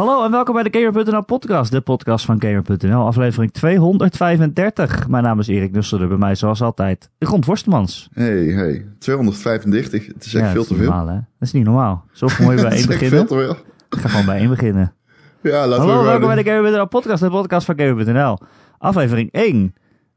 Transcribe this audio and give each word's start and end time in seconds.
Hallo 0.00 0.24
en 0.24 0.30
welkom 0.30 0.54
bij 0.54 0.62
de 0.62 0.78
Gamer.nl 0.78 1.24
podcast, 1.24 1.70
de 1.70 1.80
podcast 1.80 2.24
van 2.24 2.42
Gamer.nl, 2.42 3.06
aflevering 3.06 3.52
235. 3.52 5.08
Mijn 5.08 5.22
naam 5.22 5.38
is 5.38 5.48
Erik 5.48 5.72
Nusselder, 5.72 6.08
bij 6.08 6.16
mij 6.16 6.34
zoals 6.34 6.62
altijd 6.62 7.10
Ron 7.18 7.44
Forstemans. 7.44 8.08
Hey, 8.12 8.44
hey, 8.44 8.86
235, 8.98 10.06
het 10.06 10.24
is 10.24 10.34
echt 10.34 10.46
Ja, 10.46 10.52
veel 10.52 10.64
te 10.64 10.72
is 10.72 10.78
veel. 10.80 10.88
normaal 10.88 11.06
hè, 11.06 11.14
dat 11.14 11.24
is 11.38 11.52
niet 11.52 11.64
normaal. 11.64 12.04
Zo 12.12 12.28
mooi 12.40 12.56
bij 12.62 12.70
één 12.70 12.86
beginnen. 12.86 13.18
veel 13.18 13.26
te 13.26 13.34
veel. 13.34 13.56
Ik 13.90 13.98
ga 13.98 14.08
gewoon 14.08 14.26
bij 14.26 14.38
één 14.38 14.48
beginnen. 14.48 14.94
Ja, 15.42 15.66
laten 15.66 15.84
Hallo, 15.84 16.00
we 16.00 16.06
welkom 16.06 16.26
bij 16.26 16.42
de 16.42 16.50
Gamer.nl 16.50 16.86
podcast, 16.86 17.22
de 17.22 17.30
podcast 17.30 17.66
van 17.66 17.78
Gamer.nl. 17.78 18.38
Aflevering 18.78 19.32
1, 19.32 19.74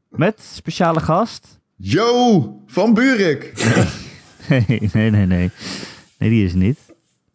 met 0.08 0.40
speciale 0.40 1.00
gast. 1.00 1.60
Yo, 1.76 2.62
van 2.66 2.94
Buurik. 2.94 3.52
Nee, 4.48 4.90
nee, 4.92 5.10
nee, 5.10 5.26
nee. 5.26 5.50
Nee, 6.18 6.30
die 6.30 6.44
is 6.44 6.54
niet. 6.54 6.78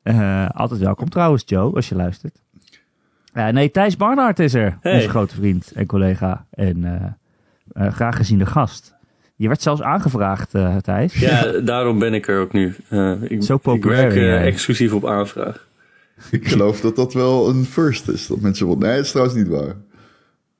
Eh, 0.03 0.49
altijd 0.49 0.79
welkom 0.79 1.09
trouwens, 1.09 1.43
Joe, 1.45 1.75
als 1.75 1.89
je 1.89 1.95
luistert. 1.95 2.41
Eh, 3.33 3.47
nee, 3.47 3.71
Thijs 3.71 3.97
Barnard 3.97 4.39
is 4.39 4.53
er. 4.53 4.77
Hey. 4.81 4.95
Onze 4.95 5.09
grote 5.09 5.35
vriend 5.35 5.71
en 5.75 5.85
collega. 5.85 6.45
En 6.49 6.85
eh, 6.85 7.85
eh, 7.85 7.93
graag 7.93 8.15
geziene 8.15 8.45
gast. 8.45 8.97
Je 9.35 9.47
werd 9.47 9.61
zelfs 9.61 9.81
aangevraagd, 9.81 10.53
eh, 10.53 10.75
Thijs. 10.77 11.13
Ja, 11.13 11.51
daarom 11.59 11.99
ben 11.99 12.13
ik 12.13 12.27
er 12.27 12.39
ook 12.39 12.53
nu. 12.53 12.75
Eh, 12.89 13.21
ik, 13.27 13.43
Zo 13.43 13.57
populair 13.57 14.07
Ik 14.07 14.13
werk 14.13 14.45
exclusief 14.45 14.93
op 14.93 15.05
aanvraag. 15.05 15.67
Ik 16.31 16.47
geloof 16.47 16.81
dat 16.81 16.95
dat 16.95 17.13
wel 17.13 17.49
een 17.49 17.65
first 17.65 18.07
is. 18.09 18.27
Dat 18.27 18.39
mensen 18.39 18.67
wel... 18.67 18.77
Nee, 18.77 18.91
het 18.91 19.05
is 19.05 19.09
trouwens 19.11 19.37
niet 19.37 19.47
waar. 19.47 19.75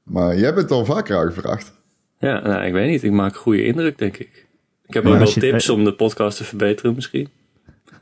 Maar 0.04 0.38
jij 0.38 0.54
bent 0.54 0.72
al 0.72 0.86
vaker 0.86 1.18
aangevraagd. 1.18 1.74
Ja, 2.20 2.40
nou, 2.40 2.64
ik 2.64 2.74
weet 2.74 2.90
niet. 2.90 3.04
Ik 3.04 3.12
maak 3.12 3.36
goede 3.36 3.66
indruk, 3.66 3.98
denk 3.98 4.18
ik. 4.18 4.48
Ik 4.88 4.94
heb 4.94 5.04
Ja, 5.04 5.10
ook 5.10 5.18
wel 5.18 5.32
tips 5.32 5.70
om 5.70 5.84
de 5.84 5.94
podcast 5.94 6.38
te 6.38 6.44
verbeteren 6.44 6.96
misschien. 6.96 7.30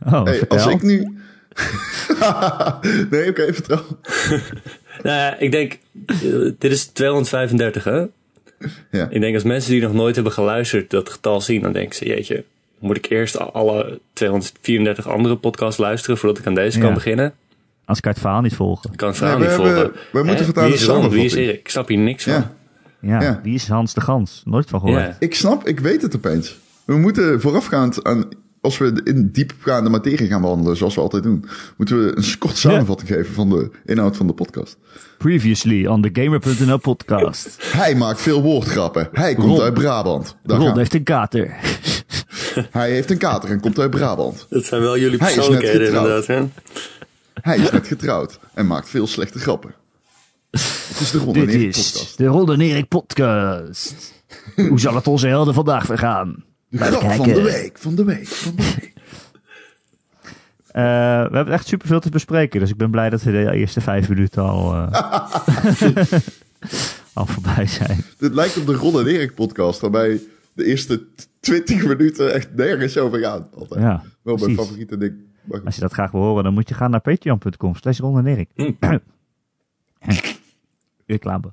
Oh, 0.06 0.24
Hey, 0.24 0.48
als 0.48 0.66
ik 0.68 0.82
nu... 0.82 1.18
nee, 3.10 3.30
oké, 3.30 3.54
vertrouw. 3.54 3.82
Nou 5.04 5.16
ja, 5.18 5.38
ik 5.40 5.52
denk, 5.52 5.78
eh, 6.08 6.16
dit 6.58 6.72
is 6.72 6.86
235 6.86 7.84
hè? 7.84 8.06
Ja. 8.92 9.08
Ik 9.10 9.22
denk 9.22 9.34
als 9.34 9.44
mensen 9.44 9.72
die 9.72 9.82
nog 9.82 9.94
nooit 9.94 10.16
hebben 10.16 10.34
geluisterd 10.34 10.90
dat 10.90 11.10
getal 11.10 11.42
zien, 11.42 11.62
dan 11.62 11.72
denken 11.74 11.96
ze, 11.96 12.06
jeetje, 12.06 12.44
moet 12.80 12.98
ik 12.98 13.10
eerst 13.10 13.40
alle 13.54 14.00
234 14.14 15.08
andere 15.08 15.36
podcasts 15.38 15.78
luisteren 15.80 16.18
voordat 16.18 16.38
ik 16.40 16.46
aan 16.48 16.56
deze 16.56 16.78
Ja. 16.78 16.84
kan 16.86 16.94
beginnen? 16.94 17.34
Als 17.86 17.98
ik 17.98 18.04
het 18.06 18.20
verhaal 18.20 18.42
niet 18.42 18.56
volgen. 18.56 18.92
Ik 18.92 18.98
kan 18.98 19.08
het 19.08 19.18
verhaal 19.18 19.38
Nee, 19.38 19.48
we 19.48 19.54
niet 19.54 19.64
hebben- 19.64 19.84
volgen. 19.84 20.02
wij 20.12 20.24
moeten 20.24 20.46
voortaan 20.46 20.70
Wie 20.72 20.86
Ron? 20.86 21.10
Wie 21.10 21.26
is. 21.26 21.34
Erik? 21.34 21.60
Ik 21.60 21.70
snap 21.70 21.88
hier 21.88 21.98
niks 21.98 22.24
van. 22.24 22.34
Ja. 22.34 22.52
Ja, 23.02 23.22
Ja. 23.22 23.40
wie 23.44 23.54
is 23.54 23.68
Hans 23.68 23.94
de 23.94 24.02
Gans? 24.02 24.42
Nooit 24.46 24.70
van 24.70 24.80
gehoord. 24.80 25.02
Ja. 25.02 25.16
Ik 25.20 25.36
snap, 25.36 25.68
ik 25.68 25.80
weet 25.80 26.02
het 26.02 26.16
opeens. 26.16 26.58
We 26.86 26.98
moeten 26.98 27.42
voorafgaand 27.42 28.04
aan... 28.04 28.28
Als 28.68 28.78
we 28.78 29.02
in 29.04 29.30
diepgaande 29.32 29.90
materie 29.90 30.28
gaan 30.28 30.42
behandelen, 30.42 30.78
zoals 30.78 30.96
we 30.96 31.02
altijd 31.02 31.24
doen... 31.24 31.46
moeten 31.78 32.06
we 32.06 32.18
een 32.18 32.38
kort 32.38 32.58
samenvatting 32.58 33.10
geven 33.10 33.34
van 33.34 33.50
de 33.50 33.70
inhoud 33.86 34.18
van 34.18 34.28
de 34.28 34.34
podcast. 34.34 34.78
Previously 35.18 35.86
on 35.86 36.02
the 36.02 36.10
Gamer.nl 36.22 36.78
podcast. 36.78 37.58
Hij 37.62 37.96
maakt 37.96 38.22
veel 38.22 38.42
woordgrappen. 38.42 39.10
Hij 39.12 39.36
komt 39.36 39.48
Ron. 39.48 39.62
uit 39.62 39.74
Brabant. 39.74 40.36
Daar 40.44 40.58
Ron 40.58 40.68
gaan- 40.68 40.78
heeft 40.78 40.94
een 40.94 41.04
kater. 41.04 41.56
Hij 42.72 42.92
heeft 42.92 43.12
een 43.12 43.18
kater 43.18 43.50
en 43.50 43.60
komt 43.60 43.80
uit 43.80 43.90
Brabant. 43.90 44.46
Dat 44.50 44.64
zijn 44.66 44.82
wel 44.82 44.98
jullie 44.98 45.18
persoonlijkheden 45.18 45.88
inderdaad. 45.88 46.28
Hè? 46.28 46.44
Hij 47.34 47.58
is 47.58 47.72
net 47.72 47.88
getrouwd 47.88 48.40
en 48.54 48.68
maakt 48.68 48.90
veel 48.90 49.08
slechte 49.08 49.40
grappen. 49.40 49.74
Het 50.52 51.00
is 51.00 51.12
de 51.12 51.18
Ron 51.18 51.36
en 51.36 51.46
Dit 51.46 51.50
Erik 51.56 51.68
is 51.68 51.92
podcast. 51.92 52.18
de 52.18 52.26
Ron 52.26 52.52
en 52.52 52.62
Erik 52.62 52.88
podcast. 52.88 54.14
Hoe 54.70 54.80
zal 54.80 54.96
het 54.96 55.08
onze 55.08 55.28
helden 55.28 55.54
vandaag 55.54 55.86
vergaan? 55.86 56.44
De 56.70 56.78
grap 56.78 57.12
van 57.12 57.28
de 57.28 57.42
week, 57.42 57.78
van 57.78 57.96
de 57.96 58.04
week, 58.04 58.28
van 58.28 58.56
de 58.56 58.64
week. 58.64 58.94
Eh, 60.68 60.84
we 61.30 61.36
hebben 61.36 61.54
echt 61.54 61.68
superveel 61.68 62.00
te 62.00 62.10
bespreken. 62.10 62.60
Dus 62.60 62.70
ik 62.70 62.78
ben 62.78 62.92
blij 62.92 63.10
dat 63.10 63.22
we 63.24 63.32
de 63.32 63.52
eerste 63.54 63.82
vijf 63.82 64.10
minuten 64.10 64.44
al, 64.44 64.74
eh, 64.74 64.92
al 67.14 67.26
voorbij 67.26 67.68
zijn. 67.68 68.04
Dit 68.18 68.34
lijkt 68.34 68.58
op 68.58 68.66
de 68.66 68.74
Ron 68.74 69.00
en 69.00 69.08
Erik 69.08 69.36
podcast, 69.36 69.80
waarbij 69.80 70.22
de 70.54 70.66
eerste 70.66 71.06
20 71.40 71.86
minuten 71.86 72.34
echt 72.34 72.56
nergens 72.56 72.98
over 72.98 73.20
gaan. 73.20 73.48
Altijd. 73.58 73.82
Ja, 73.82 74.04
Wel 74.22 74.36
mijn 74.38 74.56
favoriete 74.56 74.98
ding. 74.98 75.14
Als 75.66 75.76
je 75.76 75.82
dat 75.82 75.94
graag 75.94 76.12
wil 76.12 76.22
horen, 76.22 76.44
dan 76.44 76.54
moet 76.54 76.70
je 76.70 76.76
gaan 76.76 76.92
naar 76.92 77.02
patreon.com 77.02 77.76
slash 77.76 78.00
Ron 78.00 78.18
en 78.18 78.26
Erik. 78.28 78.50
Reclame. 81.06 81.50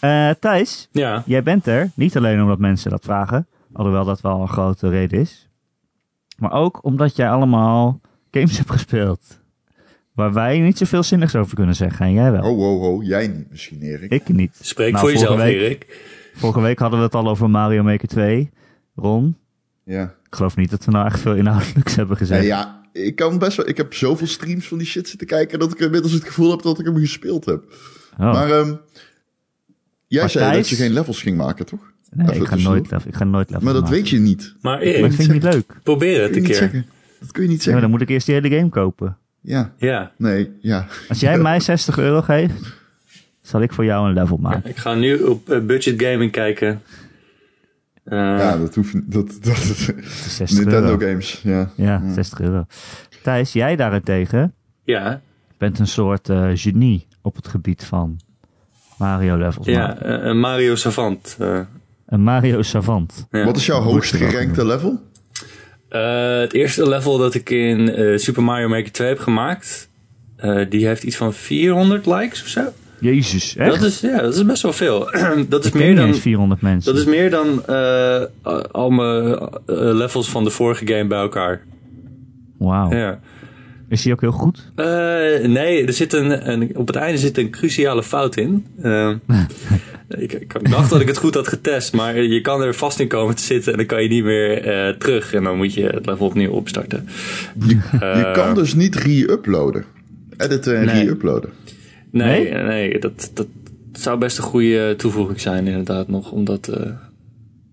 Eh 0.00 0.30
Thijs, 0.40 0.88
Ja, 0.90 1.22
jij 1.26 1.42
bent 1.42 1.66
er. 1.66 1.90
Niet 1.94 2.16
alleen 2.16 2.42
omdat 2.42 2.58
mensen 2.58 2.90
dat 2.90 3.04
vragen. 3.04 3.46
Alhoewel 3.72 4.04
dat 4.04 4.20
wel 4.20 4.40
een 4.40 4.48
grote 4.48 4.88
reden 4.88 5.20
is. 5.20 5.48
Maar 6.38 6.52
ook 6.52 6.84
omdat 6.84 7.16
jij 7.16 7.30
allemaal 7.30 8.00
games 8.30 8.56
hebt 8.56 8.70
gespeeld. 8.70 9.38
Waar 10.12 10.32
wij 10.32 10.60
niet 10.60 10.78
zoveel 10.78 11.02
zinnigs 11.02 11.34
over 11.36 11.54
kunnen 11.56 11.74
zeggen. 11.74 12.06
En 12.06 12.12
jij 12.12 12.32
wel. 12.32 12.42
Oh, 12.42 12.58
oh, 12.58 12.82
oh, 12.82 13.04
jij 13.04 13.26
niet 13.28 13.50
misschien, 13.50 13.80
Erik. 13.82 14.10
Ik 14.10 14.28
niet. 14.28 14.56
spreek 14.60 14.92
Nou, 14.92 15.04
voor 15.04 15.12
jezelf, 15.12 15.36
week- 15.36 15.54
Erik. 15.60 16.08
Vorige 16.34 16.60
week 16.60 16.78
hadden 16.78 16.98
we 16.98 17.04
het 17.04 17.14
al 17.14 17.28
over 17.28 17.50
Mario 17.50 17.82
Maker 17.82 18.08
2. 18.08 18.50
Ron, 18.94 19.36
Ja. 19.84 20.02
ik 20.04 20.34
geloof 20.34 20.56
niet 20.56 20.70
dat 20.70 20.84
we 20.84 20.90
nou 20.90 21.06
echt 21.06 21.20
veel 21.20 21.34
inhoudelijks 21.34 21.94
hebben 21.96 22.16
gezegd. 22.16 22.44
Ja, 22.44 22.80
ik 22.92 23.16
kan 23.16 23.38
best 23.38 23.56
wel. 23.56 23.68
Ik 23.68 23.76
heb 23.76 23.94
zoveel 23.94 24.26
streams 24.26 24.68
van 24.68 24.78
die 24.78 24.86
shit 24.86 25.08
zitten 25.08 25.26
kijken 25.26 25.58
dat 25.58 25.72
ik 25.72 25.78
inmiddels 25.78 26.12
het 26.12 26.24
gevoel 26.24 26.50
heb 26.50 26.62
dat 26.62 26.78
ik 26.78 26.84
hem 26.86 26.96
gespeeld 26.96 27.44
heb. 27.44 27.64
Oh, 28.12 28.18
Maar 28.32 28.50
ehm, 28.50 28.74
jij 30.06 30.20
Maar 30.20 30.30
zei 30.30 30.44
Thijs? 30.44 30.56
dat 30.56 30.68
je 30.68 30.84
geen 30.84 30.92
levels 30.92 31.22
ging 31.22 31.36
maken, 31.36 31.66
toch? 31.66 31.89
Nee, 32.10 32.28
even 32.30 32.40
ik 32.42 32.48
ga, 32.48 32.56
nooit, 32.56 32.90
level- 32.90 33.08
ik 33.08 33.14
ga 33.16 33.24
nooit 33.24 33.50
level 33.50 33.64
Maar 33.64 33.72
dat 33.72 33.82
maken. 33.82 33.96
weet 33.96 34.08
je 34.08 34.18
niet. 34.18 34.54
Maar 34.60 34.72
Maar 34.78 34.82
Erik, 34.86 35.04
ik 35.04 35.12
vind 35.12 35.32
het 35.32 35.42
niet 35.42 35.52
leuk. 35.54 35.76
probeer 35.82 36.22
het 36.22 36.36
een 36.36 36.42
keer. 36.42 36.54
zeggen. 36.54 36.86
Dat 37.20 37.32
kun 37.32 37.42
je 37.42 37.48
niet 37.48 37.56
Ja, 37.58 37.62
zeggen. 37.62 37.82
dan 37.82 37.90
moet 37.90 38.00
ik 38.00 38.08
eerst 38.08 38.26
die 38.26 38.34
hele 38.34 38.56
game 38.56 38.68
kopen. 38.68 39.16
Ja, 39.40 39.72
Ja, 39.78 40.12
nee, 40.18 40.50
ja. 40.60 40.86
Als 41.08 41.20
jij 41.20 41.38
mij 41.38 41.60
60 41.60 41.98
euro 41.98 42.22
geeft, 42.22 42.54
zal 43.40 43.62
ik 43.62 43.72
voor 43.72 43.84
jou 43.84 44.08
een 44.08 44.14
level 44.14 44.36
maken. 44.36 44.70
ik 44.70 44.76
ga 44.76 44.94
nu 44.94 45.22
op 45.22 45.50
eh, 45.50 45.60
budget 45.60 46.02
gaming 46.02 46.30
kijken. 46.32 46.82
Eh, 48.04 48.18
Ja, 48.18 48.56
dat 48.58 48.74
hoeft 48.74 49.12
dat, 49.12 49.26
dat, 49.42 49.56
Het 49.56 50.04
is 50.04 50.36
60 50.36 50.58
Nintendo 50.58 50.88
euro. 50.88 51.06
games, 51.06 51.40
ja. 51.42 51.70
Ja, 51.76 52.02
60 52.12 52.40
euro. 52.40 52.66
Thijs, 53.22 53.52
jij 53.52 53.76
daarentegen 53.76 54.54
ja, 54.84 55.20
bent 55.58 55.78
een 55.78 55.86
soort 55.86 56.28
eh, 56.28 56.50
genie 56.54 57.06
op 57.22 57.36
het 57.36 57.48
gebied 57.48 57.84
van 57.84 58.20
Mario 58.98 59.36
levels 59.36 59.66
ja 59.66 59.86
maken. 59.86 60.26
een 60.28 60.40
Mario 60.40 60.74
Savant. 60.74 61.36
Een 62.10 62.22
Mario 62.22 62.62
savant. 62.62 63.26
Ja. 63.30 63.44
Wat 63.44 63.56
is 63.56 63.66
jouw 63.66 63.80
hoogst 63.80 64.14
gerankte 64.14 64.66
level? 64.66 65.00
Eh, 65.88 66.38
het 66.38 66.52
eerste 66.52 66.88
level 66.88 67.18
dat 67.18 67.34
ik 67.34 67.50
in 67.50 67.94
eh, 67.94 68.18
Super 68.18 68.42
Mario 68.42 68.68
Maker 68.68 68.92
2 68.92 69.08
heb 69.08 69.18
gemaakt, 69.18 69.88
eh, 70.36 70.60
die 70.68 70.86
heeft 70.86 71.02
iets 71.02 71.16
van 71.16 71.34
400 71.34 72.06
likes 72.06 72.42
of 72.42 72.48
zo. 72.48 72.62
Jezus, 73.00 73.56
echt? 73.56 73.80
Dat 73.80 73.88
is, 73.88 74.00
ja, 74.00 74.20
dat 74.20 74.34
is 74.34 74.44
best 74.44 74.62
wel 74.62 74.72
veel. 74.72 75.10
dat, 75.48 75.64
is 75.64 75.70
Ik 75.70 75.74
meer 75.74 75.96
dan, 75.96 76.06
eens 76.06 76.18
400 76.18 76.60
mensen. 76.60 76.92
dat 76.92 77.02
is 77.02 77.08
meer 77.08 77.30
dan 77.30 77.66
eh, 77.66 78.22
al 78.70 78.90
mijn 78.90 79.38
levels 79.96 80.30
van 80.30 80.44
de 80.44 80.50
vorige 80.50 80.86
game 80.86 81.06
bij 81.06 81.18
elkaar. 81.18 81.64
Wauw. 82.58 82.92
Ja. 82.92 83.20
Is 83.88 84.02
die 84.02 84.12
ook 84.12 84.20
heel 84.20 84.32
goed? 84.32 84.72
Eh, 84.74 84.86
nee, 85.48 85.86
er 85.86 85.92
zit 85.92 86.12
een, 86.12 86.50
een, 86.50 86.76
op 86.76 86.86
het 86.86 86.96
einde 86.96 87.18
zit 87.18 87.38
een 87.38 87.50
cruciale 87.50 88.02
fout 88.02 88.36
in. 88.36 88.66
Ik, 90.18 90.32
ik 90.32 90.70
dacht 90.70 90.90
dat 90.90 91.00
ik 91.00 91.06
het 91.06 91.16
goed 91.18 91.34
had 91.34 91.48
getest, 91.48 91.92
maar 91.92 92.22
je 92.22 92.40
kan 92.40 92.62
er 92.62 92.74
vast 92.74 93.00
in 93.00 93.08
komen 93.08 93.36
te 93.36 93.42
zitten 93.42 93.72
en 93.72 93.78
dan 93.78 93.86
kan 93.86 94.02
je 94.02 94.08
niet 94.08 94.24
meer 94.24 94.62
eh, 94.64 94.94
terug. 94.94 95.34
En 95.34 95.44
dan 95.44 95.56
moet 95.56 95.74
je 95.74 95.86
het 95.86 96.06
level 96.06 96.26
opnieuw 96.26 96.50
opstarten. 96.50 97.08
Je 97.66 97.78
Eh, 98.00 98.32
kan 98.32 98.54
dus 98.54 98.74
niet 98.74 98.94
re-uploaden. 98.96 99.84
Editen 100.36 100.78
en 100.78 100.86
Nee. 100.86 101.04
re-uploaden. 101.04 101.50
Nee, 102.10 102.52
Nee? 102.52 102.62
nee, 102.62 102.98
dat, 102.98 103.30
dat 103.34 103.46
zou 103.92 104.18
best 104.18 104.38
een 104.38 104.44
goede 104.44 104.94
toevoeging 104.96 105.40
zijn 105.40 105.66
inderdaad 105.66 106.08
nog, 106.08 106.30
om 106.30 106.44
dat 106.44 106.68
eh, 106.68 106.80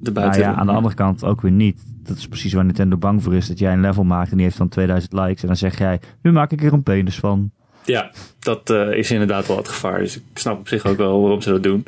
erbij 0.03 0.23
Nou 0.23 0.33
te 0.35 0.39
ja, 0.39 0.53
aan 0.53 0.65
de 0.67 0.71
andere 0.73 0.95
kant 0.95 1.23
ook 1.23 1.41
weer 1.41 1.51
niet. 1.51 1.79
Dat 2.03 2.17
is 2.17 2.27
precies 2.27 2.53
waar 2.53 2.65
Nintendo 2.65 2.97
bang 2.97 3.23
voor 3.23 3.35
is. 3.35 3.47
Dat 3.47 3.59
jij 3.59 3.73
een 3.73 3.81
level 3.81 4.03
maakt 4.03 4.29
en 4.29 4.35
die 4.35 4.45
heeft 4.45 4.57
dan 4.57 4.69
2000 4.69 5.13
likes. 5.13 5.41
En 5.41 5.47
dan 5.47 5.57
zeg 5.57 5.77
jij, 5.77 5.99
nu 6.21 6.31
maak 6.31 6.51
ik 6.51 6.63
er 6.63 6.73
een 6.73 6.83
penis 6.83 7.15
van. 7.15 7.51
Ja, 7.85 8.11
dat 8.39 8.69
eh, 8.69 8.91
is 8.93 9.11
inderdaad 9.11 9.47
wel 9.47 9.57
het 9.57 9.67
gevaar. 9.67 9.99
Dus 9.99 10.15
ik 10.15 10.21
snap 10.33 10.59
op 10.59 10.67
zich 10.67 10.85
ook 10.85 10.97
wel 10.97 11.21
waarom 11.21 11.41
ze 11.41 11.49
dat 11.49 11.63
doen. 11.63 11.85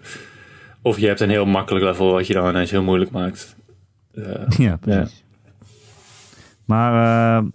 Of 0.81 0.99
je 0.99 1.07
hebt 1.07 1.19
een 1.19 1.29
heel 1.29 1.45
makkelijk 1.45 1.85
level 1.85 2.11
wat 2.11 2.27
je 2.27 2.33
dan 2.33 2.49
ineens 2.49 2.71
heel 2.71 2.83
moeilijk 2.83 3.11
maakt. 3.11 3.55
Ja, 4.57 4.77
precies. 4.77 5.23
Maar 6.65 6.93
eh, 6.93 7.45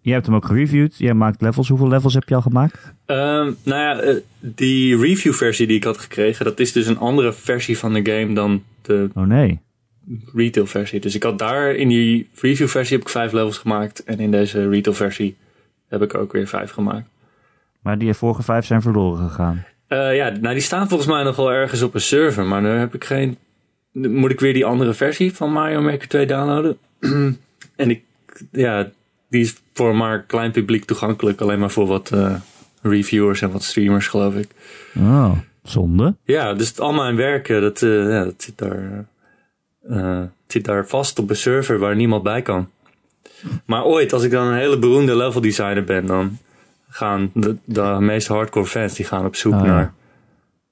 jij 0.00 0.14
hebt 0.14 0.26
hem 0.26 0.34
ook 0.34 0.44
gereviewd. 0.46 0.98
Jij 0.98 1.14
maakt 1.14 1.40
levels. 1.40 1.68
Hoeveel 1.68 1.88
levels 1.88 2.14
heb 2.14 2.28
je 2.28 2.34
al 2.34 2.40
gemaakt? 2.40 2.92
Ehm, 3.06 3.52
nou 3.62 3.80
ja, 3.80 4.00
eh, 4.00 4.16
die 4.40 4.96
review-versie 4.96 5.66
die 5.66 5.76
ik 5.76 5.84
had 5.84 5.98
gekregen, 5.98 6.44
dat 6.44 6.60
is 6.60 6.72
dus 6.72 6.86
een 6.86 6.98
andere 6.98 7.32
versie 7.32 7.78
van 7.78 7.92
de 7.92 8.10
game 8.12 8.34
dan 8.34 8.62
de 8.82 9.10
Oh 9.14 9.24
nee. 9.26 9.60
retail-versie. 10.34 11.00
Dus 11.00 11.14
ik 11.14 11.22
had 11.22 11.38
daar 11.38 11.74
in 11.74 11.88
die 11.88 12.28
review-versie 12.40 12.96
heb 12.96 13.06
ik 13.06 13.12
vijf 13.12 13.32
levels 13.32 13.58
gemaakt. 13.58 14.04
En 14.04 14.18
in 14.20 14.30
deze 14.30 14.68
retail-versie 14.68 15.36
heb 15.88 16.02
ik 16.02 16.14
ook 16.14 16.32
weer 16.32 16.46
vijf 16.46 16.70
gemaakt. 16.70 17.08
Maar 17.80 17.98
die 17.98 18.14
vorige 18.14 18.42
vijf 18.42 18.66
zijn 18.66 18.82
verloren 18.82 19.28
gegaan. 19.28 19.64
Eh, 19.86 20.16
ja, 20.16 20.28
nou 20.28 20.54
die 20.54 20.62
staan 20.62 20.88
volgens 20.88 21.08
mij 21.08 21.22
nog 21.22 21.36
wel 21.36 21.52
ergens 21.52 21.82
op 21.82 21.94
een 21.94 22.00
server, 22.00 22.44
maar 22.44 22.62
nu 22.62 22.68
heb 22.68 22.94
ik 22.94 23.04
geen. 23.04 23.38
Moet 23.92 24.30
ik 24.30 24.40
weer 24.40 24.52
die 24.52 24.64
andere 24.64 24.94
versie 24.94 25.34
van 25.34 25.52
Mario 25.52 25.80
Maker 25.80 26.08
2 26.08 26.26
downloaden? 26.26 26.78
en 27.76 27.90
ik, 27.90 28.02
ja, 28.52 28.90
die 29.28 29.40
is 29.40 29.54
voor 29.72 29.96
maar 29.96 30.22
klein 30.22 30.50
publiek 30.50 30.84
toegankelijk, 30.84 31.40
alleen 31.40 31.58
maar 31.58 31.70
voor 31.70 31.86
wat 31.86 32.10
eh, 32.10 32.34
reviewers 32.82 33.42
en 33.42 33.50
wat 33.50 33.62
streamers, 33.62 34.06
geloof 34.06 34.34
ik. 34.34 34.48
Oh, 34.98 35.32
zonde. 35.62 36.14
Ja, 36.24 36.54
dus 36.54 36.68
het, 36.68 36.80
al 36.80 36.92
mijn 36.92 37.16
werk, 37.16 37.48
eh, 37.48 37.60
dat, 37.60 37.82
eh, 37.82 38.10
ja, 38.10 38.24
dat 38.24 38.42
zit 38.42 38.58
daar, 38.58 39.06
zit 40.46 40.64
daar 40.64 40.86
vast 40.86 41.18
op 41.18 41.30
een 41.30 41.36
server 41.36 41.78
waar 41.78 41.96
niemand 41.96 42.22
bij 42.22 42.42
kan. 42.42 42.68
Maar 43.64 43.84
ooit, 43.84 44.12
als 44.12 44.22
ik 44.22 44.30
dan 44.30 44.46
een 44.46 44.58
hele 44.58 44.78
beroemde 44.78 45.16
level 45.16 45.40
designer 45.40 45.84
ben, 45.84 46.06
dan 46.06 46.38
gaan 46.94 47.30
de, 47.34 47.56
de 47.64 47.96
meeste 48.00 48.32
hardcore 48.32 48.66
fans 48.66 48.94
die 48.94 49.04
gaan 49.06 49.26
op 49.26 49.36
zoek 49.36 49.52
Ah, 49.52 49.60
ja. 49.60 49.66
naar 49.66 49.94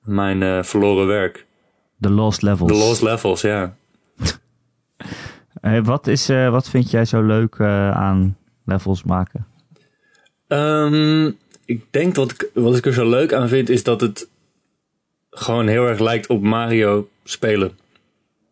mijn 0.00 0.42
eh, 0.42 0.62
verloren 0.62 1.06
werk. 1.06 1.46
De 1.96 2.10
Lost 2.10 2.42
Levels. 2.42 2.72
De 2.72 2.78
lost 2.78 3.02
levels, 3.02 3.40
ja. 3.40 3.74
Wat, 5.82 6.06
is, 6.06 6.28
eh, 6.28 6.50
wat 6.50 6.68
vind 6.68 6.90
jij 6.90 7.04
zo 7.04 7.22
leuk 7.22 7.54
eh, 7.58 7.90
aan 7.90 8.36
levels 8.64 9.02
maken? 9.02 9.46
Ehm, 10.48 11.30
ik 11.64 11.84
denk 11.90 12.14
wat 12.14 12.30
ik, 12.30 12.50
wat 12.54 12.76
ik 12.76 12.86
er 12.86 12.92
zo 12.92 13.08
leuk 13.08 13.32
aan 13.32 13.48
vind, 13.48 13.68
is 13.68 13.82
dat 13.82 14.00
het 14.00 14.28
gewoon 15.30 15.66
heel 15.66 15.86
erg 15.86 15.98
lijkt 15.98 16.26
op 16.26 16.42
Mario 16.42 17.08
spelen. 17.24 17.78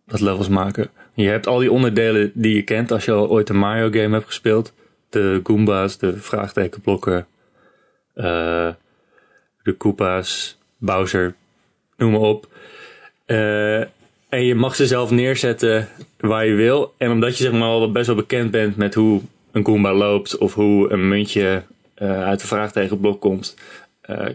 Dat 0.07 0.21
levels 0.21 0.49
maken. 0.49 0.91
Je 1.15 1.29
hebt 1.29 1.47
al 1.47 1.59
die 1.59 1.73
onderdelen 1.73 2.31
die 2.35 2.55
je 2.55 2.63
kent 2.63 2.91
als 2.93 3.05
je 3.05 3.13
al 3.13 3.29
ooit 3.29 3.49
een 3.49 3.59
Mario 3.59 3.91
game 3.91 4.15
hebt 4.15 4.27
gespeeld. 4.27 4.73
De 5.09 5.41
Goombas, 5.45 5.99
de 5.99 6.17
vraagtekenblokken, 6.17 7.27
eh, 8.15 8.69
de 9.63 9.73
Koopa's, 9.73 10.59
Bowser, 10.79 11.35
noem 11.97 12.11
maar 12.11 12.21
op. 12.21 12.49
Eh, 13.25 13.81
en 14.29 14.45
je 14.45 14.55
mag 14.55 14.77
ze 14.77 14.87
zelf 14.87 15.11
neerzetten 15.11 15.89
waar 16.21 16.47
je 16.47 16.55
wil. 16.55 16.95
En 16.99 17.11
omdat 17.11 17.39
je 17.39 17.43
zeg 17.45 17.53
maar 17.53 17.63
al 17.63 17.93
best 17.93 18.07
wel 18.07 18.17
bekend 18.17 18.51
bent 18.51 18.77
met 18.77 18.95
hoe 18.95 19.21
een 19.53 19.65
Goomba 19.65 19.93
loopt 19.93 20.39
of 20.39 20.55
hoe 20.55 20.93
een 20.93 21.09
muntje 21.09 21.63
eh, 21.95 22.23
uit 22.23 22.41
de 22.41 22.47
vraagtekenblok 22.47 23.21
komt, 23.21 23.57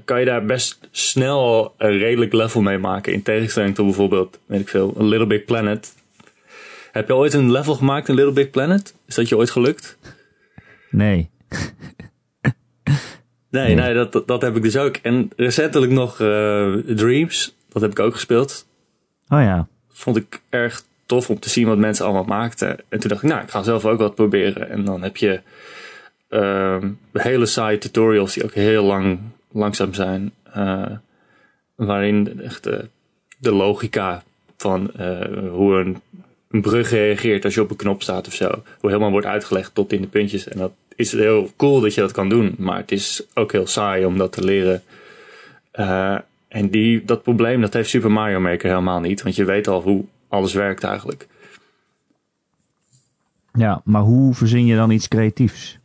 kan 0.05 0.19
je 0.19 0.25
daar 0.25 0.45
best 0.45 0.87
snel 0.91 1.73
een 1.77 1.97
redelijk 1.97 2.33
level 2.33 2.61
mee 2.61 2.77
maken. 2.77 3.13
In 3.13 3.21
tegenstelling 3.21 3.75
tot 3.75 3.85
bijvoorbeeld, 3.85 4.39
weet 4.45 4.59
ik 4.59 4.69
veel, 4.69 4.93
een 4.97 5.07
Little 5.07 5.27
Big 5.27 5.45
Planet. 5.45 5.93
Heb 6.91 7.07
je 7.07 7.15
ooit 7.15 7.33
een 7.33 7.51
level 7.51 7.75
gemaakt 7.75 8.07
in 8.07 8.15
Little 8.15 8.33
Big 8.33 8.49
Planet? 8.49 8.93
Is 9.05 9.15
dat 9.15 9.29
je 9.29 9.37
ooit 9.37 9.49
gelukt? 9.49 9.97
Nee. 10.89 11.29
Nee, 13.55 13.75
Nee. 13.75 13.93
dat, 13.93 14.23
dat 14.27 14.41
heb 14.41 14.55
ik 14.55 14.61
dus 14.63 14.77
ook. 14.77 14.95
En 15.01 15.29
recentelijk 15.35 15.91
nog 15.91 16.19
eh, 16.19 16.73
Dreams, 16.85 17.55
dat 17.69 17.81
heb 17.81 17.91
ik 17.91 17.99
ook 17.99 18.13
gespeeld. 18.13 18.65
Oh 19.29 19.41
ja. 19.41 19.67
vond 19.89 20.17
ik 20.17 20.41
erg 20.49 20.83
tof 21.05 21.29
om 21.29 21.39
te 21.39 21.49
zien 21.49 21.67
wat 21.67 21.77
mensen 21.77 22.05
allemaal 22.05 22.23
maakten. 22.23 22.77
En 22.89 22.99
toen 22.99 23.09
dacht 23.09 23.23
ik, 23.23 23.29
nou, 23.29 23.41
ik 23.43 23.49
ga 23.49 23.63
zelf 23.63 23.85
ook 23.85 23.99
wat 23.99 24.15
proberen. 24.15 24.69
En 24.69 24.85
dan 24.85 25.01
heb 25.01 25.17
je 25.17 25.41
ehm, 26.29 26.89
hele 27.13 27.45
saaie 27.45 27.77
tutorials 27.77 28.33
die 28.33 28.43
ook 28.43 28.53
heel 28.53 28.83
lang 28.83 29.19
langzaam 29.51 29.93
zijn. 29.93 30.33
eh, 30.53 30.85
waarin 31.75 32.41
echt 32.41 32.63
de, 32.63 32.87
de 33.37 33.51
logica 33.51 34.23
van 34.57 34.91
eh, 34.93 35.49
hoe 35.49 35.75
een, 35.75 36.01
een 36.49 36.61
brug 36.61 36.89
reageert 36.89 37.45
als 37.45 37.53
je 37.53 37.61
op 37.61 37.69
een 37.69 37.75
knop 37.75 38.01
staat 38.01 38.27
of 38.27 38.33
zo. 38.33 38.63
Hoe 38.79 38.89
helemaal 38.89 39.11
wordt 39.11 39.27
uitgelegd 39.27 39.75
tot 39.75 39.91
in 39.93 40.01
de 40.01 40.07
puntjes. 40.07 40.47
En 40.47 40.57
dat 40.57 40.71
is 40.95 41.11
heel 41.11 41.49
cool 41.57 41.79
dat 41.81 41.93
je 41.93 42.01
dat 42.01 42.11
kan 42.11 42.29
doen. 42.29 42.55
Maar 42.57 42.77
het 42.77 42.91
is 42.91 43.23
ook 43.33 43.51
heel 43.51 43.67
saai 43.67 44.05
om 44.05 44.17
dat 44.17 44.31
te 44.31 44.43
leren. 44.43 44.83
Eh, 45.71 46.17
en 46.47 46.69
die, 46.69 47.05
dat 47.05 47.23
probleem 47.23 47.61
dat 47.61 47.73
heeft 47.73 47.89
Super 47.89 48.11
Mario 48.11 48.39
Maker 48.39 48.69
helemaal 48.69 48.99
niet. 48.99 49.21
Want 49.23 49.35
je 49.35 49.45
weet 49.45 49.67
al 49.67 49.81
hoe 49.81 50.05
alles 50.27 50.53
werkt 50.53 50.83
eigenlijk. 50.83 51.27
Ja, 53.53 53.81
maar 53.83 54.01
hoe 54.01 54.33
verzin 54.33 54.65
je 54.65 54.75
dan 54.75 54.91
iets 54.91 55.07
creatiefs? 55.07 55.79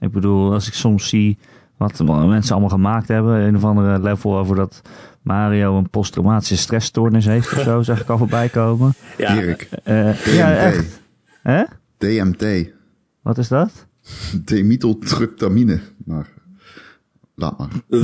Ik 0.00 0.12
bedoel, 0.12 0.52
als 0.52 0.66
ik 0.66 0.72
soms 0.74 1.08
zie 1.08 1.38
wat 1.76 1.98
mensen 2.04 2.50
allemaal 2.52 2.68
gemaakt 2.70 3.08
hebben, 3.08 3.40
een 3.40 3.56
of 3.56 3.64
andere 3.64 3.98
level 4.02 4.36
over 4.38 4.56
dat 4.56 4.82
Mario 5.22 5.76
een 5.78 5.90
posttraumatische 5.90 6.56
stressstoornis 6.56 7.24
heeft 7.26 7.52
of 7.52 7.58
zo, 7.62 7.82
zag 7.82 8.00
ik 8.00 8.08
al 8.08 8.18
voorbij 8.18 8.48
komen. 8.48 8.94
Ja, 9.18 9.36
Erik, 9.36 9.68
Eh, 9.84 10.08
DMT. 10.10 10.24
ja, 10.34 10.54
echt. 10.56 11.00
Hè? 11.42 11.62
DMT. 11.98 12.70
Wat 13.22 13.38
is 13.38 13.48
dat? 13.48 13.86
Demethyltryptamine. 14.44 15.80
Maar 16.04 16.28
laat 17.34 17.58
maar. 17.58 17.70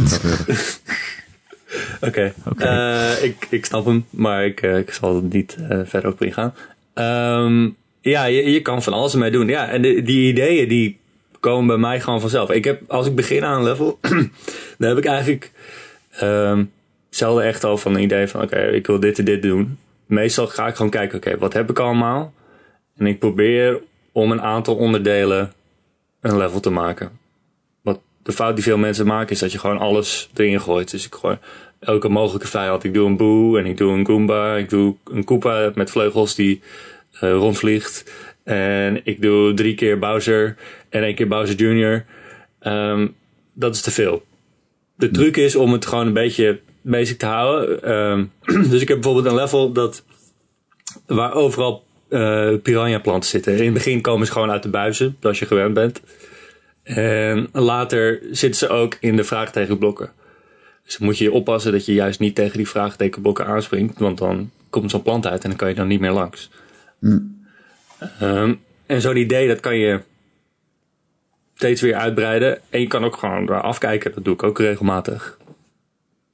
Oké, 2.09 2.33
Oké. 2.51 2.65
Eh, 2.65 3.25
ik, 3.25 3.47
ik 3.51 3.65
snap 3.65 3.85
hem, 3.85 4.07
maar 4.11 4.45
ik, 4.45 4.63
eh, 4.63 4.79
ik 4.79 4.93
zal 4.93 5.17
er 5.17 5.23
niet 5.23 5.57
eh, 5.69 5.81
verder 5.85 6.11
op 6.11 6.23
ingaan. 6.23 6.55
Ehm, 6.95 7.69
ja, 8.01 8.25
je, 8.25 8.51
je 8.51 8.63
kan 8.63 8.83
van 8.83 8.93
alles 8.93 9.13
ermee 9.13 9.31
doen. 9.31 9.49
Ja, 9.49 9.69
en 9.69 9.83
de, 9.83 10.03
die 10.03 10.29
ideeën 10.29 10.69
die 10.69 10.99
komen 11.41 11.67
bij 11.67 11.77
mij 11.77 12.01
gewoon 12.01 12.21
vanzelf. 12.21 12.51
Ik 12.51 12.65
heb, 12.65 12.83
als 12.91 13.07
ik 13.07 13.15
begin 13.15 13.45
aan 13.45 13.59
een 13.59 13.65
level, 13.65 13.99
dan 14.79 14.89
heb 14.89 14.99
ik 14.99 15.05
eigenlijk 15.05 15.51
ehm 16.11 16.65
zelden 17.11 17.45
echt 17.45 17.65
al 17.65 17.77
van 17.77 17.95
een 17.95 18.03
idee 18.03 18.27
van 18.27 18.43
oké, 18.43 18.61
ik 18.61 18.87
wil 18.87 19.01
dit 19.01 19.19
en 19.19 19.25
dit 19.25 19.43
doen. 19.43 19.79
Meestal 20.07 20.47
ga 20.47 20.67
ik 20.67 20.75
gewoon 20.75 20.91
kijken, 20.91 21.17
oké, 21.17 21.39
wat 21.39 21.53
heb 21.53 21.71
ik 21.71 21.79
allemaal? 21.79 22.33
En 22.97 23.07
ik 23.07 23.19
probeer 23.19 23.81
om 24.13 24.31
een 24.31 24.43
aantal 24.43 24.77
onderdelen 24.77 25.53
een 26.21 26.37
level 26.37 26.61
te 26.61 26.71
maken. 26.71 27.19
Wat 27.83 28.01
de 28.23 28.33
fout 28.33 28.55
die 28.55 28.65
veel 28.65 28.79
mensen 28.79 29.07
maken 29.07 29.31
is 29.31 29.39
dat 29.39 29.53
je 29.53 29.59
gewoon 29.59 29.79
alles 29.79 30.31
erin 30.35 30.61
gooit. 30.61 30.91
Dus 30.91 31.07
ik 31.07 31.15
gooi 31.15 31.39
elke 31.79 32.09
mogelijke 32.09 32.47
vijand. 32.47 32.85
Ik 32.85 32.95
doe 32.95 33.07
een 33.07 33.17
boe 33.17 33.59
en 33.59 33.67
ik 33.67 33.77
doe 33.77 33.93
een 33.93 34.07
Goomba. 34.07 34.57
Ik 34.57 34.69
doe 34.69 34.97
een 35.05 35.25
Koopa 35.25 35.71
met 35.75 35.91
vleugels 35.91 36.35
die 36.35 36.61
eh, 37.13 37.33
rondvliegt. 37.33 38.13
En 38.45 39.01
ik 39.05 39.23
doe 39.23 39.55
drie 39.55 39.75
keer 39.75 39.99
Bowser 39.99 40.57
en 40.89 41.03
één 41.03 41.15
keer 41.15 41.29
Bowser 41.29 41.57
Jr. 41.57 42.05
Ehm, 42.59 43.09
dat 43.53 43.75
is 43.75 43.81
te 43.81 43.91
veel. 43.91 44.23
De 44.97 45.11
truc 45.11 45.37
is 45.37 45.57
om 45.57 45.73
het 45.73 45.87
gewoon 45.87 46.07
een 46.07 46.13
beetje 46.13 46.61
basic 46.81 47.19
te 47.19 47.27
houden. 47.27 47.83
Ehm, 47.83 48.25
dus 48.71 48.81
ik 48.81 48.89
heb 48.89 49.01
bijvoorbeeld 49.01 49.35
een 49.35 49.41
level 49.41 49.73
dat 49.73 50.05
waar 51.07 51.35
overal 51.35 51.85
eh 52.11 52.55
piranha 52.63 52.99
planten 52.99 53.31
zitten. 53.31 53.57
In 53.57 53.65
het 53.65 53.75
begin 53.75 54.01
komen 54.01 54.27
ze 54.27 54.33
gewoon 54.33 54.51
uit 54.51 54.63
de 54.63 54.69
buizen, 54.69 55.17
zoals 55.21 55.39
je 55.39 55.47
gewend 55.47 55.75
bent. 55.75 56.01
En 56.83 57.49
later 57.53 58.21
zitten 58.31 58.59
ze 58.59 58.69
ook 58.69 58.97
in 59.01 59.17
de 59.17 59.25
vraagtekenblokken. 59.25 60.13
Dus 60.85 60.97
dan 60.97 61.07
moet 61.07 61.19
je 61.19 61.33
oppassen 61.33 61.73
dat 61.73 61.87
je 61.87 61.95
juist 61.95 62.21
niet 62.21 62.35
tegen 62.35 62.57
die 62.57 62.69
vraagtekenblokken 62.69 63.47
aanspringt. 63.47 63.99
Want 63.99 64.19
dan 64.19 64.51
komt 64.71 64.91
zo'n 64.91 65.03
plant 65.03 65.27
uit 65.27 65.43
en 65.43 65.49
dan 65.49 65.59
kan 65.59 65.69
je 65.69 65.75
dan 65.75 65.89
niet 65.89 66.01
meer 66.01 66.11
langs. 66.11 66.51
Ehm, 68.19 68.55
en 68.87 69.01
zo'n 69.01 69.17
idee, 69.17 69.49
dat 69.49 69.61
kan 69.61 69.77
je 69.77 70.01
steeds 71.55 71.81
weer 71.81 71.95
uitbreiden. 71.95 72.61
En 72.71 72.81
je 72.81 72.87
kan 72.87 73.05
ook 73.05 73.17
gewoon 73.17 73.47
daar 73.47 73.61
afkijken. 73.61 74.13
Dat 74.15 74.25
doe 74.25 74.35
ik 74.35 74.43
ook 74.43 74.59
regelmatig. 74.59 75.39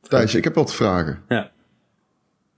Thijs, 0.00 0.34
ik 0.34 0.44
heb 0.44 0.54
wat 0.54 0.74
vragen. 0.74 1.22
Ja. 1.28 1.50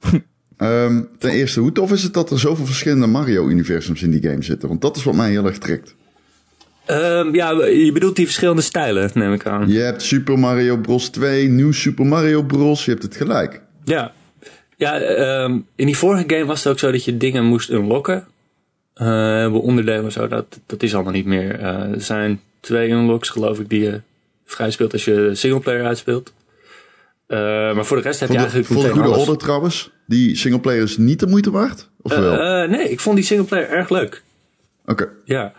Ehm, 0.58 1.02
ten 1.18 1.30
eerste, 1.30 1.60
hoe 1.60 1.72
tof 1.72 1.92
is 1.92 2.02
het 2.02 2.14
dat 2.14 2.30
er 2.30 2.38
zoveel 2.38 2.66
verschillende 2.66 3.06
Mario-universums 3.06 4.02
in 4.02 4.10
die 4.10 4.22
game 4.22 4.42
zitten? 4.42 4.68
Want 4.68 4.80
dat 4.80 4.96
is 4.96 5.04
wat 5.04 5.14
mij 5.14 5.30
heel 5.30 5.46
erg 5.46 5.58
trekt. 5.58 5.94
Ehm, 6.86 7.34
ja, 7.34 7.50
je 7.64 7.90
bedoelt 7.92 8.16
die 8.16 8.24
verschillende 8.24 8.62
stijlen, 8.62 9.10
neem 9.14 9.32
ik 9.32 9.46
aan. 9.46 9.68
Je 9.68 9.78
hebt 9.78 10.02
Super 10.02 10.38
Mario 10.38 10.76
Bros. 10.76 11.08
2, 11.08 11.48
Nieuw 11.48 11.72
Super 11.72 12.06
Mario 12.06 12.42
Bros. 12.42 12.84
Je 12.84 12.90
hebt 12.90 13.02
het 13.02 13.16
gelijk. 13.16 13.60
Ja, 13.84 14.12
ja 14.76 15.00
ehm, 15.00 15.58
in 15.76 15.86
die 15.86 15.96
vorige 15.96 16.24
game 16.26 16.44
was 16.44 16.64
het 16.64 16.72
ook 16.72 16.78
zo 16.78 16.90
dat 16.90 17.04
je 17.04 17.16
dingen 17.16 17.44
moest 17.44 17.70
unlocken. 17.70 18.26
Eh 18.94 19.54
onderdelen 19.54 20.04
en 20.04 20.12
zo, 20.12 20.28
dat, 20.28 20.60
dat 20.66 20.82
is 20.82 20.94
allemaal 20.94 21.12
niet 21.12 21.26
meer. 21.26 21.58
Eh, 21.60 21.92
er 21.92 22.00
zijn 22.00 22.40
twee 22.60 22.90
unlocks, 22.90 23.28
geloof 23.28 23.58
ik, 23.58 23.68
die 23.68 23.80
je 23.80 24.00
vrij 24.44 24.70
speelt 24.70 24.92
als 24.92 25.04
je 25.04 25.30
singleplayer 25.32 25.84
uitspeelt. 25.84 26.32
Eh, 27.26 27.38
maar 27.74 27.84
voor 27.84 27.96
de 27.96 28.02
rest 28.02 28.20
heb 28.20 28.28
Voor 28.28 28.38
je 28.38 28.44
de, 28.44 28.50
eigenlijk 28.50 28.80
voor 28.80 28.82
de 28.82 29.00
goede 29.00 29.14
alles. 29.14 29.28
orde 29.28 29.40
trouwens, 29.40 29.90
die 30.08 30.36
singleplayer 30.36 30.82
is 30.82 30.96
niet 30.96 31.20
de 31.20 31.26
moeite 31.26 31.50
waard? 31.50 31.88
Of 32.02 32.12
Eh, 32.12 32.18
wel? 32.18 32.38
eh, 32.62 32.68
nee, 32.70 32.90
ik 32.90 33.00
vond 33.00 33.16
die 33.16 33.24
singleplayer 33.24 33.68
erg 33.68 33.88
leuk. 33.90 34.22
Oké. 34.86 35.08
Ja, 35.24 35.52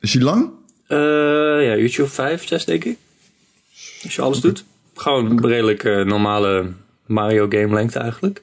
Is 0.00 0.10
die 0.12 0.22
lang? 0.22 0.50
Eh, 0.86 0.98
ja 1.66 1.76
YouTube 1.76 2.08
5, 2.08 2.46
6 2.46 2.64
denk 2.64 2.84
ik. 2.84 2.98
Als 4.02 4.14
je 4.14 4.22
alles 4.22 4.40
doet. 4.40 4.64
Gewoon 4.94 5.26
een 5.30 5.46
redelijk 5.46 5.82
normale 5.84 6.66
Mario 7.06 7.46
game 7.48 7.74
lengte 7.74 7.98
eigenlijk. 7.98 8.42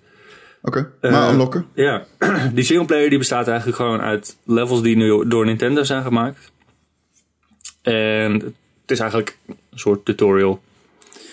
Oké. 0.62 0.92
Maar 1.02 1.32
unlocken? 1.32 1.66
Ja, 1.74 2.06
die 2.54 2.64
singleplayer 2.64 3.10
die 3.10 3.18
bestaat 3.18 3.48
eigenlijk 3.48 3.78
gewoon 3.78 4.02
uit 4.02 4.36
levels 4.46 4.82
die 4.82 4.96
nu 4.96 5.28
door 5.28 5.46
Nintendo 5.46 5.84
zijn 5.84 6.04
gemaakt. 6.04 6.52
En 7.82 8.34
het 8.34 8.92
is 8.92 9.00
eigenlijk 9.00 9.38
een 9.46 9.58
soort 9.80 10.06
tutorial 10.06 10.62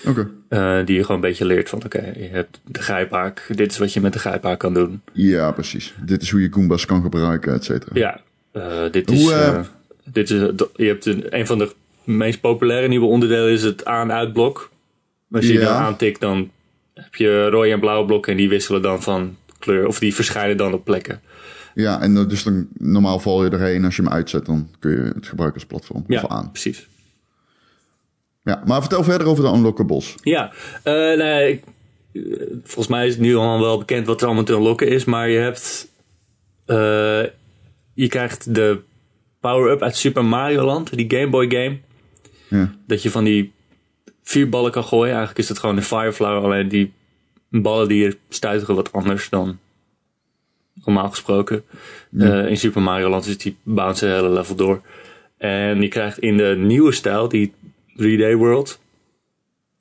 Oké. 0.06 0.30
eh, 0.48 0.84
die 0.84 0.94
je 0.96 1.00
gewoon 1.00 1.16
een 1.16 1.28
beetje 1.28 1.44
leert 1.44 1.68
van 1.68 1.84
oké, 1.84 2.12
je 2.16 2.28
hebt 2.30 2.60
de 2.64 2.82
grijpaak, 2.82 3.50
dit 3.54 3.70
is 3.70 3.78
wat 3.78 3.92
je 3.92 4.00
met 4.00 4.12
de 4.12 4.18
grijpaak 4.18 4.58
kan 4.58 4.74
doen. 4.74 5.00
Ja, 5.12 5.50
precies. 5.52 5.94
Dit 6.04 6.22
is 6.22 6.30
hoe 6.30 6.40
je 6.40 6.52
Goombas 6.52 6.86
kan 6.86 7.02
gebruiken, 7.02 7.52
et 7.54 7.64
cetera. 7.64 7.90
Ja, 7.94 8.20
eh, 8.52 8.90
dit 8.92 9.10
is, 9.10 9.22
Hoe, 9.22 9.32
eh, 9.32 9.48
eh, 9.48 9.64
dit 10.04 10.30
is 10.30 10.40
je 10.76 10.86
hebt 10.86 11.06
een, 11.06 11.24
een 11.28 11.46
van 11.46 11.58
de 11.58 11.74
meest 12.04 12.40
populaire 12.40 12.88
nieuwe 12.88 13.06
onderdelen 13.06 13.52
is 13.52 13.62
het 13.62 13.84
aan- 13.84 14.10
en 14.10 14.16
uitblok. 14.16 14.70
Als 15.30 15.44
je 15.46 15.50
die 15.50 15.60
Ja. 15.60 15.64
dan 15.66 15.76
aantikt, 15.82 16.20
dan 16.20 16.50
heb 16.94 17.14
je 17.14 17.48
rode 17.48 17.70
en 17.70 17.80
blauwe 17.80 18.06
blokken 18.06 18.32
en 18.32 18.38
die 18.38 18.48
wisselen 18.48 18.82
dan 18.82 19.02
van 19.02 19.36
kleur, 19.58 19.86
of 19.86 19.98
die 19.98 20.14
verschijnen 20.14 20.56
dan 20.56 20.72
op 20.72 20.84
plekken. 20.84 21.20
Ja, 21.74 22.00
en 22.00 22.16
eh, 22.16 22.28
dus 22.28 22.42
dan 22.42 22.68
normaal 22.78 23.18
val 23.18 23.44
je 23.44 23.50
erheen. 23.50 23.84
Als 23.84 23.96
je 23.96 24.02
hem 24.02 24.12
uitzet, 24.12 24.46
dan 24.46 24.68
kun 24.78 24.90
je 24.90 25.12
het 25.14 25.26
gebruiken 25.26 25.60
als 25.60 25.68
platform. 25.68 26.04
Ja, 26.06 26.22
Of 26.22 26.30
aan. 26.30 26.50
precies. 26.50 26.86
Ja, 28.48 28.62
maar 28.66 28.80
vertel 28.80 29.02
verder 29.04 29.26
over 29.26 29.44
de 29.44 29.50
unlockables. 29.50 30.14
Ja, 30.22 30.52
eh, 30.82 30.92
nee, 30.94 31.52
ik- 31.52 31.64
eh, 32.12 32.46
volgens 32.62 32.86
mij 32.86 33.06
is 33.06 33.12
het 33.12 33.22
nu 33.22 33.36
al 33.36 33.60
wel 33.60 33.78
bekend 33.78 34.06
wat 34.06 34.20
er 34.20 34.26
allemaal 34.26 34.44
te 34.44 34.52
unlocken 34.52 34.88
is. 34.88 35.04
Maar 35.04 35.28
je 35.28 35.38
hebt... 35.38 35.88
eh, 36.66 37.22
je 37.94 38.08
krijgt 38.08 38.54
de 38.54 38.80
power-up 39.40 39.82
uit 39.82 39.96
Super 39.96 40.24
Mario 40.24 40.64
Land, 40.64 40.96
die 40.96 41.10
Game 41.18 41.28
Boy 41.30 41.50
game. 41.50 41.78
Ja. 42.48 42.74
Dat 42.86 43.02
je 43.02 43.10
van 43.10 43.24
die 43.24 43.52
vier 44.22 44.48
ballen 44.48 44.70
kan 44.70 44.84
gooien. 44.84 45.08
Eigenlijk 45.10 45.38
is 45.38 45.48
het 45.48 45.58
gewoon 45.58 45.76
een 45.76 45.82
Fireflower, 45.82 46.42
alleen 46.42 46.68
die 46.68 46.92
ballen 47.50 47.88
die 47.88 48.02
je 48.02 48.16
stuiteren 48.28 48.74
wat 48.74 48.92
anders 48.92 49.28
dan 49.28 49.58
normaal 50.84 51.10
gesproken. 51.10 51.62
In 52.48 52.56
Super 52.56 52.82
Mario 52.82 53.08
Land 53.08 53.26
is 53.26 53.38
die 53.38 53.56
bounce 53.62 54.06
hele 54.06 54.28
level 54.30 54.54
door. 54.54 54.80
En 55.36 55.80
je 55.82 55.88
krijgt 55.88 56.18
in 56.18 56.36
de 56.36 56.54
nieuwe 56.58 56.92
stijl, 56.92 57.28
die 57.28 57.52
3D 58.02 58.36
World. 58.36 58.80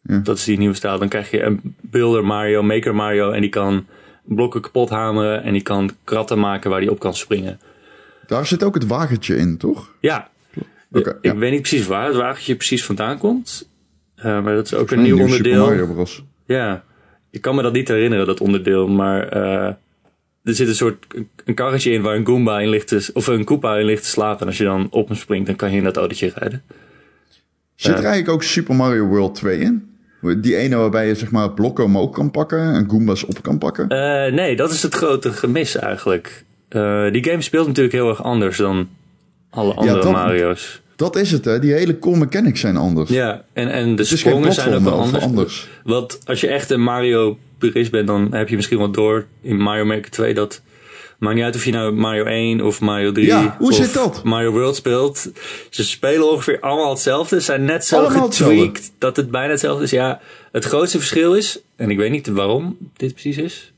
Ja. 0.01 0.17
Dat 0.17 0.38
is 0.38 0.43
die 0.43 0.57
nieuwe 0.57 0.75
stijl. 0.75 1.00
Dan 1.00 1.09
krijg 1.09 1.31
je 1.31 1.43
een 1.43 1.75
Builder 1.81 2.25
Mario, 2.25 2.63
Maker 2.63 2.95
Mario. 2.95 3.31
En 3.31 3.41
die 3.41 3.50
kan 3.50 3.86
blokken 4.24 4.62
kapot 4.62 4.89
hameren. 4.89 5.43
En 5.43 5.53
die 5.53 5.62
kan 5.62 5.91
kratten 6.03 6.39
maken 6.39 6.69
waar 6.69 6.79
die 6.79 6.91
op 6.91 7.00
kan 7.00 7.13
springen. 7.13 7.59
Daar 8.27 8.45
zit 8.45 8.63
ook 8.63 8.74
het 8.74 8.88
wagentje 8.88 9.36
in, 9.36 9.57
toch? 9.57 9.91
Ja, 10.00 10.29
Oké, 10.91 11.09
ik 11.09 11.17
ja. 11.21 11.36
weet 11.36 11.51
niet 11.51 11.62
precies 11.62 11.88
waar 11.88 12.05
het 12.05 12.15
wagentje 12.15 12.55
precies 12.55 12.86
vandaan 12.86 13.17
komt. 13.17 13.69
Eh, 14.15 14.43
maar 14.43 14.55
dat 14.55 14.65
is 14.65 14.74
ook 14.74 14.91
een 14.91 14.97
Een 14.97 15.03
nieuw 15.03 15.15
nieuw 15.15 15.27
Super 15.27 15.38
onderdeel. 15.38 15.65
Mario 15.65 15.93
Bros. 15.93 16.24
Ja, 16.45 16.83
ik 17.29 17.41
kan 17.41 17.55
me 17.55 17.62
dat 17.62 17.74
niet 17.74 17.88
herinneren, 17.88 18.25
dat 18.25 18.41
onderdeel. 18.41 18.88
Maar 18.88 19.27
eh, 19.27 19.74
er 20.43 20.53
zit 20.53 20.67
een 20.67 20.75
soort 20.75 21.05
een 21.45 21.55
karretje 21.55 21.91
in 21.91 22.01
waar 22.01 22.15
een 22.15 22.25
Goomba 22.25 22.59
in 22.59 22.69
ligt 22.69 22.88
te, 22.88 23.09
of 23.13 23.27
een 23.27 23.43
Koopa 23.43 23.77
in 23.77 23.86
ligt 23.86 24.03
te 24.03 24.09
slapen. 24.09 24.41
En 24.41 24.47
als 24.47 24.57
je 24.57 24.63
dan 24.63 24.88
op 24.91 25.07
hem 25.07 25.17
springt, 25.17 25.47
dan 25.47 25.55
kan 25.55 25.71
je 25.71 25.77
in 25.77 25.83
dat 25.83 25.97
autootje 25.97 26.31
rijden. 26.36 26.63
Zit 27.77 27.91
er 27.91 27.98
eigenlijk 28.03 28.29
ook 28.29 28.43
Super 28.43 28.75
Mario 28.75 29.05
World 29.05 29.36
2 29.36 29.60
in? 29.60 29.89
Die 30.38 30.55
ene 30.55 30.75
waarbij 30.75 31.07
je 31.07 31.15
zeg 31.15 31.31
maar 31.31 31.51
blokken 31.51 31.84
omhoog 31.84 32.12
kan 32.12 32.31
pakken 32.31 32.60
en 32.74 32.89
Goombas 32.89 33.25
op 33.25 33.41
kan 33.41 33.57
pakken? 33.57 33.88
Eh, 33.88 34.34
nee, 34.34 34.55
dat 34.55 34.72
is 34.72 34.84
het 34.84 34.93
grote 34.93 35.31
gemis 35.31 35.75
eigenlijk. 35.75 36.43
Eh, 36.69 37.12
die 37.12 37.24
game 37.24 37.41
speelt 37.41 37.67
natuurlijk 37.67 37.96
heel 37.96 38.10
erg 38.10 38.24
anders 38.24 38.57
dan 38.57 38.89
alle 39.50 39.74
andere 39.74 40.00
dat- 40.01 40.12
Mario's. 40.12 40.81
Dat 40.96 41.15
is 41.15 41.31
het, 41.31 41.46
hè? 41.46 41.60
Die 41.60 41.74
hele 41.74 42.00
core 42.00 42.17
mechanics 42.17 42.60
zijn 42.60 42.77
anders. 42.77 43.10
Ja, 43.10 43.43
en, 43.53 43.72
en 43.72 43.96
de 43.96 44.03
sprongen 44.03 44.53
zijn 44.53 44.74
ook 44.74 44.84
wel 44.84 45.00
anders. 45.00 45.24
anders. 45.24 45.67
Want 45.84 46.19
als 46.25 46.41
je 46.41 46.48
echt 46.48 46.69
een 46.69 46.81
Mario 46.84 47.38
purist 47.57 47.91
bent, 47.91 48.07
dan 48.07 48.34
heb 48.34 48.50
je 48.50 48.55
misschien 48.55 48.77
wel 48.77 48.91
door 48.91 49.25
in 49.41 49.57
Mario 49.57 49.86
Maker 49.86 50.12
2 50.12 50.34
dat. 50.34 50.62
Maakt 51.17 51.36
niet 51.36 51.43
uit 51.43 51.55
of 51.55 51.65
je 51.65 51.71
nou 51.71 51.91
Mario 51.93 52.24
1 52.24 52.62
of 52.62 52.79
Mario 52.79 53.12
3 53.12 53.27
Ja, 53.27 53.55
hoe 53.59 53.69
of 53.69 53.75
zit 53.75 53.93
dat? 53.93 54.24
Mario 54.24 54.51
World 54.51 54.75
speelt. 54.75 55.29
Ze 55.69 55.83
spelen 55.83 56.31
ongeveer 56.31 56.59
allemaal 56.59 56.89
hetzelfde. 56.89 57.36
Ze 57.36 57.45
zijn 57.45 57.65
net 57.65 57.86
zo 57.86 57.97
Allemaal 57.97 58.25
getweakt 58.25 58.91
dat 58.97 59.15
het 59.15 59.31
bijna 59.31 59.51
hetzelfde 59.51 59.83
is. 59.83 59.91
Ja, 59.91 60.21
het 60.51 60.65
grootste 60.65 60.97
verschil 60.97 61.36
is, 61.36 61.59
en 61.75 61.89
ik 61.89 61.97
weet 61.97 62.12
niet 62.12 62.27
waarom 62.27 62.77
dit 62.97 63.12
precies 63.12 63.38
is. 63.38 63.74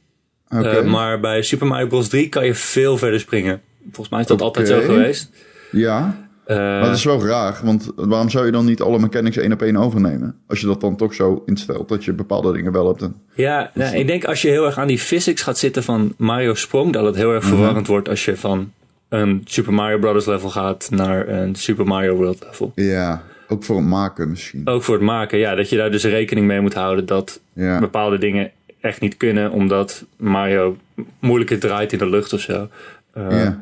Eh, 0.48 0.84
maar 0.84 1.19
bij 1.19 1.41
Super 1.41 1.67
Mario 1.67 1.88
Bros. 1.88 2.08
3 2.08 2.29
kan 2.29 2.46
je 2.46 2.55
veel 2.55 2.98
verder 2.98 3.19
springen. 3.19 3.62
Volgens 3.84 4.10
mij 4.10 4.19
is 4.19 4.27
dat 4.27 4.41
altijd 4.41 4.67
zo 4.67 4.81
geweest. 4.81 5.29
Ja, 5.72 6.28
maar 6.56 6.82
dat 6.86 6.96
is 6.96 7.03
wel 7.03 7.25
raar, 7.25 7.60
want 7.63 7.91
waarom 7.96 8.29
zou 8.29 8.46
je 8.46 8.51
dan 8.51 8.65
niet 8.65 8.82
alle 8.82 9.00
mechanics 9.00 9.38
één 9.38 9.51
op 9.53 9.62
één 9.62 9.77
overnemen? 9.77 10.36
Als 10.48 10.60
je 10.60 10.68
dat 10.68 10.82
dan 10.82 10.96
toch 10.96 11.13
zo 11.13 11.44
instelt, 11.46 11.89
dat 11.89 12.03
je 12.03 12.13
bepaalde 12.13 12.53
dingen 12.53 12.72
wel 12.72 12.88
hebt. 12.88 13.01
En... 13.01 13.15
Ja, 13.34 13.72
nou, 13.74 13.96
ik 13.96 14.08
denk 14.08 14.25
als 14.25 14.41
je 14.41 14.48
heel 14.50 14.65
erg 14.65 14.77
aan 14.77 14.88
die 14.88 15.00
physics 15.00 15.41
gaat 15.41 15.58
zitten 15.58 15.84
van 15.84 16.13
Mario 16.18 16.53
Sprong, 16.53 16.94
dat 16.94 17.06
het 17.06 17.15
heel 17.15 17.25
Mhm. 17.27 17.36
erg 17.36 17.46
verwarrend 17.46 17.88
wordt 17.88 18.10
als 18.10 18.25
je 18.25 18.38
van 18.38 18.72
een 19.10 19.41
Super 19.46 19.74
Mario 19.74 19.98
Brothers 20.00 20.25
level 20.25 20.50
gaat 20.50 20.88
naar 20.91 21.27
een 21.27 21.56
Super 21.56 21.86
Mario 21.86 22.15
World 22.15 22.44
level. 22.46 22.72
Ja, 22.75 23.22
ook 23.48 23.63
voor 23.63 23.75
het 23.77 23.86
maken 23.86 24.29
misschien. 24.29 24.68
Ook 24.68 24.84
voor 24.84 24.96
het 24.96 25.03
maken, 25.03 25.38
ja, 25.39 25.56
dat 25.56 25.70
je 25.70 25.77
daar 25.77 25.91
dus 25.91 26.03
rekening 26.03 26.48
mee 26.48 26.60
moet 26.62 26.74
houden 26.74 27.06
dat 27.06 27.39
Ja. 27.53 27.79
bepaalde 27.79 28.18
dingen 28.18 28.51
echt 28.82 29.01
niet 29.01 29.18
kunnen, 29.18 29.51
omdat 29.51 30.06
Mario 30.18 30.77
moeilijker 31.20 31.60
draait 31.60 31.91
in 31.91 31.98
de 32.00 32.10
lucht 32.10 32.34
of 32.34 32.39
zo. 32.39 32.68
Eh, 33.13 33.44
Ja. 33.44 33.60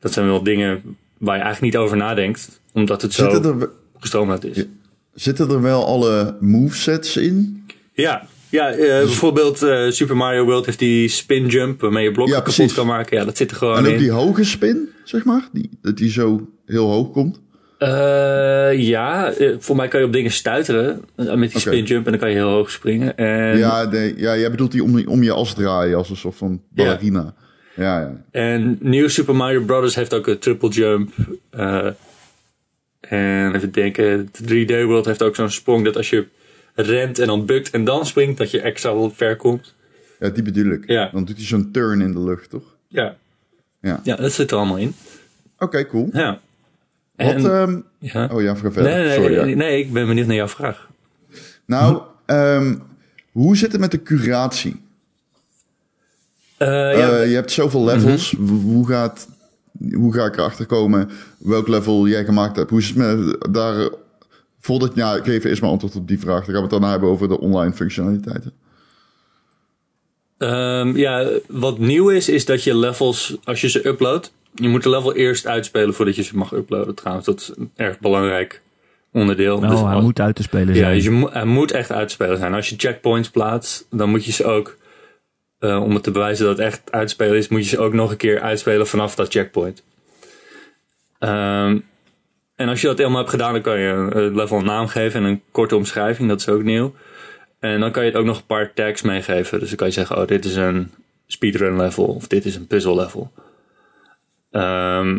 Dat 0.00 0.12
zijn 0.12 0.26
wel 0.26 0.42
dingen 0.42 0.96
waar 1.20 1.36
je 1.36 1.42
eigenlijk 1.42 1.72
niet 1.74 1.82
over 1.82 1.96
nadenkt, 1.96 2.60
omdat 2.72 3.02
het 3.02 3.12
zo 3.12 3.42
er, 3.42 3.68
gestroomlijnd 3.98 4.44
is. 4.44 4.64
zitten 5.14 5.50
er 5.50 5.62
wel 5.62 5.86
alle 5.86 6.36
movesets 6.40 7.16
in? 7.16 7.64
Ja, 7.92 8.26
ja 8.48 8.70
eh, 8.70 8.78
bijvoorbeeld 8.78 9.62
eh, 9.62 9.90
Super 9.90 10.16
Mario 10.16 10.44
World 10.44 10.66
heeft 10.66 10.78
die 10.78 11.08
spin 11.08 11.46
jump 11.46 11.80
waarmee 11.80 12.04
je 12.04 12.12
blokken 12.12 12.36
Ja, 12.36 12.42
kapot 12.42 12.72
kan 12.72 12.86
maken. 12.86 13.16
Ja, 13.16 13.24
dat 13.24 13.36
zit 13.36 13.50
er 13.50 13.56
gewoon 13.56 13.76
En 13.76 13.86
ook 13.86 13.92
in. 13.92 13.98
die 13.98 14.10
hoge 14.10 14.44
spin, 14.44 14.88
zeg 15.04 15.24
maar? 15.24 15.48
Die, 15.52 15.70
dat 15.82 15.96
die 15.96 16.10
zo 16.10 16.48
heel 16.66 16.90
hoog 16.90 17.10
komt? 17.10 17.40
Eh, 17.78 18.78
ja, 18.88 19.32
voor 19.58 19.76
mij 19.76 19.88
kan 19.88 20.00
je 20.00 20.06
op 20.06 20.12
dingen 20.12 20.30
stuiteren 20.30 21.04
met 21.16 21.50
die 21.52 21.60
spin 21.60 21.84
jump 21.84 22.04
en 22.04 22.10
dan 22.10 22.20
kan 22.20 22.30
je 22.30 22.34
heel 22.34 22.50
hoog 22.50 22.70
springen. 22.70 23.16
En, 23.16 23.58
Ja, 23.58 23.84
nee, 23.84 24.14
ja, 24.16 24.36
jij 24.36 24.50
bedoelt 24.50 24.72
die 24.72 24.82
om, 24.82 25.06
om 25.06 25.22
je 25.22 25.32
as 25.32 25.54
draaien 25.54 25.96
als 25.96 26.10
een 26.10 26.16
soort 26.16 26.36
van 26.36 26.62
ballerina. 26.70 27.20
Ja, 27.20 27.34
ja. 27.80 28.22
en 28.30 28.78
nieuw 28.80 29.08
Super 29.08 29.36
Mario 29.36 29.64
Bros. 29.64 29.94
heeft 29.94 30.14
ook 30.14 30.26
een 30.26 30.38
triple 30.38 30.68
jump. 30.68 31.12
eh, 31.50 31.86
en 33.00 33.54
even 33.54 33.72
denken, 33.72 34.28
de 34.32 34.66
3D 34.66 34.84
World 34.84 35.04
heeft 35.04 35.22
ook 35.22 35.34
zo'n 35.34 35.50
sprong 35.50 35.84
dat 35.84 35.96
als 35.96 36.10
je 36.10 36.26
rent 36.74 37.18
en 37.18 37.26
dan 37.26 37.46
bukt 37.46 37.70
en 37.70 37.84
dan 37.84 38.06
springt, 38.06 38.38
dat 38.38 38.50
je 38.50 38.60
extra 38.60 39.08
ver 39.10 39.36
komt. 39.36 39.74
Ja, 40.20 40.28
die 40.28 40.42
bedoel 40.42 40.72
ik. 40.72 40.88
Ja. 40.88 41.10
Dan 41.12 41.24
doet 41.24 41.36
hij 41.36 41.46
zo'n 41.46 41.70
turn 41.72 42.00
in 42.00 42.12
de 42.12 42.20
lucht, 42.20 42.50
toch? 42.50 42.76
Ja. 42.88 43.16
Ja. 43.80 44.00
ja, 44.02 44.16
dat 44.16 44.32
zit 44.32 44.50
er 44.50 44.56
allemaal 44.56 44.76
in. 44.76 44.94
Oké, 45.58 45.86
cool. 45.86 46.08
Ja. 46.12 46.40
Wat, 47.16 47.44
ehm, 47.44 47.78
ja. 47.98 48.28
oh 48.32 48.42
ja, 48.42 48.56
verder. 48.56 48.82
Nee, 48.82 48.94
nee, 48.94 49.04
nee, 49.04 49.14
Sorry, 49.14 49.34
ja. 49.34 49.44
nee, 49.44 49.54
nee, 49.54 49.78
ik 49.78 49.92
ben 49.92 50.06
benieuwd 50.06 50.26
naar 50.26 50.36
jouw 50.36 50.48
vraag. 50.48 50.88
Nou, 51.64 52.02
ehm, 52.26 52.74
hoe 53.32 53.56
zit 53.56 53.72
het 53.72 53.80
met 53.80 53.90
de 53.90 54.02
curatie? 54.02 54.80
Eh, 56.60 56.68
ja, 56.68 57.10
Eh, 57.20 57.28
je 57.28 57.34
hebt 57.34 57.50
zoveel 57.52 57.84
levels. 57.84 58.36
Mhm. 58.36 58.48
Hoe- 58.50 58.60
Hoe, 58.72 58.86
gaat, 58.86 59.28
hoe 59.92 60.14
ga 60.14 60.24
ik 60.24 60.36
erachter 60.36 60.66
komen 60.66 61.10
welk 61.38 61.68
level 61.68 62.08
jij 62.08 62.24
gemaakt 62.24 62.56
hebt? 62.56 62.70
Hoe 62.70 62.78
is 62.78 62.88
het 62.88 62.96
met 62.96 63.36
daar... 63.54 63.88
Voordat, 64.60 64.92
ja, 64.94 65.14
ik 65.14 65.24
geef 65.24 65.44
eerst 65.44 65.60
maar 65.62 65.70
antwoord 65.70 65.94
op 65.96 66.08
die 66.08 66.18
vraag. 66.20 66.36
Dan 66.36 66.44
gaan 66.44 66.54
we 66.54 66.60
het 66.60 66.70
daarna 66.70 66.90
hebben 66.90 67.08
over 67.08 67.28
de 67.28 67.40
online 67.40 67.72
functionaliteiten. 67.72 68.52
Ehm, 70.38 70.96
ja, 70.96 71.28
wat 71.48 71.78
nieuw 71.78 72.08
is, 72.10 72.28
is 72.28 72.44
dat 72.44 72.62
je 72.64 72.76
levels, 72.76 73.36
als 73.44 73.60
je 73.60 73.68
ze 73.68 73.86
uploadt, 73.88 74.32
je 74.54 74.68
moet 74.68 74.82
de 74.82 74.88
level 74.90 75.14
eerst 75.14 75.46
uitspelen 75.46 75.94
voordat 75.94 76.16
je 76.16 76.22
ze 76.22 76.36
mag 76.36 76.52
uploaden. 76.52 76.94
Trouwens, 76.94 77.26
dat 77.26 77.40
is 77.40 77.52
een 77.56 77.70
erg 77.76 77.98
belangrijk 77.98 78.62
onderdeel. 79.12 79.58
Nou, 79.58 79.72
Dus 79.72 79.80
hij 79.82 79.94
als- 79.94 80.04
moet 80.04 80.20
uit 80.20 80.36
te 80.36 80.42
spelen 80.42 80.74
ja, 80.74 80.80
zijn. 80.80 80.94
dus 80.94 81.04
je 81.04 81.10
moet, 81.10 81.32
hij 81.32 81.44
moet 81.44 81.70
echt 81.72 81.92
uitspelen 81.92 82.36
zijn. 82.38 82.54
Als 82.54 82.68
je 82.68 82.74
checkpoints 82.78 83.30
plaatst, 83.30 83.86
dan 83.90 84.10
moet 84.10 84.24
je 84.24 84.32
ze 84.32 84.44
ook, 84.44 84.76
eh, 85.60 85.82
om 85.82 85.94
het 85.94 86.02
te 86.02 86.10
bewijzen 86.10 86.46
dat 86.46 86.56
het 86.56 86.66
echt 86.66 86.92
uitspelen 86.92 87.36
is, 87.36 87.48
moet 87.48 87.62
je 87.62 87.68
ze 87.68 87.78
ook 87.78 87.92
nog 87.92 88.10
een 88.10 88.16
keer 88.16 88.40
uitspelen 88.40 88.86
vanaf 88.86 89.14
dat 89.14 89.32
checkpoint. 89.32 89.82
Ehm, 91.18 91.78
en 92.56 92.68
als 92.68 92.80
je 92.80 92.86
dat 92.86 92.98
helemaal 92.98 93.18
hebt 93.18 93.30
gedaan, 93.30 93.52
dan 93.52 93.62
kan 93.62 93.78
je 93.78 93.88
een 93.88 94.34
level 94.34 94.58
een 94.58 94.64
naam 94.64 94.86
geven 94.86 95.20
en 95.20 95.26
een 95.26 95.42
korte 95.50 95.76
omschrijving. 95.76 96.28
Dat 96.28 96.40
is 96.40 96.48
ook 96.48 96.62
nieuw. 96.62 96.94
En 97.58 97.80
dan 97.80 97.90
kan 97.92 98.04
je 98.04 98.10
het 98.10 98.18
ook 98.18 98.26
nog 98.26 98.38
een 98.38 98.46
paar 98.46 98.72
tags 98.74 99.02
meegeven. 99.02 99.58
Dus 99.58 99.68
dan 99.68 99.76
kan 99.76 99.86
je 99.86 99.92
zeggen, 99.92 100.16
oh, 100.16 100.26
dit 100.26 100.44
is 100.44 100.56
een 100.56 100.90
speedrun 101.26 101.76
level 101.76 102.04
of 102.04 102.26
dit 102.26 102.44
is 102.44 102.56
een 102.56 102.66
puzzle 102.66 102.94
level. 102.94 103.32
Ehm, 104.50 105.18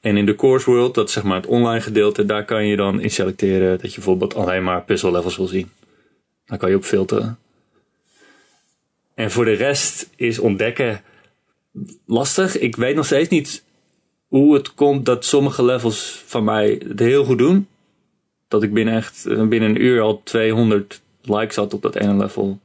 en 0.00 0.16
in 0.16 0.26
de 0.26 0.34
course 0.34 0.70
world, 0.70 0.94
dat 0.94 1.08
is 1.08 1.12
zeg 1.12 1.22
maar 1.22 1.36
het 1.36 1.46
online 1.46 1.80
gedeelte, 1.80 2.24
daar 2.24 2.44
kan 2.44 2.66
je 2.66 2.76
dan 2.76 3.00
in 3.00 3.10
selecteren 3.10 3.78
dat 3.78 3.88
je 3.88 3.94
bijvoorbeeld 3.94 4.34
alleen 4.34 4.64
maar 4.64 4.82
puzzle 4.82 5.10
levels 5.10 5.36
wil 5.36 5.46
zien. 5.46 5.70
Dan 6.46 6.58
kan 6.58 6.70
je 6.70 6.76
op 6.76 6.84
filteren. 6.84 7.38
En 9.20 9.30
voor 9.30 9.44
de 9.44 9.52
rest 9.52 10.10
is 10.16 10.38
ontdekken 10.38 11.00
lastig. 12.06 12.58
Ik 12.58 12.76
weet 12.76 12.94
nog 12.96 13.06
steeds 13.06 13.28
niet 13.28 13.64
hoe 14.28 14.54
het 14.54 14.74
komt 14.74 15.06
dat 15.06 15.24
sommige 15.24 15.64
levels 15.64 16.22
van 16.26 16.44
mij 16.44 16.82
het 16.88 16.98
heel 16.98 17.24
goed 17.24 17.38
doen. 17.38 17.68
Dat 18.48 18.62
ik 18.62 18.72
binnen 18.72 18.94
echt 18.94 19.26
eh, 19.26 19.46
binnen 19.46 19.68
een 19.68 19.82
uur 19.82 20.00
al 20.00 20.22
200 20.22 21.00
likes 21.22 21.56
had 21.56 21.74
op 21.74 21.82
dat 21.82 21.96
ene 21.96 22.16
level. 22.16 22.58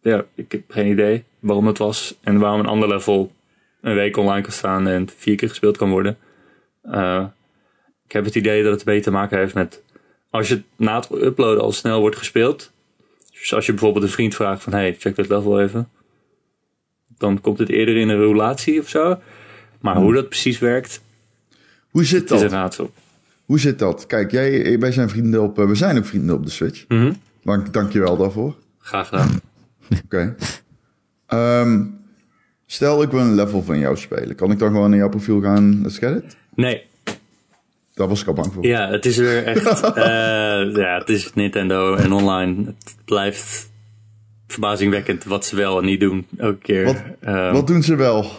Ja, 0.00 0.24
ik 0.34 0.52
heb 0.52 0.62
geen 0.68 0.90
idee 0.90 1.24
waarom 1.38 1.66
het 1.66 1.78
was. 1.78 2.14
En 2.20 2.38
waarom 2.38 2.60
een 2.60 2.66
ander 2.66 2.88
level 2.88 3.32
een 3.80 3.94
week 3.94 4.16
online 4.16 4.42
kan 4.42 4.52
staan 4.52 4.88
en 4.88 5.08
vier 5.16 5.36
keer 5.36 5.48
gespeeld 5.48 5.76
kan 5.76 5.90
worden. 5.90 6.18
Eh, 6.82 7.24
ik 8.04 8.12
heb 8.12 8.24
het 8.24 8.34
idee 8.34 8.62
dat 8.62 8.72
het 8.72 8.84
beetje 8.84 9.02
te 9.02 9.10
maken 9.10 9.38
heeft 9.38 9.54
met... 9.54 9.82
Als 10.30 10.48
je 10.48 10.62
na 10.76 10.96
het 10.96 11.10
uploaden 11.10 11.62
al 11.62 11.72
snel 11.72 12.00
wordt 12.00 12.16
gespeeld. 12.16 12.71
Dus 13.42 13.54
als 13.54 13.66
je 13.66 13.72
bijvoorbeeld 13.72 14.04
een 14.04 14.10
vriend 14.10 14.34
vraagt 14.34 14.62
van... 14.62 14.72
Hey, 14.72 14.96
check 14.98 15.16
dat 15.16 15.28
level 15.28 15.60
even. 15.60 15.88
Dan 17.18 17.40
komt 17.40 17.58
het 17.58 17.68
eerder 17.68 17.96
in 17.96 18.08
een 18.08 18.18
relatie 18.26 18.80
of 18.80 18.88
zo. 18.88 19.18
Maar 19.80 19.96
hoe 19.96 20.14
dat 20.14 20.28
precies 20.28 20.58
werkt, 20.58 21.00
Hoe 21.90 22.04
zit 22.04 22.24
is 22.24 22.30
een 22.30 22.42
dat? 22.42 22.52
raadsel. 22.52 22.92
Hoe 23.44 23.58
zit 23.60 23.78
dat? 23.78 24.06
Kijk, 24.06 24.30
jij, 24.30 24.78
wij 24.78 24.92
zijn 24.92 25.08
vrienden 25.08 25.42
op... 25.42 25.58
eh, 25.58 25.66
we 25.66 25.74
zijn 25.74 25.98
ook 25.98 26.04
vrienden 26.04 26.34
op 26.34 26.44
de 26.44 26.50
Switch. 26.50 26.84
Mhm. 26.88 27.12
Dank, 27.42 27.72
dank 27.72 27.92
je 27.92 27.98
wel 28.00 28.16
daarvoor. 28.16 28.54
Graag 28.78 29.08
gedaan. 29.08 29.40
Oké. 30.04 30.36
Ehm, 31.26 31.84
stel, 32.66 33.02
ik 33.02 33.10
wil 33.10 33.20
een 33.20 33.34
level 33.34 33.62
van 33.62 33.78
jou 33.78 33.96
spelen. 33.96 34.34
Kan 34.36 34.50
ik 34.50 34.58
dan 34.58 34.70
gewoon 34.70 34.90
naar 34.90 34.98
jouw 34.98 35.08
profiel 35.08 35.40
gaan? 35.40 35.82
Let's 35.82 35.98
get 35.98 36.24
it? 36.24 36.36
Nee. 36.54 36.82
Daar 37.94 38.08
was 38.08 38.20
ik 38.20 38.26
al 38.26 38.32
bang 38.34 38.52
voor. 38.52 38.66
Ja, 38.66 38.90
het 38.90 39.06
is 39.06 39.16
weer 39.16 39.44
echt. 39.44 39.64
eh, 39.82 40.04
ja, 40.74 40.98
het 40.98 41.08
is 41.08 41.30
Nintendo 41.34 41.94
en 41.94 42.12
online. 42.12 42.64
Het 42.66 42.94
blijft 43.04 43.70
verbazingwekkend 44.46 45.24
wat 45.24 45.44
ze 45.46 45.56
wel 45.56 45.78
en 45.78 45.84
niet 45.84 46.00
doen. 46.00 46.26
Elke 46.36 46.58
keer. 46.58 46.84
Wat- 46.84 47.02
Ehm, 47.20 47.52
Wat 47.52 47.66
doen 47.66 47.82
ze 47.82 47.94
wel? 47.96 48.30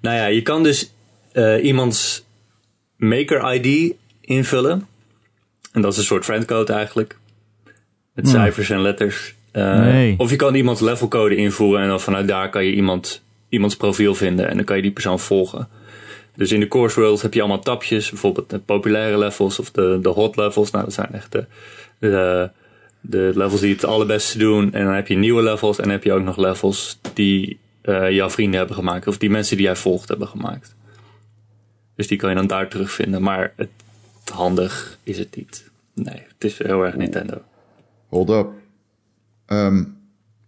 Nou 0.00 0.16
ja, 0.16 0.26
je 0.26 0.42
kan 0.42 0.62
dus 0.62 0.92
eh, 1.32 1.64
iemands 1.64 2.24
maker 2.96 3.54
ID 3.54 3.94
invullen. 4.20 4.86
En 5.72 5.82
dat 5.82 5.92
is 5.92 5.98
een 5.98 6.04
soort 6.04 6.24
friendcode 6.24 6.72
eigenlijk. 6.72 7.18
Met 8.14 8.28
cijfers 8.28 8.70
en 8.70 8.80
letters. 8.82 9.34
Eh, 9.52 9.78
Nee. 9.80 10.14
Of 10.18 10.30
je 10.30 10.36
kan 10.36 10.54
iemands 10.54 10.80
levelcode 10.80 11.36
invoeren 11.36 11.82
en 11.82 11.88
dan 11.88 12.00
vanuit 12.00 12.28
daar 12.28 12.50
kan 12.50 12.64
je 12.64 12.72
iemand, 12.74 13.22
iemands 13.48 13.76
profiel 13.76 14.14
vinden. 14.14 14.48
En 14.48 14.56
dan 14.56 14.64
kan 14.64 14.76
je 14.76 14.82
die 14.82 14.90
persoon 14.92 15.20
volgen. 15.20 15.68
Dus 16.38 16.52
in 16.52 16.60
de 16.60 16.68
Course 16.68 17.00
World 17.00 17.22
heb 17.22 17.34
je 17.34 17.40
allemaal 17.40 17.60
tapjes. 17.60 18.10
Bijvoorbeeld 18.10 18.50
de 18.50 18.58
populaire 18.58 19.18
levels 19.18 19.58
of 19.58 19.70
de, 19.70 19.98
de 20.02 20.08
hot 20.08 20.36
levels. 20.36 20.70
Nou, 20.70 20.84
dat 20.84 20.94
zijn 20.94 21.12
echt 21.12 21.32
de, 21.32 21.46
de, 21.98 22.50
de 23.00 23.32
levels 23.34 23.60
die 23.60 23.74
het 23.74 23.84
allerbeste 23.84 24.38
doen. 24.38 24.72
En 24.72 24.84
dan 24.84 24.94
heb 24.94 25.08
je 25.08 25.16
nieuwe 25.16 25.42
levels. 25.42 25.76
En 25.76 25.82
dan 25.82 25.92
heb 25.92 26.04
je 26.04 26.12
ook 26.12 26.22
nog 26.22 26.36
levels 26.36 26.98
die 27.14 27.58
eh, 27.80 28.10
jouw 28.10 28.30
vrienden 28.30 28.58
hebben 28.58 28.76
gemaakt. 28.76 29.06
Of 29.06 29.18
die 29.18 29.30
mensen 29.30 29.56
die 29.56 29.66
jij 29.66 29.76
volgt 29.76 30.08
hebben 30.08 30.28
gemaakt. 30.28 30.74
Dus 31.96 32.06
die 32.06 32.18
kan 32.18 32.28
je 32.30 32.36
dan 32.36 32.46
daar 32.46 32.68
terugvinden. 32.68 33.22
Maar 33.22 33.52
het, 33.56 33.70
handig 34.32 34.98
is 35.02 35.18
het 35.18 35.36
niet. 35.36 35.70
Nee, 35.94 36.22
het 36.28 36.44
is 36.44 36.58
heel 36.58 36.82
erg 36.82 36.96
Nintendo. 36.96 37.42
Hold 38.08 38.30
up. 38.30 38.48
Ehm, 39.46 39.84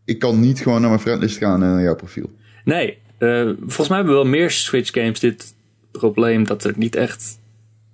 ik 0.05 0.19
kan 0.19 0.41
niet 0.41 0.61
gewoon 0.61 0.81
naar 0.81 0.91
mijn 0.91 1.03
friendlist 1.03 1.39
gaan 1.39 1.63
en 1.63 1.71
naar 1.71 1.83
jouw 1.83 1.97
profiel. 1.97 2.31
Nee, 2.65 2.99
eh, 3.19 3.51
volgens 3.59 3.89
mij 3.89 3.97
hebben 3.97 4.15
wel 4.15 4.25
meer 4.25 4.51
Switch 4.51 4.93
games 4.93 5.21
dit 5.21 5.55
probleem 5.93 6.45
dat 6.45 6.65
er 6.65 6.73
niet 6.77 6.97
echt 6.97 7.39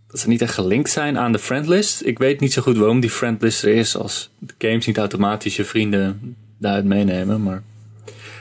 dat 0.07 0.21
ze 0.21 0.29
niet 0.29 0.43
echt 0.43 0.55
gelinkt 0.55 0.91
zijn 0.91 1.19
aan 1.19 1.33
de 1.33 1.39
friendlist. 1.39 2.05
Ik 2.05 2.19
weet 2.19 2.41
niet 2.41 2.53
zo 2.53 2.63
goed 2.63 2.77
waarom 2.77 3.01
die 3.01 3.11
friendlist 3.11 3.63
er 3.63 3.75
is 3.75 3.97
als 3.97 4.31
de 4.39 4.55
games 4.59 4.87
niet 4.87 4.99
automatisch 4.99 5.57
je 5.57 5.65
vrienden 5.65 6.37
daaruit 6.59 6.85
meenemen, 6.85 7.43
maar 7.43 7.63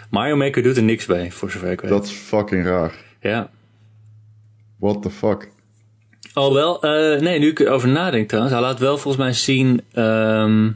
Mario 0.09 0.35
Maker 0.35 0.63
doet 0.63 0.77
er 0.77 0.83
niks 0.83 1.05
bij, 1.05 1.31
voor 1.31 1.51
zover 1.51 1.71
ik 1.71 1.81
weet. 1.81 1.89
Dat 1.89 2.05
is 2.05 2.11
fucking 2.11 2.65
raar. 2.65 2.93
Ja. 3.21 3.49
What 4.79 5.01
the 5.01 5.09
fuck? 5.09 5.49
Oh 6.33 6.53
wel, 6.53 6.81
eh, 6.81 7.21
nee, 7.21 7.39
nu 7.39 7.49
ik 7.49 7.59
erover 7.59 7.89
nadenk 7.89 8.27
trouwens, 8.27 8.55
hij 8.55 8.63
laat 8.63 8.79
wel 8.79 8.97
volgens 8.97 9.23
mij 9.23 9.33
zien 9.33 9.81
ehm, 9.91 10.71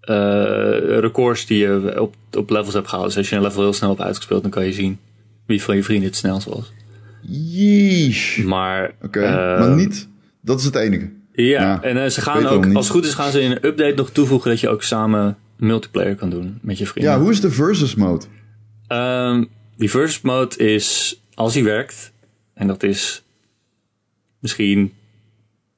eh, 0.00 0.98
records 0.98 1.46
die 1.46 1.58
je 1.58 2.00
op, 2.00 2.14
op 2.32 2.50
levels 2.50 2.74
hebt 2.74 2.88
gehaald. 2.88 3.06
Dus 3.06 3.16
als 3.16 3.28
je 3.28 3.36
een 3.36 3.42
level 3.42 3.62
heel 3.62 3.72
snel 3.72 3.88
hebt 3.88 4.02
uitgespeeld, 4.02 4.42
dan 4.42 4.50
kan 4.50 4.64
je 4.64 4.72
zien 4.72 4.98
wie 5.46 5.62
van 5.62 5.76
je 5.76 5.84
vrienden 5.84 6.08
het 6.08 6.16
snelst 6.16 6.46
was. 6.46 6.72
Yeesh. 7.20 8.38
Maar, 8.38 8.92
Oké, 9.02 9.20
eh, 9.20 9.58
maar 9.58 9.74
niet. 9.76 10.08
Dat 10.40 10.58
is 10.58 10.64
het 10.64 10.74
enige. 10.74 11.10
Ja, 11.32 11.60
Ja, 11.60 11.82
en 11.82 12.02
eh, 12.04 12.10
ze 12.10 12.20
gaan 12.20 12.46
ook, 12.46 12.64
als 12.64 12.84
het 12.86 12.94
goed 12.96 13.04
is, 13.04 13.14
gaan 13.14 13.30
ze 13.30 13.40
in 13.40 13.50
een 13.50 13.66
update 13.66 13.94
nog 13.94 14.10
toevoegen 14.10 14.50
dat 14.50 14.60
je 14.60 14.68
ook 14.68 14.82
samen 14.82 15.36
multiplayer 15.56 16.14
kan 16.14 16.30
doen 16.30 16.58
met 16.62 16.78
je 16.78 16.86
vrienden. 16.86 17.12
Ja, 17.12 17.20
hoe 17.20 17.30
is 17.30 17.40
de 17.40 17.50
versus 17.50 17.94
mode? 17.94 18.24
Ehm, 18.86 19.44
die 19.76 19.90
versus 19.90 20.20
mode 20.20 20.56
is, 20.56 21.20
als 21.34 21.54
hij 21.54 21.62
werkt, 21.64 22.12
en 22.54 22.66
dat 22.66 22.82
is 22.82 23.22
misschien 24.38 24.92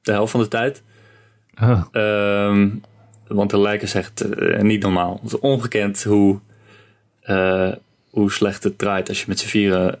de 0.01 0.11
helft 0.11 0.31
van 0.31 0.41
de 0.41 0.47
tijd, 0.47 0.81
Oh. 1.61 1.81
Ehm, 1.91 2.69
want 3.27 3.49
de 3.49 3.59
lijken 3.59 3.87
is 3.87 3.93
echt 3.93 4.21
eh, 4.21 4.61
niet 4.61 4.81
normaal. 4.81 5.19
Het 5.23 5.33
is 5.33 5.39
ongekend 5.39 6.03
hoe, 6.03 6.39
eh, 7.21 7.71
hoe 8.09 8.31
slecht 8.31 8.63
het 8.63 8.77
draait 8.77 9.09
als 9.09 9.19
je 9.19 9.25
met 9.27 9.39
z'n 9.39 9.47
vieren 9.47 9.99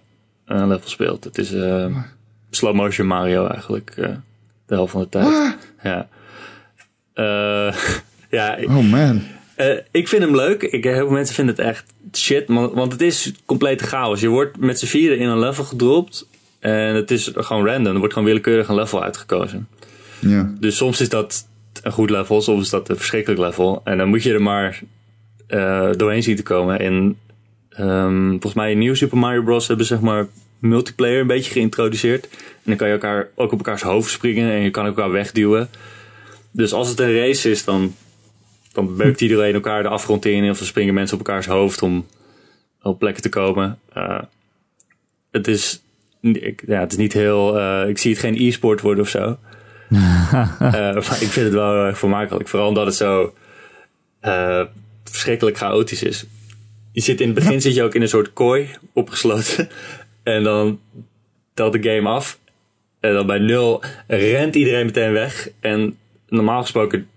een 0.57 0.67
level 0.67 0.89
speelt. 0.89 1.23
Het 1.23 1.37
is 1.37 1.53
eh, 1.53 1.95
slow 2.49 2.75
motion 2.75 3.07
Mario 3.07 3.47
eigenlijk. 3.47 3.89
eh, 3.97 4.09
de 4.65 4.73
helft 4.73 4.91
van 4.91 5.01
de 5.01 5.09
tijd. 5.09 5.57
Ja. 5.83 6.07
Eh, 7.13 7.75
ja, 8.37 8.57
Oh 8.63 8.91
man. 8.91 9.21
ik 9.91 10.07
vind 10.07 10.23
hem 10.23 10.35
leuk. 10.35 10.61
Ik, 10.63 10.83
heel 10.83 10.93
veel 10.95 11.09
mensen 11.09 11.35
vinden 11.35 11.55
het 11.55 11.65
echt 11.65 11.93
shit. 12.13 12.47
Want, 12.47 12.91
het 12.91 13.01
is 13.01 13.31
complete 13.45 13.83
chaos. 13.83 14.21
Je 14.21 14.27
wordt 14.27 14.57
met 14.57 14.79
z'n 14.79 14.85
vieren 14.85 15.17
in 15.17 15.27
een 15.27 15.39
level 15.39 15.63
gedropt. 15.63 16.27
En 16.59 16.95
het 16.95 17.11
is 17.11 17.31
gewoon 17.33 17.65
random. 17.65 17.93
Er 17.93 17.99
wordt 17.99 18.13
gewoon 18.13 18.27
willekeurig 18.27 18.67
een 18.67 18.75
level 18.75 19.03
uitgekozen. 19.03 19.67
Ja. 20.19 20.53
Dus 20.59 20.77
soms 20.77 21.01
is 21.01 21.09
dat 21.09 21.47
een 21.83 21.91
goed 21.91 22.09
level, 22.09 22.41
soms 22.41 22.63
is 22.63 22.69
dat 22.69 22.89
een 22.89 22.97
verschrikkelijk 22.97 23.41
level. 23.41 23.81
En 23.83 23.97
dan 23.97 24.07
moet 24.09 24.23
je 24.23 24.33
er 24.33 24.41
maar 24.41 24.81
doorheen 25.97 26.23
zien 26.23 26.35
te 26.35 26.43
komen. 26.43 26.79
En 26.79 27.17
ehm, 27.73 28.29
volgens 28.29 28.53
mij 28.53 28.71
in 28.71 28.77
Nieuw 28.77 28.93
Super 28.93 29.17
Mario 29.17 29.43
Bros. 29.43 29.67
hebben 29.67 29.85
ze 29.85 29.93
zeg 29.93 30.03
maar 30.03 30.27
multiplayer 30.59 31.21
een 31.21 31.27
beetje 31.27 31.51
geïntroduceerd. 31.51 32.27
En 32.29 32.63
dan 32.63 32.75
kan 32.75 32.87
je 32.87 32.93
elkaar 32.93 33.27
ook 33.35 33.51
op 33.51 33.57
elkaars 33.57 33.81
hoofd 33.81 34.11
springen 34.11 34.51
en 34.51 34.61
je 34.61 34.71
kan 34.71 34.85
elkaar 34.85 35.11
wegduwen. 35.11 35.69
Dus 36.51 36.73
als 36.73 36.89
het 36.89 36.99
een 36.99 37.15
race 37.15 37.49
is, 37.49 37.63
dan, 37.63 37.95
dan 38.71 38.95
beukt 38.95 39.21
iedereen 39.21 39.53
elkaar 39.53 39.83
de 39.83 39.89
afgrond 39.89 40.25
in. 40.25 40.49
Of 40.49 40.57
dan 40.57 40.67
springen 40.67 40.93
mensen 40.93 41.19
op 41.19 41.27
elkaars 41.27 41.45
hoofd 41.45 41.81
om 41.81 42.05
op 42.81 42.99
plekken 42.99 43.21
te 43.21 43.29
komen. 43.29 43.79
Eh, 43.93 44.21
het, 45.31 45.47
is, 45.47 45.81
ik, 46.21 46.63
ja, 46.67 46.79
het 46.79 46.91
is 46.91 46.97
niet 46.97 47.13
heel... 47.13 47.59
eh, 47.59 47.89
ik 47.89 47.97
zie 47.97 48.11
het 48.11 48.19
geen 48.19 48.35
e-sport 48.37 48.81
worden 48.81 49.03
of 49.03 49.09
zo. 49.09 49.37
Eh, 50.59 50.93
maar 50.93 51.21
ik 51.21 51.31
vind 51.31 51.45
het 51.45 51.53
wel 51.53 51.71
heel 51.73 51.85
erg 51.85 51.97
vermakelijk. 51.97 52.47
Vooral 52.47 52.67
omdat 52.67 52.85
het 52.85 52.95
zo 52.95 53.33
verschrikkelijk 55.03 55.57
chaotisch 55.57 56.03
is. 56.03 56.25
Je 56.91 57.01
zit 57.01 57.21
in 57.21 57.25
het 57.25 57.35
begin 57.35 57.61
zit 57.61 57.75
je 57.75 57.83
ook 57.83 57.95
in 57.95 58.01
een 58.01 58.07
soort 58.07 58.33
kooi 58.33 58.69
opgesloten. 58.93 59.69
En 60.23 60.43
dan 60.43 60.79
telt 61.53 61.73
de 61.73 61.89
game 61.89 62.09
af. 62.09 62.39
En 62.99 63.13
dan 63.13 63.25
bij 63.25 63.39
nul 63.39 63.83
rent 64.07 64.55
iedereen 64.55 64.85
meteen 64.85 65.11
weg. 65.11 65.49
En 65.59 65.97
normaal 66.27 66.61
gesproken, 66.61 67.07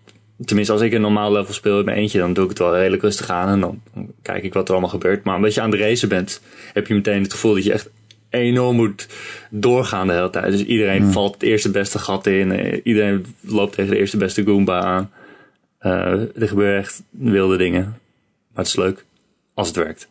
tenminste 0.45 0.73
als 0.73 0.83
ik 0.83 0.93
een 0.93 1.01
normaal 1.01 1.33
level 1.33 1.55
speel 1.55 1.79
in 1.79 1.85
mijn 1.85 1.97
eentje, 1.97 2.19
dan 2.19 2.33
doe 2.33 2.45
ik 2.45 2.51
het 2.51 2.59
wel 2.59 2.77
redelijk 2.77 3.03
rustig 3.03 3.31
aan. 3.31 3.49
En 3.49 3.61
dan, 3.61 3.81
kijk 4.23 4.45
ik 4.45 4.53
wat 4.53 4.67
er 4.67 4.73
allemaal 4.73 4.91
gebeurt. 4.91 5.25
Maar 5.25 5.37
omdat 5.37 5.55
je 5.55 5.61
aan 5.61 5.71
het 5.71 5.81
racen 5.81 6.09
bent, 6.09 6.41
heb 6.73 6.87
je 6.87 6.95
meteen 6.95 7.23
het 7.23 7.33
gevoel 7.33 7.55
dat 7.55 7.65
je 7.65 7.73
echt 7.73 7.91
enorm 8.31 8.77
moet 8.77 9.09
doorgaan 9.51 10.07
de 10.07 10.13
hele 10.13 10.31
tijd. 10.31 10.51
Dus 10.51 10.65
iedereen 10.65 11.13
valt 11.13 11.35
het 11.35 11.43
eerste 11.43 11.71
beste 11.71 11.99
gat 11.99 12.27
in. 12.27 12.53
Eh, 12.53 12.81
Iedereen 12.83 13.27
loopt 13.41 13.75
tegen 13.75 13.91
de 13.91 13.99
eerste 13.99 14.17
beste 14.17 14.45
Goomba 14.45 14.81
aan. 14.81 15.11
Eh, 15.79 16.41
er 16.41 16.49
gebeuren 16.49 16.79
echt 16.79 17.03
wilde 17.11 17.57
dingen. 17.57 17.83
Maar 17.83 18.65
het 18.65 18.67
is 18.67 18.77
leuk 18.77 19.05
als 19.55 19.67
het 19.69 19.77
werkt. 19.77 20.09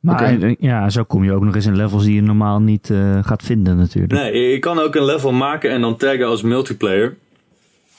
Maar 0.00 0.54
ja, 0.58 0.90
zo 0.90 1.04
kom 1.04 1.24
je 1.24 1.32
ook 1.32 1.44
nog 1.44 1.54
eens 1.54 1.66
in 1.66 1.76
levels 1.76 2.04
die 2.04 2.14
je 2.14 2.22
normaal 2.22 2.60
niet 2.60 2.90
eh, 2.90 3.24
gaat 3.24 3.42
vinden 3.42 3.76
natuurlijk. 3.76 4.12
Nee, 4.12 4.50
je 4.50 4.58
kan 4.58 4.78
ook 4.78 4.94
een 4.94 5.04
level 5.04 5.32
maken 5.32 5.70
en 5.70 5.80
dan 5.80 5.96
taggen 5.96 6.26
als 6.26 6.42
multiplayer. 6.42 7.16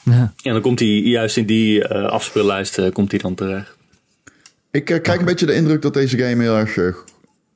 Ja. 0.03 0.33
En 0.43 0.51
dan 0.53 0.61
komt 0.61 0.79
hij 0.79 0.87
juist 0.87 1.37
in 1.37 1.45
die 1.45 1.87
eh 1.87 2.05
afspeellijst 2.05 2.77
eh, 2.77 2.91
komt 2.91 3.11
hij 3.11 3.19
dan 3.19 3.35
terecht. 3.35 3.77
Ik 4.71 4.85
krijg 4.85 5.19
een 5.19 5.25
beetje 5.25 5.45
de 5.45 5.55
indruk 5.55 5.81
dat 5.81 5.93
deze 5.93 6.17
game 6.17 6.41
heel 6.41 6.57
erg... 6.57 7.03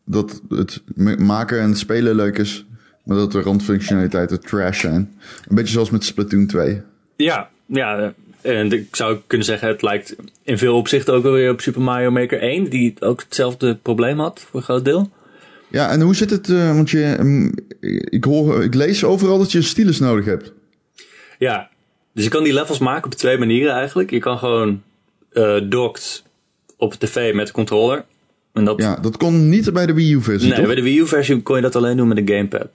dat 0.06 0.42
het 0.50 0.82
maken 1.18 1.60
en 1.60 1.70
het 1.70 1.78
spelen 1.78 2.16
leuk 2.16 2.38
is. 2.38 2.66
Maar 3.04 3.18
dat 3.18 3.32
de 3.32 3.42
randfunctionaliteiten 3.42 4.42
trash 4.42 4.80
zijn. 4.80 5.14
Een 5.48 5.56
beetje 5.56 5.74
zoals 5.74 5.90
met 5.90 6.04
Splatoon 6.04 6.48
2. 6.48 6.82
Ja, 7.16 7.50
ja. 7.66 8.14
En 8.48 8.72
ik 8.72 8.96
zou 8.96 9.18
kunnen 9.28 9.48
zeggen, 9.48 9.68
het 9.68 9.82
lijkt 9.82 10.16
in 10.44 10.58
veel 10.58 10.76
opzichten 10.76 11.14
ook 11.14 11.24
wel 11.24 11.32
weer 11.32 11.52
op 11.52 11.62
Super 11.62 11.82
Mario 11.82 12.12
Maker 12.12 12.42
1, 12.42 12.70
die 12.70 12.94
ook 13.00 13.22
hetzelfde 13.22 13.76
probleem 13.76 14.20
had 14.20 14.46
voor 14.50 14.60
een 14.60 14.66
groot 14.66 14.86
deel. 14.86 15.10
Ja, 15.68 15.90
en 15.90 16.02
hoe 16.02 16.16
zit 16.16 16.30
het? 16.30 16.50
eh, 16.50 16.76
want 16.76 16.90
je, 16.90 17.18
mm, 17.22 17.54
ik, 18.10 18.24
hoor, 18.24 18.64
ik 18.64 18.74
lees 18.74 19.04
overal 19.04 19.38
dat 19.38 19.52
je 19.52 19.58
een 19.58 19.64
stylus 19.64 20.00
nodig 20.00 20.26
hebt. 20.26 20.54
Ja, 21.40 21.70
dus 22.14 22.24
je 22.24 22.30
kan 22.30 22.44
die 22.44 22.54
levels 22.54 22.80
maken 22.80 23.06
op 23.06 23.14
twee 23.18 23.38
manieren 23.38 23.74
eigenlijk. 23.74 24.10
Je 24.10 24.20
kan 24.20 24.38
gewoon 24.38 24.82
docked 25.70 26.24
op 26.78 27.00
de 27.00 27.08
tv 27.08 27.34
met 27.34 27.48
de 27.48 27.54
controller. 27.54 28.06
En 28.54 28.66
dat, 28.66 28.82
Ja, 28.82 28.96
dat 28.96 29.18
kon 29.18 29.50
niet 29.50 29.74
bij 29.74 29.86
de 29.86 29.94
Wii 29.94 30.14
U-versie, 30.14 30.48
nee, 30.50 30.58
toch? 30.58 30.66
bij 30.66 30.76
de 30.76 30.82
Wii 30.82 31.00
U-versie 31.00 31.42
kon 31.42 31.56
je 31.56 31.62
dat 31.62 31.76
alleen 31.76 31.98
doen 31.98 32.08
met 32.08 32.18
een 32.18 32.28
gamepad. 32.28 32.70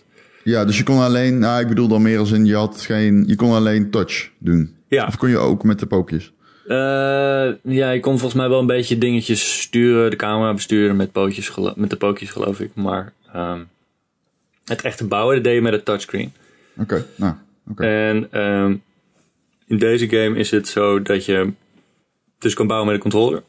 Ja, 0.44 0.64
dus 0.64 0.78
je 0.78 0.82
kon 0.82 0.98
alleen... 0.98 1.38
Nou, 1.38 1.60
ik 1.60 1.68
bedoel 1.68 1.88
dan 1.88 2.02
meer 2.02 2.18
als 2.18 2.30
in, 2.30 2.44
je 2.44 2.54
had 2.54 2.80
geen... 2.80 3.24
Je 3.26 3.34
kon 3.34 3.52
alleen 3.52 3.90
touch 3.90 4.30
doen. 4.38 4.74
Ja, 4.94 5.06
Of 5.06 5.16
kon 5.16 5.28
je 5.28 5.38
ook 5.38 5.64
met 5.64 5.78
de 5.78 5.86
pookjes? 5.86 6.32
Eh, 6.66 7.50
ja, 7.62 7.90
je 7.90 8.00
kon 8.00 8.18
volgens 8.18 8.40
mij 8.40 8.48
wel 8.48 8.60
een 8.60 8.66
beetje 8.66 8.98
dingetjes 8.98 9.60
sturen, 9.60 10.10
de 10.10 10.16
camera 10.16 10.54
besturen 10.54 10.96
met, 10.96 11.12
pootjes, 11.12 11.54
met 11.74 11.90
de 11.90 11.96
pootjes 11.96 12.30
geloof 12.30 12.60
ik. 12.60 12.70
Maar 12.74 13.12
ehm, 13.32 13.60
het 14.64 14.82
echte 14.82 15.06
bouwen, 15.06 15.34
dat 15.34 15.44
deed 15.44 15.54
je 15.54 15.60
met 15.60 15.72
een 15.72 15.82
touchscreen. 15.82 16.32
Oké, 16.76 17.06
nou, 17.14 17.34
oké. 17.70 17.84
En 17.84 18.32
ehm, 18.32 18.76
in 19.66 19.78
deze 19.78 20.08
game 20.08 20.38
is 20.38 20.50
het 20.50 20.68
zo 20.68 21.02
dat 21.02 21.24
je 21.24 21.52
dus 22.38 22.54
kan 22.54 22.66
bouwen 22.66 22.88
met 22.88 22.96
een 22.96 23.10
controller. 23.10 23.42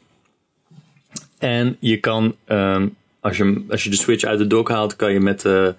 En 1.38 1.76
je 1.80 1.96
kan, 1.96 2.36
ehm, 2.44 2.88
als, 3.20 3.36
je, 3.36 3.64
als 3.68 3.84
je 3.84 3.90
de 3.90 3.96
Switch 3.96 4.24
uit 4.24 4.38
de 4.38 4.46
dock 4.46 4.68
haalt, 4.68 4.96
kan 4.96 5.12
je 5.12 5.20
met 5.20 5.40
de, 5.40 5.74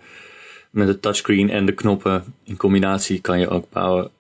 met 0.70 0.88
de 0.88 1.00
touchscreen 1.00 1.50
en 1.50 1.66
de 1.66 1.74
knoppen 1.74 2.24
in 2.44 2.58
combinatie 2.58 3.22
kan 3.22 3.40
je 3.40 3.50
ook 3.50 3.70
bouwen. 3.70 4.12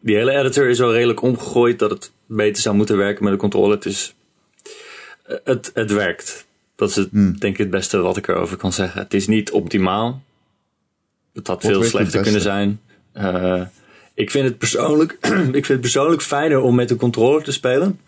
Die 0.00 0.16
hele 0.16 0.32
editor 0.32 0.68
is 0.68 0.78
wel 0.78 0.92
redelijk 0.92 1.22
omgegooid 1.22 1.78
dat 1.78 1.90
het 1.90 2.12
beter 2.26 2.62
zou 2.62 2.76
moeten 2.76 2.96
werken 2.96 3.24
met 3.24 3.32
de 3.32 3.38
controller. 3.38 3.70
Het, 3.70 3.84
is, 3.84 4.14
eh, 5.22 5.36
het, 5.44 5.70
het 5.74 5.92
werkt. 5.92 6.46
Dat 6.76 6.88
is 6.88 6.96
het, 6.96 7.12
denk 7.12 7.42
ik 7.42 7.58
het 7.58 7.70
beste 7.70 7.98
wat 7.98 8.16
ik 8.16 8.28
erover 8.28 8.56
kan 8.56 8.72
zeggen. 8.72 9.02
Het 9.02 9.14
is 9.14 9.26
niet 9.26 9.50
optimaal. 9.50 10.22
Het 11.32 11.46
had 11.46 11.62
Wat 11.62 11.72
veel 11.72 11.82
slechter 11.82 12.22
kunnen 12.22 12.40
zijn. 12.40 12.80
Eh, 13.12 13.62
ik 14.14 14.30
vind 14.30 14.44
het 14.44 14.58
persoonlijk, 14.58 15.12
ik 15.60 15.64
vind 15.64 15.68
het 15.68 15.80
persoonlijk 15.80 16.22
fijner 16.22 16.60
om 16.60 16.74
met 16.74 16.88
de 16.88 16.96
controller 16.96 17.42
te 17.42 17.52
spelen. 17.52 18.00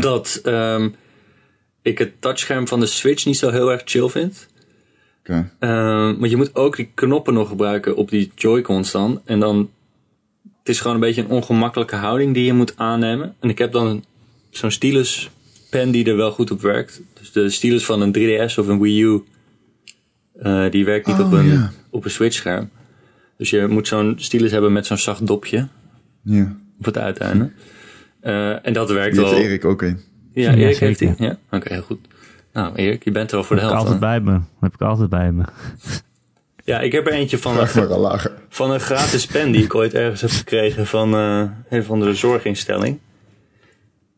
Dat 0.00 0.40
ehm, 0.42 0.88
ik 1.82 1.98
het 1.98 2.20
touchscherm 2.20 2.68
van 2.68 2.80
de 2.80 2.86
Switch 2.86 3.24
niet 3.24 3.36
zo 3.36 3.50
heel 3.50 3.70
erg 3.72 3.82
chill 3.84 4.08
vind. 4.08 4.48
Oké. 5.20 5.50
Ehm, 5.58 6.18
want 6.18 6.30
je 6.30 6.36
moet 6.36 6.54
ook 6.54 6.76
die 6.76 6.90
knoppen 6.94 7.34
nog 7.34 7.48
gebruiken 7.48 7.96
op 7.96 8.10
die 8.10 8.32
Joy-Cons 8.34 8.90
dan. 8.90 9.20
En 9.24 9.40
dan, 9.40 9.70
het 10.62 10.68
is 10.68 10.80
gewoon 10.80 10.94
een 10.94 11.00
beetje 11.02 11.22
een 11.22 11.28
ongemakkelijke 11.30 11.96
houding 11.96 12.34
die 12.34 12.44
je 12.44 12.52
moet 12.52 12.76
aannemen. 12.76 13.34
En 13.40 13.48
ik 13.48 13.58
heb 13.58 13.72
dan 13.72 14.04
zo'n 14.50 14.70
stylus 14.70 15.30
pen 15.70 15.90
die 15.90 16.04
er 16.04 16.16
wel 16.16 16.30
goed 16.32 16.50
op 16.50 16.60
werkt. 16.60 17.00
Dus 17.20 17.32
de 17.32 17.50
stylus 17.50 17.84
van 17.84 18.00
een 18.00 18.12
3DS 18.18 18.58
of 18.58 18.66
een 18.68 18.80
Wii 18.80 19.02
U, 19.02 19.22
eh, 20.40 20.70
die 20.70 20.84
werkt 20.84 21.06
niet 21.06 21.18
Oh, 21.18 21.26
op, 21.26 21.32
een, 21.32 21.68
op 21.90 22.04
een 22.04 22.10
Switch 22.10 22.36
scherm. 22.36 22.70
Dus 23.36 23.50
je 23.50 23.66
moet 23.66 23.88
zo'n 23.88 24.14
stylus 24.16 24.50
hebben 24.50 24.72
met 24.72 24.86
zo'n 24.86 24.98
zacht 24.98 25.26
dopje 25.26 25.68
Ja. 26.22 26.56
op 26.78 26.84
het 26.84 26.98
uiteinde. 26.98 27.50
Eh, 28.20 28.66
en 28.66 28.72
dat 28.72 28.90
werkt 28.90 29.14
Die 29.14 29.24
heeft 29.24 29.34
wel. 29.36 29.44
Erik 29.44 29.64
ook 29.64 29.82
een. 29.82 30.00
Ja, 30.32 30.50
Ja, 30.50 30.56
Erik 30.56 30.76
heeft 30.76 30.98
die. 30.98 31.14
Ja, 31.18 31.38
oké, 31.50 31.72
heel 31.72 31.82
goed. 31.82 31.98
Nou, 32.52 32.74
Erik, 32.74 33.04
je 33.04 33.10
bent 33.10 33.30
er 33.30 33.36
wel 33.36 33.44
voor 33.44 33.56
de 33.56 33.62
heb 33.62 33.70
ik 33.70 33.76
helft. 33.76 33.92
altijd 33.92 34.22
bij 34.24 34.32
me. 34.32 34.40
heb 34.60 34.74
ik 34.74 34.80
altijd 34.80 35.08
bij 35.08 35.32
me. 35.32 35.42
Ja, 36.72 36.80
ik 36.80 36.92
heb 36.92 37.06
er 37.06 37.12
eentje 37.12 37.38
van 37.38 37.54
lager. 37.88 38.32
Van 38.48 38.70
een 38.70 38.80
gratis 38.80 39.26
pen 39.26 39.50
die 39.52 39.64
ik 39.64 39.74
ooit 39.74 39.94
ergens 39.94 40.20
heb 40.20 40.30
gekregen 40.30 40.86
van 40.86 41.14
eh, 41.14 41.42
een 41.68 41.84
van 41.84 42.00
de 42.00 42.14
zorginstelling. 42.14 42.98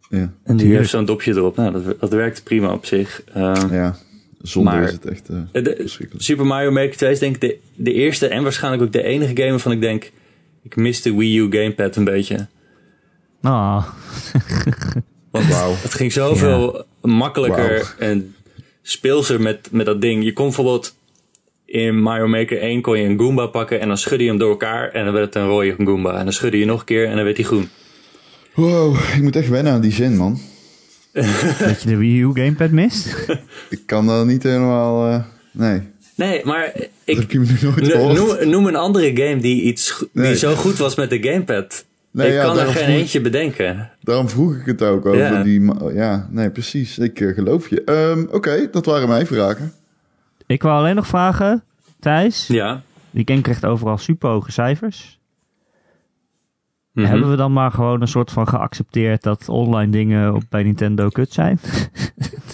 Ja. 0.09 0.33
En 0.45 0.57
die 0.57 0.75
heeft 0.77 0.91
zo'n 0.91 1.05
dopje 1.05 1.33
erop. 1.33 1.57
Nou, 1.57 1.73
dat, 1.73 2.01
dat 2.01 2.11
werkt 2.11 2.45
prima 2.45 2.73
op 2.73 2.87
zich. 2.87 3.23
Eh, 3.33 3.63
ja. 3.71 3.97
Zonder 4.43 4.73
Maar- 4.75 4.83
is 4.83 4.93
het 4.93 5.05
echt 5.05 5.29
eh, 5.29 5.63
de-. 5.65 6.09
Super 6.17 6.47
Mario 6.47 6.71
Maker 6.71 6.97
2 6.97 7.11
is 7.11 7.19
denk 7.19 7.35
ik 7.35 7.41
de, 7.41 7.59
de 7.75 7.93
eerste 7.93 8.27
en 8.29 8.43
waarschijnlijk 8.43 8.83
ook 8.83 8.93
de 8.93 9.03
enige 9.03 9.37
game 9.37 9.51
waarvan 9.51 9.73
ik 9.73 9.81
denk... 9.81 10.11
Ik 10.63 10.77
mis 10.77 11.03
de 11.03 11.15
Wii 11.15 11.39
U 11.39 11.47
gamepad 11.51 11.97
een 11.97 12.05
beetje. 12.05 12.47
Ah, 13.43 13.87
Want 15.31 15.47
Wauw. 15.49 15.75
het 15.83 15.95
ging 15.95 16.13
zoveel 16.13 16.85
makkelijker 17.01 17.95
en 17.99 18.35
speelser 18.83 19.41
met, 19.41 19.69
met 19.71 19.87
dat 19.87 20.01
ding. 20.01 20.25
Je 20.25 20.33
kon 20.33 20.45
bijvoorbeeld 20.45 20.95
in 21.75 22.01
Mario 22.01 22.27
Maker 22.29 22.61
1 22.61 22.81
kon 22.81 22.99
je 22.99 23.05
een 23.09 23.19
Goomba 23.19 23.47
pakken 23.47 23.81
en 23.81 23.89
dan 23.89 23.99
schudde 23.99 24.25
je 24.25 24.31
hem 24.31 24.39
door 24.39 24.51
elkaar 24.51 24.91
en 24.91 25.05
dan 25.05 25.13
werd 25.15 25.25
het 25.27 25.35
een 25.35 25.49
rode 25.49 25.75
Goomba. 25.79 26.19
En 26.19 26.25
dan 26.25 26.33
schudde 26.33 26.59
je 26.59 26.65
nog 26.65 26.79
een 26.81 26.85
keer 26.87 27.07
en 27.07 27.15
dan 27.15 27.25
werd 27.25 27.37
hij 27.37 27.47
groen. 27.47 27.69
Wow, 28.55 28.97
ik 29.17 29.23
moet 29.23 29.37
echt 29.37 29.49
wennen 29.49 29.73
aan 29.73 29.81
die 29.81 29.93
zin, 29.93 30.17
man. 30.17 30.39
dat 31.59 31.83
je 31.83 31.89
de 31.89 31.97
Wii 31.97 32.21
U 32.21 32.31
gamepad 32.35 32.71
mist? 32.71 33.27
Ik 33.71 33.81
kan 33.87 34.07
dat 34.07 34.27
niet 34.27 34.43
helemaal... 34.43 35.07
eh, 35.09 35.23
nee, 35.53 35.81
Nee, 36.17 36.41
maar 36.45 36.73
ik, 37.05 37.19
gehoord. 37.29 38.15
Noem, 38.17 38.49
noem 38.51 38.67
een 38.67 38.77
andere 38.77 39.11
game 39.17 39.41
die, 39.41 39.63
iets, 39.63 40.05
die 40.13 40.37
zo 40.37 40.55
goed 40.55 40.77
was 40.77 40.95
met 40.95 41.11
de 41.11 41.23
gamepad. 41.23 41.85
Nee, 42.11 42.29
ik 42.29 42.35
ja, 42.35 42.43
kan 42.45 42.59
er 42.59 42.67
geen 42.67 42.73
vroeg- 42.73 42.87
eentje 42.87 43.21
bedenken. 43.21 43.91
Daarom 44.03 44.29
vroeg 44.29 44.55
ik 44.57 44.67
het 44.67 44.83
ook 44.83 45.07
over 45.07 45.19
Ja. 45.21 45.43
die... 45.43 45.63
Ja, 45.95 46.29
nee, 46.31 46.51
precies. 46.51 46.99
Ik 46.99 47.21
eh, 47.21 47.35
geloof 47.35 47.69
je. 47.69 47.85
Ehm, 47.85 48.25
Oké, 48.31 48.69
dat 48.71 48.87
waren 48.87 49.09
mijn 49.09 49.27
vragen. 49.27 49.73
Ik 50.47 50.63
wou 50.63 50.79
alleen 50.79 50.95
nog 50.95 51.07
vragen, 51.07 51.65
Thijs. 52.01 52.47
Ja. 52.47 52.83
Die 53.11 53.23
game 53.27 53.41
krijgt 53.41 53.65
overal 53.65 53.99
super 53.99 54.31
hoge 54.31 54.53
cijfers. 54.53 55.19
Mhm. 56.93 57.07
Hebben 57.07 57.31
we 57.31 57.37
dan 57.37 57.53
maar 57.53 57.71
gewoon 57.71 58.01
een 58.01 58.09
soort 58.09 58.31
van 58.31 58.49
geaccepteerd 58.49 59.23
dat 59.23 59.49
online 59.49 59.93
dingen 59.93 60.35
op, 60.35 60.43
bij 60.49 60.63
Nintendo 60.63 61.09
kut 61.09 61.33
zijn? 61.33 61.59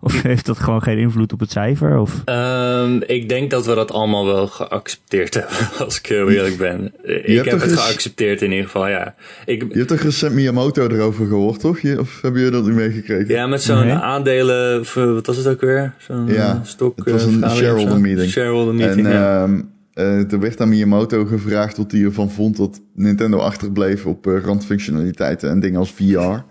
of 0.00 0.22
heeft 0.22 0.46
dat 0.46 0.58
gewoon 0.58 0.82
geen 0.82 0.98
invloed 0.98 1.32
op 1.32 1.40
het 1.40 1.50
cijfer? 1.50 1.98
Of... 1.98 2.22
Ehm, 2.24 3.00
ik 3.06 3.28
denk 3.28 3.50
dat 3.50 3.66
we 3.66 3.74
dat 3.74 3.92
allemaal 3.92 4.26
wel 4.26 4.46
geaccepteerd 4.46 5.34
hebben, 5.40 5.56
als 5.84 5.98
ik 5.98 6.06
heel 6.06 6.30
eerlijk 6.30 6.56
ben. 6.56 6.92
Ik 7.02 7.26
hebt 7.36 7.50
heb 7.50 7.60
het 7.60 7.70
eens- 7.70 7.80
geaccepteerd 7.80 8.42
in 8.42 8.50
ieder 8.50 8.64
geval, 8.64 8.88
ja. 8.88 9.14
Ik, 9.46 9.62
Je 9.68 9.76
hebt 9.76 9.88
toch 9.88 10.00
recent 10.00 10.34
Miyamoto 10.34 10.86
erover 10.88 11.26
gehoord, 11.26 11.60
toch? 11.60 11.78
Je, 11.80 11.98
of 12.00 12.18
hebben 12.22 12.40
jullie 12.40 12.56
dat 12.56 12.66
niet 12.66 12.76
meegekregen? 12.76 13.34
ja, 13.34 13.46
met 13.46 13.62
zo'n 13.62 13.86
Nee. 13.86 13.92
aandelen, 13.94 14.84
wat 14.94 15.26
was 15.26 15.36
het 15.36 15.46
ook 15.46 15.60
weer? 15.60 15.94
Zo'n 15.98 16.26
Ja, 16.28 16.60
stok. 16.64 16.96
het 16.96 17.10
was 17.10 17.26
eh, 17.26 17.32
een 17.32 17.50
shareholder 17.50 18.00
meeting. 18.00 18.30
Shareholder 18.30 18.70
En 18.74 18.76
meeting, 18.86 19.06
ja. 19.08 19.42
ehm, 19.42 19.60
eh, 19.94 20.32
er 20.32 20.40
werd 20.40 20.60
aan 20.60 20.68
Miyamoto 20.68 21.24
gevraagd 21.24 21.76
wat 21.76 21.92
hij 21.92 22.02
ervan 22.02 22.30
vond 22.30 22.56
dat 22.56 22.80
Nintendo 22.94 23.38
achterbleef 23.38 24.06
op 24.06 24.26
eh, 24.26 24.40
randfunctionaliteiten 24.44 25.50
en 25.50 25.60
dingen 25.60 25.78
als 25.78 25.90
VR. 25.92 26.42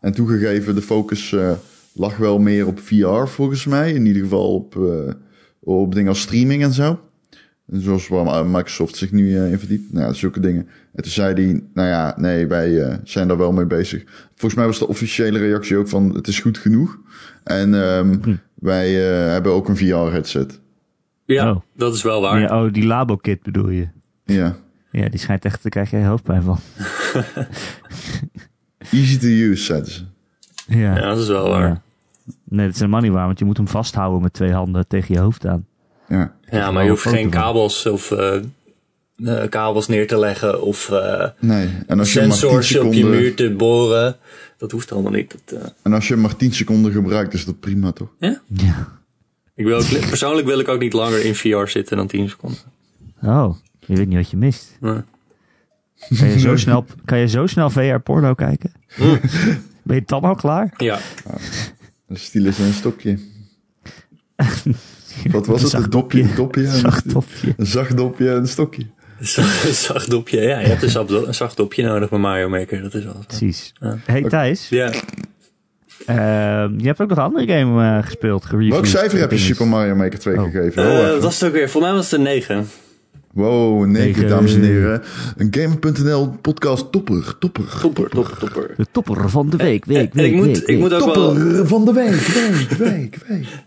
En 0.00 0.12
toegegeven, 0.14 0.74
de 0.74 0.82
focus 0.82 1.32
eh, 1.32 1.50
lag 1.96 2.16
wel 2.16 2.38
meer 2.38 2.66
op 2.66 2.78
VR 2.80 3.26
volgens 3.26 3.64
mij. 3.66 3.92
In 3.92 4.06
ieder 4.06 4.22
geval 4.22 4.54
op, 4.54 4.76
eh, 4.76 5.12
op 5.60 5.94
dingen 5.94 6.08
als 6.08 6.20
streaming 6.20 6.62
en 6.62 6.72
zo. 6.72 7.00
En 7.72 7.80
Zoals 7.80 8.08
waar 8.08 8.46
Microsoft 8.46 8.96
zich 8.96 9.12
nu 9.12 9.36
eh, 9.36 9.50
in 9.50 9.58
verdiept. 9.58 9.92
Nou 9.92 10.06
ja, 10.06 10.12
zulke 10.12 10.40
dingen. 10.40 10.68
En 10.94 11.02
toen 11.02 11.12
zei 11.12 11.34
hij, 11.34 11.62
nou 11.74 11.88
ja, 11.88 12.14
nee, 12.16 12.46
wij 12.46 12.82
eh, 12.82 12.96
zijn 13.04 13.28
daar 13.28 13.36
wel 13.38 13.52
mee 13.52 13.66
bezig. 13.66 14.04
Volgens 14.28 14.54
mij 14.54 14.66
was 14.66 14.78
de 14.78 14.88
officiële 14.88 15.38
reactie 15.38 15.76
ook 15.76 15.88
van, 15.88 16.14
het 16.14 16.28
is 16.28 16.40
goed 16.40 16.58
genoeg. 16.58 16.98
En 17.44 17.74
ehm, 17.82 18.18
wij 18.54 18.86
eh, 19.10 19.30
hebben 19.32 19.52
ook 19.52 19.68
een 19.68 19.76
VR-headset. 19.76 20.60
ja, 21.24 21.50
Oh. 21.50 21.60
dat 21.76 21.94
is 21.94 22.02
wel 22.02 22.20
waar. 22.20 22.40
Ja, 22.40 22.64
oh, 22.64 22.72
die 22.72 22.84
Labo 22.86 23.16
Kit 23.16 23.42
bedoel 23.42 23.68
je? 23.68 23.88
Ja. 24.24 24.56
Ja, 24.90 25.08
die 25.08 25.20
schijnt 25.20 25.44
echt, 25.44 25.62
daar 25.62 25.70
krijg 25.70 25.90
je 25.90 26.08
hoofdpijn 26.08 26.42
van. 26.42 26.58
Easy 28.92 29.18
to 29.18 29.26
use, 29.26 29.62
zeiden 29.64 29.90
ze. 29.92 30.02
Ja. 30.66 30.96
Ja, 30.96 31.08
dat 31.08 31.18
is 31.18 31.28
wel 31.28 31.48
waar. 31.48 31.68
Ja. 31.68 31.82
Nee, 32.44 32.66
dat 32.66 32.74
is 32.74 32.80
helemaal 32.80 33.00
niet 33.00 33.12
waar, 33.12 33.26
want 33.26 33.38
je 33.38 33.44
moet 33.44 33.56
hem 33.56 33.68
vasthouden 33.68 34.22
met 34.22 34.32
twee 34.32 34.52
handen 34.52 34.86
tegen 34.86 35.14
je 35.14 35.20
hoofd 35.20 35.46
aan. 35.46 35.66
Ja. 36.08 36.34
Ja, 36.50 36.70
maar 36.70 36.84
je 36.84 36.90
hoeft 36.90 37.08
geen 37.08 37.30
kabels 37.30 37.86
of 37.86 38.10
eh, 38.10 38.36
eh, 39.24 39.48
kabels 39.48 39.86
neer 39.88 40.06
te 40.06 40.18
leggen 40.18 40.62
of 40.62 40.90
eh, 40.90 41.28
Nee. 41.38 41.68
En 41.86 41.98
als 41.98 42.12
je 42.12 42.20
maar 42.20 42.28
10 42.28 42.38
sensors 42.38 42.54
op 42.54 42.60
je 42.60 42.92
seconden, 42.92 43.10
muur 43.10 43.34
te 43.34 43.50
boren. 43.50 44.16
Dat 44.56 44.70
hoeft 44.70 44.92
allemaal 44.92 45.12
niet. 45.12 45.36
Dat, 45.44 45.74
en 45.82 45.92
als 45.92 46.08
je 46.08 46.16
maar 46.16 46.36
10 46.36 46.52
seconden 46.52 46.92
gebruikt, 46.92 47.34
is 47.34 47.44
dat 47.44 47.60
prima, 47.60 47.92
toch? 47.92 48.08
Ja. 48.18 48.40
ik 49.54 49.64
wil 49.64 49.78
ook, 49.78 49.88
persoonlijk 49.88 50.46
wil 50.46 50.58
ik 50.58 50.68
ook 50.68 50.80
niet 50.80 50.92
langer 50.92 51.24
in 51.24 51.34
VR 51.34 51.66
zitten 51.66 51.96
dan 51.96 52.06
10 52.06 52.28
seconden. 52.28 52.58
Oh, 53.22 53.56
je 53.80 53.96
weet 53.96 54.08
niet 54.08 54.16
wat 54.16 54.30
je 54.30 54.36
mist. 54.36 54.78
Kan 54.80 56.28
je 56.28 56.38
zo 56.38 56.56
snel, 56.66 56.84
kan 57.04 57.18
je 57.18 57.28
zo 57.28 57.46
snel 57.46 57.70
VR 57.70 57.98
porno 57.98 58.34
kijken? 58.34 58.72
Ben 59.82 59.96
je 59.96 60.02
dan 60.06 60.22
al 60.22 60.34
klaar? 60.34 60.74
Ja, 60.76 60.98
Een 62.08 62.16
stylus 62.16 62.58
en 62.58 62.64
een 62.64 62.72
stokje. 62.72 63.18
Wat 65.30 65.46
was 65.46 65.62
het? 65.62 65.72
Een 65.72 65.78
zacht 65.78 65.90
dopje, 65.92 66.22
dopje. 66.22 66.34
dopje 66.36 66.66
en 66.66 66.78
Zacht 66.78 67.12
dopje. 67.12 67.54
Een 67.56 67.66
zacht 67.66 67.96
dopje 67.96 68.30
en 68.30 68.36
een 68.36 68.48
stokje. 68.48 68.86
een 69.18 69.74
zacht 69.74 70.10
dopje. 70.16 70.40
Ja, 70.40 70.58
je 70.60 70.66
hebt 70.66 70.82
een 70.82 70.90
zacht, 70.90 71.10
een 71.10 71.34
zacht 71.34 71.56
dopje 71.56 71.82
nodig 71.82 72.08
bij 72.08 72.18
Mario 72.18 72.48
Maker. 72.48 72.82
Dat 72.82 72.94
is 72.94 73.04
wel. 73.04 73.24
Precies. 73.26 73.72
Ja. 73.80 73.98
Hey 74.04 74.22
Thijs, 74.22 74.68
Ja, 74.68 74.90
ehm, 76.06 76.78
je 76.78 76.86
hebt 76.86 77.00
ook 77.00 77.08
nog 77.08 77.18
een 77.18 77.24
andere 77.24 77.46
game 77.58 77.96
eh, 77.98 78.04
gespeeld, 78.04 78.44
gereviewd. 78.44 78.72
Welk 78.72 78.86
cijfer 78.86 79.18
heb 79.18 79.30
je. 79.30 79.38
Super 79.38 79.66
Mario 79.66 79.94
Maker 79.94 80.18
2 80.18 80.36
Oh. 80.36 80.42
gegeven? 80.44 80.82
Eh, 80.82 80.96
wat 80.98 81.06
even. 81.08 81.20
was 81.20 81.40
het 81.40 81.48
ook 81.48 81.54
weer? 81.54 81.70
Volgens 81.70 81.92
mij 81.92 82.00
was 82.02 82.10
het 82.10 82.18
een 82.18 82.24
9. 82.24 82.66
Wow, 83.36 83.86
9, 83.86 83.92
Negen. 83.92 84.28
dames 84.28 84.54
en 84.54 84.62
heren. 84.62 85.02
Een 85.36 85.54
Gamer.nl 85.54 86.36
podcast 86.40 86.92
topper, 86.92 87.38
topper. 87.38 87.78
Topper, 87.80 88.08
topper, 88.08 88.38
topper. 88.38 88.74
De 88.76 88.86
topper 88.90 89.30
van 89.30 89.50
de 89.50 89.56
week, 89.56 89.84
week, 89.84 90.02
ik 90.02 90.12
week, 90.12 90.34
moet, 90.34 90.46
week, 90.46 90.56
ik 90.56 90.66
week. 90.66 90.78
moet 90.78 90.92
ook 90.92 91.14
wel... 91.14 91.34
Topper 91.34 91.66
van 91.66 91.84
de 91.84 91.92
week, 91.92 92.20
week, 92.20 92.70
week, 92.70 93.16
week. 93.26 93.46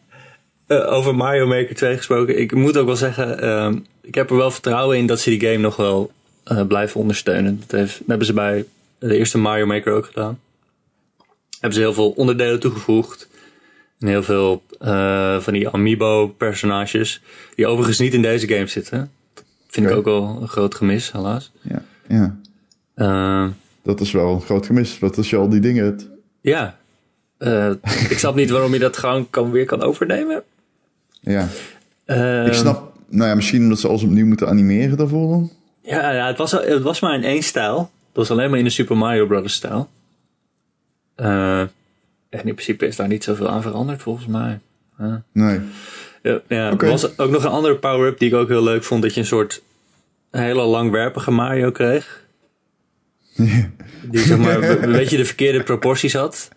Eh, 0.70 0.94
over 0.94 1.16
Mario 1.16 1.48
Maker 1.48 1.76
2 1.76 1.98
gesproken. 1.98 2.40
Ik 2.40 2.54
moet 2.54 2.78
ook 2.78 2.86
wel 2.86 2.96
zeggen, 2.96 3.40
ehm, 3.42 3.78
ik 4.02 4.16
heb 4.16 4.30
er 4.30 4.36
wel 4.36 4.52
vertrouwen 4.52 4.98
in 4.98 5.08
dat 5.08 5.20
ze 5.20 5.30
die 5.30 5.40
game 5.40 5.58
nog 5.58 5.76
wel 5.76 6.12
eh, 6.44 6.68
blijven 6.68 7.00
ondersteunen. 7.00 7.60
Dat, 7.60 7.80
heeft, 7.80 7.98
dat 7.98 8.08
hebben 8.08 8.28
ze 8.28 8.34
bij 8.34 8.66
de 9.00 9.18
eerste 9.18 9.38
Mario 9.38 9.66
Maker 9.66 9.94
ook 9.94 10.06
gedaan. 10.06 10.40
Hebben 11.60 11.74
ze 11.74 11.80
heel 11.80 11.94
veel 11.94 12.10
onderdelen 12.10 12.60
toegevoegd. 12.60 13.28
En 14.00 14.08
heel 14.08 14.24
veel 14.24 14.64
eh, 14.80 15.40
van 15.40 15.54
die 15.54 15.70
amiibo 15.70 16.28
personages. 16.28 17.22
Die 17.56 17.68
overigens 17.68 18.00
niet 18.00 18.14
in 18.14 18.22
deze 18.22 18.48
game 18.48 18.68
zitten. 18.68 19.12
Dat 19.70 19.78
vind 19.78 19.90
ik 19.90 19.96
ook 19.96 20.06
wel 20.06 20.38
een 20.42 20.48
groot 20.48 20.76
gemis, 20.76 21.12
helaas. 21.12 21.52
Ja, 21.62 21.82
ja, 22.08 22.38
Eh, 22.96 23.48
dat 23.84 24.00
is 24.02 24.12
wel 24.12 24.34
een 24.34 24.42
groot 24.42 24.66
gemis. 24.66 25.00
Wat 25.00 25.18
als 25.18 25.30
je 25.30 25.36
al 25.36 25.50
die 25.50 25.60
dingen 25.60 25.84
hebt. 25.86 26.08
ja. 26.42 26.78
Eh, 27.38 27.70
ik 28.10 28.18
snap 28.18 28.36
niet 28.36 28.50
waarom 28.50 28.74
je 28.74 28.80
dat 28.80 28.98
gewoon 28.98 29.30
kan, 29.30 29.52
weer 29.52 29.66
kan 29.66 29.82
overnemen. 29.82 30.44
Ja, 31.22 31.48
Eh, 32.06 32.46
ik 32.48 32.54
snap... 32.54 32.94
Nou 33.10 33.30
ja, 33.30 33.36
misschien 33.36 33.62
omdat 33.62 33.80
ze 33.80 33.88
alles 33.88 34.04
opnieuw 34.04 34.26
moeten 34.26 34.48
animeren 34.48 34.98
daarvoor 34.98 35.30
dan. 35.30 35.52
Ja, 35.82 36.12
ja 36.12 36.28
het, 36.28 36.38
was, 36.38 36.52
het 36.52 36.82
was 36.82 37.00
maar 37.00 37.14
in 37.16 37.24
één 37.24 37.44
stijl. 37.44 37.76
Dat 37.78 37.88
was 38.14 38.32
alleen 38.32 38.50
maar 38.50 38.60
in 38.60 38.66
de 38.66 38.70
Super 38.72 38.98
Mario 38.98 39.26
Brothers 39.26 39.54
stijl. 39.54 39.90
En 41.16 41.70
in 42.30 42.54
principe 42.54 42.88
is 42.88 42.96
daar 42.96 43.08
niet 43.08 43.24
zoveel 43.24 43.50
aan 43.50 43.62
veranderd 43.62 44.02
volgens 44.02 44.28
mij. 44.28 44.60
Nee. 45.32 45.60
Ja, 46.22 46.40
ja. 46.48 46.70
Er 46.78 46.90
was 46.90 47.18
ook 47.18 47.30
nog 47.32 47.44
een 47.44 47.50
andere 47.50 47.76
power-up 47.76 48.20
die 48.20 48.28
ik 48.30 48.36
ook 48.36 48.48
heel 48.48 48.64
leuk 48.64 48.84
vond. 48.84 49.02
Dat 49.02 49.14
je 49.14 49.20
een 49.20 49.26
soort 49.26 49.62
hele 50.32 50.62
langwerpige 50.64 51.32
Mario 51.32 51.72
kreeg. 51.72 52.22
Die 54.02 54.20
zeg 54.20 54.38
maar 54.38 54.64
een 54.84 54.92
beetje 54.92 55.18
de 55.18 55.26
verkeerde 55.26 55.64
proporties 55.64 56.14
had. 56.14 56.50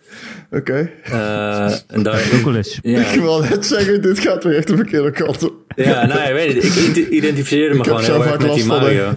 Oké. 0.51 0.91
Eh, 1.05 1.73
en 1.87 2.03
daar, 2.03 2.23
Ook 2.35 2.45
wel 2.45 2.57
eens. 2.57 2.79
ja, 2.83 3.01
Ik 3.01 3.21
wil 3.21 3.41
net 3.41 3.67
zeggen, 3.67 4.03
dit 4.03 4.19
gaat 4.19 4.45
weer 4.45 4.57
echt 4.57 4.67
de 4.67 4.77
verkeerde 4.77 5.11
kant 5.11 5.43
op. 5.43 5.53
Ja, 5.77 6.07
nou, 6.07 6.29
je 6.29 6.33
weet 6.33 6.55
het. 6.55 6.65
Ik 6.65 6.75
ide- 6.75 7.09
identificeerde 7.09 7.75
me 7.75 7.81
Ik 7.81 7.87
gewoon 7.87 8.03
heel 8.03 8.25
erg 8.25 8.39
met 8.39 8.53
die 8.53 8.63
de- 8.63 8.69
Mario. 8.69 9.11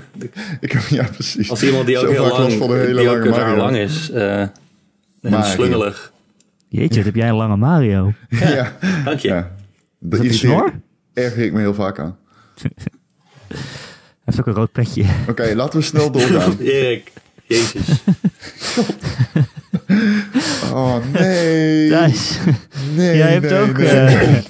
Ik 0.60 0.72
heb, 0.72 0.82
ja, 0.90 1.04
precies. 1.14 1.50
Als 1.50 1.64
iemand 1.64 1.86
die 1.86 1.98
ook 1.98 2.06
Zo 2.06 2.12
heel 2.12 2.28
lang, 2.28 2.52
hele 2.52 2.86
die 3.02 3.10
ook 3.10 3.16
lange 3.26 3.30
raar 3.30 3.40
Mario. 3.48 3.56
lang 3.64 3.78
is. 3.78 4.10
eh 4.12 4.42
en 4.42 4.52
Mario. 5.22 5.52
slungelig. 5.54 6.12
Jeetje, 6.70 6.96
wat 6.96 7.06
heb 7.06 7.16
jij 7.16 7.30
een 7.30 7.36
lange 7.36 7.56
Mario. 7.58 8.14
Ja, 8.30 8.78
Dank 9.06 9.20
je. 9.20 9.28
ja. 9.28 9.55
Is 10.06 10.10
Dat 10.10 10.20
irriteer- 10.20 10.38
snor? 10.50 10.74
erger 11.14 11.44
ik 11.44 11.54
me 11.54 11.60
heel 11.60 11.74
vaak 11.74 12.00
aan. 12.00 12.18
Hij 12.58 13.58
heeft 14.26 14.40
ook 14.40 14.48
een 14.48 14.54
rood 14.54 14.72
petje. 14.72 15.06
Oké, 15.30 15.54
laten 15.56 15.80
we 15.80 15.86
snel 15.86 16.12
doorgaan. 16.16 16.58
Erik, 16.60 17.12
jezus. 17.46 17.88
Oh, 20.74 20.98
nee. 21.14 21.90
Thijs, 21.90 22.40
Nee, 22.96 23.18
jij 23.18 23.32
hebt 23.32 23.50
nee, 23.50 23.60
ook... 23.60 23.78
nee. 23.78 23.88
eh, 23.88 24.44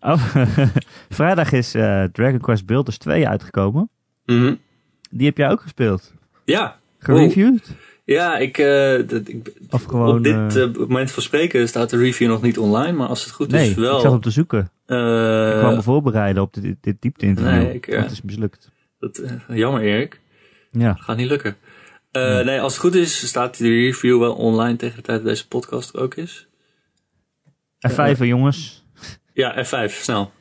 oh, 0.12 0.34
vrijdag 1.08 1.52
is 1.52 1.74
eh, 1.74 2.04
Dragon 2.12 2.40
Quest 2.40 2.66
Builders 2.66 2.98
2 2.98 3.28
uitgekomen. 3.28 3.90
Mhm. 4.24 4.54
Die 5.10 5.26
heb 5.26 5.36
jij 5.36 5.50
ook 5.50 5.60
gespeeld. 5.60 6.12
Ja. 6.44 6.76
Gereviewd? 6.98 7.68
Ja, 8.06 8.38
ik, 8.38 8.56
dat, 9.08 9.28
ik 9.28 9.52
Of 9.70 9.84
gewoon... 9.84 10.16
op 10.16 10.22
dit 10.22 10.56
eh, 10.56 10.62
eh, 10.62 10.74
moment 10.74 11.10
van 11.10 11.22
spreken 11.22 11.68
staat 11.68 11.90
de 11.90 11.96
review 11.96 12.28
nog 12.28 12.42
niet 12.42 12.58
online, 12.58 12.92
maar 12.92 13.08
als 13.08 13.24
het 13.24 13.32
goed 13.32 13.50
nee, 13.50 13.70
is 13.70 13.74
wel. 13.74 13.96
ik 13.96 14.02
zat 14.02 14.12
op 14.12 14.22
te 14.22 14.30
zoeken. 14.30 14.60
ik 14.60 15.58
kwam 15.58 15.74
me 15.74 15.82
voorbereiden 15.82 16.42
op 16.42 16.54
dit, 16.54 16.76
dit 16.80 16.96
diepte-interview. 17.00 17.62
Nee, 17.62 17.74
ik, 17.74 17.86
eh, 17.86 17.94
maar 17.94 18.02
het 18.02 18.12
is 18.12 18.22
mislukt. 18.22 18.70
dat, 18.98 19.22
jammer 19.48 19.82
Erik, 19.82 20.20
Ja. 20.70 20.94
gaat 20.94 21.16
niet 21.16 21.28
lukken. 21.28 21.56
Nee, 22.12 22.60
als 22.60 22.72
het 22.72 22.82
goed 22.82 22.94
is 22.94 23.26
staat 23.26 23.58
de 23.58 23.68
review 23.68 24.18
wel 24.18 24.34
online 24.34 24.76
tegen 24.76 24.96
de 24.96 25.02
tijd 25.02 25.18
dat 25.18 25.28
deze 25.28 25.48
podcast 25.48 25.94
er 25.94 26.00
ook 26.00 26.14
is. 26.14 26.46
F5 27.90 28.18
jongens. 28.18 28.84
Ja, 29.32 29.64
F5, 29.64 29.92
snel. 29.92 30.32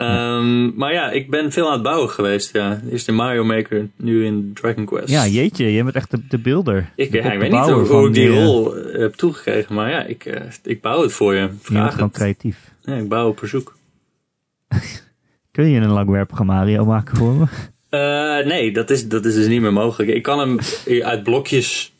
Ehm, 0.00 0.74
maar 0.74 0.92
ja, 0.92 1.10
ik 1.10 1.30
ben 1.30 1.52
veel 1.52 1.66
aan 1.66 1.72
het 1.72 1.82
bouwen 1.82 2.10
geweest. 2.10 2.52
Ja. 2.52 2.80
Eerst 2.90 3.08
in 3.08 3.14
Mario 3.14 3.44
Maker, 3.44 3.88
nu 3.96 4.24
in 4.26 4.50
Dragon 4.54 4.84
Quest. 4.84 5.08
Ja, 5.08 5.26
jeetje, 5.26 5.72
jij 5.72 5.82
bent 5.84 5.94
echt 5.94 6.10
de, 6.10 6.26
de 6.28 6.38
beelder. 6.38 6.90
Ik, 6.96 7.10
De 7.12 7.18
ja, 7.18 7.32
ik 7.32 7.38
weet 7.38 7.50
niet 7.50 7.88
hoe, 7.88 8.06
ik 8.08 8.14
die 8.14 8.28
eh, 8.28 8.44
rol 8.44 8.76
eh, 8.76 8.98
heb 8.98 9.14
toegekregen, 9.14 9.74
maar 9.74 9.90
ja, 9.90 10.02
ik, 10.02 10.24
eh, 10.24 10.42
ik 10.62 10.80
bouw 10.80 11.02
het 11.02 11.12
voor 11.12 11.34
je. 11.34 11.40
Je 11.40 11.46
bent 11.46 11.62
Vraag 11.62 11.92
gewoon 11.92 12.08
het. 12.08 12.16
creatief. 12.16 12.70
Ja, 12.82 12.94
ik 12.94 13.08
bouw 13.08 13.28
op 13.28 13.38
verzoek. 13.38 13.76
Kun 15.52 15.68
je 15.68 15.80
een 15.80 15.90
langwerpige 15.90 16.44
Mario 16.44 16.84
maken 16.84 17.16
voor 17.16 17.34
me? 17.34 17.46
Nee, 18.44 18.72
dat 18.72 18.90
is, 18.90 19.08
dat 19.08 19.24
is 19.24 19.34
dus 19.34 19.46
niet 19.46 19.60
meer 19.60 19.72
mogelijk. 19.72 20.10
Ik 20.10 20.22
kan 20.22 20.38
hem 20.38 20.58
uit 21.02 21.22
blokjes 21.22 21.92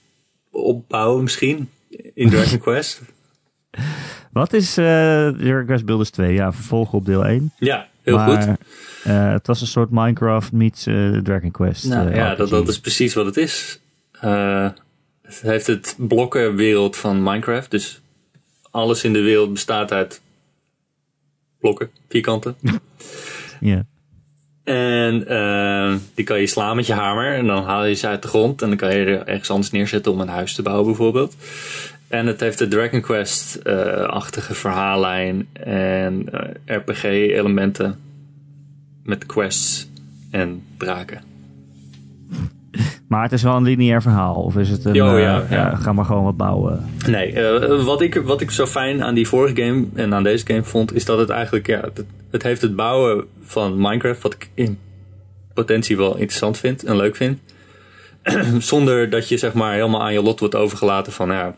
opbouwen 0.50 1.22
misschien 1.22 1.68
in 2.14 2.30
Dragon 2.30 2.58
Quest. 2.66 3.00
Wat 4.32 4.52
is 4.52 4.76
eh 4.76 5.28
Dragon 5.28 5.64
Quest 5.66 5.84
Builders 5.84 6.10
2? 6.10 6.32
Ja, 6.32 6.52
vervolg 6.52 6.92
op 6.92 7.04
deel 7.06 7.26
1. 7.26 7.52
Ja, 7.58 7.88
heel 8.02 8.16
maar, 8.16 8.42
goed. 8.42 8.56
eh, 9.04 9.32
het 9.32 9.46
was 9.46 9.60
een 9.60 9.66
soort 9.66 9.90
Minecraft 9.90 10.52
meets 10.52 10.86
eh, 10.86 11.10
Dragon 11.18 11.50
Quest. 11.50 11.84
Nou, 11.84 12.08
eh, 12.08 12.16
ja, 12.16 12.34
dat, 12.34 12.48
dat 12.50 12.68
is 12.68 12.80
precies 12.80 13.14
wat 13.14 13.26
het 13.26 13.36
is. 13.36 13.80
Eh, 14.20 14.68
het 15.22 15.40
heeft 15.40 15.66
het 15.66 15.94
blokkenwereld 15.98 16.96
van 16.96 17.22
Minecraft. 17.22 17.70
Dus 17.70 18.00
alles 18.70 19.04
in 19.04 19.12
de 19.12 19.20
wereld 19.22 19.52
bestaat 19.52 19.92
uit 19.92 20.20
blokken, 21.60 21.90
vierkanten. 22.08 22.54
Ja. 23.60 23.84
En 24.64 25.26
eh, 25.28 25.94
die 26.14 26.24
kan 26.24 26.40
je 26.40 26.46
slaan 26.46 26.76
met 26.76 26.86
je 26.86 26.92
hamer. 26.92 27.34
En 27.34 27.46
dan 27.46 27.64
haal 27.64 27.84
je 27.84 27.94
ze 27.94 28.06
uit 28.06 28.22
de 28.22 28.28
grond. 28.28 28.62
En 28.62 28.68
dan 28.68 28.76
kan 28.76 28.96
je 28.96 29.04
er 29.04 29.26
ergens 29.26 29.50
anders 29.50 29.70
neerzetten 29.70 30.12
om 30.12 30.20
een 30.20 30.28
huis 30.28 30.54
te 30.54 30.62
bouwen 30.62 30.86
bijvoorbeeld. 30.86 31.34
En 32.10 32.26
het 32.26 32.40
heeft 32.40 32.58
de 32.58 32.68
Dragon 32.68 33.00
Quest-achtige 33.00 34.54
verhaallijn. 34.54 35.48
En 35.52 36.28
eh, 36.32 36.76
RPG-elementen. 36.76 37.98
Met 39.04 39.26
quests 39.26 39.88
en 40.30 40.62
draken. 40.76 41.20
Maar 43.08 43.22
het 43.22 43.32
is 43.32 43.42
wel 43.42 43.56
een 43.56 43.62
lineair 43.62 44.02
verhaal. 44.02 44.34
Of 44.34 44.56
is 44.56 44.68
het 44.68 44.84
een... 44.84 44.94
Eh, 44.94 45.22
ja, 45.22 45.44
ja. 45.50 45.76
Ga 45.76 45.92
maar 45.92 46.04
gewoon 46.04 46.24
wat 46.24 46.36
bouwen. 46.36 46.84
Nee, 47.06 47.32
eh, 47.32 47.84
wat, 47.84 48.00
ik, 48.00 48.14
wat 48.14 48.40
ik 48.40 48.50
zo 48.50 48.66
fijn 48.66 49.02
aan 49.02 49.14
die 49.14 49.28
vorige 49.28 49.62
game 49.62 49.86
en 49.94 50.14
aan 50.14 50.22
deze 50.22 50.46
game 50.46 50.62
vond, 50.62 50.94
is 50.94 51.04
dat 51.04 51.18
het 51.18 51.30
eigenlijk, 51.30 51.66
ja, 51.66 51.80
het, 51.80 52.04
het 52.30 52.42
heeft 52.42 52.62
het 52.62 52.76
bouwen 52.76 53.24
van 53.42 53.76
Minecraft, 53.76 54.22
wat 54.22 54.34
ik 54.34 54.50
in 54.54 54.78
potentie 55.54 55.96
wel 55.96 56.16
interessant 56.16 56.58
vind 56.58 56.84
en 56.84 56.96
leuk 56.96 57.16
vind. 57.16 57.38
Zonder 58.58 59.10
dat 59.10 59.28
je 59.28 59.36
zeg 59.36 59.52
maar 59.52 59.74
helemaal 59.74 60.02
aan 60.02 60.12
je 60.12 60.22
lot 60.22 60.40
wordt 60.40 60.54
overgelaten 60.54 61.12
van, 61.12 61.28
ja, 61.28 61.54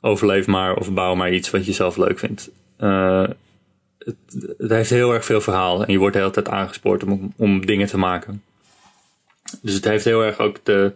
overleef 0.00 0.46
maar 0.46 0.76
of 0.76 0.92
bouw 0.92 1.14
maar 1.14 1.32
iets 1.32 1.50
wat 1.50 1.66
je 1.66 1.72
zelf 1.72 1.96
leuk 1.96 2.18
vindt. 2.18 2.50
Eh, 2.76 3.28
het, 3.98 4.70
heeft 4.70 4.90
heel 4.90 5.12
erg 5.12 5.24
veel 5.24 5.40
verhaal 5.40 5.84
en 5.84 5.92
je 5.92 5.98
wordt 5.98 6.14
de 6.14 6.20
hele 6.20 6.32
tijd 6.32 6.48
aangespoord 6.48 7.04
om, 7.04 7.32
om 7.36 7.66
dingen 7.66 7.86
te 7.86 7.98
maken. 7.98 8.42
Dus 9.62 9.74
het 9.74 9.84
heeft 9.84 10.04
heel 10.04 10.24
erg 10.24 10.38
ook 10.38 10.60
de, 10.62 10.92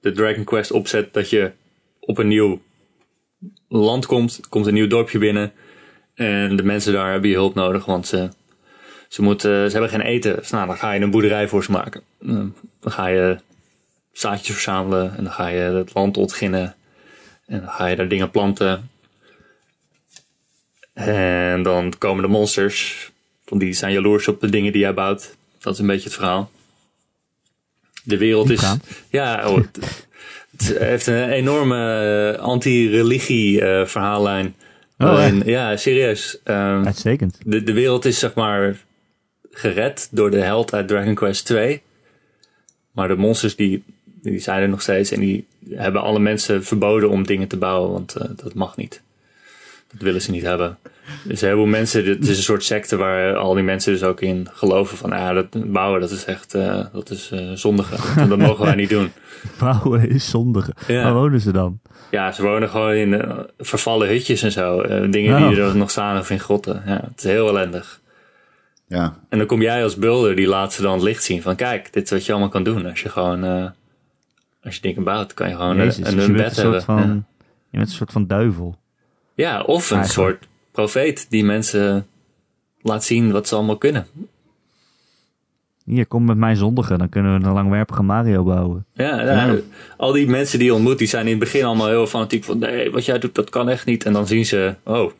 de 0.00 0.12
Dragon 0.12 0.44
Quest 0.44 0.70
opzet 0.70 1.12
dat 1.12 1.30
je 1.30 1.52
op 2.00 2.18
een 2.18 2.28
nieuw 2.28 2.60
land 3.68 4.06
komt, 4.06 4.40
komt 4.48 4.66
een 4.66 4.74
nieuw 4.74 4.86
dorpje 4.86 5.18
binnen. 5.18 5.52
En 6.14 6.56
de 6.56 6.62
mensen 6.62 6.92
daar 6.92 7.10
hebben 7.10 7.30
je 7.30 7.36
hulp 7.36 7.54
nodig, 7.54 7.84
want 7.84 8.06
ze, 8.06 8.28
ze, 9.08 9.22
moeten, 9.22 9.70
ze 9.70 9.72
hebben 9.72 9.90
geen 9.90 10.06
eten. 10.06 10.36
Dus 10.36 10.50
nou, 10.50 10.66
dan 10.66 10.76
ga 10.76 10.92
je 10.92 11.00
een 11.00 11.10
boerderij 11.10 11.48
voor 11.48 11.64
ze 11.64 11.70
maken. 11.70 12.02
Eh, 12.20 12.28
Dan 12.80 12.92
ga 12.92 13.06
je 13.06 13.38
zaadjes 14.12 14.54
verzamelen 14.54 15.16
en 15.16 15.24
dan 15.24 15.32
ga 15.32 15.48
je 15.48 15.60
het 15.60 15.94
land 15.94 16.16
ontginnen. 16.16 16.76
En 17.48 17.60
dan 17.60 17.68
ga 17.68 17.86
je 17.86 17.96
daar 17.96 18.08
dingen 18.08 18.30
planten. 18.30 18.90
En 20.92 21.62
dan 21.62 21.94
komen 21.98 22.22
de 22.22 22.28
monsters, 22.28 23.10
want 23.44 23.60
die 23.60 23.72
zijn 23.72 23.92
jaloers 23.92 24.28
op 24.28 24.40
de 24.40 24.50
dingen 24.50 24.72
die 24.72 24.80
jij 24.80 24.94
bouwt. 24.94 25.36
Dat 25.58 25.72
is 25.72 25.78
een 25.78 25.86
beetje 25.86 26.04
het 26.04 26.14
verhaal. 26.14 26.50
De 28.04 28.18
wereld 28.18 28.50
is. 28.50 28.74
Ja, 29.10 29.48
oh, 29.48 29.56
het, 29.56 30.04
het 30.56 30.78
heeft 30.78 31.06
een 31.06 31.28
enorme 31.28 32.34
eh, 32.36 32.42
anti-religie 32.42 33.60
eh, 33.60 33.86
verhaallijn. 33.86 34.54
Oh, 34.98 35.28
ja, 35.44 35.76
serieus. 35.76 36.38
Ehm, 36.44 36.84
Uitstekend. 36.86 37.38
de, 37.44 37.62
de 37.62 37.72
wereld 37.72 38.04
is 38.04 38.18
zeg 38.18 38.34
maar 38.34 38.76
gered 39.50 40.08
door 40.10 40.30
de 40.30 40.40
held 40.40 40.74
uit 40.74 40.88
Dragon 40.88 41.14
Quest 41.14 41.44
2. 41.44 41.82
Maar 42.92 43.08
de 43.08 43.16
monsters 43.16 43.56
die, 43.56 43.84
die 44.22 44.38
zijn 44.38 44.62
er 44.62 44.68
nog 44.68 44.82
steeds. 44.82 45.10
En 45.12 45.20
die 45.20 45.46
hebben 45.70 46.02
alle 46.02 46.18
mensen 46.18 46.64
verboden 46.64 47.10
om 47.10 47.26
dingen 47.26 47.48
te 47.48 47.56
bouwen. 47.56 47.92
Want 47.92 48.14
eh, 48.14 48.28
dat 48.36 48.54
mag 48.54 48.76
niet. 48.76 49.02
Dat 49.92 50.00
willen 50.02 50.22
ze 50.22 50.30
niet 50.30 50.42
hebben. 50.42 50.78
Dus 51.24 51.40
heel 51.40 51.54
veel 51.54 51.66
mensen, 51.66 52.04
dit 52.04 52.28
is 52.28 52.36
een 52.36 52.42
soort 52.42 52.64
secte 52.64 52.96
waar 52.96 53.36
al 53.36 53.54
die 53.54 53.62
mensen 53.62 53.92
dus 53.92 54.02
ook 54.02 54.20
in 54.20 54.48
geloven 54.52 54.96
van, 54.96 55.12
ah, 55.12 55.34
dat 55.34 55.72
bouwen, 55.72 56.00
dat 56.00 56.10
is 56.10 56.24
echt, 56.24 56.54
eh, 56.54 56.84
dat 56.92 57.10
is 57.10 57.30
eh 57.32 57.50
zondige. 57.54 57.96
Dat, 58.20 58.28
dat 58.28 58.38
mogen 58.38 58.64
wij 58.64 58.74
niet 58.74 58.88
doen. 58.90 59.10
Bouwen 59.60 60.10
is 60.10 60.30
zondige. 60.30 60.72
Ja. 60.86 61.02
Waar 61.02 61.14
wonen 61.14 61.40
ze 61.40 61.52
dan? 61.52 61.80
Ja, 62.10 62.32
ze 62.32 62.42
wonen 62.42 62.68
gewoon 62.68 62.92
in 62.94 63.22
vervallen 63.58 64.08
hutjes 64.08 64.42
en 64.42 64.52
zo. 64.52 64.80
eh, 64.80 65.10
dingen 65.10 65.42
Oh. 65.42 65.48
die 65.48 65.60
er 65.60 65.76
nog 65.76 65.90
staan 65.90 66.18
of 66.18 66.30
in 66.30 66.40
grotten. 66.40 66.82
Ja, 66.86 67.00
het 67.08 67.18
is 67.18 67.24
heel 67.24 67.48
ellendig. 67.48 68.00
Ja, 68.88 69.18
En 69.28 69.38
dan 69.38 69.46
kom 69.46 69.62
jij 69.62 69.82
als 69.82 69.96
builder, 69.96 70.36
die 70.36 70.46
laat 70.46 70.72
ze 70.72 70.82
dan 70.82 70.92
het 70.92 71.02
licht 71.02 71.24
zien 71.24 71.42
van 71.42 71.56
kijk, 71.56 71.92
dit 71.92 72.04
is 72.04 72.10
wat 72.10 72.26
je 72.26 72.32
allemaal 72.32 72.50
kan 72.50 72.62
doen. 72.62 72.86
Als 72.86 73.00
je 73.02 73.08
gewoon, 73.08 73.44
eh, 73.44 73.64
als 74.62 74.74
je 74.74 74.80
dingen 74.80 75.04
bouwt, 75.04 75.34
kan 75.34 75.48
je 75.48 75.54
gewoon 75.54 75.76
Jezus, 75.76 75.96
een, 75.96 76.14
dus 76.16 76.26
een, 76.26 76.32
bent 76.32 76.48
bed 76.48 76.56
hebben. 76.56 76.82
van... 76.82 77.24
Je 77.70 77.76
bent 77.78 77.88
een 77.88 77.96
soort 77.96 78.12
van 78.12 78.26
duivel. 78.26 78.76
Ja. 79.34 79.50
ja, 79.50 79.62
of 79.62 79.90
een 79.90 79.96
Eigenlijk. 79.96 80.38
soort 80.38 80.48
profeet 80.72 81.26
die 81.30 81.44
mensen 81.44 82.06
laat 82.82 83.04
zien 83.04 83.32
wat 83.32 83.48
ze 83.48 83.54
allemaal 83.54 83.78
kunnen. 83.78 84.06
Hier, 85.84 86.06
kom 86.06 86.24
met 86.24 86.36
mij 86.36 86.54
zondigen. 86.54 86.98
Dan 86.98 87.08
kunnen 87.08 87.40
we 87.40 87.46
een 87.46 87.52
langwerpige 87.52 88.02
Mario 88.02 88.44
bouwen. 88.44 88.86
Ja, 88.92 89.22
nou, 89.22 89.62
al 89.96 90.12
die 90.12 90.28
mensen 90.28 90.58
die 90.58 90.68
je 90.68 90.74
ontmoet, 90.74 90.98
die 90.98 91.06
zijn 91.06 91.24
in 91.24 91.30
het 91.30 91.38
begin 91.38 91.64
allemaal 91.64 91.88
heel 91.88 92.06
fanatiek 92.06 92.44
van 92.44 92.58
nee, 92.58 92.90
wat 92.90 93.04
jij 93.04 93.18
doet, 93.18 93.34
dat 93.34 93.50
kan 93.50 93.68
echt 93.68 93.86
niet. 93.86 94.04
En 94.04 94.12
dan 94.12 94.26
zien 94.26 94.46
ze, 94.46 94.74
oh, 94.82 95.10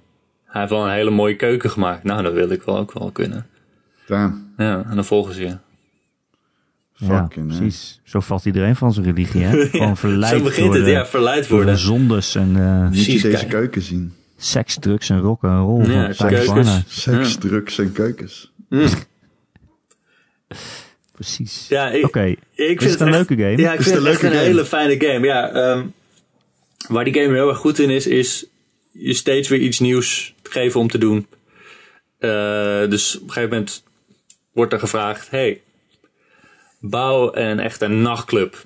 hij 0.45 0.61
heeft 0.61 0.73
wel 0.73 0.85
een 0.85 0.93
hele 0.93 1.11
mooie 1.11 1.37
keuken 1.37 1.71
gemaakt. 1.71 2.05
Nou, 2.05 2.23
dat 2.23 2.33
wil 2.33 2.51
ik 2.51 2.63
wel 2.63 2.79
ook 2.79 2.93
wel 2.93 3.11
kunnen. 3.11 3.47
damn. 4.07 4.53
Ja, 4.57 4.85
en 4.89 4.95
dan 4.95 5.05
volgen 5.05 5.35
ze 5.35 5.41
je. 5.43 5.57
Fucking, 7.07 7.51
ja, 7.51 7.55
hè. 7.55 7.59
precies. 7.61 8.01
Zo 8.05 8.21
valt 8.21 8.45
iedereen 8.45 8.77
van 8.77 8.93
zijn 8.93 9.07
religie, 9.07 9.43
hè? 9.43 9.67
Gewoon 9.69 9.97
verleid 9.97 10.37
Zo 10.39 10.43
begint 10.45 10.75
het, 10.75 10.85
de, 10.85 10.91
ja, 10.91 11.07
verleid 11.07 11.49
door 11.49 11.59
de 11.59 11.65
worden. 11.65 11.79
zondes 11.81 12.35
en 12.35 12.57
eh, 12.57 12.83
Moet 12.83 12.97
je 12.97 13.03
Precies, 13.05 13.23
deze 13.23 13.37
kijk. 13.37 13.49
keuken 13.49 13.83
zien. 13.83 14.13
seks, 14.37 14.77
drugs 14.81 15.11
en 15.11 15.21
rock 15.21 15.43
en 15.43 15.59
roll. 15.61 15.91
Ja, 15.91 16.13
keukens. 16.17 16.83
Seks, 16.87 17.37
drugs 17.37 17.79
en 17.79 17.93
keukens. 17.93 18.53
Precies. 21.13 21.67
Ja, 21.69 21.91
ik, 21.91 22.05
Oké, 22.05 22.25
ik 22.25 22.37
vind 22.55 22.83
is 22.83 22.91
het 22.91 23.01
een 23.01 23.07
echt- 23.07 23.17
leuke 23.29 23.43
game? 23.43 23.57
Ja, 23.57 23.73
ik 23.73 23.79
Is 23.79 23.85
vind 23.87 23.97
het 23.97 24.07
echt 24.07 24.23
een 24.23 24.29
leuke 24.31 24.37
game? 24.37 24.49
hele 24.49 24.65
fijne 24.65 25.07
game. 25.07 25.27
Ja, 25.27 25.51
ehm, 25.51 25.87
waar 26.89 27.05
die 27.05 27.15
game 27.23 27.35
heel 27.35 27.49
erg 27.49 27.59
goed 27.59 27.79
in 27.79 27.91
is, 27.91 28.07
is 28.07 28.47
je 28.93 29.13
steeds 29.15 29.49
weer 29.49 29.61
iets 29.61 29.79
nieuws 29.81 30.35
geven 30.43 30.81
om 30.81 30.89
te 30.89 30.99
doen. 30.99 31.27
Eh, 32.19 32.31
dus 32.89 33.17
op 33.17 33.23
een 33.23 33.29
gegeven 33.33 33.51
moment 33.57 33.83
wordt 34.53 34.73
er 34.73 34.79
gevraagd: 34.79 35.31
hey, 35.31 35.61
bouw 36.81 37.35
een 37.35 37.61
echt 37.61 37.81
een 37.81 38.03
nachtclub. 38.03 38.65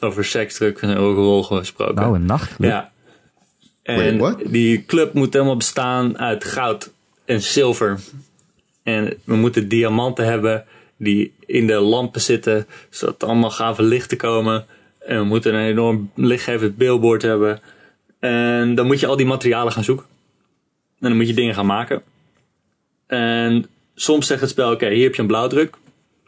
Over 0.00 0.24
seks, 0.24 0.56
drugs 0.56 0.80
en 0.80 0.94
rock'n'roll 0.94 1.42
gesproken. 1.42 1.94
Nou, 1.94 2.14
een 2.14 2.26
nachtclub. 2.26 2.70
Ja. 2.70 2.92
En 3.82 4.18
Wait, 4.18 4.52
die 4.52 4.84
club 4.84 5.12
moet 5.12 5.32
helemaal 5.32 5.56
bestaan 5.56 6.18
uit 6.18 6.44
goud 6.44 6.90
en 7.24 7.42
zilver. 7.42 8.00
En 8.82 9.16
we 9.24 9.36
moeten 9.36 9.68
diamanten 9.68 10.24
hebben 10.24 10.64
die 10.96 11.34
in 11.46 11.66
de 11.66 11.74
lampen 11.74 12.20
zitten, 12.20 12.66
zodat 12.90 13.22
er 13.22 13.28
allemaal 13.28 13.50
gave 13.50 13.82
lichten 13.82 14.16
komen. 14.16 14.66
En 14.98 15.18
we 15.18 15.24
moeten 15.24 15.54
een 15.54 15.66
enorm 15.66 16.10
lichtgevend 16.14 16.76
billboard 16.76 17.22
hebben. 17.22 17.60
En 18.18 18.74
dan 18.74 18.86
moet 18.86 19.00
je 19.00 19.06
al 19.06 19.16
die 19.16 19.26
materialen 19.26 19.72
gaan 19.72 19.84
zoeken. 19.84 20.06
En 21.00 21.08
dan 21.08 21.16
moet 21.16 21.28
je 21.28 21.34
dingen 21.34 21.54
gaan 21.54 21.66
maken. 21.66 22.02
En 23.06 23.66
soms 23.94 24.26
zegt 24.26 24.40
het 24.40 24.50
spel, 24.50 24.72
oké, 24.72 24.88
hier 24.88 25.04
heb 25.04 25.14
je 25.14 25.20
een 25.20 25.26
blauwdruk. 25.26 25.76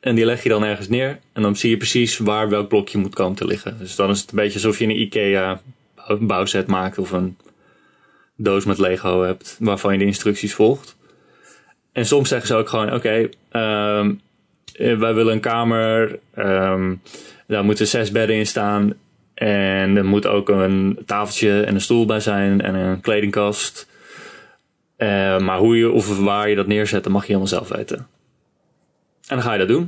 En 0.07 0.15
die 0.15 0.25
leg 0.25 0.43
je 0.43 0.49
dan 0.49 0.65
ergens 0.65 0.89
neer. 0.89 1.19
En 1.33 1.43
dan 1.43 1.57
zie 1.57 1.71
je 1.71 1.77
precies 1.77 2.19
waar 2.19 2.49
welk 2.49 2.69
blokje 2.69 2.99
moet 2.99 3.15
komen 3.15 3.37
te 3.37 3.47
liggen. 3.47 3.79
Dus 3.79 3.97
dan 3.97 4.11
is 4.11 4.21
het 4.21 4.31
een 4.31 4.37
beetje 4.37 4.55
alsof 4.55 4.79
je 4.79 4.85
een 4.85 5.01
IKEA 5.01 5.61
bouwset 6.21 6.67
maakt. 6.67 6.99
Of 6.99 7.13
een 7.13 7.37
doos 8.37 8.65
met 8.65 8.79
Lego 8.79 9.23
hebt. 9.23 9.57
Waarvan 9.61 9.93
je 9.93 9.99
de 9.99 10.05
instructies 10.05 10.55
volgt. 10.55 10.97
En 11.93 12.07
soms 12.07 12.29
zeggen 12.29 12.49
ze 12.49 12.55
ook 12.55 12.69
gewoon, 12.69 12.95
oké, 12.95 13.29
ehm, 13.51 14.15
eh, 14.75 14.99
wij 14.99 15.15
willen 15.15 15.33
een 15.33 15.41
kamer. 15.41 16.19
ehm, 16.35 16.95
daar 17.47 17.65
moeten 17.65 17.87
zes 17.87 18.11
bedden 18.11 18.37
in 18.37 18.47
staan. 18.47 18.95
En 19.35 19.97
er 19.97 20.05
moet 20.05 20.27
ook 20.27 20.49
een 20.49 20.99
tafeltje 21.07 21.63
en 21.63 21.75
een 21.75 21.81
stoel 21.81 22.07
bij 22.07 22.21
zijn. 22.21 22.61
En 22.61 22.75
een 22.75 23.01
kledingkast. 23.01 23.89
Eh, 24.97 25.39
maar 25.39 25.59
hoe 25.59 25.77
je 25.77 25.91
of 25.91 26.19
waar 26.19 26.49
je 26.49 26.57
dat 26.57 26.67
neerzet, 26.67 27.05
dat 27.05 27.13
mag 27.13 27.23
je 27.23 27.27
helemaal 27.27 27.49
zelf 27.49 27.69
weten. 27.69 28.07
En 29.27 29.37
dan 29.37 29.43
ga 29.43 29.53
je 29.53 29.59
dat 29.59 29.69
doen. 29.69 29.83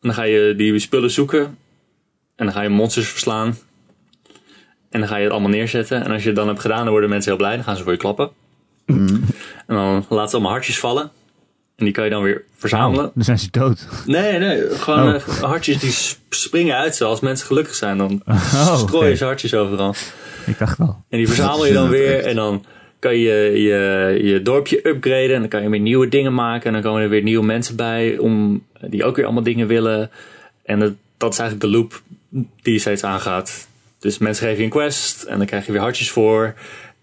En 0.00 0.08
dan 0.08 0.14
ga 0.14 0.22
je 0.22 0.54
die 0.56 0.78
spullen 0.78 1.10
zoeken. 1.10 1.40
En 2.36 2.44
dan 2.44 2.52
ga 2.52 2.62
je 2.62 2.68
monsters 2.68 3.08
verslaan. 3.08 3.58
En 4.90 5.00
dan 5.00 5.08
ga 5.08 5.16
je 5.16 5.22
het 5.22 5.32
allemaal 5.32 5.50
neerzetten. 5.50 6.04
En 6.04 6.10
als 6.10 6.20
je 6.22 6.26
het 6.28 6.36
dan 6.36 6.48
hebt 6.48 6.60
gedaan, 6.60 6.82
dan 6.82 6.90
worden 6.90 7.08
mensen 7.10 7.30
heel 7.30 7.40
blij. 7.40 7.54
Dan 7.54 7.64
gaan 7.64 7.76
ze 7.76 7.82
voor 7.82 7.92
je 7.92 7.98
klappen. 7.98 8.30
En 8.86 9.26
dan 9.66 10.06
laten 10.08 10.28
ze 10.28 10.34
allemaal 10.34 10.50
hartjes 10.52 10.78
vallen. 10.78 11.10
En 11.76 11.84
die 11.84 11.92
kan 11.94 12.04
je 12.04 12.10
dan 12.10 12.22
weer 12.22 12.44
verzamelen. 12.56 13.10
Dan 13.14 13.24
zijn 13.24 13.38
ze 13.38 13.48
dood. 13.50 13.86
Nee, 14.06 14.38
nee, 14.38 14.70
gewoon 14.70 15.08
Oh. 15.08 15.14
eh, 15.14 15.22
hartjes 15.42 15.78
die 15.78 16.16
springen 16.30 16.76
uit 16.76 16.96
ze. 16.96 17.04
Als 17.04 17.20
mensen 17.20 17.46
gelukkig 17.46 17.74
zijn, 17.74 17.98
dan 17.98 18.22
Oh, 18.26 18.78
strooien 18.78 19.16
ze 19.16 19.24
hartjes 19.24 19.54
overal. 19.54 19.94
Ik 20.46 20.58
dacht 20.58 20.80
al. 20.80 21.04
En 21.08 21.18
die 21.18 21.26
verzamel 21.26 21.66
je 21.66 21.72
dan 21.72 21.88
weer. 21.88 22.24
En 22.24 22.36
dan 22.36 22.64
kan 22.98 23.16
je, 23.16 23.52
je 23.62 24.18
je 24.22 24.42
dorpje 24.42 24.88
upgraden. 24.88 25.34
En 25.34 25.40
dan 25.40 25.48
kan 25.48 25.62
je 25.62 25.68
weer 25.68 25.80
nieuwe 25.80 26.08
dingen 26.08 26.34
maken. 26.34 26.66
En 26.66 26.72
dan 26.72 26.82
komen 26.82 27.02
er 27.02 27.08
weer 27.08 27.22
nieuwe 27.22 27.44
mensen 27.44 27.76
bij. 27.76 28.18
Om, 28.18 28.64
die 28.80 29.04
ook 29.04 29.16
weer 29.16 29.24
allemaal 29.24 29.42
dingen 29.42 29.66
willen. 29.66 30.10
En 30.62 30.78
dat, 30.78 30.92
dat 31.16 31.32
is 31.32 31.38
eigenlijk 31.38 31.70
de 31.70 31.78
loop 31.78 32.02
die 32.62 32.72
je 32.72 32.78
steeds 32.78 33.04
aangaat. 33.04 33.68
Dus 33.98 34.18
mensen 34.18 34.46
geven 34.46 34.58
je 34.58 34.64
een 34.64 34.70
quest. 34.70 35.22
En 35.22 35.38
dan 35.38 35.46
krijg 35.46 35.66
je 35.66 35.72
weer 35.72 35.80
hartjes 35.80 36.10
voor. 36.10 36.54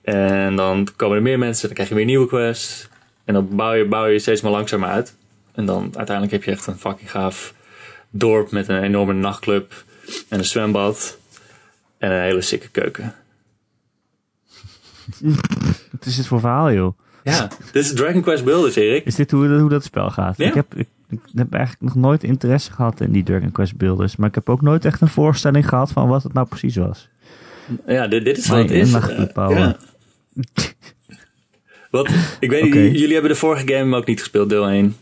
En 0.02 0.56
dan 0.56 0.88
komen 0.96 1.18
er 1.18 1.24
meer 1.24 1.40
mensen. 1.40 1.66
Dan 1.66 1.74
krijg 1.74 1.90
je 1.90 1.96
weer 1.96 2.06
nieuwe 2.06 2.28
quests. 2.28 2.90
En 3.26 3.34
dan 3.34 3.56
bouw 3.56 3.74
je, 3.74 3.86
bouw 3.86 4.06
je 4.06 4.20
steeds 4.20 4.42
maar 4.42 4.52
langzamer 4.52 4.90
uit. 4.90 5.16
En 5.54 5.66
dan 5.66 5.84
uiteindelijk 5.96 6.32
heb 6.32 6.44
je 6.44 6.52
echt 6.52 6.68
een 6.68 6.78
fucking 6.80 7.12
gaaf 7.12 7.54
dorp. 8.10 8.52
Met 8.52 8.68
een 8.68 8.84
enorme 8.84 9.14
nachtclub. 9.14 9.84
En 10.30 10.40
een 10.40 10.46
zwembad. 10.46 11.18
En 11.98 12.12
een 12.12 12.22
hele 12.22 12.42
sikke 12.42 12.70
keuken. 12.70 13.16
Wat 15.98 16.06
is 16.06 16.16
dit 16.16 16.28
voor 16.28 16.40
verhaal, 16.40 16.72
joh? 16.72 16.98
Ja, 17.24 17.48
dit 17.72 17.84
is 17.84 17.94
Dragon 17.94 18.22
Quest 18.22 18.44
Builders, 18.44 18.76
Erik. 18.76 19.06
Is 19.06 19.16
dit 19.16 19.32
hoe, 19.32 19.48
hoe 19.48 19.70
dat 19.70 19.84
spel 19.84 20.10
gaat? 20.10 20.38
Ja. 20.38 20.48
Ik, 20.48 20.54
heb, 20.54 20.76
ik, 20.76 20.88
ik 21.10 21.20
heb 21.36 21.54
eigenlijk 21.54 21.84
nog 21.94 22.04
nooit 22.04 22.24
interesse 22.24 22.72
gehad 22.72 23.02
in 23.02 23.12
die 23.12 23.24
Dragon 23.24 23.52
Quest 23.52 23.78
builders. 23.78 24.16
Maar 24.16 24.30
ik 24.30 24.36
heb 24.36 24.50
ook 24.50 24.62
nooit 24.62 24.86
echt 24.86 25.02
een 25.02 25.08
voorstelling 25.08 25.70
gehad 25.70 25.92
van 25.92 26.08
wat 26.08 26.24
het 26.24 26.34
nou 26.34 26.48
precies 26.48 26.76
was. 26.76 27.10
Ja, 27.88 28.08
dit, 28.08 28.26
dit 28.26 28.38
is 28.38 28.48
Maar 28.48 28.60
wat 28.60 28.70
het 28.70 28.80
is. 28.80 28.92
ja. 29.36 29.78
Wat, 31.92 32.10
ik 32.40 32.50
weet 32.50 32.74
jullie 32.74 33.14
hebben 33.14 33.32
de 33.32 33.38
vorige 33.38 33.74
game 33.74 33.96
ook 33.96 34.06
niet 34.06 34.20
gespeeld, 34.20 34.50
deel 34.50 34.68
1. 34.70 34.96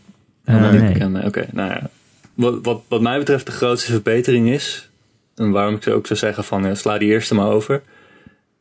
Eh, 0.44 0.54
Helemaal 0.54 0.88
niet 0.88 1.08
nee. 1.08 1.24
Oké, 1.24 1.46
nou 1.52 1.68
ja. 1.70 1.90
Wat, 2.34 2.58
wat, 2.62 2.82
wat 2.88 3.00
mij 3.00 3.18
betreft 3.18 3.46
de 3.46 3.52
grootste 3.52 3.92
verbetering 3.92 4.50
is, 4.50 4.90
en 5.34 5.50
waarom 5.50 5.74
ik 5.74 5.88
ook 5.88 6.06
zou 6.06 6.18
zeggen 6.18 6.44
van 6.44 6.76
sla 6.76 6.98
die 6.98 7.08
eerste 7.08 7.34
maar 7.34 7.48
over, 7.48 7.82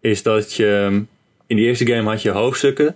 is 0.02 0.24
dat 0.24 0.54
je 0.54 0.66
um, 0.66 1.08
in 1.54 1.60
die 1.60 1.68
eerste 1.68 1.88
game 1.88 2.10
had 2.10 2.22
je 2.22 2.30
hoofdstukken. 2.30 2.88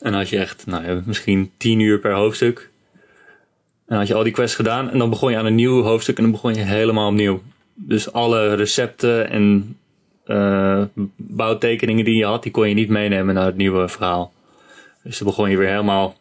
En 0.00 0.10
dan 0.10 0.14
had 0.14 0.28
je 0.28 0.38
echt, 0.38 0.66
nou 0.66 0.86
ja, 0.86 1.02
misschien 1.04 1.50
10 1.56 1.80
uur 1.80 1.98
per 1.98 2.12
hoofdstuk. 2.12 2.70
En 2.92 2.98
dan 3.86 3.98
had 3.98 4.06
je 4.06 4.14
al 4.14 4.22
die 4.22 4.32
quests 4.32 4.56
gedaan 4.56 4.90
en 4.90 4.98
dan 4.98 5.10
begon 5.10 5.30
je 5.30 5.36
aan 5.36 5.46
een 5.46 5.54
nieuw 5.54 5.82
hoofdstuk 5.82 6.16
en 6.16 6.22
dan 6.22 6.32
begon 6.32 6.54
je 6.54 6.60
helemaal 6.60 7.08
opnieuw. 7.08 7.42
Dus 7.74 8.12
alle 8.12 8.54
recepten 8.54 9.30
en 9.30 9.76
eh, 10.24 10.82
bouwtekeningen 11.16 12.04
die 12.04 12.16
je 12.16 12.24
had, 12.24 12.42
die 12.42 12.52
kon 12.52 12.68
je 12.68 12.74
niet 12.74 12.88
meenemen 12.88 13.34
naar 13.34 13.46
het 13.46 13.56
nieuwe 13.56 13.88
verhaal. 13.88 14.32
Dus 15.02 15.18
dan 15.18 15.26
begon 15.26 15.50
je 15.50 15.56
weer 15.56 15.68
helemaal 15.68 16.16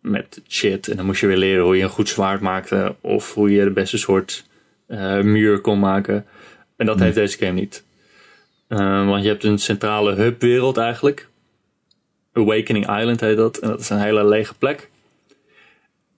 met 0.00 0.42
shit. 0.48 0.88
En 0.88 0.96
dan 0.96 1.06
moest 1.06 1.20
je 1.20 1.26
weer 1.26 1.36
leren 1.36 1.64
hoe 1.64 1.76
je 1.76 1.82
een 1.82 1.88
goed 1.88 2.08
zwaard 2.08 2.40
maakte. 2.40 2.94
Of 3.00 3.34
hoe 3.34 3.50
je 3.50 3.64
de 3.64 3.70
beste 3.70 3.98
soort 3.98 4.44
eh, 4.86 5.20
muur 5.20 5.60
kon 5.60 5.78
maken. 5.78 6.26
En 6.76 6.86
dat 6.86 7.00
heeft 7.00 7.14
deze 7.14 7.38
game 7.38 7.52
niet. 7.52 7.84
Eh, 8.68 9.06
want 9.06 9.22
je 9.22 9.28
hebt 9.28 9.44
een 9.44 9.58
centrale 9.58 10.14
hubwereld 10.14 10.76
eigenlijk. 10.76 11.28
Awakening 12.32 12.98
Island 12.98 13.20
heet 13.20 13.36
dat. 13.36 13.58
En 13.58 13.68
dat 13.68 13.80
is 13.80 13.90
een 13.90 14.00
hele 14.00 14.24
lege 14.24 14.54
plek. 14.54 14.90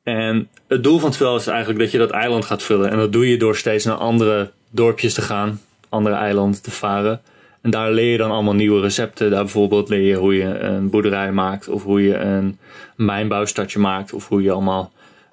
En 0.02 0.48
het 0.66 0.82
doel 0.82 0.98
van 0.98 1.08
het 1.08 1.14
spel 1.14 1.36
is 1.36 1.46
eigenlijk 1.46 1.78
dat 1.78 1.90
je 1.90 1.98
dat 1.98 2.10
eiland 2.10 2.44
gaat 2.44 2.62
vullen. 2.62 2.90
En 2.90 2.96
dat 2.96 3.12
doe 3.12 3.30
je 3.30 3.36
door 3.36 3.56
steeds 3.56 3.84
naar 3.84 3.96
andere 3.96 4.50
dorpjes 4.70 5.14
te 5.14 5.22
gaan. 5.22 5.60
Andere 5.88 6.14
eilanden 6.14 6.62
te 6.62 6.70
varen. 6.70 7.20
En 7.60 7.70
daar 7.70 7.90
leer 7.92 8.10
je 8.10 8.18
dan 8.18 8.30
allemaal 8.30 8.54
nieuwe 8.54 8.80
recepten. 8.80 9.30
Daar 9.30 9.42
bijvoorbeeld 9.42 9.88
leer 9.88 10.06
je 10.06 10.16
hoe 10.16 10.34
je 10.36 10.58
een 10.58 10.90
boerderij 10.90 11.32
maakt. 11.32 11.68
Of 11.68 11.82
hoe 11.82 12.02
je 12.02 12.16
een 12.16 12.58
mijnbouwstadje 12.96 13.78
maakt. 13.78 14.12
Of 14.12 14.28
hoe 14.28 14.42
je 14.42 14.50
allemaal 14.50 14.92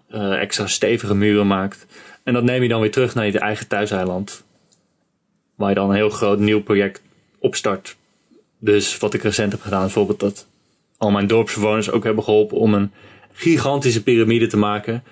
eh, 0.09 0.41
extra 0.41 0.67
stevige 0.67 1.15
muren 1.15 1.47
maakt. 1.47 1.85
En 2.23 2.33
dat 2.33 2.43
neem 2.43 2.61
je 2.61 2.69
dan 2.69 2.81
weer 2.81 2.91
terug 2.91 3.15
naar 3.15 3.25
je 3.25 3.39
eigen 3.39 3.67
thuiseiland. 3.67 4.43
Waar 5.55 5.69
je 5.69 5.75
dan 5.75 5.89
een 5.89 5.95
heel 5.95 6.09
groot 6.09 6.39
nieuw 6.39 6.61
project 6.61 7.01
opstart. 7.45 7.95
Dus 8.59 8.97
wat 8.97 9.13
ik 9.13 9.23
recent 9.23 9.51
heb 9.51 9.61
gedaan 9.61 9.81
bijvoorbeeld 9.81 10.19
dat 10.19 10.47
al 10.97 11.11
mijn 11.11 11.27
dorpsbewoners 11.27 11.91
ook 11.91 12.03
hebben 12.03 12.23
geholpen 12.23 12.57
om 12.57 12.73
een 12.73 12.91
gigantische 13.33 14.03
piramide 14.03 14.47
te 14.47 14.57
maken. 14.57 15.03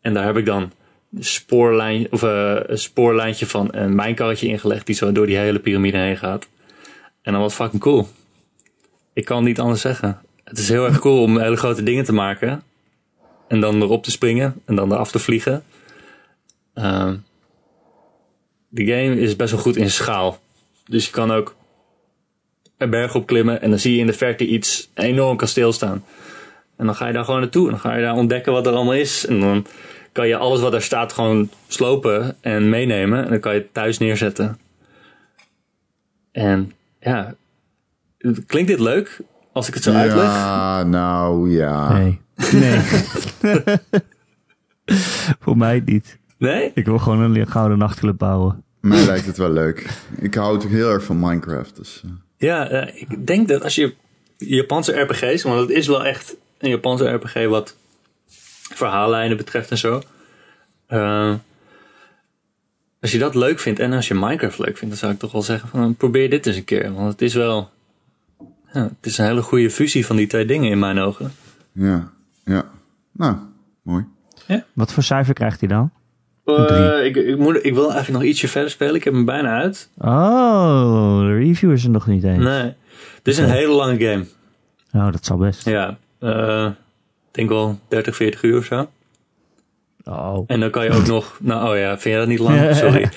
En 0.00 0.14
daar 0.14 0.24
heb 0.24 0.36
ik 0.36 0.46
dan 0.46 0.72
een 1.14 1.24
spoorlijn, 1.24 2.06
of, 2.10 2.22
eh, 2.22 2.56
een 2.62 2.78
spoorlijntje 2.78 3.46
van 3.46 3.68
een 3.70 3.94
mijnkarretje 3.94 4.46
ingelegd 4.46 4.86
die 4.86 4.94
zo 4.94 5.12
door 5.12 5.26
die 5.26 5.36
hele 5.36 5.58
piramide 5.58 5.98
heen 5.98 6.16
gaat. 6.16 6.48
En 7.22 7.32
dan 7.32 7.40
was 7.40 7.54
fucking 7.54 7.82
cool. 7.82 8.08
Ik 9.12 9.24
kan 9.24 9.44
niet 9.44 9.60
anders 9.60 9.80
zeggen. 9.80 10.20
Het 10.44 10.58
is 10.58 10.68
heel 10.68 10.84
erg 10.84 10.98
cool 10.98 11.22
om 11.22 11.38
hele 11.38 11.56
grote 11.56 11.82
dingen 11.82 12.04
te 12.04 12.12
maken. 12.12 12.62
En 13.48 13.60
dan 13.60 13.82
erop 13.82 14.04
te 14.04 14.10
springen 14.10 14.54
en 14.64 14.74
dan 14.74 14.92
eraf 14.92 15.10
te 15.10 15.18
vliegen. 15.18 15.64
Ehm 16.74 17.14
de 18.74 18.84
game 18.84 19.20
is 19.20 19.36
best 19.36 19.52
wel 19.52 19.60
goed 19.60 19.76
in 19.76 19.90
schaal. 19.90 20.40
Dus 20.92 21.04
je 21.06 21.10
kan 21.10 21.30
ook 21.30 21.54
een 22.78 22.90
berg 22.90 23.14
opklimmen 23.14 23.62
en 23.62 23.70
dan 23.70 23.78
zie 23.78 23.94
je 23.94 24.00
in 24.00 24.06
de 24.06 24.12
verte 24.12 24.46
iets, 24.46 24.90
een 24.94 25.04
enorm 25.04 25.36
kasteel 25.36 25.72
staan. 25.72 26.04
En 26.76 26.86
dan 26.86 26.94
ga 26.94 27.06
je 27.06 27.12
daar 27.12 27.24
gewoon 27.24 27.40
naartoe 27.40 27.64
en 27.64 27.70
dan 27.70 27.80
ga 27.80 27.94
je 27.94 28.02
daar 28.02 28.14
ontdekken 28.14 28.52
wat 28.52 28.66
er 28.66 28.72
allemaal 28.72 28.94
is. 28.94 29.26
En 29.26 29.40
dan 29.40 29.66
kan 30.12 30.28
je 30.28 30.36
alles 30.36 30.60
wat 30.60 30.74
er 30.74 30.82
staat 30.82 31.12
gewoon 31.12 31.50
slopen 31.68 32.36
en 32.40 32.68
meenemen. 32.68 33.24
En 33.24 33.30
dan 33.30 33.40
kan 33.40 33.54
je 33.54 33.60
het 33.60 33.74
thuis 33.74 33.98
neerzetten. 33.98 34.58
En 36.32 36.72
ja, 37.00 37.34
klinkt 38.46 38.68
dit 38.70 38.80
leuk 38.80 39.20
als 39.52 39.68
ik 39.68 39.74
het 39.74 39.82
zo 39.82 39.92
uitleg? 39.92 40.24
Ja, 40.24 40.82
nou 40.82 41.50
ja. 41.50 41.92
Nee. 41.98 42.20
Nee. 42.52 42.80
Voor 45.42 45.56
mij 45.56 45.82
niet. 45.84 46.18
Nee? 46.38 46.70
Ik 46.74 46.84
wil 46.84 46.98
gewoon 46.98 47.20
een 47.20 47.46
gouden 47.46 47.78
nachtclub 47.78 48.18
bouwen. 48.18 48.64
Mij 48.82 49.04
lijkt 49.04 49.26
het 49.26 49.36
wel 49.36 49.50
leuk. 49.50 49.86
Ik 50.20 50.34
hou 50.34 50.58
toch 50.58 50.70
heel 50.70 50.90
erg 50.90 51.04
van 51.04 51.20
Minecraft. 51.20 51.76
Dus, 51.76 52.02
eh, 52.04 52.10
Ja, 52.36 52.68
eh, 52.68 53.00
ik 53.00 53.26
denk 53.26 53.48
dat 53.48 53.62
als 53.62 53.74
je 53.74 53.94
Japanse 54.36 55.00
RPG's, 55.00 55.42
want 55.42 55.60
het 55.60 55.70
is 55.70 55.86
wel 55.86 56.04
echt 56.04 56.36
een 56.58 56.70
Japanse 56.70 57.08
RPG 57.08 57.46
wat 57.46 57.76
verhaallijnen 58.74 59.36
betreft 59.36 59.70
en 59.70 59.78
zo. 59.78 60.02
Eh, 60.86 61.34
als 63.00 63.12
je 63.12 63.18
dat 63.18 63.34
leuk 63.34 63.58
vindt 63.58 63.80
en 63.80 63.92
als 63.92 64.08
je 64.08 64.14
Minecraft 64.14 64.58
leuk 64.58 64.76
vindt, 64.76 64.88
dan 64.88 64.96
zou 64.96 65.12
ik 65.12 65.18
toch 65.18 65.32
wel 65.32 65.42
zeggen 65.42 65.68
van 65.68 65.94
probeer 65.94 66.30
dit 66.30 66.46
eens 66.46 66.56
een 66.56 66.64
keer. 66.64 66.92
Want 66.92 67.12
het 67.12 67.22
is 67.22 67.34
wel, 67.34 67.70
ja, 68.72 68.82
het 68.82 69.06
is 69.06 69.18
een 69.18 69.24
hele 69.26 69.42
goede 69.42 69.70
fusie 69.70 70.06
van 70.06 70.16
die 70.16 70.26
twee 70.26 70.44
dingen 70.44 70.70
in 70.70 70.78
mijn 70.78 70.98
ogen. 70.98 71.32
ja, 71.72 72.12
ja. 72.44 72.70
Nou, 73.12 73.36
mooi. 73.82 74.04
Wat 74.72 74.92
voor 74.92 75.02
cijfer 75.02 75.34
krijgt 75.34 75.60
hij 75.60 75.68
dan? 75.68 75.90
Eh, 76.56 77.04
ik, 77.04 77.16
ik, 77.16 77.38
moet, 77.38 77.64
ik 77.64 77.74
wil 77.74 77.92
eigenlijk 77.92 78.22
nog 78.22 78.22
ietsje 78.32 78.48
verder 78.48 78.70
spelen. 78.70 78.94
Ik 78.94 79.04
heb 79.04 79.12
hem 79.12 79.24
bijna 79.24 79.60
uit. 79.60 79.88
Oh, 79.98 81.18
de 81.20 81.36
review 81.36 81.72
is 81.72 81.84
er 81.84 81.90
nog 81.90 82.06
niet 82.06 82.24
eens. 82.24 82.44
Nee, 82.44 82.74
dit 83.22 83.34
is 83.34 83.38
een 83.38 83.50
hele 83.50 83.72
lange 83.72 83.98
game. 83.98 84.24
Oh, 84.92 85.12
dat 85.12 85.24
zal 85.24 85.36
best. 85.36 85.64
Ja, 85.64 85.96
eh, 86.18 86.66
ik 87.28 87.34
denk 87.34 87.48
wel 87.48 87.78
30, 87.88 88.16
40 88.16 88.42
uur 88.42 88.58
of 88.58 88.64
zo. 88.64 88.90
Oh. 90.04 90.44
En 90.46 90.60
dan 90.60 90.70
kan 90.70 90.84
je 90.84 90.90
ook 90.92 91.06
nog, 91.16 91.38
nou 91.40 91.70
oh 91.70 91.76
ja, 91.78 91.98
vind 91.98 92.14
je 92.14 92.20
dat 92.20 92.28
niet 92.28 92.38
lang? 92.38 92.74
Sorry. 92.74 93.08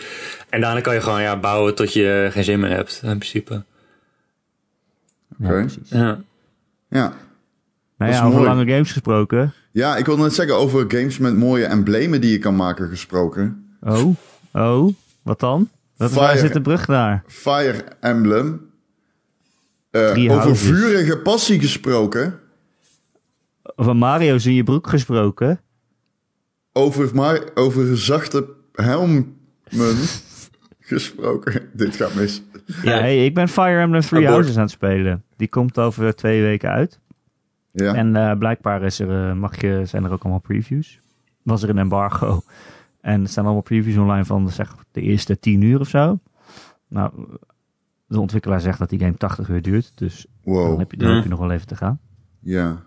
En 0.49 0.61
daarna 0.61 0.81
kan 0.81 0.93
je 0.93 1.01
gewoon 1.01 1.21
ja, 1.21 1.37
bouwen 1.39 1.75
tot 1.75 1.93
je 1.93 2.27
geen 2.31 2.43
zin 2.43 2.59
meer 2.59 2.69
hebt, 2.69 3.01
in 3.03 3.17
principe. 3.17 3.63
Ja, 5.37 5.49
Oké. 5.49 5.59
precies. 5.59 5.89
Ja. 5.89 6.19
Ja. 6.89 7.07
Nou 7.09 7.11
Dat 7.97 8.07
ja, 8.07 8.13
is 8.13 8.19
over 8.21 8.39
mooi. 8.39 8.49
lange 8.49 8.71
games 8.71 8.91
gesproken. 8.91 9.53
Ja, 9.75 9.97
ik 9.97 10.05
wilde 10.05 10.21
net 10.21 10.33
zeggen 10.33 10.55
over 10.55 10.85
games 10.87 11.17
met 11.17 11.35
mooie 11.35 11.65
emblemen 11.65 12.21
die 12.21 12.31
je 12.31 12.39
kan 12.39 12.55
maken 12.55 12.89
gesproken. 12.89 13.75
Oh, 13.81 14.15
oh, 14.53 14.93
wat 15.21 15.39
dan? 15.39 15.69
Is 15.97 16.11
waar 16.11 16.37
zit 16.37 16.53
de 16.53 16.61
brug 16.61 16.87
naar? 16.87 17.23
Fire 17.27 17.83
Emblem. 17.99 18.69
Eh, 19.91 20.31
over 20.31 20.55
vurige 20.57 21.17
passie 21.17 21.59
gesproken. 21.59 22.39
Van 23.63 23.97
Mario's 23.97 24.45
in 24.45 24.53
je 24.53 24.63
broek 24.63 24.87
gesproken. 24.87 25.59
Over, 26.73 27.15
maar, 27.15 27.41
over 27.53 27.97
zachte 27.97 28.47
helmen 28.71 29.37
gesproken. 30.79 31.69
Dit 31.73 31.95
gaat 31.95 32.13
mis. 32.13 32.41
Ja, 32.83 32.99
hey, 32.99 33.25
ik 33.25 33.33
ben 33.33 33.47
Fire 33.47 33.81
Emblem 33.81 34.01
Three. 34.01 34.27
Houses 34.27 34.55
aan 34.55 34.61
het 34.61 34.71
spelen. 34.71 35.23
Die 35.37 35.47
komt 35.47 35.79
over 35.79 36.15
twee 36.15 36.41
weken 36.41 36.69
uit. 36.69 36.99
Ja. 37.75 37.93
En 37.93 38.15
eh, 38.15 38.37
blijkbaar 38.37 38.83
is 38.83 38.99
er, 38.99 39.29
eh, 39.29 39.35
mag 39.35 39.61
je, 39.61 39.81
zijn 39.85 40.03
er 40.03 40.11
ook 40.11 40.21
allemaal 40.21 40.39
previews. 40.39 40.99
Was 41.43 41.63
er 41.63 41.69
een 41.69 41.77
embargo. 41.77 42.41
En 43.01 43.21
er 43.21 43.27
staan 43.27 43.43
allemaal 43.43 43.61
previews 43.61 43.97
online 43.97 44.25
van 44.25 44.49
zeg, 44.49 44.75
de 44.91 45.01
eerste 45.01 45.39
10 45.39 45.61
uur 45.61 45.79
of 45.79 45.87
zo. 45.87 46.19
Nou, 46.87 47.11
de 48.07 48.19
ontwikkelaar 48.19 48.61
zegt 48.61 48.79
dat 48.79 48.89
die 48.89 48.99
game 48.99 49.15
80 49.15 49.49
uur 49.49 49.61
duurt. 49.61 49.91
Dus 49.95 50.25
dan 50.43 50.79
heb 50.79 50.91
je, 50.91 50.97
dan 50.97 51.13
heb 51.13 51.23
je 51.23 51.29
nog 51.29 51.39
wel 51.39 51.51
even 51.51 51.67
te 51.67 51.75
gaan. 51.75 51.99
Ja. 52.39 52.83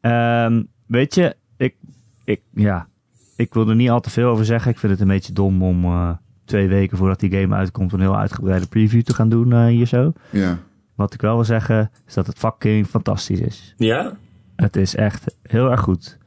Ehm, 0.00 0.62
weet 0.86 1.14
je, 1.14 1.36
ik, 1.56 1.76
ik, 2.24 2.40
ja, 2.54 2.88
ik 3.36 3.54
wil 3.54 3.68
er 3.68 3.74
niet 3.74 3.90
al 3.90 4.00
te 4.00 4.10
veel 4.10 4.28
over 4.30 4.44
zeggen. 4.44 4.70
Ik 4.70 4.78
vind 4.78 4.92
het 4.92 5.00
een 5.00 5.08
beetje 5.08 5.32
dom 5.32 5.62
om 5.62 5.84
eh, 5.84 6.10
twee 6.44 6.68
weken 6.68 6.96
voordat 6.96 7.20
die 7.20 7.30
game 7.30 7.54
uitkomt 7.54 7.92
een 7.92 8.00
heel 8.00 8.18
uitgebreide 8.18 8.66
preview 8.66 9.02
te 9.02 9.14
gaan 9.14 9.28
doen 9.28 9.52
eh, 9.52 9.66
hier 9.66 9.86
zo. 9.86 10.12
Ja. 10.30 10.58
Wat 10.98 11.14
ik 11.14 11.20
wel 11.20 11.34
wil 11.34 11.44
zeggen 11.44 11.90
is 12.06 12.14
dat 12.14 12.26
het 12.26 12.38
fucking 12.38 12.86
fantastisch 12.86 13.40
is. 13.40 13.74
Ja? 13.76 14.16
Het 14.56 14.76
is 14.76 14.94
echt 14.94 15.36
heel 15.42 15.70
erg 15.70 15.80
goed. 15.80 16.18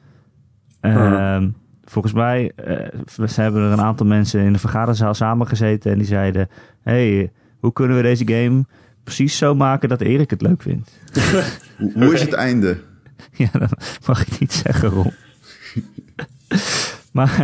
Ehm, 0.80 1.48
Volgens 1.92 2.14
mij 2.14 2.52
eh, 2.56 3.28
ze 3.28 3.42
hebben 3.42 3.62
er 3.62 3.72
een 3.72 3.82
aantal 3.82 4.06
mensen 4.06 4.42
in 4.42 4.54
de 4.54 4.60
vergaderzaal 4.60 5.14
samengezeten 5.14 5.92
en 5.92 5.98
die 5.98 6.08
zeiden: 6.08 6.50
hey, 6.82 7.32
hoe 7.60 7.74
kunnen 7.74 7.98
we 7.98 8.04
deze 8.04 8.28
game 8.28 8.66
precies 9.04 9.38
zo 9.38 9.56
maken 9.56 9.90
dat 9.90 10.02
Erik 10.02 10.30
het 10.30 10.42
leuk 10.42 10.62
vindt? 10.62 10.92
Hoe, 11.78 11.94
hoe 11.94 12.14
is 12.14 12.22
het 12.22 12.34
einde? 12.34 12.78
Ja, 13.32 13.50
dat 13.52 14.00
mag 14.08 14.28
ik 14.28 14.40
niet 14.40 14.54
zeggen, 14.54 14.90
Ron. 14.90 15.14
maar, 17.18 17.38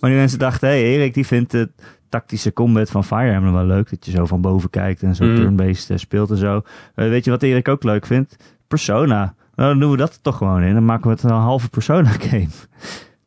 maar 0.00 0.10
die 0.10 0.18
mensen 0.18 0.38
dachten, 0.38 0.68
hé, 0.68 0.74
hey, 0.74 0.84
Erik 0.84 1.14
die 1.14 1.26
vindt 1.26 1.50
de 1.50 1.70
tactische 2.08 2.52
combat 2.52 2.90
van 2.90 3.04
Fire 3.04 3.30
Emblem 3.32 3.52
wel 3.52 3.64
leuk. 3.66 3.90
Dat 3.90 4.04
je 4.04 4.10
zo 4.10 4.26
van 4.26 4.40
boven 4.40 4.70
kijkt 4.70 5.02
en 5.02 5.14
zo 5.14 5.24
Mm. 5.24 5.36
turn-based 5.36 5.90
eh, 5.90 5.96
speelt 5.96 6.30
en 6.30 6.36
zo. 6.36 6.62
Eh, 6.94 7.08
weet 7.08 7.24
je 7.24 7.30
wat 7.30 7.42
Erik 7.42 7.68
ook 7.68 7.82
leuk 7.84 8.06
vindt? 8.06 8.36
Persona. 8.68 9.34
Nou, 9.54 9.70
dan 9.70 9.78
doen 9.80 9.90
we 9.90 9.96
dat 9.96 10.14
er 10.14 10.20
toch 10.22 10.36
gewoon 10.36 10.62
in. 10.62 10.74
Dan 10.74 10.84
maken 10.84 11.04
we 11.06 11.10
het 11.14 11.22
een 11.22 11.30
halve 11.30 11.68
Persona 11.68 12.08
game. 12.28 12.48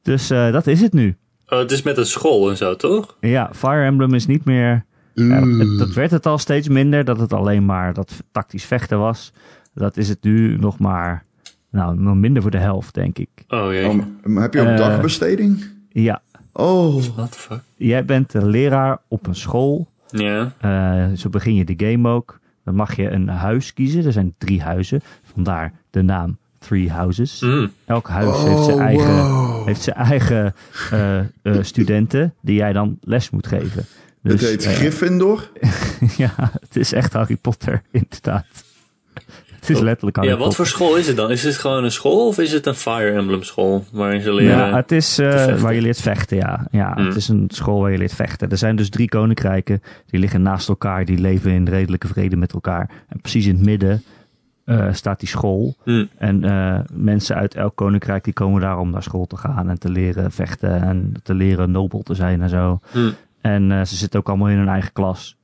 Dus 0.02 0.30
eh, 0.30 0.52
dat 0.52 0.68
is 0.68 0.82
het 0.82 0.94
nu. 0.94 1.16
Oh, 1.48 1.60
het 1.60 1.72
is 1.72 1.82
met 1.82 1.98
een 1.98 2.06
school 2.06 2.50
en 2.50 2.58
zo, 2.58 2.76
toch? 2.76 3.18
Ja, 3.20 3.50
Fire 3.54 3.84
Emblem 3.86 4.14
is 4.14 4.26
niet 4.26 4.46
meer... 4.46 4.86
Ja, 5.14 5.48
het- 5.48 5.78
dat 5.78 5.94
werd 5.94 6.12
het 6.12 6.26
al 6.26 6.38
steeds 6.38 6.68
minder, 6.68 7.06
dat 7.06 7.20
het 7.20 7.34
alleen 7.34 7.66
maar 7.66 7.94
dat 7.94 8.24
tactisch 8.32 8.66
vechten 8.66 9.00
was. 9.00 9.34
Dat 9.74 9.98
is 9.98 10.10
het 10.10 10.24
nu 10.24 10.58
nog 10.58 10.80
maar, 10.80 11.26
nou, 11.72 12.00
nog 12.00 12.16
minder 12.16 12.42
voor 12.42 12.52
de 12.52 12.58
helft, 12.58 12.94
denk 12.94 13.18
ik. 13.18 13.30
Oh 13.48 13.72
jee. 13.72 13.88
Oh, 13.90 13.96
maar 14.24 14.42
heb 14.44 14.54
je 14.54 14.60
ook 14.62 14.78
dagbesteding? 14.78 15.64
Ja, 15.90 16.22
Oh, 16.54 17.04
What 17.16 17.32
the 17.32 17.38
fuck? 17.40 17.62
jij 17.78 18.06
bent 18.06 18.32
de 18.32 18.46
leraar 18.46 18.98
op 19.08 19.28
een 19.28 19.36
school. 19.36 19.88
Ja. 20.10 20.54
Eh, 20.60 21.18
zo 21.18 21.30
begin 21.30 21.56
je 21.56 21.66
de 21.66 21.86
game 21.88 22.10
ook. 22.10 22.40
Dan 22.64 22.76
mag 22.76 22.96
je 22.96 23.10
een 23.10 23.28
huis 23.28 23.74
kiezen. 23.74 24.06
Er 24.06 24.12
zijn 24.12 24.34
drie 24.38 24.62
huizen. 24.62 25.02
Vandaar 25.34 25.74
de 25.90 26.02
naam 26.02 26.38
Three 26.60 26.90
Houses. 26.92 27.40
Mm. 27.42 27.72
Elk 27.86 28.08
huis 28.08 28.28
Oh, 28.36 28.44
heeft 28.44 28.64
zijn 28.66 28.80
eigen, 28.80 29.28
wow. 29.28 29.66
heeft 29.66 29.82
zijn 29.82 29.96
eigen 29.96 30.54
eh, 30.92 31.20
eh, 31.20 31.26
studenten 31.62 32.34
die 32.42 32.56
jij 32.56 32.74
dan 32.74 32.98
les 33.02 33.30
moet 33.30 33.48
geven. 33.48 33.86
het 34.22 34.40
Dus, 34.40 34.42
heet 34.42 34.66
eh, 34.66 34.74
Gryffindor. 34.74 35.50
ja, 36.18 36.34
het 36.38 36.76
is 36.76 36.94
echt 36.94 37.14
Harry 37.14 37.36
Potter, 37.36 37.82
inderdaad. 37.92 38.46
Het 39.62 39.70
is 39.70 39.80
letterlijk 39.80 40.16
Harry 40.18 40.32
Ja, 40.32 40.38
wat 40.38 40.56
voor 40.56 40.68
school 40.68 40.96
is 40.96 41.08
het 41.08 41.16
dan? 41.16 41.32
Is 41.32 41.44
het 41.44 41.58
gewoon 41.58 41.84
een 41.84 41.92
school 41.92 42.28
of 42.28 42.38
is 42.38 42.52
het 42.52 42.66
een 42.66 42.76
Fire 42.76 43.12
Emblem 43.12 43.44
school? 43.44 43.86
Waarin 43.92 44.22
ze 44.22 44.34
leren... 44.34 44.58
Ja, 44.58 44.76
het 44.76 44.92
is 44.92 45.20
eh, 45.20 45.60
waar 45.60 45.74
je 45.74 45.82
leert 45.82 46.02
vechten, 46.02 46.38
ja. 46.38 46.68
Ja, 46.72 46.94
Hmm. 46.94 47.06
het 47.06 47.16
is 47.16 47.28
een 47.28 47.46
school 47.48 47.82
waar 47.82 47.92
je 47.92 47.98
leert 47.98 48.14
vechten. 48.14 48.50
Er 48.50 48.58
zijn 48.58 48.76
dus 48.76 48.90
drie 48.90 49.10
koninkrijken, 49.10 49.82
die 50.06 50.20
liggen 50.20 50.42
naast 50.42 50.70
elkaar, 50.70 51.06
die 51.06 51.18
leven 51.18 51.52
in 51.52 51.68
redelijke 51.68 52.08
vrede 52.08 52.36
met 52.36 52.54
elkaar. 52.54 52.90
En 53.08 53.22
precies 53.22 53.46
in 53.46 53.56
het 53.56 53.66
midden 53.66 54.04
eh, 54.66 54.88
staat 54.92 55.20
die 55.20 55.30
school. 55.30 55.76
Hm. 55.84 56.06
En 56.18 56.44
eh, 56.44 56.80
mensen 56.94 57.36
uit 57.36 57.56
elk 57.56 57.76
koninkrijk 57.76 58.24
die 58.24 58.34
komen 58.34 58.62
daar 58.62 58.78
om 58.78 58.90
naar 58.90 59.04
school 59.04 59.26
te 59.26 59.38
gaan 59.38 59.70
en 59.70 59.80
te 59.80 59.90
leren 59.90 60.32
vechten 60.32 60.82
en 60.82 61.14
te 61.24 61.34
leren 61.34 61.72
nobel 61.72 62.02
te 62.02 62.14
zijn 62.14 62.42
en 62.42 62.50
zo. 62.50 62.80
Hm. 62.92 63.10
En 63.42 63.88
ze 63.88 63.96
zitten 63.96 64.20
ook 64.20 64.28
allemaal 64.28 64.50
in 64.50 64.58
hun 64.58 64.68
eigen 64.68 64.94
klas. 64.94 65.36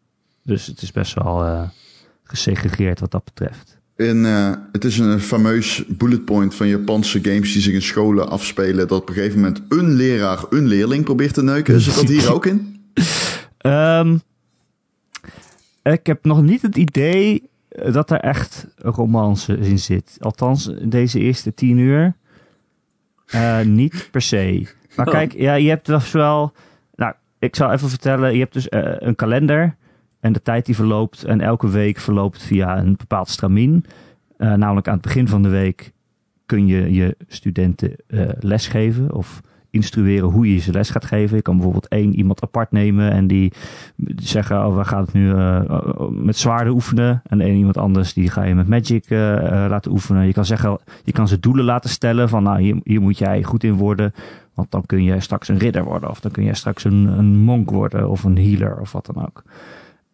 Dus 0.43 0.65
het 0.67 0.81
is 0.81 0.91
best 0.91 1.13
wel 1.13 1.69
gesegregeerd 2.23 2.99
wat 2.99 3.11
dat 3.11 3.23
betreft. 3.23 3.76
In, 3.97 4.25
eh, 4.25 4.51
het 4.71 4.85
is 4.85 4.97
een 4.99 5.19
fameus 5.19 5.83
bullet 5.87 6.25
point 6.25 6.55
van 6.55 6.67
Japanse 6.67 7.19
games 7.21 7.53
die 7.53 7.61
zich 7.61 7.73
in 7.73 7.81
scholen 7.81 8.29
afspelen. 8.29 8.87
Dat 8.87 9.01
op 9.01 9.07
een 9.09 9.13
gegeven 9.15 9.39
moment 9.39 9.61
een 9.69 9.93
leraar 9.93 10.43
een 10.49 10.67
leerling 10.67 11.03
probeert 11.03 11.33
te 11.33 11.43
neuken. 11.43 11.81
Zit 11.81 11.95
dat 11.95 12.07
hier 12.07 12.33
ook 12.33 12.45
in? 12.45 12.75
Ehm, 13.57 14.17
ik 15.83 16.05
heb 16.05 16.25
nog 16.25 16.41
niet 16.41 16.61
het 16.61 16.75
idee 16.75 17.49
eh, 17.69 17.93
dat 17.93 18.11
er 18.11 18.19
echt 18.19 18.67
romance 18.77 19.57
in 19.57 19.79
zit. 19.79 20.17
Althans, 20.19 20.69
deze 20.81 21.19
eerste 21.19 21.53
tien 21.53 21.77
uur 21.77 22.15
eh, 23.25 23.61
niet 23.61 24.07
per 24.11 24.21
se. 24.21 24.67
Maar 24.95 25.07
Oh. 25.07 25.13
kijk, 25.13 25.33
ja, 25.33 25.53
je 25.53 25.69
hebt 25.69 25.85
dus 25.85 26.11
wel... 26.11 26.53
Nou, 26.95 27.13
ik 27.39 27.55
zal 27.55 27.71
even 27.71 27.89
vertellen. 27.89 28.33
Je 28.33 28.39
hebt 28.39 28.53
dus 28.53 28.67
een 28.99 29.15
kalender 29.15 29.75
en 30.19 30.33
de 30.33 30.41
tijd 30.41 30.65
die 30.65 30.75
verloopt. 30.75 31.23
En 31.23 31.41
elke 31.41 31.69
week 31.69 31.97
verloopt 31.97 32.43
via 32.43 32.77
een 32.77 32.95
bepaald 32.97 33.29
stramien. 33.29 33.85
Eh, 34.37 34.53
namelijk 34.53 34.87
aan 34.87 34.93
het 34.93 35.01
begin 35.01 35.27
van 35.27 35.43
de 35.43 35.49
week 35.49 35.91
kun 36.45 36.67
je 36.67 36.93
je 36.93 37.15
studenten 37.27 37.95
eh 38.07 38.27
lesgeven 38.39 39.13
of 39.13 39.41
instrueren 39.69 40.29
hoe 40.29 40.53
je 40.53 40.59
ze 40.59 40.71
les 40.71 40.89
gaat 40.89 41.05
geven. 41.05 41.35
Je 41.35 41.41
kan 41.41 41.55
bijvoorbeeld 41.55 41.87
één 41.87 42.15
iemand 42.15 42.41
apart 42.41 42.71
nemen 42.71 43.11
en 43.11 43.27
die 43.27 43.53
zeggen, 44.15 44.65
oh, 44.65 44.77
we 44.77 44.85
gaan 44.85 45.01
het 45.01 45.13
nu 45.13 45.31
eh, 45.31 46.09
met 46.09 46.37
zwaarden 46.37 46.73
oefenen. 46.73 47.21
En 47.27 47.41
één 47.41 47.55
iemand 47.55 47.77
anders, 47.77 48.13
die 48.13 48.29
ga 48.29 48.43
je 48.43 48.55
met 48.55 48.67
magic 48.67 49.09
laten 49.09 49.91
oefenen. 49.91 50.25
Je 50.25 50.33
kan 50.33 50.45
zeggen, 50.45 50.79
je 51.03 51.11
kan 51.11 51.27
ze 51.27 51.39
doelen 51.39 51.65
laten 51.65 51.89
stellen 51.89 52.29
van, 52.29 52.43
nou, 52.43 52.61
hier, 52.61 52.79
hier 52.83 53.01
moet 53.01 53.17
jij 53.17 53.43
goed 53.43 53.63
in 53.63 53.73
worden. 53.73 54.13
Want 54.53 54.71
dan 54.71 54.85
kun 54.85 55.03
je 55.03 55.19
straks 55.19 55.47
een 55.47 55.57
ridder 55.57 55.83
worden. 55.83 56.09
Of 56.09 56.19
dan 56.19 56.31
kun 56.31 56.43
je 56.43 56.55
straks 56.55 56.83
een, 56.83 57.07
een 57.17 57.37
monk 57.37 57.69
worden. 57.69 58.09
Of 58.09 58.23
een 58.23 58.37
healer 58.37 58.79
of 58.79 58.91
wat 58.91 59.05
dan 59.05 59.25
ook. 59.25 59.43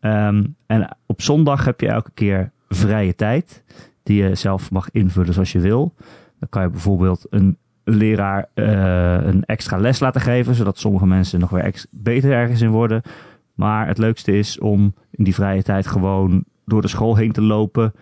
Ehm, 0.03 0.43
en 0.65 0.97
op 1.05 1.21
zondag 1.21 1.65
heb 1.65 1.79
je 1.79 1.87
elke 1.87 2.11
keer 2.13 2.51
vrije 2.69 3.15
tijd. 3.15 3.63
Die 4.03 4.23
je 4.23 4.35
zelf 4.35 4.71
mag 4.71 4.91
invullen 4.91 5.33
zoals 5.33 5.51
je 5.51 5.59
wil. 5.59 5.93
Dan 6.39 6.49
kan 6.49 6.61
je 6.61 6.69
bijvoorbeeld 6.69 7.25
een 7.29 7.57
leraar 7.83 8.49
eh, 8.53 9.25
een 9.25 9.45
extra 9.45 9.77
les 9.77 9.99
laten 9.99 10.21
geven. 10.21 10.55
Zodat 10.55 10.77
sommige 10.77 11.05
mensen 11.05 11.39
nog 11.39 11.49
weer 11.49 11.85
beter 11.91 12.31
ergens 12.31 12.61
in 12.61 12.69
worden. 12.69 13.01
Maar 13.53 13.87
het 13.87 13.97
leukste 13.97 14.37
is 14.37 14.59
om 14.59 14.93
in 15.11 15.23
die 15.23 15.35
vrije 15.35 15.63
tijd 15.63 15.87
gewoon 15.87 16.43
door 16.65 16.81
de 16.81 16.87
school 16.87 17.15
heen 17.15 17.31
te 17.31 17.41
lopen. 17.41 17.93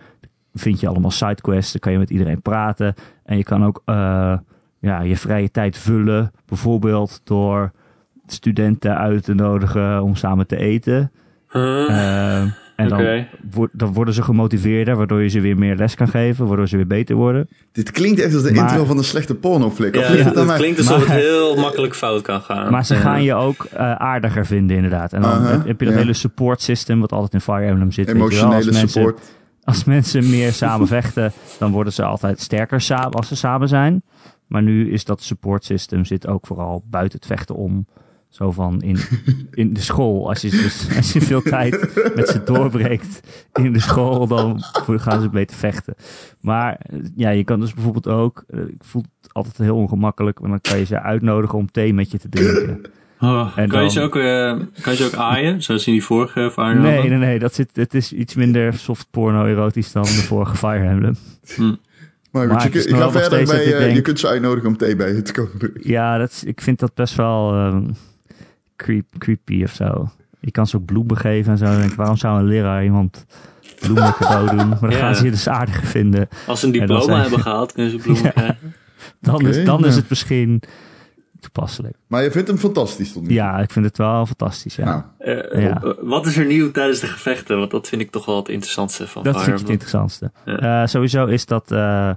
Vind 0.54 0.80
je 0.80 0.88
allemaal 0.88 1.10
sidequests. 1.10 1.72
Dan 1.72 1.80
kan 1.80 1.92
je 1.92 1.98
met 1.98 2.10
iedereen 2.10 2.42
praten. 2.42 2.94
En 3.24 3.36
je 3.36 3.44
kan 3.44 3.64
ook 3.64 3.82
eh, 3.84 4.38
ja, 4.78 5.00
je 5.00 5.16
vrije 5.16 5.50
tijd 5.50 5.78
vullen. 5.78 6.32
Bijvoorbeeld 6.46 7.20
door 7.24 7.72
studenten 8.26 8.96
uit 8.96 9.24
te 9.24 9.34
nodigen 9.34 10.02
om 10.02 10.14
samen 10.14 10.46
te 10.46 10.56
eten. 10.56 11.10
Huh? 11.52 11.88
Eh, 11.88 12.40
en 12.76 12.88
dan, 12.88 13.26
wo- 13.50 13.68
dan 13.72 13.92
worden 13.92 14.14
ze 14.14 14.22
gemotiveerder, 14.22 14.96
waardoor 14.96 15.22
je 15.22 15.28
ze 15.28 15.40
weer 15.40 15.58
meer 15.58 15.76
les 15.76 15.94
kan 15.94 16.08
geven, 16.08 16.46
waardoor 16.46 16.68
ze 16.68 16.76
weer 16.76 16.86
beter 16.86 17.16
worden. 17.16 17.48
Dit 17.72 17.90
klinkt 17.90 18.20
echt 18.20 18.34
als 18.34 18.42
de 18.42 18.52
Maar- 18.52 18.68
intro 18.70 18.84
van 18.84 18.98
een 18.98 19.04
slechte 19.04 19.34
pornoflik. 19.34 19.96
Of 19.96 20.02
Ja, 20.02 20.14
het 20.32 20.52
klinkt 20.54 20.78
alsof 20.78 20.98
Maar- 20.98 21.06
het 21.16 21.24
heel 21.24 21.56
makkelijk 21.56 21.94
fout 21.94 22.22
kan 22.22 22.40
gaan. 22.40 22.70
Maar 22.70 22.84
ze 22.84 22.94
Ja. 22.94 23.00
gaan 23.00 23.22
je 23.22 23.34
ook 23.34 23.64
eh, 23.64 23.92
aardiger 23.92 24.46
vinden, 24.46 24.76
inderdaad. 24.76 25.12
En 25.12 25.22
dan 25.22 25.42
heb 25.44 25.78
je 25.80 25.84
dat 25.86 25.94
ja. 25.94 26.00
hele 26.00 26.12
support 26.12 26.62
system, 26.62 27.00
wat 27.00 27.12
altijd 27.12 27.32
in 27.34 27.40
Fire 27.40 27.64
Emblem 27.66 27.90
zit. 27.92 28.06
weet 28.06 28.14
je 28.14 28.20
wel. 28.20 28.28
Emotionele 28.28 28.56
Als 28.56 28.66
mensen- 28.66 28.88
support. 28.88 29.20
Als 29.64 29.84
mensen 29.84 30.30
meer 30.30 30.52
samen 30.52 30.86
vechten, 30.86 31.32
dan 31.58 31.70
worden 31.70 31.92
ze 31.92 32.02
altijd 32.04 32.40
sterker 32.40 32.80
samen 32.80 33.10
als 33.12 33.28
ze 33.28 33.36
samen 33.36 33.68
zijn. 33.68 34.02
Maar 34.46 34.62
nu 34.62 34.92
is 34.92 35.04
dat 35.04 35.22
support 35.22 35.64
system 35.64 36.04
zit 36.04 36.26
ook 36.26 36.46
vooral 36.46 36.82
buiten 36.90 37.18
het 37.18 37.26
vechten 37.28 37.54
om. 37.54 37.86
Zo 38.32 38.50
van 38.50 38.80
in, 38.82 38.96
in 39.50 39.72
de 39.72 39.80
school. 39.80 40.28
Als 40.28 40.40
je, 40.40 40.50
dus, 40.50 40.86
als 40.96 41.12
je 41.12 41.20
veel 41.20 41.42
tijd 41.42 41.70
met 42.14 42.28
ze 42.28 42.42
doorbreekt 42.44 43.20
in 43.52 43.72
de 43.72 43.80
school, 43.80 44.26
dan 44.26 44.62
gaan 44.86 45.20
ze 45.20 45.28
beter 45.28 45.56
vechten. 45.56 45.94
Maar 46.40 46.76
eh, 46.80 46.98
ja, 47.16 47.30
je 47.30 47.44
kan 47.44 47.60
dus 47.60 47.74
bijvoorbeeld 47.74 48.08
ook. 48.08 48.44
eh, 48.50 48.60
Ik 48.60 48.84
voel 48.84 49.02
het 49.22 49.32
altijd 49.34 49.56
heel 49.58 49.76
ongemakkelijk, 49.76 50.40
maar 50.40 50.50
dan 50.50 50.60
kan 50.60 50.78
je 50.78 50.84
ze 50.84 51.00
uitnodigen 51.00 51.58
om 51.58 51.70
thee 51.70 51.94
met 51.94 52.10
je 52.10 52.18
te 52.18 52.28
drinken. 52.28 52.80
Oh, 53.20 53.52
En 53.56 53.68
kan, 53.68 53.78
je 53.78 53.84
dan- 53.84 53.90
ze 53.90 54.00
ook, 54.00 54.16
eh, 54.16 54.82
kan 54.82 54.92
je 54.92 54.96
ze 54.96 55.04
ook 55.04 55.14
aaien, 55.14 55.62
zoals 55.62 55.86
in 55.86 55.92
die 55.92 56.04
vorige 56.04 56.50
Fire 56.52 56.74
Nee, 56.78 56.94
Emblem? 56.96 57.18
nee, 57.18 57.28
nee. 57.28 57.38
Dat 57.38 57.54
zit, 57.54 57.70
het 57.76 57.94
is 57.94 58.12
iets 58.12 58.34
minder 58.34 58.74
soft 58.74 59.06
porno 59.10 59.44
erotisch 59.46 59.92
dan 59.92 60.02
de 60.02 60.08
vorige 60.08 60.56
Fire 60.56 60.86
Emblem. 60.88 61.16
Hm. 61.56 61.62
Maar 62.30 62.46
goed, 62.48 62.52
Maar 62.56 62.72
je, 62.72 62.88
je 62.88 62.96
wel 62.96 63.10
verder 63.10 63.44
bij, 63.46 63.64
ik 63.64 63.94
je 63.94 64.02
kunt 64.02 64.18
ze 64.20 64.28
uitnodigen 64.28 64.68
om 64.68 64.76
thee 64.76 64.96
bij 64.96 65.12
je 65.14 65.22
te 65.22 65.32
komen 65.32 65.58
drinken. 65.58 65.90
Ja, 65.90 66.18
dat 66.18 66.42
ik 66.46 66.60
vind 66.60 66.78
dat 66.78 66.94
best 66.94 67.14
wel 67.14 67.52
ehm, 67.54 67.82
creep, 68.76 69.06
creepy 69.18 69.62
of 69.64 69.70
zo. 69.72 70.08
Je 70.40 70.50
kan 70.50 70.66
ze 70.66 70.76
ook 70.76 70.84
bloemen 70.84 71.16
geven 71.16 71.52
en 71.52 71.58
zo. 71.58 71.64
Dan 71.64 71.76
denk 71.78 71.90
ik, 71.90 71.96
waarom 71.96 72.16
zou 72.16 72.38
een 72.38 72.44
leraar 72.46 72.84
iemand 72.84 73.26
bloemen 73.80 74.12
cadeau 74.14 74.48
doen? 74.48 74.68
Maar 74.68 74.80
dan 74.80 74.90
Ja. 74.90 74.96
gaan 74.98 75.14
ze 75.14 75.24
je 75.24 75.30
dus 75.30 75.48
aardiger 75.48 75.86
vinden. 75.86 76.28
Als 76.46 76.60
ze 76.60 76.66
een 76.66 76.72
diploma 76.72 77.02
zijn- 77.04 77.20
hebben 77.20 77.40
gehaald, 77.40 77.72
kunnen 77.72 77.90
ze 77.92 77.96
bloemen 77.98 78.22
Ja. 78.24 78.30
krijgen. 78.30 78.74
Dan, 79.20 79.46
is, 79.46 79.64
dan 79.64 79.84
is 79.86 79.96
het 79.96 80.08
misschien 80.08 80.62
toepasselijk. 81.40 81.96
Maar 82.06 82.22
je 82.22 82.30
vindt 82.30 82.48
hem 82.48 82.58
fantastisch 82.58 83.12
tot 83.12 83.22
nu 83.22 83.28
toe? 83.28 83.36
Ja, 83.36 83.58
ik 83.58 83.70
vind 83.70 83.84
het 83.84 83.96
wel 83.98 84.26
fantastisch. 84.26 84.76
Ja. 84.76 84.84
Nou, 84.84 85.02
Eh, 85.18 85.62
Ja. 85.62 85.82
eh, 85.82 85.90
Wat 86.00 86.26
is 86.26 86.36
er 86.36 86.46
nieuw 86.46 86.70
tijdens 86.70 87.00
de 87.00 87.06
gevechten? 87.06 87.58
Want 87.58 87.70
dat 87.70 87.88
vind 87.88 88.00
ik 88.02 88.10
toch 88.10 88.24
wel 88.26 88.36
het 88.36 88.48
interessantste 88.48 89.08
van 89.08 89.22
dat 89.22 89.32
Fire 89.32 89.44
vind 89.46 89.56
ik 89.56 89.62
het 89.62 89.72
interessantste. 89.72 90.30
Ja. 90.44 90.82
Eh, 90.82 90.86
sowieso 90.88 91.26
is, 91.26 91.46
dat, 91.46 91.70
eh, 91.70 92.10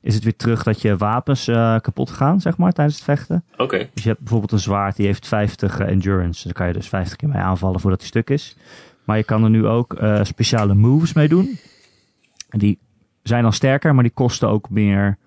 is 0.00 0.14
het 0.14 0.24
weer 0.24 0.36
terug 0.36 0.62
dat 0.62 0.80
je 0.80 0.96
wapens 0.96 1.48
eh, 1.48 1.76
kapot 1.80 2.10
gaan, 2.10 2.40
zeg 2.40 2.56
maar, 2.56 2.72
tijdens 2.72 2.96
het 2.96 3.04
vechten. 3.04 3.44
Oké, 3.56 3.88
Dus 3.94 4.02
je 4.02 4.08
hebt 4.08 4.20
bijvoorbeeld 4.20 4.52
een 4.52 4.58
zwaard, 4.58 4.96
die 4.96 5.06
heeft 5.06 5.26
50 5.26 5.78
eh, 5.78 5.88
endurance. 5.88 6.44
Daar 6.44 6.52
kan 6.52 6.66
je 6.66 6.72
dus 6.72 6.88
50 6.88 7.16
keer 7.16 7.28
mee 7.28 7.42
aanvallen 7.42 7.80
voordat 7.80 8.00
hij 8.00 8.08
stuk 8.08 8.30
is. 8.30 8.56
Maar 9.04 9.16
je 9.16 9.24
kan 9.24 9.44
er 9.44 9.50
nu 9.50 9.66
ook 9.66 9.94
eh, 9.94 10.24
speciale 10.24 10.74
moves 10.74 11.12
mee 11.12 11.28
doen. 11.28 11.58
En 12.48 12.58
die 12.58 12.78
zijn 13.22 13.42
dan 13.42 13.52
sterker, 13.52 13.94
maar 13.94 14.02
die 14.02 14.12
kosten 14.12 14.48
ook 14.48 14.70
meer 14.70 15.18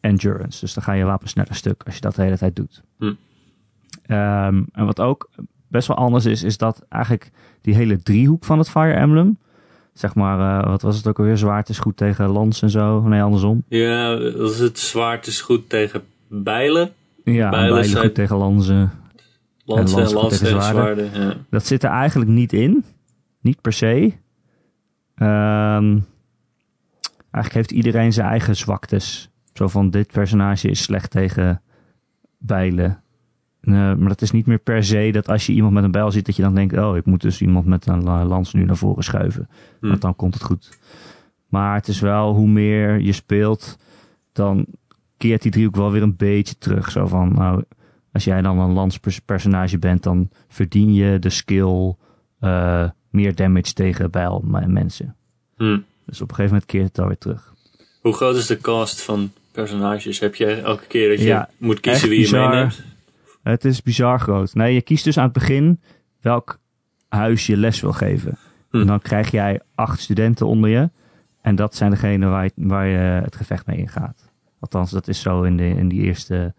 endurance. 0.00 0.60
Dus 0.60 0.74
dan 0.74 0.82
ga 0.82 0.92
je 0.92 1.04
wapen 1.04 1.28
sneller 1.28 1.54
stuk 1.54 1.82
als 1.84 1.94
je 1.94 2.00
dat 2.00 2.14
de 2.14 2.22
hele 2.22 2.38
tijd 2.38 2.56
doet. 2.56 2.82
Hm. 2.98 3.12
Ehm, 4.02 4.62
en 4.72 4.86
wat 4.86 5.00
ook 5.00 5.30
best 5.68 5.88
wel 5.88 5.96
anders 5.96 6.24
is, 6.24 6.42
is 6.42 6.58
dat 6.58 6.84
eigenlijk 6.88 7.30
die 7.60 7.74
hele 7.74 8.02
driehoek 8.02 8.44
van 8.44 8.58
het 8.58 8.70
Fire 8.70 8.92
Emblem... 8.92 9.38
Zeg 9.92 10.14
maar, 10.14 10.62
eh, 10.62 10.68
wat 10.70 10.82
was 10.82 10.96
het 10.96 11.06
ook 11.06 11.18
alweer? 11.18 11.36
Zwaard 11.38 11.68
is 11.68 11.78
goed 11.78 11.96
tegen 11.96 12.28
lans 12.28 12.62
en 12.62 12.70
zo. 12.70 13.00
Nee, 13.00 13.22
andersom. 13.22 13.64
ja, 13.68 14.16
dat 14.16 14.50
is 14.50 14.58
het 14.58 14.78
zwaard 14.78 15.26
is 15.26 15.40
goed 15.40 15.68
tegen 15.68 16.02
bijlen. 16.28 16.92
Ja, 17.24 17.48
Bijlen 17.50 17.68
bijlen 17.70 17.90
zijn- 17.90 18.04
goed 18.04 18.14
tegen 18.14 18.36
lansen. 18.36 18.90
Lansen 19.64 19.98
En 20.02 20.12
lansen 20.12 20.46
en 20.46 20.52
tegen 20.52 20.62
zwaarden. 20.62 21.10
Ja. 21.20 21.34
Dat 21.50 21.66
zit 21.66 21.84
er 21.84 21.90
eigenlijk 21.90 22.30
niet 22.30 22.52
in. 22.52 22.84
Niet 23.40 23.60
per 23.60 23.72
se. 23.72 24.12
Ehm, 25.14 25.98
eigenlijk 27.30 27.54
heeft 27.54 27.70
iedereen 27.70 28.12
zijn 28.12 28.28
eigen 28.28 28.56
zwaktes. 28.56 29.30
Zo 29.52 29.68
van 29.68 29.90
dit 29.90 30.12
personage 30.12 30.68
is 30.68 30.82
slecht 30.82 31.10
tegen 31.10 31.62
bijlen. 32.38 32.99
Eh, 33.60 33.72
maar 33.72 34.08
dat 34.08 34.22
is 34.22 34.30
niet 34.30 34.46
meer 34.46 34.58
per 34.58 34.84
se 34.84 35.08
dat 35.12 35.28
als 35.28 35.46
je 35.46 35.52
iemand 35.52 35.72
met 35.74 35.84
een 35.84 35.90
bijl 35.90 36.10
ziet, 36.10 36.26
dat 36.26 36.36
je 36.36 36.42
dan 36.42 36.54
denkt: 36.54 36.78
Oh, 36.78 36.96
ik 36.96 37.04
moet 37.04 37.20
dus 37.20 37.40
iemand 37.40 37.66
met 37.66 37.86
een 37.86 38.02
la- 38.02 38.24
lans 38.24 38.52
nu 38.52 38.64
naar 38.64 38.76
voren 38.76 39.04
schuiven. 39.04 39.48
Hm. 39.80 39.88
Want 39.88 40.00
dan 40.00 40.16
komt 40.16 40.34
het 40.34 40.42
goed. 40.42 40.78
Maar 41.48 41.74
het 41.74 41.88
is 41.88 42.00
wel 42.00 42.34
hoe 42.34 42.48
meer 42.48 43.00
je 43.00 43.12
speelt, 43.12 43.76
dan 44.32 44.66
keert 45.16 45.42
die 45.42 45.50
driehoek 45.50 45.76
wel 45.76 45.90
weer 45.90 46.02
een 46.02 46.16
beetje 46.16 46.58
terug. 46.58 46.90
Zo 46.90 47.06
van, 47.06 47.32
nou, 47.34 47.64
als 48.12 48.24
jij 48.24 48.42
dan 48.42 48.58
een 48.58 48.72
lanspersonage 48.72 49.78
bent, 49.78 50.02
dan 50.02 50.30
verdien 50.48 50.94
je 50.94 51.18
de 51.18 51.30
skill 51.30 51.94
eh, 52.40 52.88
meer 53.10 53.34
damage 53.34 53.72
tegen 53.72 54.10
bijl 54.10 54.44
mensen. 54.66 55.16
Hm. 55.56 55.78
Dus 56.06 56.20
op 56.20 56.28
een 56.28 56.34
gegeven 56.34 56.44
moment 56.44 56.64
keert 56.66 56.86
het 56.88 56.98
alweer 56.98 57.18
terug. 57.18 57.54
Hoe 58.00 58.12
groot 58.14 58.36
is 58.36 58.46
de 58.46 58.56
cast 58.58 59.00
van 59.02 59.30
personages? 59.52 60.18
Heb 60.20 60.34
je 60.34 60.46
elke 60.46 60.86
keer 60.86 61.08
dat 61.08 61.18
je 61.18 61.24
Ja, 61.24 61.48
moet 61.58 61.80
kiezen 61.80 62.08
wie 62.08 62.18
je 62.18 62.24
bizar. 62.24 62.48
meeneemt? 62.48 62.82
Het 63.50 63.64
is 63.64 63.82
bizar 63.82 64.20
groot. 64.20 64.54
Nee, 64.54 64.74
je 64.74 64.82
kiest 64.82 65.04
dus 65.04 65.18
aan 65.18 65.24
het 65.24 65.32
begin 65.32 65.80
welk 66.20 66.58
huis 67.08 67.46
je 67.46 67.56
les 67.56 67.80
wil 67.80 67.92
geven. 67.92 68.38
Hm. 68.70 68.80
En 68.80 68.86
dan 68.86 69.00
krijg 69.00 69.30
jij 69.30 69.60
acht 69.74 70.00
studenten 70.00 70.46
onder 70.46 70.70
je. 70.70 70.90
En 71.40 71.56
dat 71.56 71.74
zijn 71.74 71.90
degenen 71.90 72.30
waar 72.30 72.44
je, 72.44 72.50
waar 72.54 72.86
je 72.86 72.96
het 72.96 73.36
gevecht 73.36 73.66
mee 73.66 73.76
ingaat. 73.76 74.30
Althans, 74.58 74.90
dat 74.90 75.08
is 75.08 75.20
zo 75.20 75.42
in, 75.42 75.56
de, 75.56 75.68
in 75.68 75.88
die 75.88 76.00
eerste 76.00 76.54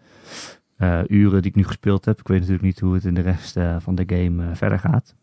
eh, 0.77 0.99
uren 1.07 1.41
die 1.41 1.51
ik 1.51 1.57
nu 1.57 1.63
gespeeld 1.63 2.05
heb. 2.05 2.19
Ik 2.19 2.27
weet 2.27 2.39
natuurlijk 2.39 2.65
niet 2.65 2.79
hoe 2.79 2.93
het 2.93 3.05
in 3.05 3.13
de 3.13 3.21
rest 3.21 3.57
eh, 3.57 3.75
van 3.79 3.95
de 3.95 4.03
game 4.07 4.43
eh, 4.43 4.49
verder 4.55 4.79
gaat. 4.79 5.15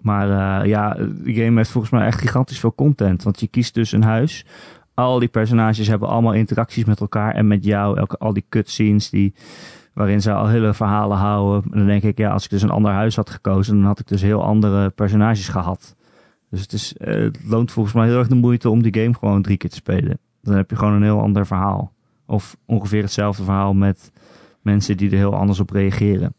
Maar 0.00 0.66
ja, 0.66 0.94
de 0.94 1.34
game 1.34 1.56
heeft 1.56 1.70
volgens 1.70 1.92
mij 1.92 2.06
echt 2.06 2.20
gigantisch 2.20 2.60
veel 2.60 2.74
content. 2.74 3.22
Want 3.22 3.40
je 3.40 3.46
kiest 3.46 3.74
dus 3.74 3.92
een 3.92 4.02
huis. 4.02 4.46
Al 4.94 5.18
die 5.18 5.28
personages 5.28 5.86
hebben 5.86 6.08
allemaal 6.08 6.32
interacties 6.32 6.84
met 6.84 7.00
elkaar 7.00 7.34
en 7.34 7.46
met 7.46 7.64
jou. 7.64 7.98
Elke, 7.98 8.16
al 8.16 8.32
die 8.32 8.44
cutscenes 8.48 9.10
die, 9.10 9.34
waarin 9.92 10.20
ze 10.20 10.32
al 10.32 10.48
hele 10.48 10.74
verhalen 10.74 11.16
houden. 11.16 11.72
En 11.72 11.78
dan 11.78 11.86
denk 11.86 12.02
ik, 12.02 12.18
ja, 12.18 12.30
als 12.30 12.44
ik 12.44 12.50
dus 12.50 12.62
een 12.62 12.70
ander 12.70 12.92
huis 12.92 13.16
had 13.16 13.30
gekozen, 13.30 13.76
dan 13.76 13.84
had 13.84 13.98
ik 13.98 14.06
dus 14.06 14.22
heel 14.22 14.44
andere 14.44 14.90
personages 14.90 15.48
gehad. 15.48 15.96
Dus 16.50 16.60
het, 16.60 16.72
is, 16.72 16.96
eh, 16.96 17.14
het 17.14 17.38
loont 17.44 17.72
volgens 17.72 17.94
mij 17.94 18.06
heel 18.06 18.18
erg 18.18 18.28
de 18.28 18.34
moeite 18.34 18.70
om 18.70 18.82
die 18.82 19.00
game 19.00 19.14
gewoon 19.14 19.42
drie 19.42 19.56
keer 19.56 19.70
te 19.70 19.76
spelen. 19.76 20.18
Dan 20.42 20.56
heb 20.56 20.70
je 20.70 20.76
gewoon 20.76 20.92
een 20.92 21.02
heel 21.02 21.20
ander 21.20 21.46
verhaal. 21.46 21.92
Of 22.26 22.56
ongeveer 22.64 23.02
hetzelfde 23.02 23.44
verhaal 23.44 23.74
met 23.74 24.12
mensen 24.62 24.96
die 24.96 25.10
er 25.10 25.16
heel 25.16 25.34
anders 25.34 25.60
op 25.60 25.70
reageren. 25.70 26.34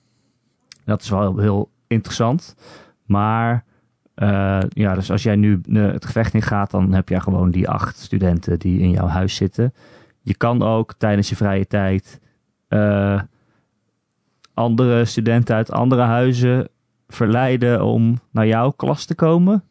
Dat 0.86 1.02
is 1.02 1.10
wel 1.10 1.38
heel, 1.38 1.70
interessant. 1.92 2.56
Maar 3.06 3.64
eh, 4.14 4.60
ja, 4.70 4.94
dus 4.94 5.12
als 5.12 5.24
jij 5.24 5.36
nu 5.36 5.62
het 5.70 6.06
gevecht 6.06 6.34
in 6.34 6.42
gaat, 6.42 6.72
dan 6.72 6.94
heb 6.94 7.10
jij 7.10 7.20
gewoon 7.20 7.52
die 7.52 7.70
acht 7.70 7.98
studenten 7.98 8.60
die 8.60 8.80
in 8.80 8.92
jouw 8.92 9.08
huis 9.08 9.36
zitten. 9.36 9.74
Je 10.22 10.36
kan 10.36 10.62
ook 10.62 10.94
tijdens 10.98 11.30
je 11.30 11.36
vrije 11.36 11.68
tijd 11.68 12.20
eh, 12.68 13.22
andere 14.54 15.06
studenten 15.06 15.56
uit 15.56 15.72
andere 15.72 16.02
huizen 16.02 16.70
verleiden 17.08 17.84
om 17.84 18.20
naar 18.32 18.48
jouw 18.48 18.72
klas 18.72 19.06
te 19.06 19.16
komen. 19.16 19.64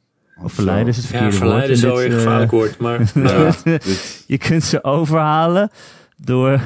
Of 0.42 0.52
verleiden 0.52 0.88
is 0.88 0.96
het 0.96 1.04
Ja, 1.04 1.10
verkeerde 1.10 1.36
verleiden 1.36 1.70
is 1.70 1.82
woord. 1.82 1.94
wel 1.94 2.02
in 2.02 2.08
weer 2.10 2.18
dit, 2.18 2.26
een 2.26 2.32
eh, 2.32 2.40
gevaarlijk 2.40 2.50
woord. 2.50 2.78
Maar 2.78 3.00
Ja, 3.14 3.52
ja. 3.64 3.78
je 4.34 4.38
kunt 4.38 4.64
ze 4.64 4.84
overhalen 4.84 5.70
door 6.16 6.60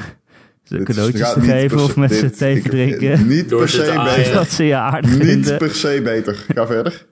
ze 0.63 0.77
dit 0.77 0.85
cadeautjes 0.85 1.33
te 1.33 1.41
geven 1.41 1.79
of 1.83 1.95
met 1.95 2.13
ze 2.13 2.29
thee 2.29 2.61
te 2.61 2.69
drinken. 2.69 3.27
Niet 3.27 3.49
Door 3.49 3.59
per 3.59 3.69
se 3.69 4.01
beter. 4.15 4.33
Dat 4.33 4.47
ze 4.49 4.63
je 4.63 4.75
aardig 4.75 5.11
Niet 5.11 5.21
vinden. 5.23 5.57
per 5.57 5.69
se 5.75 6.01
beter. 6.03 6.45
Ga 6.47 6.65
verder. 6.67 7.05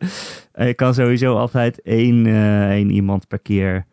En 0.52 0.68
je 0.68 0.74
kan 0.74 0.94
sowieso 0.94 1.36
altijd 1.38 1.82
één, 1.82 2.26
eh, 2.26 2.70
één 2.70 2.90
iemand 2.90 3.28
per 3.28 3.40
keer 3.40 3.86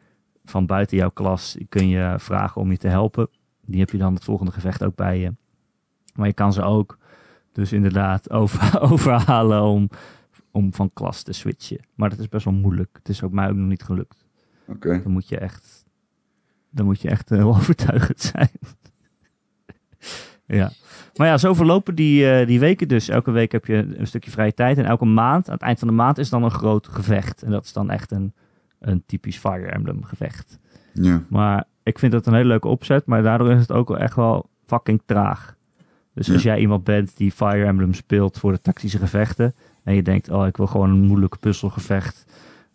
van 0.45 0.67
buiten 0.67 0.97
jouw 0.97 1.11
klas 1.11 1.57
kun 1.69 1.89
je 1.89 2.15
vragen 2.19 2.61
om 2.61 2.71
je 2.71 2.77
te 2.77 2.89
helpen. 2.89 3.29
Die 3.67 3.81
heb 3.81 3.91
je 3.91 3.99
dan 3.99 4.15
het 4.15 4.25
volgende 4.25 4.53
gevecht 4.53 4.85
ook 4.85 4.95
bij 4.95 5.19
je. 5.19 5.33
Maar 6.15 6.27
je 6.27 6.33
kan 6.35 6.53
ze 6.53 6.63
ook 6.63 6.99
dus 7.53 7.73
inderdaad 7.73 8.31
over, 8.41 8.81
overhalen 8.81 9.63
om, 9.63 9.89
om 10.51 10.75
van 10.75 10.91
klas 10.93 11.23
te 11.23 11.33
switchen. 11.33 11.81
Maar 11.95 12.11
dat 12.11 12.19
is 12.19 12.29
best 12.29 12.45
wel 12.45 12.55
moeilijk. 12.55 12.91
Het 12.93 13.09
is 13.09 13.23
ook 13.23 13.33
mij 13.33 13.49
ook 13.49 13.57
nog 13.57 13.69
niet 13.69 13.83
gelukt. 13.83 14.27
Oké. 14.67 15.03
Dan 15.03 15.13
moet 15.13 15.29
je 15.29 15.39
echt, 15.39 15.85
dan 16.71 16.85
moet 16.85 17.01
je 17.01 17.09
echt 17.09 17.29
heel 17.39 17.49
overtuigend 17.49 18.21
zijn. 18.21 18.51
ja. 20.61 20.71
Maar 21.17 21.27
ja, 21.27 21.39
zo 21.39 21.55
verlopen 21.55 21.95
die, 21.95 22.31
eh, 22.31 22.47
die 22.47 22.61
weken 22.61 22.89
dus. 22.89 23.09
Elke 23.09 23.31
week 23.31 23.53
heb 23.53 23.67
je 23.67 23.95
een 23.97 24.07
stukje 24.07 24.31
vrije 24.31 24.55
tijd. 24.55 24.79
En 24.79 24.85
elke 24.85 25.05
maand, 25.05 25.49
aan 25.49 25.55
het 25.55 25.63
eind 25.63 25.79
van 25.79 25.89
de 25.89 25.95
maand, 25.95 26.19
is 26.19 26.31
dan 26.31 26.43
een 26.43 26.51
groot 26.51 26.89
gevecht. 26.89 27.43
En 27.43 27.51
dat 27.51 27.65
is 27.65 27.73
dan 27.73 27.91
echt 27.91 28.11
een, 28.11 28.35
een 28.79 29.03
typisch 29.07 29.39
Fire 29.39 29.67
Emblem 29.67 30.05
gevecht. 30.05 30.59
Ja. 30.93 31.25
Maar 31.29 31.65
ik 31.83 31.99
vind 31.99 32.13
dat 32.13 32.27
een 32.27 32.35
hele 32.35 32.49
leuke 32.49 32.69
opzet. 32.69 33.07
Maar 33.07 33.23
daardoor 33.23 33.51
is 33.51 33.61
het 33.61 33.73
ook 33.73 33.89
wel 33.89 33.99
echt 33.99 34.17
wel 34.17 34.51
fucking 34.67 35.03
traag. 35.07 35.57
Dus 36.15 36.33
als 36.33 36.43
jij 36.43 36.59
iemand 36.59 36.85
bent 36.85 37.17
die 37.17 37.33
Fire 37.33 37.65
Emblem 37.65 37.95
speelt 37.95 38.39
voor 38.39 38.53
de 38.53 38.61
tactische 38.61 38.99
gevechten. 38.99 39.55
En 39.85 39.95
je 39.95 40.03
denkt, 40.03 40.29
oh, 40.31 40.47
ik 40.47 40.57
wil 40.57 40.67
gewoon 40.67 40.91
een 40.91 41.07
moeilijk 41.07 41.39
puzzelgevecht. 41.41 42.27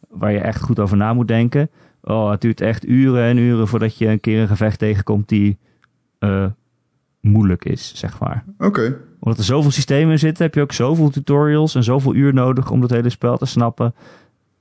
Waar 0.10 0.32
je 0.32 0.40
echt 0.40 0.62
goed 0.62 0.80
over 0.80 0.98
na 0.98 1.14
moet 1.14 1.28
denken. 1.28 1.70
Oh, 2.02 2.30
het 2.30 2.42
duurt 2.42 2.62
echt 2.62 2.88
uren 2.88 3.24
en 3.24 3.38
uren 3.38 3.68
voordat 3.68 3.98
je 3.98 4.08
een 4.08 4.20
keer 4.20 4.42
een 4.42 4.48
gevecht 4.48 4.80
tegenkomt 4.80 5.30
die 5.30 5.58
eh, 6.20 6.46
moeilijk 7.22 7.66
is, 7.66 7.92
zeg 7.96 8.20
maar. 8.20 8.44
Oké. 8.58 8.98
Omdat 9.20 9.38
er 9.38 9.46
zoveel 9.46 9.72
systemen 9.72 10.12
in 10.12 10.20
zitten, 10.20 10.46
heb 10.46 10.56
je 10.56 10.62
ook 10.62 10.72
zoveel 10.72 11.10
tutorials 11.10 11.76
en 11.76 11.84
zoveel 11.84 12.16
uur 12.16 12.34
nodig 12.34 12.72
om 12.72 12.82
dat 12.82 12.90
hele 12.90 13.10
spel 13.10 13.38
te 13.38 13.46
snappen. 13.46 13.94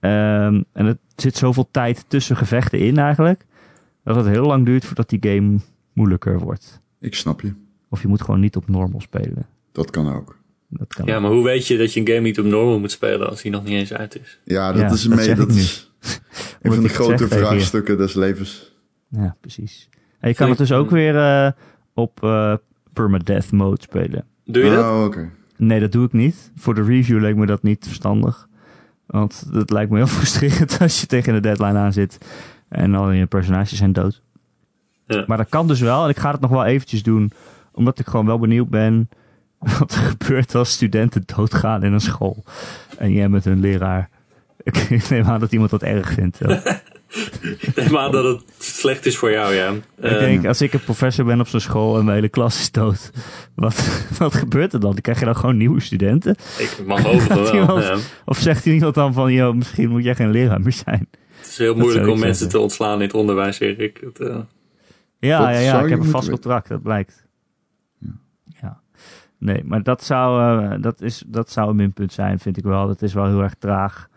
Ehm, 0.01 0.63
en 0.73 0.87
er 0.87 0.97
zit 1.17 1.37
zoveel 1.37 1.69
tijd 1.71 2.05
tussen 2.09 2.37
gevechten 2.37 2.79
in 2.79 2.99
eigenlijk. 2.99 3.45
Dat 4.05 4.17
het 4.17 4.27
heel 4.27 4.47
lang 4.47 4.65
duurt 4.65 4.85
voordat 4.85 5.09
die 5.09 5.19
game 5.21 5.59
moeilijker 5.93 6.39
wordt. 6.39 6.81
Ik 7.01 7.15
snap 7.15 7.41
je. 7.41 7.53
Of 7.95 8.03
je 8.03 8.09
moet 8.09 8.23
gewoon 8.23 8.41
niet 8.41 8.57
op 8.57 8.69
normal 8.69 9.01
spelen. 9.01 9.47
Dat 9.73 9.91
kan 9.91 10.15
ook. 10.15 10.39
Dat 10.69 10.95
kan 10.95 11.07
ja, 11.07 11.21
maar 11.21 11.31
hoe 11.31 11.45
weet 11.45 11.67
je 11.67 11.79
dat 11.79 11.93
je 11.93 12.01
een 12.01 12.07
game 12.07 12.21
niet 12.21 12.39
op 12.39 12.45
normal 12.45 12.79
moet 12.79 12.91
spelen 12.91 13.29
als 13.29 13.43
die 13.43 13.51
nog 13.51 13.65
niet 13.65 13.73
eens 13.73 13.93
uit 13.93 14.21
is? 14.21 14.41
Ja, 14.45 14.73
dat 14.73 14.81
Ja, 14.81 14.91
is, 14.91 15.03
dat 15.03 15.21
zeg 15.21 15.37
dat 15.37 15.51
is 15.51 15.93
een 16.63 16.73
van 16.73 16.83
de 16.83 16.89
grote 16.89 17.29
vraagstukken 17.29 17.97
des 17.97 18.15
levens. 18.15 18.73
Ja, 19.09 19.37
precies. 19.41 19.89
En 20.21 20.29
je 20.29 20.35
kan 20.35 20.49
het 20.49 20.59
dus 20.59 20.73
ook 20.73 20.91
weer 20.91 21.17
eh, 21.17 21.51
op 21.95 22.23
eh, 22.23 22.55
permadeath 22.93 23.53
mode 23.53 23.83
spelen. 23.83 24.25
Doe 24.45 24.65
je 24.65 24.71
dat? 24.71 24.85
Oh, 24.85 25.05
oké. 25.05 25.31
Nee, 25.57 25.81
dat 25.81 25.93
doe 25.93 26.07
ik 26.07 26.13
niet. 26.13 26.53
Voor 26.57 26.75
de 26.75 26.83
review 26.83 27.21
leek 27.21 27.37
me 27.37 27.47
dat 27.47 27.63
niet 27.63 27.85
verstandig. 27.87 28.49
Want 29.07 29.47
het 29.53 29.71
lijkt 29.71 29.91
me 29.91 29.97
heel 29.97 30.07
frustrerend 30.19 30.79
als 30.81 31.01
je 31.01 31.07
tegen 31.07 31.33
de 31.33 31.41
deadline 31.41 31.79
aan 31.79 31.93
zit 31.93 32.19
en 32.69 32.95
al 32.95 33.11
je 33.11 33.27
personages 33.27 33.79
zijn 33.79 33.93
dood. 33.93 34.23
Ja. 35.07 35.25
Maar 35.27 35.37
dat 35.37 35.49
kan 35.49 35.67
dus 35.67 35.81
wel. 35.81 36.05
En 36.05 36.11
ik 36.11 36.19
ga 36.19 36.31
het 36.31 36.41
nog 36.41 36.51
wel 36.51 36.65
eventjes 36.65 37.03
doen, 37.03 37.33
omdat 37.75 37.99
ik 37.99 38.07
gewoon 38.07 38.27
wel 38.27 38.39
benieuwd 38.39 38.69
ben 38.69 39.09
wat 39.79 39.93
er 39.95 39.99
gebeurt 39.99 40.55
als 40.55 40.73
studenten 40.73 41.23
doodgaan 41.37 41.83
in 41.83 41.93
een 41.93 42.01
school. 42.01 42.45
En 42.99 43.13
jij 43.13 43.29
met 43.29 43.45
hun 43.45 43.61
leraar. 43.61 44.09
Ik 44.89 45.09
neem 45.11 45.25
aan 45.25 45.41
dat 45.41 45.53
iemand 45.53 45.71
dat 45.71 45.83
erg 45.83 46.13
vindt. 46.13 46.41
Ik 47.61 47.77
neem 47.77 47.97
aan 47.97 48.13
dat 48.13 48.25
het 48.25 48.43
slecht 48.59 49.07
is 49.07 49.17
voor 49.17 49.31
jou, 49.31 49.55
ja. 49.55 49.71
Ik 49.97 50.19
denk, 50.19 50.47
als 50.47 50.61
ik 50.61 50.73
een 50.73 50.81
professor 50.85 51.25
ben 51.25 51.41
op 51.41 51.49
zo'n 51.49 51.61
school 51.61 51.99
en 51.99 52.05
mijn 52.05 52.17
hele 52.17 52.29
klas 52.29 52.61
is 52.61 52.71
dood, 52.71 53.11
wat, 53.55 53.89
wat 54.19 54.35
gebeurt 54.35 54.73
er 54.73 54.81
dan? 54.81 54.91
Dan 54.93 55.01
krijg 55.01 55.19
je 55.19 55.25
dan 55.25 55.37
gewoon 55.37 55.57
nieuwe 55.57 55.81
studenten? 55.81 56.37
ik 56.59 56.83
mag 56.87 57.03
hopen 57.03 57.29
wel. 57.29 57.55
Iemand- 57.55 57.83
ja. 57.83 57.97
Of 58.25 58.39
zegt 58.39 58.65
hij 58.65 58.73
niet 58.73 58.95
dan 58.95 59.13
van, 59.13 59.33
joh, 59.33 59.55
misschien 59.55 59.89
moet 59.91 60.05
jij 60.05 60.15
geen 60.15 60.31
leraar 60.31 60.61
meer 60.61 60.73
zijn? 60.73 61.09
Het 61.37 61.49
is 61.49 61.59
heel 61.59 61.75
moeilijk 61.75 62.09
om 62.09 62.19
mensen 62.19 62.35
zeggen. 62.35 62.49
te 62.49 62.59
ontslaan 62.59 62.95
in 62.95 63.07
het 63.07 63.15
onderwijs, 63.15 63.61
Erik. 63.61 64.01
Het, 64.05 64.21
eh, 64.21 64.37
Ja, 65.19 65.39
Dat 65.39 65.49
ja, 65.49 65.61
ja 65.61 65.83
ik 65.83 65.91
heb 65.91 65.99
een 65.99 66.05
vast 66.05 66.31
contract, 66.31 66.69
dat 66.69 66.83
blijkt. 66.83 67.27
Nee, 69.39 69.65
maar 69.65 69.83
dat 69.83 70.05
zou, 70.05 70.43
eh, 70.65 70.83
dat, 70.83 71.01
is, 71.01 71.23
dat 71.27 71.51
zou 71.51 71.71
een 71.71 71.77
minpunt 71.77 72.13
zijn, 72.13 72.39
vind 72.39 72.57
ik 72.57 72.65
wel. 72.65 72.87
Dat 72.87 73.03
is 73.03 73.15
wel 73.15 73.27
heel 73.27 73.43
erg 73.43 73.55
traag. 73.55 74.09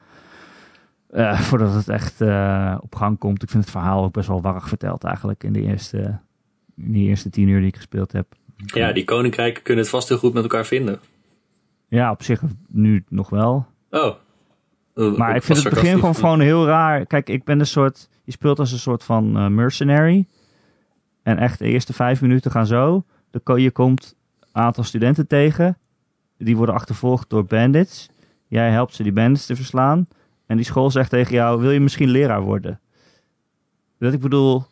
eh, 1.10 1.40
voordat 1.48 1.74
het 1.74 1.90
echt 1.90 2.22
eh, 2.22 2.78
op 2.82 2.96
gang 2.96 3.18
komt. 3.18 3.44
Ik 3.44 3.50
vind 3.50 3.64
het 3.64 3.72
verhaal 3.72 4.04
ook 4.04 4.14
best 4.14 4.28
wel 4.28 4.42
warrig 4.42 4.68
verteld 4.68 5.04
eigenlijk 5.04 5.44
in 5.44 5.54
de 5.54 5.62
eerste, 5.62 6.20
in 6.76 6.92
de 6.92 7.00
eerste 7.00 7.30
tien 7.30 7.48
uur 7.48 7.60
die 7.60 7.68
ik 7.68 7.76
gespeeld 7.76 8.12
heb. 8.12 8.28
ja, 8.66 8.92
die 8.92 9.04
koninkrijken 9.06 9.64
kunnen 9.64 9.84
het 9.84 9.92
vast 9.94 10.10
heel 10.10 10.18
goed 10.18 10.34
met 10.34 10.44
elkaar 10.44 10.66
vinden. 10.66 11.00
Ja, 11.88 12.12
op 12.12 12.24
zich 12.24 12.42
nu 12.68 13.04
nog 13.10 13.30
wel. 13.30 13.66
Oh. 13.90 14.16
Maar 15.18 15.36
ik 15.36 15.44
vind 15.44 15.64
het 15.64 15.74
begin 15.74 15.96
gewoon, 16.00 16.16
gewoon 16.16 16.40
heel 16.40 16.66
raar. 16.66 17.06
Kijk, 17.06 17.30
ik 17.30 17.44
ben 17.44 17.60
een 17.60 17.66
soort. 17.68 18.10
Je 18.24 18.32
speelt 18.32 18.60
als 18.60 18.72
een 18.72 18.78
soort 18.80 19.04
van 19.04 19.54
mercenary. 19.56 20.26
En 21.24 21.38
echt 21.38 21.60
de 21.60 21.66
eerste 21.66 21.94
vijf 21.94 22.22
minuten 22.22 22.52
gaan 22.52 22.66
zo. 22.68 23.04
Ko- 23.44 23.58
je 23.58 23.72
komt 23.72 24.16
aantal 24.58 24.84
studenten 24.84 25.28
tegen. 25.28 25.78
Die 26.38 26.58
worden 26.58 26.76
achtervolgd 26.76 27.30
door 27.30 27.46
bandits. 27.46 28.10
Jij 28.48 28.72
helpt 28.72 28.96
ze 28.96 29.04
die 29.04 29.12
bandits 29.12 29.46
te 29.46 29.56
verslaan. 29.56 30.08
En 30.46 30.56
die 30.56 30.66
school 30.66 30.92
zegt 30.92 31.10
tegen 31.10 31.34
jou: 31.34 31.62
Wil 31.62 31.72
je 31.72 31.80
misschien 31.80 32.10
leraar 32.10 32.42
worden? 32.42 32.80
Dat 34.00 34.14
ik 34.14 34.20
bedoel, 34.20 34.64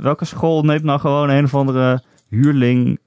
welke 0.00 0.24
school 0.24 0.62
neemt 0.62 0.82
nou 0.82 1.00
gewoon 1.00 1.28
een 1.28 1.44
of 1.44 1.54
andere 1.54 2.02
huurling 2.28 2.98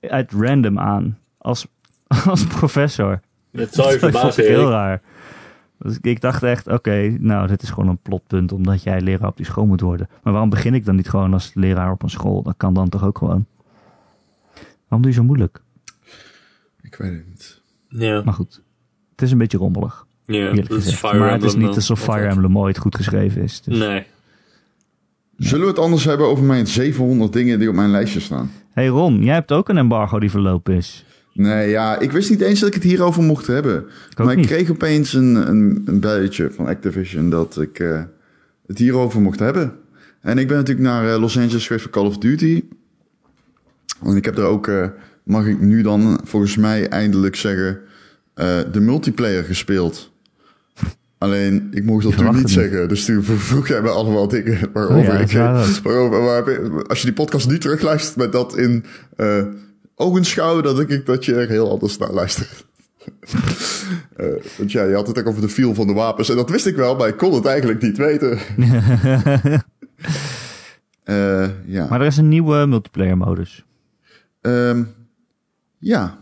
uit 0.00 0.32
random 0.32 0.78
aan? 0.78 1.18
Als, 1.38 1.66
als 2.26 2.46
professor. 2.46 3.20
Het 3.50 3.74
zal 3.74 3.90
je 3.90 3.98
Dat 3.98 4.00
vond 4.00 4.12
verbazen, 4.12 4.42
ik 4.42 4.48
heel 4.48 4.70
raar. 4.70 5.02
Dus 5.78 5.98
ik 6.00 6.20
dacht 6.20 6.42
echt, 6.42 6.66
oké, 6.66 7.16
nou, 7.18 7.46
dit 7.46 7.62
is 7.62 7.70
gewoon 7.70 7.88
een 7.88 7.98
plotpunt 8.02 8.52
omdat 8.52 8.82
jij 8.82 9.00
leraar 9.00 9.28
op 9.28 9.36
die 9.36 9.46
school 9.46 9.66
moet 9.66 9.80
worden. 9.80 10.08
Maar 10.22 10.32
waarom 10.32 10.50
begin 10.50 10.74
ik 10.74 10.84
dan 10.84 10.96
niet 10.96 11.08
gewoon 11.08 11.32
als 11.32 11.50
leraar 11.54 11.92
op 11.92 12.02
een 12.02 12.10
school? 12.10 12.42
Dat 12.42 12.54
kan 12.56 12.74
dan 12.74 12.88
toch 12.88 13.04
ook 13.04 13.18
gewoon? 13.18 13.46
Waarom 14.92 15.10
doe 15.10 15.16
je 15.16 15.22
zo 15.22 15.34
moeilijk? 15.34 15.60
Ik 16.82 16.94
weet 16.94 17.12
het 17.12 17.26
niet. 17.28 17.60
Ja, 17.88 18.22
Maar 18.24 18.34
goed, 18.34 18.62
het 19.10 19.22
is 19.22 19.30
een 19.30 19.38
beetje 19.38 19.58
rommelig, 19.58 20.06
ja 20.26 20.52
dat 20.52 20.70
is. 20.70 20.94
Fire 20.94 21.18
maar 21.18 21.32
het 21.32 21.42
is 21.42 21.52
Emblem 21.52 21.68
niet 21.68 21.76
alsof 21.76 22.02
Fire 22.02 22.26
Emblem 22.26 22.58
ooit 22.58 22.78
goed 22.78 22.96
geschreven 22.96 23.42
is. 23.42 23.60
Dus. 23.60 23.78
Nee. 23.78 24.06
Zullen 25.36 25.64
we 25.64 25.70
het 25.70 25.78
anders 25.78 26.04
hebben 26.04 26.26
over 26.26 26.44
mijn 26.44 26.66
700 26.66 27.32
dingen 27.32 27.58
die 27.58 27.68
op 27.68 27.74
mijn 27.74 27.90
lijstje 27.90 28.20
staan? 28.20 28.50
hey 28.72 28.86
Ron, 28.86 29.22
jij 29.22 29.34
hebt 29.34 29.52
ook 29.52 29.68
een 29.68 29.76
embargo 29.76 30.18
die 30.18 30.30
verlopen 30.30 30.74
is. 30.74 31.04
Nee, 31.32 31.68
ja, 31.68 31.98
ik 31.98 32.12
wist 32.12 32.30
niet 32.30 32.40
eens 32.40 32.60
dat 32.60 32.68
ik 32.68 32.74
het 32.74 32.82
hierover 32.82 33.22
mocht 33.22 33.46
hebben. 33.46 33.84
Ik 34.10 34.18
maar 34.18 34.30
ik 34.30 34.36
niet. 34.36 34.46
kreeg 34.46 34.70
opeens 34.70 35.12
een, 35.12 35.34
een, 35.34 35.82
een 35.84 36.00
belletje 36.00 36.50
van 36.50 36.66
Activision 36.66 37.30
dat 37.30 37.60
ik 37.60 37.78
eh, 37.78 38.02
het 38.66 38.78
hierover 38.78 39.20
mocht 39.20 39.38
hebben. 39.38 39.72
En 40.20 40.38
ik 40.38 40.48
ben 40.48 40.56
natuurlijk 40.56 40.86
naar 40.86 41.12
eh, 41.12 41.20
Los 41.20 41.38
Angeles 41.38 41.66
geweest 41.66 41.82
voor 41.84 41.92
Call 41.92 42.06
of 42.06 42.18
Duty. 42.18 42.64
En 44.04 44.16
ik 44.16 44.24
heb 44.24 44.38
er 44.38 44.44
ook, 44.44 44.68
eh, 44.68 44.86
mag 45.24 45.46
ik 45.46 45.60
nu 45.60 45.82
dan 45.82 46.20
volgens 46.24 46.56
mij 46.56 46.88
eindelijk 46.88 47.36
zeggen, 47.36 47.78
eh, 48.34 48.58
de 48.72 48.80
multiplayer 48.80 49.44
gespeeld. 49.44 50.10
Alleen, 51.18 51.68
ik 51.70 51.84
mocht 51.84 52.02
dat 52.02 52.12
toen 52.12 52.24
verwacht 52.24 52.36
niet 52.36 52.46
niet. 52.46 52.54
zeggen. 52.54 52.88
Dus 52.88 53.04
toen 53.04 53.22
vroeg 53.22 53.68
jij 53.68 53.82
me 53.82 53.88
allemaal 53.88 54.28
dingen 54.28 54.58
waarover 54.72 54.98
Oh 54.98 55.04
ja, 55.04 55.18
ik... 55.18 55.80
waarover, 55.82 56.22
waar- 56.22 56.86
als 56.86 56.98
je 56.98 57.04
die 57.04 57.14
podcast 57.14 57.48
nu 57.48 57.58
terugluistert 57.58 58.16
met 58.16 58.32
dat 58.32 58.56
in 58.56 58.84
eh 59.16 59.42
ogenschouw, 59.94 60.60
dan 60.60 60.76
denk 60.76 60.88
ik 60.88 61.06
dat 61.06 61.24
je 61.24 61.34
er 61.34 61.48
heel 61.48 61.70
anders 61.70 61.98
naar 61.98 62.10
luistert. 62.12 62.64
Want 64.58 64.72
ja, 64.72 64.84
je 64.84 64.94
had 64.94 65.06
het 65.06 65.18
ook 65.18 65.26
over 65.26 65.40
de 65.40 65.48
feel 65.48 65.74
van 65.74 65.86
de 65.86 65.92
wapens. 65.92 66.30
En 66.30 66.36
dat 66.36 66.50
wist 66.50 66.66
ik 66.66 66.76
wel, 66.76 66.96
maar 66.96 67.08
ik 67.08 67.16
kon 67.16 67.34
het 67.34 67.44
eigenlijk 67.46 67.82
niet 67.82 67.96
weten. 67.96 68.38
Ja. 71.66 71.86
Maar 71.88 72.00
er 72.00 72.06
is 72.06 72.16
een 72.16 72.28
nieuwe 72.28 72.66
multiplayer 72.66 73.16
modus. 73.16 73.64
Ehm, 74.44 74.86
ja. 75.80 76.18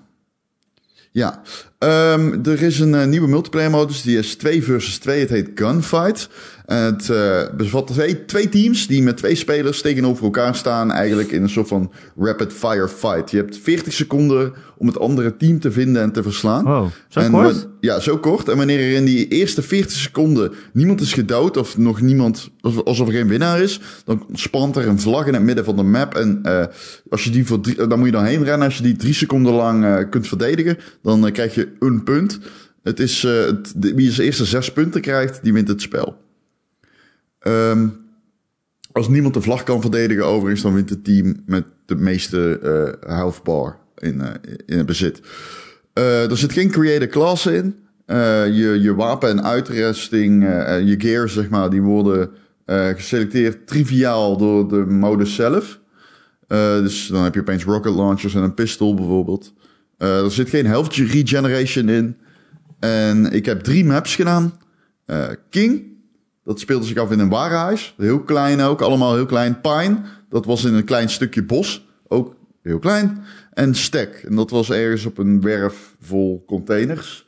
Ja. 1.13 1.43
Ehm, 1.81 2.33
er 2.45 2.63
is 2.63 2.81
een 2.81 2.95
eh, 2.95 3.07
nieuwe 3.07 3.29
multiplayer 3.29 3.71
modus. 3.71 4.03
Die 4.03 4.19
is 4.19 4.37
2 4.37 4.63
versus 4.63 4.99
2. 4.99 5.21
Het 5.21 5.31
heet 5.31 5.51
Gunfight. 5.55 6.29
En 6.67 6.85
het 6.85 7.11
eh, 7.11 7.43
bevat 7.57 7.87
twee, 7.87 8.25
twee 8.25 8.49
teams 8.49 8.87
die 8.87 9.03
met 9.03 9.17
twee 9.17 9.35
spelers 9.35 9.81
tegenover 9.81 10.25
elkaar 10.25 10.55
staan. 10.55 10.93
Eigenlijk 10.93 11.31
in 11.31 11.43
een 11.43 11.49
soort 11.49 11.69
van 11.69 11.93
rapid 12.19 12.53
fire 12.53 12.89
fight. 12.89 13.31
Je 13.31 13.37
hebt 13.37 13.59
40 13.59 13.93
seconden 13.93 14.53
om 14.77 14.87
het 14.87 14.99
andere 14.99 15.37
team 15.37 15.61
te 15.61 15.73
vinden 15.73 16.03
en 16.03 16.13
te 16.13 16.23
verslaan. 16.23 16.65
Wow, 16.65 16.89
zo 17.09 17.21
En 17.21 17.31
kort? 17.31 17.69
Ja, 17.81 18.01
zo 18.01 18.19
kort. 18.19 18.49
En 18.49 18.57
wanneer 18.57 18.79
er 18.79 18.97
in 18.97 19.05
die 19.05 19.29
eerste 19.29 19.63
40 19.63 19.91
seconden 19.91 20.53
niemand 20.73 21.01
is 21.01 21.13
gedood 21.13 21.57
of 21.57 21.79
nog 21.79 22.01
niemand, 22.01 22.51
alsof 22.85 23.07
er 23.07 23.15
geen 23.15 23.29
winnaar 23.29 23.61
is, 23.61 23.81
dan 24.05 24.27
spant 24.33 24.77
er 24.77 24.89
een 24.89 25.01
vlag 25.01 25.27
in 25.27 25.35
het 25.35 25.43
midden 25.43 25.65
van 25.65 25.77
de 25.77 25.83
map. 25.83 26.15
En 26.15 26.39
eh, 26.43 26.65
als 27.11 27.25
je 27.25 27.31
die 27.31 27.47
voor 27.47 27.61
drie, 27.61 27.87
dan 27.87 27.99
moet 27.99 28.09
je 28.09 28.15
dan 28.15 28.25
heen 28.25 28.45
rennen. 28.45 28.67
Als 28.67 28.77
je 28.77 28.83
die 28.83 28.97
drie 28.97 29.15
seconden 29.15 29.53
lang 29.53 30.09
kunt 30.11 30.29
verdedigen, 30.29 30.79
dan 31.03 31.33
krijg 31.33 31.55
je 31.55 31.70
een 31.79 32.03
punt. 32.03 32.39
Het 32.83 33.01
is, 33.01 33.25
eh, 33.25 33.53
wie 33.79 34.11
zijn 34.11 34.27
eerste 34.27 34.45
zes 34.45 34.73
punten 34.73 35.01
krijgt, 35.01 35.43
die 35.43 35.53
wint 35.53 35.69
het 35.69 35.81
spel. 35.81 36.17
Ehm, 37.39 37.89
als 38.93 39.09
niemand 39.09 39.35
de 39.35 39.41
vlag 39.41 39.63
kan 39.63 39.81
verdedigen 39.81 40.27
overigens, 40.27 40.63
dan 40.63 40.75
wint 40.75 40.91
het 40.91 41.05
team 41.05 41.43
met 41.47 41.65
de 41.87 41.97
meeste 41.97 42.61
bar 43.45 43.79
in, 43.97 44.21
eh, 44.21 44.29
in 44.67 44.77
het 44.77 44.87
bezit. 44.87 45.21
Er 45.93 46.37
zit 46.39 46.53
geen 46.53 46.71
creator 46.71 47.09
class 47.09 47.47
in. 47.47 47.77
Je, 48.07 48.79
je 48.81 48.95
wapen 48.95 49.29
en 49.29 49.45
uitrusting, 49.45 50.43
je 50.85 50.95
gear 50.99 51.29
zeg 51.29 51.49
maar, 51.49 51.71
die 51.71 51.83
worden 51.83 52.31
geselecteerd 52.67 53.67
triviaal 53.67 54.37
door 54.37 54.69
de 54.69 54.77
modus 54.77 55.35
zelf. 55.35 55.81
Dus 56.83 57.07
dan 57.07 57.25
heb 57.25 57.35
je 57.35 57.41
opeens 57.41 57.65
rocket 57.65 57.95
launchers 57.95 58.35
en 58.35 58.43
een 58.43 58.55
pistol 58.55 58.95
bijvoorbeeld. 58.95 59.53
Eh, 60.01 60.25
er 60.25 60.31
zit 60.31 60.49
geen 60.49 60.67
health 60.67 60.95
regeneration 60.95 61.89
in. 61.89 62.17
En 62.79 63.33
ik 63.33 63.47
heb 63.47 63.61
drie 63.61 63.85
maps 63.85 64.15
gedaan. 64.15 64.53
Eh, 65.05 65.29
King, 65.51 65.83
dat 66.45 66.61
speelde 66.61 66.87
zich 66.87 66.97
af 66.97 67.11
in 67.11 67.19
een 67.19 67.29
warenhuis. 67.29 67.95
Heel 67.97 68.21
klein 68.21 68.61
ook, 68.61 68.81
allemaal 68.81 69.15
heel 69.15 69.27
klein. 69.27 69.61
Pine, 69.61 69.97
dat 70.29 70.45
was 70.45 70.65
in 70.65 70.75
een 70.75 70.85
klein 70.85 71.09
stukje 71.09 71.43
bos. 71.43 71.87
Ook 72.09 72.37
heel 72.63 72.79
klein. 72.79 73.23
En 73.53 73.75
Stek, 73.75 74.15
en 74.29 74.35
dat 74.37 74.51
was 74.51 74.71
ergens 74.71 75.05
op 75.07 75.19
een 75.19 75.41
werf 75.41 75.95
vol 76.01 76.45
containers. 76.47 77.27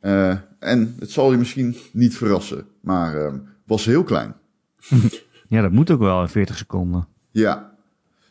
Eh, 0.00 0.34
en 0.58 0.94
het 0.98 1.10
zal 1.10 1.30
je 1.30 1.36
misschien 1.38 1.76
niet 1.92 2.16
verrassen, 2.16 2.66
maar 2.80 3.16
eh, 3.26 3.32
was 3.66 3.84
heel 3.84 4.04
klein. 4.04 4.34
Ja, 5.48 5.62
dat 5.62 5.72
moet 5.72 5.90
ook 5.90 6.00
wel 6.00 6.20
in 6.22 6.28
40 6.28 6.56
seconden. 6.56 7.06
Ja. 7.30 7.72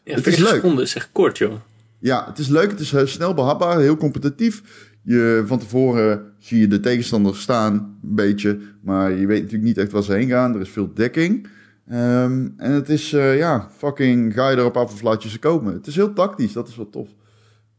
Ja, 0.03 0.15
Het 0.15 0.27
is 0.27 0.33
40 0.33 0.43
leuk. 0.43 0.53
seconden 0.53 0.83
is 0.83 0.95
echt 0.95 1.09
kort, 1.11 1.37
joh. 1.37 1.53
Ja, 1.99 2.25
het 2.25 2.37
is 2.37 2.47
leuk, 2.47 2.71
het 2.71 2.79
is 2.79 2.91
heel 2.91 3.07
snel 3.07 3.33
behapbaar, 3.33 3.79
heel 3.79 3.97
competitief. 3.97 4.87
Je, 5.03 5.43
van 5.45 5.59
tevoren 5.59 6.33
zie 6.37 6.59
je 6.59 6.67
de 6.67 6.79
tegenstander 6.79 7.35
staan, 7.35 7.73
een 8.03 8.15
beetje. 8.15 8.59
Maar 8.81 9.11
je 9.11 9.25
weet 9.25 9.41
natuurlijk 9.41 9.67
niet 9.67 9.77
echt 9.77 9.91
waar 9.91 10.03
ze 10.03 10.13
heen 10.13 10.29
gaan. 10.29 10.55
Er 10.55 10.61
is 10.61 10.69
veel 10.69 10.93
dekking. 10.93 11.47
Ehm, 11.87 12.47
en 12.57 12.71
het 12.71 12.89
is, 12.89 13.13
eh, 13.13 13.37
ja, 13.37 13.69
fucking 13.77 14.33
ga 14.33 14.49
je 14.49 14.57
erop 14.57 14.77
af 14.77 14.93
of 14.93 15.01
laat 15.01 15.23
je 15.23 15.29
ze 15.29 15.39
komen. 15.39 15.73
Het 15.73 15.87
is 15.87 15.95
heel 15.95 16.13
tactisch, 16.13 16.53
dat 16.53 16.67
is 16.67 16.75
wel 16.75 16.89
tof. 16.89 17.09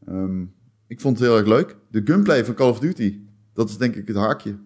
Ehm, 0.07 0.43
ik 0.87 1.01
vond 1.01 1.19
het 1.19 1.27
heel 1.29 1.37
erg 1.37 1.47
leuk. 1.47 1.77
De 1.91 2.01
gunplay 2.05 2.45
van 2.45 2.55
Call 2.55 2.69
of 2.69 2.79
Duty, 2.79 3.19
dat 3.55 3.69
is 3.69 3.77
denk 3.77 3.95
ik 3.95 4.07
het 4.07 4.17
haakje. 4.17 4.57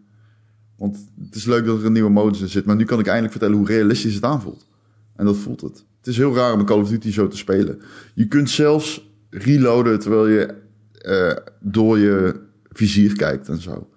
Want 0.77 0.99
het 1.25 1.35
is 1.35 1.45
leuk 1.45 1.65
dat 1.65 1.79
er 1.79 1.87
een 1.87 1.93
nieuwe 1.93 2.11
modus 2.11 2.41
in 2.41 2.49
zit. 2.49 2.65
Maar 2.65 2.77
nu 2.77 2.85
kan 2.85 2.99
ik 2.99 3.07
eindelijk 3.07 3.33
vertellen 3.33 3.57
hoe 3.57 3.67
realistisch 3.67 4.15
het 4.15 4.25
aanvoelt. 4.25 4.69
En 5.17 5.25
dat 5.25 5.37
voelt 5.37 5.61
het. 5.61 5.85
Het 5.99 6.07
is 6.07 6.17
heel 6.17 6.35
raar 6.35 6.53
om 6.53 6.65
Call 6.65 6.81
of 6.81 6.89
Duty 6.89 7.11
zo 7.11 7.29
te 7.29 7.37
spelen. 7.37 7.81
Je 8.15 8.29
kunt 8.29 8.51
zelfs 8.51 9.14
reloaden 9.37 9.99
terwijl 9.99 10.29
je 10.29 10.55
eh, 10.93 11.37
door 11.61 11.99
je 11.99 12.35
vizier 12.73 13.17
kijkt 13.17 13.49
en 13.49 13.61
zo. 13.61 13.89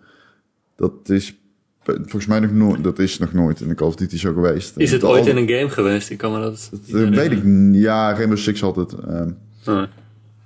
Dat 0.75 0.93
is 1.09 1.39
volgens 1.83 2.25
mij 2.25 2.39
nog 2.39 2.51
nooit, 2.51 2.83
dat 2.83 2.99
is 2.99 3.17
nog 3.17 3.33
nooit 3.33 3.61
in 3.61 3.67
de 3.67 3.75
Call 3.75 3.87
of 3.87 3.95
Duty 3.95 4.17
zo 4.17 4.33
geweest. 4.33 4.73
Is 4.77 4.91
het 4.91 5.01
Dat 5.01 5.09
ooit 5.09 5.21
al- 5.21 5.27
in 5.29 5.37
een 5.37 5.49
game 5.49 5.69
geweest? 5.69 6.09
Ik 6.09 6.17
kan 6.17 6.31
me 6.33 6.39
dat... 6.39 6.69
dat 6.87 7.09
weet 7.09 7.31
ik 7.31 7.43
niet. 7.43 7.81
Ja, 7.81 8.13
Rainbow 8.13 8.37
Six 8.37 8.61
had 8.61 8.75
het. 8.75 8.93
ehm. 8.93 9.31
Ah. 9.65 9.83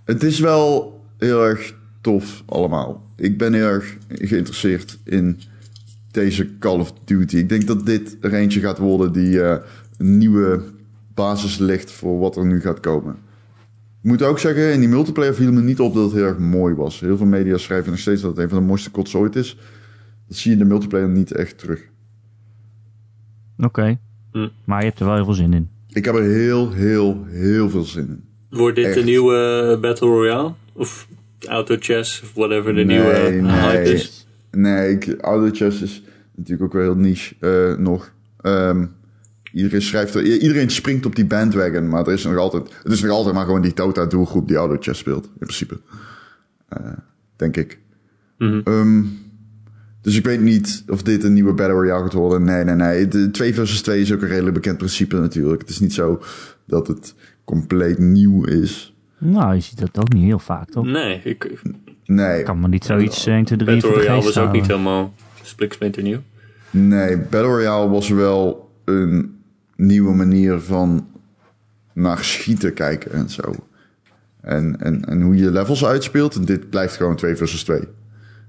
Het 0.05 0.23
is 0.23 0.39
wel 0.39 0.99
heel 1.17 1.45
erg 1.45 1.73
tof 2.01 2.43
allemaal. 2.45 3.05
Ik 3.15 3.37
ben 3.37 3.53
heel 3.53 3.65
erg 3.67 3.97
geïnteresseerd 4.09 4.97
in 5.03 5.39
deze 6.11 6.57
Call 6.59 6.79
of 6.79 6.93
Duty. 7.05 7.37
Ik 7.37 7.49
denk 7.49 7.67
dat 7.67 7.85
dit 7.85 8.17
er 8.21 8.33
eentje 8.33 8.59
gaat 8.59 8.77
worden 8.77 9.11
die 9.11 9.41
eh, 9.41 9.57
een 9.97 10.17
nieuwe 10.17 10.61
basis 11.13 11.57
legt 11.57 11.91
voor 11.91 12.19
wat 12.19 12.35
er 12.35 12.45
nu 12.45 12.61
gaat 12.61 12.79
komen. 12.79 13.15
Ik 14.03 14.09
moet 14.09 14.21
ook 14.21 14.39
zeggen, 14.39 14.73
in 14.73 14.79
die 14.79 14.89
multiplayer 14.89 15.35
viel 15.35 15.51
me 15.51 15.61
niet 15.61 15.79
op 15.79 15.93
dat 15.93 16.03
het 16.03 16.13
heel 16.13 16.23
erg 16.25 16.37
mooi 16.37 16.75
was. 16.75 16.99
Heel 16.99 17.17
veel 17.17 17.25
media 17.25 17.57
schrijven 17.57 17.91
nog 17.91 17.99
steeds 17.99 18.21
dat 18.21 18.31
het 18.31 18.39
een 18.39 18.49
van 18.49 18.59
de 18.59 18.65
mooiste 18.65 18.91
kots 18.91 19.15
ooit 19.15 19.35
is. 19.35 19.57
Dat 20.27 20.37
zie 20.37 20.51
je 20.51 20.57
in 20.57 20.63
de 20.63 20.69
multiplayer 20.69 21.09
niet 21.09 21.31
echt 21.31 21.57
terug. 21.57 21.81
Oké. 23.57 23.97
Maar 24.65 24.79
je 24.79 24.85
hebt 24.87 24.99
er 24.99 25.05
wel 25.05 25.15
heel 25.15 25.25
veel 25.25 25.33
zin 25.33 25.53
in. 25.53 25.69
Ik 25.87 26.05
heb 26.05 26.15
er 26.15 26.23
heel, 26.23 26.71
heel, 26.71 27.25
heel 27.25 27.69
veel 27.69 27.83
zin 27.83 28.07
in. 28.07 28.23
Wordt 28.57 28.75
dit 28.75 28.85
Echt. 28.85 28.95
de 28.95 29.03
nieuwe 29.03 29.77
Battle 29.81 30.07
Royale? 30.07 30.53
Of 30.73 31.07
Auto 31.47 31.75
Chess, 31.79 32.21
of 32.21 32.33
whatever 32.33 32.73
de 32.75 32.83
Nee, 32.83 32.97
nieuwe 32.97 33.41
nee. 33.41 33.51
hype 33.51 33.93
is? 33.93 34.27
Nee, 34.51 34.91
ik, 34.91 35.15
Auto 35.21 35.55
Chess 35.55 35.81
is 35.81 36.03
natuurlijk 36.35 36.63
ook 36.63 36.73
wel 36.73 36.81
heel 36.81 37.01
niche 37.01 37.35
eh, 37.39 37.77
nog. 37.77 38.13
Ehm, 38.41 38.85
iedereen, 39.53 39.81
schrijft 39.81 40.15
er, 40.15 40.23
iedereen 40.23 40.69
springt 40.69 41.05
op 41.05 41.15
die 41.15 41.25
bandwagon, 41.25 41.89
maar 41.89 42.07
er 42.07 42.13
is 42.13 42.23
nog 42.23 42.37
altijd, 42.37 42.73
het 42.83 42.91
is 42.91 43.01
nog 43.01 43.11
altijd 43.11 43.35
maar 43.35 43.45
gewoon 43.45 43.61
die 43.61 43.73
Tota 43.73 44.05
doelgroep 44.05 44.47
die 44.47 44.57
Auto 44.57 44.77
Chess 44.79 44.99
speelt, 44.99 45.25
in 45.25 45.31
principe. 45.39 45.79
Eh, 46.67 46.91
denk 47.35 47.57
ik. 47.57 47.79
Mhm. 48.37 48.61
Ehm, 48.63 49.03
dus 50.01 50.17
ik 50.17 50.25
weet 50.25 50.41
niet 50.41 50.83
of 50.87 51.03
dit 51.03 51.23
een 51.23 51.33
nieuwe 51.33 51.53
Battle 51.53 51.75
Royale 51.75 52.03
gaat 52.03 52.13
worden. 52.13 52.43
Nee, 52.43 52.63
nee, 52.63 52.75
nee. 52.75 53.07
De 53.07 53.31
2 53.31 53.53
versus 53.53 53.81
2 53.81 54.01
is 54.01 54.13
ook 54.13 54.21
een 54.21 54.27
redelijk 54.27 54.53
bekend 54.53 54.77
principe 54.77 55.19
natuurlijk. 55.19 55.61
Het 55.61 55.69
is 55.69 55.79
niet 55.79 55.93
zo 55.93 56.21
dat 56.65 56.87
het 56.87 57.15
compleet 57.43 57.97
nieuw 57.97 58.45
is. 58.45 58.95
Nou, 59.17 59.53
je 59.53 59.61
ziet 59.61 59.79
dat 59.79 59.99
ook 59.99 60.13
niet 60.13 60.23
heel 60.23 60.39
vaak, 60.39 60.69
toch? 60.69 60.85
Nee, 60.85 61.21
ik, 61.23 61.61
Nee, 62.05 62.39
Ik 62.39 62.45
kan 62.45 62.59
me 62.59 62.67
niet 62.67 62.85
zoiets 62.85 63.25
1, 63.25 63.43
2, 63.45 63.57
3 63.57 63.71
Battle 63.71 63.91
Royale 63.91 64.23
was 64.23 64.37
ook 64.37 64.51
niet 64.51 64.67
helemaal 64.67 65.13
spliksplinter 65.43 66.03
nieuw. 66.03 66.19
Nee, 66.69 67.17
Battle 67.17 67.41
Royale 67.41 67.89
was 67.89 68.09
wel 68.09 68.71
een 68.85 69.40
nieuwe 69.85 70.15
manier 70.15 70.59
van 70.59 71.07
naar 71.93 72.23
schieten 72.23 72.73
kijken 72.73 73.11
en 73.11 73.29
zo. 73.29 73.53
En, 74.41 74.79
en, 74.79 75.05
en 75.05 75.21
hoe 75.21 75.35
je 75.35 75.51
levels 75.51 75.85
uitspeelt. 75.85 76.35
En 76.35 76.45
dit 76.45 76.69
blijft 76.69 76.95
gewoon 76.95 77.15
2 77.15 77.35
versus 77.35 77.63
2. 77.63 77.79
Ik 77.79 77.87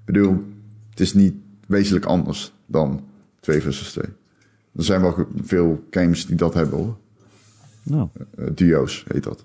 bedoel, 0.05 0.45
het 0.91 1.01
is 1.01 1.14
niet 1.14 1.35
wezenlijk 1.66 2.05
anders 2.05 2.53
dan 2.66 3.05
2 3.41 3.61
versus 3.61 3.93
2. 3.93 4.05
Er 4.76 4.85
zijn 4.85 5.01
wel 5.01 5.26
veel 5.45 5.85
games 5.91 6.26
die 6.26 6.37
dat 6.37 6.55
hebben 6.55 6.78
hoor. 6.78 6.97
Nou, 7.83 8.09
Eh, 8.37 8.47
duo's 8.55 9.05
heet 9.09 9.22
dat. 9.22 9.45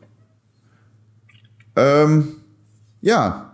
Ehm, 1.74 2.22
ja. 3.00 3.54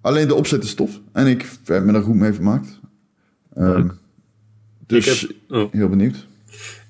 Alleen 0.00 0.28
de 0.28 0.34
opzet 0.34 0.64
is 0.64 0.74
tof. 0.74 1.00
En 1.12 1.26
ik 1.26 1.50
heb 1.64 1.84
me 1.84 1.92
er 1.92 2.02
goed 2.02 2.14
mee 2.14 2.32
vermaakt. 2.32 2.80
Ehm, 3.54 3.70
Leuk. 3.70 3.92
dus 4.86 5.22
ik, 5.22 5.28
heb, 5.48 5.58
oh, 5.58 5.72
heel 5.72 5.88
benieuwd. 5.88 6.26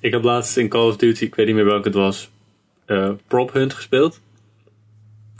Ik 0.07 0.13
heb 0.13 0.23
laatst 0.23 0.57
in 0.57 0.69
Call 0.69 0.87
of 0.89 0.97
Duty, 0.97 1.25
ik 1.25 1.35
weet 1.35 1.47
niet 1.47 1.55
meer 1.55 1.65
welke 1.65 1.89
het 1.89 1.97
was, 1.97 2.31
eh, 2.85 3.11
Prop 3.27 3.53
Hunt 3.53 3.75
gespeeld. 3.75 4.21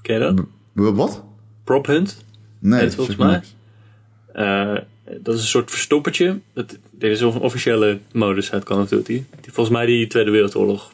Ken 0.03 0.15
je 0.15 0.21
dat? 0.21 0.95
Wat? 0.95 1.23
Prop 1.65 1.87
Hunt? 1.87 2.25
Nee, 2.59 2.81
Heet 2.81 2.95
volgens 2.95 3.17
mij. 3.17 3.41
Eh, 4.33 4.75
dat 5.21 5.35
is 5.35 5.41
een 5.41 5.47
soort 5.47 5.71
verstoppertje. 5.71 6.39
Dat, 6.53 6.77
dit 6.91 7.11
is 7.11 7.21
een 7.21 7.39
officiële 7.39 7.99
modus 8.13 8.53
uit 8.53 8.65
Call 8.65 8.81
of 8.81 8.89
Duty. 8.89 9.23
Die, 9.41 9.53
volgens 9.53 9.77
mij 9.77 9.87
die 9.87 10.07
Tweede 10.07 10.31
Wereldoorlog. 10.31 10.93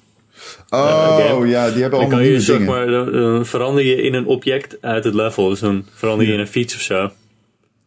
Oh, 0.69 1.17
game. 1.17 1.49
ja, 1.49 1.71
die 1.71 1.81
hebben 1.81 1.91
Dan 1.91 1.99
allemaal 2.01 2.09
kan 2.09 2.19
je, 2.19 2.25
nieuwe 2.25 2.41
zeg 2.41 2.59
dingen. 2.59 2.73
maar, 2.73 2.87
dan, 2.87 3.13
dan 3.13 3.47
verander 3.47 3.85
je 3.85 4.03
in 4.03 4.15
een 4.15 4.27
object 4.27 4.77
uit 4.83 5.05
het 5.05 5.15
level. 5.15 5.49
Dus 5.49 5.61
dan 5.61 5.85
verander 5.93 6.27
je 6.27 6.33
in 6.33 6.41
een 6.41 6.47
fiets 6.47 6.75
of 6.75 6.81
zo. 6.81 7.11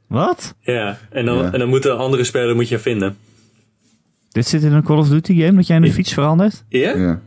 wat? 0.07 0.55
Ja, 0.61 0.99
en 1.09 1.25
dan, 1.25 1.37
Ja. 1.37 1.51
En 1.51 1.59
dan 1.59 1.69
moet 1.69 1.83
de 1.83 1.91
andere 1.91 2.23
speler 2.23 2.55
moet 2.55 2.69
je 2.69 2.79
vinden. 2.79 3.17
Dit 4.35 4.47
zit 4.47 4.63
in 4.63 4.71
een 4.73 4.83
Call 4.83 4.97
of 4.97 5.09
Duty 5.09 5.39
game 5.41 5.55
dat 5.55 5.67
jij 5.67 5.77
in 5.77 5.83
een 5.83 5.91
fiets 5.91 6.13
verandert? 6.13 6.63
Ja? 6.69 6.95
Ja. 6.95 7.21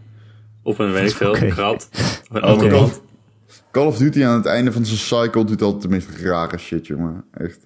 Of 0.62 0.78
een, 0.78 0.92
weet 0.92 1.14
veel, 1.14 1.36
een 1.42 1.48
krat. 1.48 1.88
Of 2.32 2.62
een. 2.62 2.90
Call 3.70 3.86
of 3.86 3.96
Duty 3.98 4.24
aan 4.24 4.36
het 4.36 4.46
einde 4.46 4.72
van 4.72 4.84
zijn 4.84 4.98
cycle 4.98 5.44
doet 5.44 5.62
altijd 5.62 5.82
de 5.82 5.88
meest 5.88 6.08
rare 6.22 6.58
shit, 6.58 6.86
jongen. 6.86 7.24
Echt. 7.32 7.58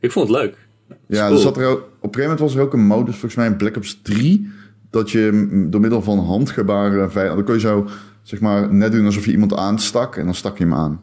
Ik 0.00 0.12
vond 0.12 0.28
het 0.28 0.36
leuk. 0.36 0.68
Ja, 1.08 1.20
cool. 1.26 1.32
er 1.36 1.42
zat 1.42 1.56
er 1.56 1.66
ook, 1.66 1.78
op 1.78 1.84
een 1.84 1.92
gegeven 2.00 2.20
moment 2.22 2.38
was 2.40 2.54
er 2.54 2.60
ook 2.60 2.72
een 2.72 2.86
modus, 2.86 3.12
volgens 3.12 3.34
mij 3.34 3.46
in 3.46 3.56
Black 3.56 3.76
Ops 3.76 4.00
3, 4.02 4.48
dat 4.90 5.10
je 5.10 5.46
door 5.70 5.80
middel 5.80 6.02
van 6.02 6.18
handgebaren, 6.18 7.12
vij- 7.12 7.26
dan 7.28 7.44
kon 7.44 7.54
je 7.54 7.60
zo, 7.60 7.88
zeg 8.22 8.40
maar, 8.40 8.74
net 8.74 8.92
doen 8.92 9.04
alsof 9.06 9.24
je 9.24 9.30
iemand 9.32 9.54
aanstak 9.54 10.16
en 10.16 10.24
dan 10.24 10.34
stak 10.34 10.58
je 10.58 10.64
hem 10.64 10.74
aan. 10.74 11.00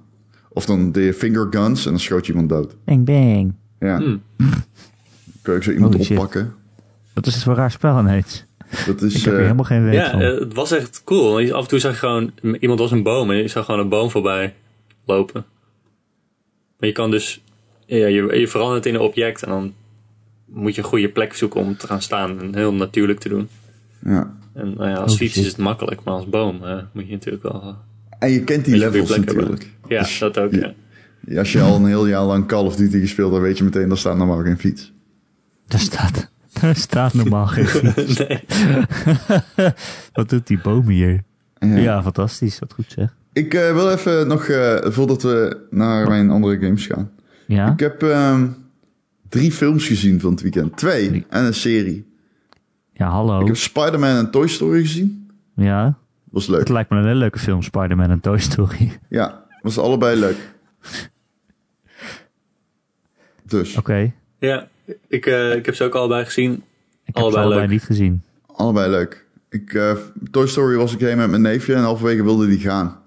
Of 0.49 0.65
dan 0.65 0.91
deed 0.91 1.05
je 1.05 1.13
finger 1.13 1.47
guns 1.49 1.85
en 1.85 1.91
dan 1.91 1.99
schoot 1.99 2.25
je 2.25 2.31
iemand 2.31 2.49
dood. 2.49 2.75
Bang 2.85 3.05
bang. 3.05 3.53
Ja. 3.79 3.97
Hmm. 3.97 4.21
Dan 4.37 4.51
kun 5.41 5.51
je 5.53 5.57
ook 5.57 5.63
zo 5.63 5.71
iemand 5.71 5.93
Holy 5.93 6.05
shit. 6.05 6.45
Wat 7.13 7.25
is 7.27 7.33
het 7.33 7.43
voor 7.43 7.55
raar 7.55 7.71
spel 7.71 7.99
ineens? 7.99 8.45
Dat 8.85 9.01
Ik 9.01 9.01
is, 9.01 9.13
heb 9.13 9.25
er 9.25 9.33
eh, 9.33 9.41
helemaal 9.43 9.65
geen 9.65 9.83
weet 9.83 9.93
Ja, 9.93 10.09
van. 10.11 10.21
eh, 10.21 10.39
het 10.39 10.53
was 10.53 10.71
echt 10.71 11.01
cool. 11.03 11.53
Af 11.53 11.61
en 11.61 11.67
toe 11.67 11.79
zag 11.79 11.91
je 11.91 11.97
gewoon, 11.97 12.31
iemand 12.59 12.79
was 12.79 12.91
een 12.91 13.03
boom 13.03 13.29
en 13.31 13.37
je 13.37 13.47
zag 13.47 13.65
gewoon 13.65 13.79
een 13.79 13.89
boom 13.89 14.09
voorbij 14.09 14.55
lopen. 15.05 15.45
Maar 16.79 16.87
je 16.89 16.95
kan 16.95 17.11
dus, 17.11 17.41
ja, 17.85 18.07
je, 18.07 18.39
je 18.39 18.47
verandert 18.47 18.85
in 18.85 18.93
een 18.93 18.99
object 19.01 19.43
en 19.43 19.49
dan 19.49 19.73
moet 20.45 20.75
je 20.75 20.81
een 20.81 20.87
goede 20.87 21.09
plek 21.09 21.33
zoeken 21.33 21.59
om 21.59 21.77
te 21.77 21.87
gaan 21.87 22.01
staan 22.01 22.39
en 22.41 22.55
heel 22.55 22.73
natuurlijk 22.73 23.19
te 23.19 23.29
doen. 23.29 23.49
ja. 24.05 24.33
En 24.53 24.73
nou 24.77 24.89
ja, 24.89 24.95
als 24.95 25.11
Oh, 25.11 25.17
fiets 25.17 25.33
shit. 25.33 25.43
is 25.43 25.49
het 25.49 25.57
makkelijk, 25.59 26.03
maar 26.03 26.13
als 26.13 26.29
boom 26.29 26.63
eh, 26.63 26.77
moet 26.93 27.05
je 27.07 27.11
natuurlijk 27.11 27.43
wel... 27.43 27.75
En 28.19 28.31
je 28.31 28.43
kent 28.43 28.65
die 28.65 28.77
levels 28.77 29.09
hebben. 29.09 29.35
natuurlijk. 29.35 29.69
ja, 29.87 29.99
Dus 30.01 30.19
dat 30.19 30.37
ook, 30.39 30.51
ja. 30.53 30.73
Ja, 31.27 31.39
Als 31.39 31.51
je 31.51 31.61
al 31.61 31.75
een 31.75 31.85
heel 31.85 32.07
jaar 32.07 32.23
lang 32.23 32.47
Call 32.47 32.65
of 32.65 32.75
Duty 32.75 32.99
gespeeld, 32.99 33.31
dan 33.31 33.41
weet 33.41 33.57
je 33.57 33.63
meteen, 33.63 33.87
daar 33.87 33.97
staat 33.97 34.17
normaal 34.17 34.41
geen 34.43 34.57
fiets. 34.59 34.91
Daar 35.67 35.79
staat, 35.79 36.31
staat 36.73 37.13
normaal 37.13 37.47
geen 37.47 37.65
fiets. 37.93 38.17
nee. 38.17 38.43
Wat 40.13 40.29
doet 40.29 40.47
die 40.47 40.59
boom 40.61 40.87
hier? 40.87 41.23
Ja. 41.59 41.75
Ja, 41.77 42.03
fantastisch. 42.03 42.59
Wat 42.59 42.73
goed 42.73 42.85
zeg. 42.87 43.15
Ik 43.33 43.53
eh, 43.53 43.73
wil 43.73 43.91
even 43.91 44.27
nog, 44.27 44.43
eh, 44.45 44.91
voordat 44.91 45.21
we 45.23 45.65
naar 45.69 46.07
mijn 46.07 46.29
andere 46.29 46.59
games 46.59 46.85
gaan. 46.85 47.11
Ja? 47.47 47.71
Ik 47.71 47.79
heb 47.79 48.03
ehm, 48.03 48.47
drie 49.29 49.51
films 49.51 49.87
gezien 49.87 50.19
van 50.19 50.31
het 50.31 50.41
weekend. 50.41 50.77
Twee 50.77 51.25
en 51.29 51.43
een 51.45 51.53
serie. 51.53 52.11
Ja, 52.93 53.09
hallo. 53.09 53.39
Ik 53.41 53.47
heb 53.47 53.55
Spider-Man 53.57 54.15
en 54.17 54.31
Toy 54.31 54.47
Story 54.47 54.81
gezien. 54.81 55.29
Ja, 55.55 55.97
Was 56.29 56.47
leuk. 56.47 56.59
het 56.59 56.69
lijkt 56.69 56.89
me 56.89 56.97
een 56.97 57.03
hele 57.05 57.15
leuke 57.15 57.39
film, 57.39 57.61
Spider-Man 57.61 58.09
en 58.09 58.19
Toy 58.19 58.39
Story. 58.39 58.99
Ja, 59.09 59.43
was 59.61 59.77
allebei 59.77 60.19
leuk. 60.19 60.37
Dus, 63.45 63.77
Oké, 63.77 64.13
Ja, 64.39 64.67
ik, 65.07 65.25
eh, 65.25 65.55
ik 65.55 65.65
heb 65.65 65.75
ze 65.75 65.83
ook 65.83 65.93
allebei 65.95 66.25
gezien. 66.25 66.51
ik 66.53 66.59
heb 67.03 67.15
Allebei 67.15 67.33
ze 67.33 67.39
allebei 67.47 67.61
leuk. 67.61 67.69
niet 67.69 67.83
gezien. 67.83 68.21
allebei 68.55 68.89
leuk. 68.89 69.25
Ik, 69.49 69.73
eh, 69.73 69.91
Toy 70.31 70.47
Story 70.47 70.75
was 70.75 70.93
ik 70.93 70.99
heen 70.99 71.17
met 71.17 71.29
mijn 71.29 71.41
neefje 71.41 71.73
en 71.73 71.81
halverwege 71.81 72.23
wilde 72.23 72.47
hij 72.47 72.57
gaan. 72.57 72.97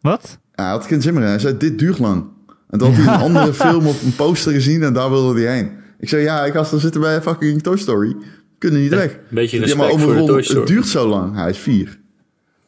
Wat? 0.00 0.38
Ja, 0.54 0.62
hij 0.62 0.72
had 0.72 0.86
geen 0.86 1.02
zin 1.02 1.14
meer 1.14 1.22
in. 1.22 1.28
Hij 1.28 1.38
zei, 1.38 1.56
dit 1.56 1.78
duurt 1.78 1.98
lang. 1.98 2.24
En 2.70 2.78
toen 2.78 2.94
had 2.94 3.04
hij 3.04 3.14
een 3.14 3.20
andere 3.34 3.54
film 3.54 3.86
op 3.86 4.02
een 4.04 4.14
poster 4.16 4.52
gezien 4.52 4.82
en 4.82 4.92
daar 4.92 5.10
wilde 5.10 5.40
hij 5.42 5.54
heen. 5.56 5.70
Ik 5.98 6.08
zei, 6.08 6.22
ja, 6.22 6.44
ik 6.44 6.54
er 6.72 6.80
zitten 6.80 7.00
bij 7.00 7.22
fucking 7.22 7.62
Toy 7.62 7.76
Story. 7.76 8.08
We 8.08 8.16
kunnen 8.58 8.80
niet 8.80 8.90
weg. 8.90 9.18
beetje 9.28 9.56
ja, 9.56 9.62
respect 9.62 9.90
maar 9.90 10.00
voor 10.00 10.14
de 10.14 10.20
het 10.58 10.66
duurt 10.66 10.86
zo 10.86 11.08
lang. 11.08 11.34
Hij 11.34 11.50
is 11.50 11.58
vier. 11.58 11.98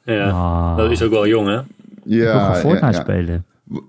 Ja, 0.02 0.30
Ah. 0.30 0.76
dat 0.76 0.90
is 0.90 1.02
ook 1.02 1.10
wel 1.10 1.26
jong, 1.26 1.46
hè? 1.48 1.58
ik 1.58 1.64
wil 2.04 2.16
Ja, 2.18 2.40
gewoon 2.44 2.60
Fortnite 2.60 2.86
ja, 2.86 2.92
ja. 2.92 3.00
spelen. 3.00 3.44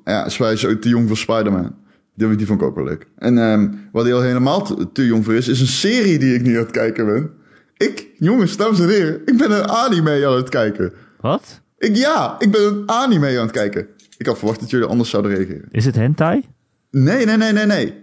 Ja, 0.06 0.28
hij 0.38 0.54
is 0.54 0.66
ook 0.66 0.82
te 0.82 0.90
jong 0.90 1.08
voor 1.08 1.18
Spider-Man. 1.18 1.76
Die, 2.18 2.36
die 2.36 2.46
vond 2.46 2.62
ik 2.62 2.68
ook 2.68 2.76
wel 2.76 2.84
leuk. 2.84 3.08
En 3.16 3.38
ehm, 3.38 3.70
wat 3.92 4.04
hij 4.04 4.14
al 4.14 4.22
helemaal 4.22 4.64
te, 4.64 4.92
te 4.92 5.06
jong 5.06 5.26
voor 5.26 5.34
is, 5.34 5.48
is 5.48 5.60
een 5.60 5.68
serie 5.68 6.20
die 6.20 6.36
ik 6.36 6.42
nu 6.42 6.58
aan 6.58 6.64
het 6.64 6.72
kijken 6.72 7.06
ben. 7.06 7.32
Ik, 7.78 8.08
jongens, 8.18 8.58
dames 8.58 8.80
en 8.80 8.90
heren, 8.90 9.22
ik 9.26 9.38
ben 9.38 9.52
een 9.52 9.68
anime 9.68 10.28
aan 10.28 10.36
het 10.36 10.50
kijken. 10.50 10.94
Wat? 11.20 11.62
Ik, 11.78 11.96
ja, 11.96 12.36
ik 12.40 12.52
ben 12.52 12.62
een 12.62 12.90
anime 12.90 13.28
aan 13.28 13.46
het 13.46 13.52
kijken. 13.52 13.88
Ik 14.18 14.26
had 14.26 14.38
verwacht 14.38 14.60
dat 14.60 14.70
jullie 14.70 14.88
anders 14.88 15.10
zouden 15.10 15.36
reageren. 15.36 15.66
Is 15.72 15.86
het 15.86 15.96
hentai? 15.96 16.44
Nee, 16.92 17.26
nee, 17.26 17.38
nee, 17.38 17.52
nee, 17.52 17.66
nee. 17.66 17.94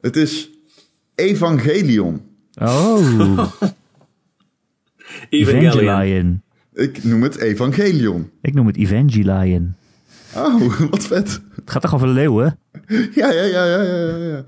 Het 0.00 0.16
is 0.16 0.50
Evangelion. 1.14 2.22
Oh, 2.54 2.98
Evangelion. 5.28 5.72
Evangelion. 5.72 6.42
Ik 6.74 7.04
noem 7.04 7.22
het 7.22 7.36
Evangelion. 7.36 8.30
Ik 8.40 8.54
noem 8.54 8.66
het 8.66 8.76
Evangelion. 8.76 9.74
Oh, 10.36 10.78
wat 10.90 11.06
vet. 11.06 11.40
Het 11.54 11.70
gaat 11.70 11.82
toch 11.82 11.94
over 11.94 12.08
leeuwen? 12.08 12.58
Ja, 13.14 13.32
ja, 13.32 13.42
ja, 13.42 13.64
ja, 13.64 13.82
ja, 13.82 14.16
ja, 14.16 14.16
ja. 14.16 14.44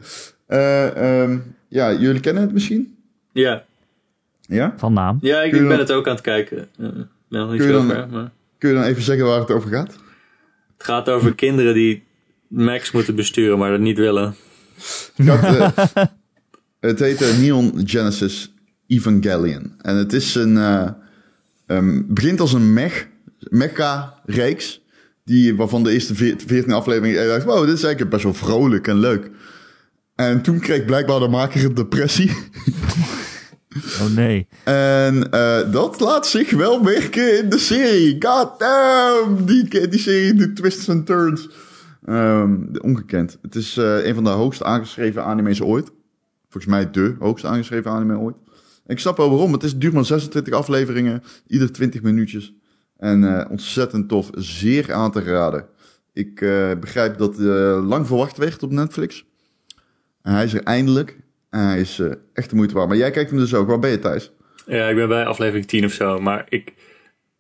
Eh, 0.46 1.22
ehm, 1.22 1.38
ja, 1.68 1.92
jullie 1.92 2.20
kennen 2.20 2.42
het 2.42 2.52
misschien? 2.52 2.96
Ja, 3.32 3.64
Ja? 4.40 4.74
Van 4.76 4.92
naam. 4.92 5.18
ja 5.20 5.40
ik, 5.42 5.50
ben 5.52 5.68
dan- 5.68 5.78
het 5.78 5.92
ook 5.92 6.06
aan 6.06 6.14
het 6.14 6.22
kijken. 6.22 6.68
Nog 7.28 7.50
niet 7.50 7.58
Kun 7.58 7.66
je 7.66 7.72
dan- 7.72 7.86
ver, 7.88 8.08
maar... 8.08 8.30
Kun 8.58 8.68
je 8.68 8.74
dan 8.74 8.84
even 8.84 9.02
zeggen 9.02 9.26
waar 9.26 9.40
het 9.40 9.50
over 9.50 9.70
gaat? 9.70 9.92
Het 10.76 10.84
gaat 10.86 11.08
over 11.08 11.34
kinderen 11.44 11.74
die 11.74 12.02
Max 12.48 12.90
moeten 12.90 13.14
besturen, 13.14 13.58
maar 13.58 13.70
dat 13.70 13.80
niet 13.80 13.98
willen. 13.98 14.34
Eh, 15.16 15.70
het 16.80 16.98
heet 16.98 17.38
Neon 17.40 17.72
Genesis 17.84 18.54
Evangelion. 18.86 19.74
En 19.80 19.96
het 19.96 20.12
is 20.12 20.34
een. 20.34 20.56
eh, 20.56 20.88
ehm, 21.66 22.02
begint 22.06 22.40
als 22.40 22.52
een 22.52 22.72
mech, 22.72 23.06
mecha-reeks. 23.38 24.82
Die, 25.24 25.56
waarvan 25.56 25.82
de 25.82 25.92
eerste 25.92 26.14
veer- 26.14 26.36
14 26.46 26.72
afleveringen. 26.72 27.22
Ik 27.22 27.28
dacht, 27.28 27.44
wow, 27.44 27.66
dit 27.66 27.74
is 27.74 27.82
eigenlijk 27.82 28.10
best 28.10 28.22
wel 28.22 28.34
vrolijk 28.34 28.88
en 28.88 28.98
leuk. 28.98 29.30
En 30.14 30.42
toen 30.42 30.58
kreeg 30.58 30.84
blijkbaar 30.84 31.20
de 31.20 31.28
maker 31.28 31.64
een 31.64 31.74
depressie. 31.74 32.30
Oh 34.00 34.14
nee. 34.16 34.46
En 34.64 35.30
eh, 35.30 35.72
dat 35.72 36.00
laat 36.00 36.26
zich 36.26 36.50
wel 36.50 36.82
merken 36.82 37.38
in 37.38 37.48
de 37.48 37.58
serie. 37.58 38.16
God 38.18 38.58
damn! 38.58 39.44
Die, 39.44 39.88
die 39.88 39.98
serie 39.98 40.34
doet 40.34 40.56
twists 40.56 40.88
en 40.88 41.04
turns. 41.04 41.48
Ehm, 42.04 42.56
ongekend. 42.80 43.38
Het 43.42 43.54
is 43.54 43.76
eh, 43.76 44.06
een 44.06 44.14
van 44.14 44.24
de 44.24 44.30
hoogst 44.30 44.62
aangeschreven 44.62 45.24
anime's 45.24 45.60
ooit. 45.60 45.90
Volgens 46.48 46.72
mij 46.72 46.90
de 46.90 47.14
hoogst 47.18 47.44
aangeschreven 47.44 47.90
anime 47.90 48.18
ooit. 48.18 48.36
Ik 48.86 48.98
snap 48.98 49.16
wel 49.16 49.30
waarom. 49.30 49.52
Het 49.52 49.62
is, 49.62 49.76
duurt 49.76 49.92
maar 49.92 50.04
26 50.04 50.54
afleveringen, 50.54 51.22
ieder 51.46 51.72
20 51.72 52.02
minuutjes. 52.02 52.54
En 53.04 53.38
eh, 53.38 53.50
ontzettend 53.50 54.08
tof. 54.08 54.30
Zeer 54.34 54.92
aan 54.92 55.10
te 55.12 55.22
raden. 55.22 55.66
Ik 56.12 56.40
eh, 56.40 56.70
begrijp 56.80 57.18
dat 57.18 57.38
eh 57.38 57.86
lang 57.86 58.06
verwacht 58.06 58.36
werd 58.36 58.62
op 58.62 58.70
Netflix. 58.70 59.24
En 60.22 60.32
hij 60.32 60.44
is 60.44 60.54
er 60.54 60.62
eindelijk. 60.62 61.16
En 61.50 61.60
hij 61.60 61.80
is 61.80 62.02
echt 62.32 62.50
de 62.50 62.56
moeite 62.56 62.74
waard. 62.74 62.88
Maar 62.88 62.96
jij 62.96 63.10
kijkt 63.10 63.30
hem 63.30 63.38
dus 63.38 63.54
ook. 63.54 63.66
Waar 63.66 63.78
ben 63.78 63.90
je, 63.90 63.98
Thijs? 63.98 64.30
Ja, 64.66 64.88
ik 64.88 64.96
ben 64.96 65.08
bij 65.08 65.24
aflevering 65.24 65.66
10 65.66 65.84
of 65.84 65.92
zo. 65.92 66.20
Maar 66.20 66.46
ik, 66.48 66.72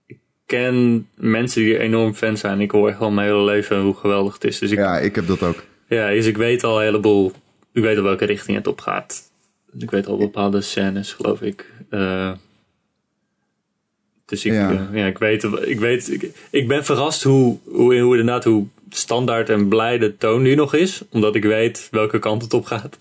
ik 0.06 0.18
ken 0.46 1.08
mensen 1.14 1.62
die 1.62 1.78
enorm 1.78 2.14
fan 2.14 2.36
zijn. 2.36 2.60
Ik 2.60 2.70
hoor 2.70 2.88
echt 2.88 3.00
al 3.00 3.10
mijn 3.10 3.28
hele 3.28 3.44
leven 3.44 3.80
hoe 3.80 3.94
geweldig 3.94 4.34
het 4.34 4.44
is. 4.44 4.58
Dus 4.58 4.70
ik, 4.70 4.78
ja. 4.78 4.94
Ja, 4.96 5.00
ik 5.00 5.14
heb 5.14 5.26
dat 5.26 5.42
ook. 5.42 5.64
dus 5.88 6.26
ik 6.26 6.36
weet 6.36 6.64
al 6.64 6.78
een 6.78 6.84
heleboel. 6.84 7.32
Ik 7.72 7.82
weet 7.82 7.96
al 7.96 8.02
welke 8.02 8.24
richting 8.24 8.56
het 8.56 8.66
op 8.66 8.80
gaat. 8.80 9.22
Ik 9.78 9.90
weet 9.90 10.06
al 10.06 10.16
bepaalde 10.16 10.60
scènes, 10.60 11.12
geloof 11.12 11.40
ik. 11.42 11.72
Dus 14.26 14.44
ik, 14.44 14.52
Ja. 14.52 14.70
ja. 14.70 14.88
ja, 14.92 15.06
ik 15.06 15.18
weet, 15.18 15.42
ik, 15.66 15.78
weet 15.80 16.12
ik, 16.12 16.30
ik 16.50 16.68
ben 16.68 16.84
verrast 16.84 17.22
hoe, 17.22 17.58
hoe, 17.64 17.98
hoe 17.98 18.18
inderdaad 18.18 18.44
hoe 18.44 18.66
standaard 18.90 19.48
en 19.48 19.68
blij 19.68 19.98
de 19.98 20.16
toon 20.16 20.42
nu 20.42 20.54
nog 20.54 20.74
is. 20.74 21.02
Omdat 21.10 21.34
ik 21.34 21.42
weet 21.44 21.88
welke 21.90 22.18
kant 22.18 22.42
het 22.42 22.54
op 22.54 22.64
gaat. 22.64 22.96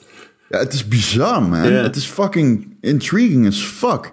Ja, 0.50 0.58
het 0.60 0.74
is 0.74 0.88
bizar, 0.88 1.42
man. 1.44 1.60
Het 1.62 1.96
is 1.96 2.06
fucking 2.06 2.76
intriguing 2.82 3.48
as 3.48 3.62
fuck. 3.64 4.12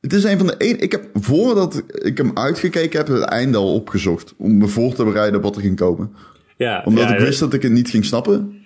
Het 0.00 0.12
is 0.12 0.24
een 0.24 0.38
van 0.38 0.46
de 0.46 0.54
een. 0.58 0.80
Ik 0.80 0.92
heb 0.92 1.04
voordat 1.14 1.82
ik 1.88 2.16
hem 2.18 2.30
uitgekeken 2.34 2.98
heb, 2.98 3.08
het 3.08 3.22
einde 3.22 3.58
al 3.58 3.74
opgezocht. 3.74 4.34
Om 4.36 4.56
me 4.58 4.66
voor 4.66 4.94
te 4.94 5.04
bereiden 5.04 5.36
op 5.36 5.42
wat 5.42 5.56
er 5.56 5.62
ging 5.62 5.76
komen. 5.76 6.12
Ja, 6.56 6.82
Omdat 6.84 7.08
ja, 7.08 7.14
ik 7.14 7.20
wist 7.20 7.40
dat 7.40 7.54
ik 7.54 7.62
het 7.62 7.72
niet 7.72 7.90
ging 7.90 8.04
snappen. 8.04 8.62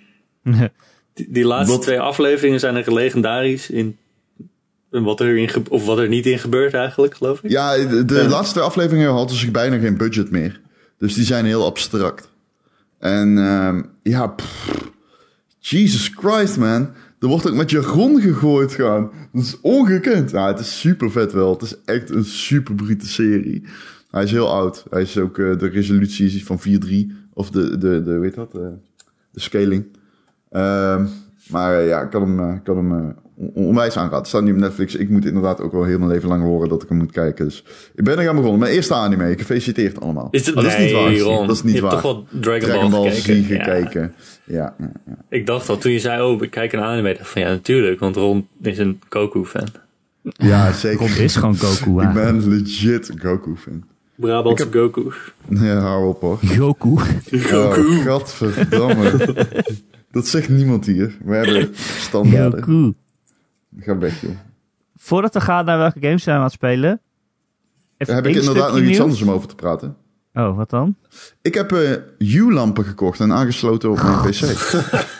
Die, 1.13 1.27
die 1.29 1.45
laatste 1.45 1.73
Wat- 1.73 1.81
twee 1.81 1.99
afleveringen 1.99 2.59
zijn 2.59 2.75
er 2.75 2.93
legendarisch 2.93 3.69
in 3.69 3.97
wat 5.01 5.19
er 5.19 5.37
in 5.37 5.49
of 5.69 5.85
wat 5.85 5.97
er 5.97 6.07
niet 6.07 6.25
in 6.25 6.39
gebeurt 6.39 6.73
eigenlijk, 6.73 7.15
geloof 7.15 7.43
ik. 7.43 7.51
Ja, 7.51 7.75
de, 7.77 8.05
de 8.05 8.15
Ja. 8.15 8.27
laatste 8.27 8.59
afleveringen 8.59 9.11
hadden 9.11 9.37
zich 9.37 9.51
bijna 9.51 9.77
geen 9.77 9.97
budget 9.97 10.31
meer. 10.31 10.61
Dus 10.97 11.13
die 11.13 11.25
zijn 11.25 11.45
heel 11.45 11.65
abstract. 11.65 12.31
En 12.99 13.37
ehm, 13.37 13.81
ja, 14.03 14.27
pff, 14.27 14.91
Jesus 15.59 16.11
Christ, 16.15 16.57
man. 16.57 16.89
Er 17.19 17.27
wordt 17.27 17.47
ook 17.47 17.53
met 17.55 17.69
jargon 17.69 18.21
gegooid 18.21 18.73
gaan. 18.73 19.11
Dat 19.33 19.43
is 19.43 19.57
ongekend. 19.61 20.31
Ja, 20.31 20.47
het 20.47 20.59
is 20.59 20.79
super 20.79 21.11
vet 21.11 21.31
wel. 21.31 21.53
Het 21.53 21.61
is 21.61 21.75
echt 21.85 22.09
een 22.09 22.25
super 22.25 22.75
brute 22.75 23.07
serie. 23.07 23.63
Hij 24.11 24.23
is 24.23 24.31
heel 24.31 24.49
oud. 24.53 24.85
Hij 24.89 25.01
is 25.01 25.17
ook, 25.17 25.37
eh, 25.37 25.57
de 25.57 25.67
resolutie 25.67 26.25
is 26.25 26.43
van 26.43 26.59
4.3. 26.59 27.11
Of 27.33 27.49
de, 27.49 27.77
de, 27.77 28.03
de, 28.03 28.17
weet 28.17 28.35
dat, 28.35 28.55
eh, 28.55 28.61
de 29.31 29.39
scaling. 29.39 29.85
Ehm, 30.49 31.05
maar 31.49 31.79
eh, 31.79 31.87
ja, 31.87 32.01
ik 32.01 32.09
kan 32.09 32.21
hem, 32.21 32.55
ik 32.55 32.63
kan 32.63 32.77
hem 32.77 33.15
on- 33.35 33.51
onwijs 33.53 33.95
aanraden. 33.97 34.17
Het 34.17 34.27
staat 34.27 34.43
nu 34.43 34.51
op 34.51 34.57
Netflix. 34.57 34.95
Ik 34.95 35.09
moet 35.09 35.25
inderdaad 35.25 35.61
ook 35.61 35.71
wel 35.71 35.83
heel 35.83 35.97
mijn 35.97 36.11
leven 36.11 36.29
lang 36.29 36.43
horen 36.43 36.69
dat 36.69 36.83
ik 36.83 36.89
hem 36.89 36.97
moet 36.97 37.11
kijken. 37.11 37.45
Dus 37.45 37.63
ik 37.95 38.03
ben 38.03 38.19
er 38.19 38.29
aan 38.29 38.35
begonnen. 38.35 38.59
Mijn 38.59 38.73
eerste 38.73 38.93
anime. 38.93 39.33
Gefeliciteerd 39.37 40.01
allemaal. 40.01 40.27
Is 40.31 40.45
het 40.45 40.55
Oh, 40.55 40.63
dat 40.63 40.71
is 40.71 40.77
niet 40.77 40.91
waar. 40.91 41.17
Ron. 41.17 41.47
Dat 41.47 41.55
is 41.55 41.63
niet 41.63 41.73
je 41.75 41.81
waar. 41.81 41.91
hebt 41.91 42.03
toch 42.03 42.13
wel 42.13 42.41
Dragon, 42.41 42.69
Dragon 42.69 42.89
Ball, 42.91 43.11
gekeken? 43.11 43.55
Ja. 43.55 43.63
gekeken. 43.63 44.13
Ja, 44.45 44.75
ja, 44.79 44.91
ja. 45.07 45.15
Ik 45.29 45.45
dacht 45.45 45.69
al, 45.69 45.77
toen 45.77 45.91
je 45.91 45.99
zei, 45.99 46.21
oh, 46.21 46.41
ik 46.43 46.49
kijk 46.51 46.73
een 46.73 46.79
anime, 46.81 47.13
dacht 47.17 47.29
van 47.29 47.41
ja, 47.41 47.47
natuurlijk, 47.49 47.99
want 47.99 48.15
Ron 48.15 48.47
is 48.61 48.77
een 48.77 48.99
Goku-fan. 49.09 49.67
ja 50.21 50.71
zeker. 50.71 50.97
Komt 50.97 51.17
is 51.17 51.35
gewoon 51.35 51.55
Goku. 51.55 52.01
Ik 52.07 52.13
ben 52.13 52.49
legit 52.49 53.11
Goku-fan. 53.15 53.83
Brabantse 54.15 54.67
Goku. 54.71 55.11
Ja, 55.49 55.79
hou 55.79 56.07
op 56.07 56.21
hoor. 56.21 56.37
Goku. 56.45 56.93
Oh, 57.53 58.05
godverdamme. 58.05 59.33
Dat 60.11 60.27
zegt 60.27 60.49
niemand 60.49 60.85
hier. 60.85 61.17
We 61.25 61.35
hebben 61.35 61.69
standaarden. 61.99 62.63
Goku. 62.63 62.93
Ga 63.79 63.97
weg, 63.97 64.21
joh. 64.21 64.31
Voordat 64.95 65.33
we 65.33 65.41
gaan 65.41 65.65
naar 65.65 65.77
welke 65.77 65.99
games 66.01 66.23
zijn 66.23 66.35
we 66.35 66.41
aan 66.41 66.47
het 66.47 66.57
spelen. 66.57 67.01
even 67.97 68.15
Heb 68.15 68.25
ik 68.27 68.35
inderdaad 68.35 68.67
nog 68.69 68.77
iets 68.77 68.87
nieuws. 68.87 68.99
anders 68.99 69.21
om 69.21 69.29
over 69.31 69.47
te 69.47 69.55
praten? 69.55 69.95
Oh, 70.33 70.55
wat 70.57 70.69
dan? 70.69 70.95
Ik 71.41 71.53
heb 71.53 71.71
eh 71.71 71.91
U-lampen 72.17 72.85
gekocht 72.85 73.19
en 73.19 73.31
aangesloten 73.31 73.89
op 73.91 74.01
mijn 74.03 74.19
PC. 74.19 74.39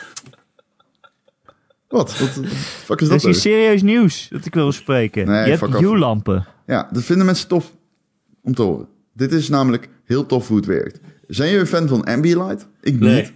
Wat? 1.88 2.12
Fuck 2.12 3.00
is 3.00 3.08
Dat 3.08 3.20
dat? 3.20 3.30
is 3.30 3.40
serieus 3.40 3.82
nieuws 3.82 4.28
dat 4.28 4.44
ik 4.44 4.54
wil 4.54 4.66
bespreken. 4.66 5.26
Nee, 5.26 5.50
je 5.50 5.56
hebt. 5.56 5.80
U-lampen. 5.80 6.46
Ja, 6.66 6.88
dat 6.92 7.02
vinden 7.02 7.26
mensen 7.26 7.48
tof 7.48 7.72
om 8.42 8.54
te 8.54 8.62
horen. 8.62 8.88
Dit 9.12 9.32
is 9.32 9.48
namelijk 9.48 9.88
heel 10.04 10.26
tof 10.26 10.48
hoe 10.48 10.56
het 10.56 10.66
werkt. 10.66 11.00
Zijn 11.28 11.50
jullie 11.50 11.66
fan 11.66 11.88
van 11.88 12.04
Ambilight? 12.04 12.66
Ik 12.80 12.98
Nee. 13.00 13.14
niet. 13.22 13.32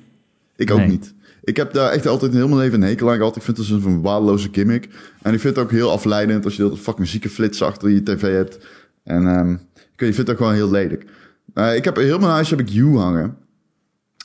Ik 0.56 0.70
ook 0.70 0.78
Nee. 0.78 0.88
niet. 0.88 1.14
Ik 1.48 1.56
heb 1.56 1.72
daar 1.72 1.90
echt 1.90 2.06
altijd 2.06 2.32
heel 2.32 2.48
mijn 2.48 2.60
leven 2.60 2.82
een 2.82 2.88
hekel 2.88 3.10
aan 3.10 3.16
gehad. 3.16 3.36
Ik 3.36 3.42
vind 3.42 3.56
het 3.56 3.66
dus 3.66 3.84
een 3.84 4.02
waardeloze 4.02 4.48
gimmick. 4.52 4.88
En 5.22 5.34
ik 5.34 5.40
vind 5.40 5.56
het 5.56 5.64
ook 5.64 5.70
heel 5.70 5.90
afleidend 5.90 6.44
als 6.44 6.56
je 6.56 6.62
dat 6.62 6.78
fucking 6.78 7.08
zieke 7.08 7.28
flits 7.28 7.62
achter 7.62 7.90
je 7.90 8.02
tv 8.02 8.32
hebt. 8.32 8.58
En 9.04 9.26
ehm, 9.26 9.52
ik 9.74 9.94
vindt 9.96 10.16
het 10.16 10.30
ook 10.30 10.36
gewoon 10.36 10.52
heel 10.52 10.70
lelijk. 10.70 11.04
Eh, 11.54 11.76
ik 11.76 11.84
heb 11.84 11.96
heel 11.96 12.18
mijn 12.18 12.30
huis 12.30 12.50
heb 12.50 12.60
ik 12.60 12.74
U 12.74 12.96
hangen. 12.96 13.36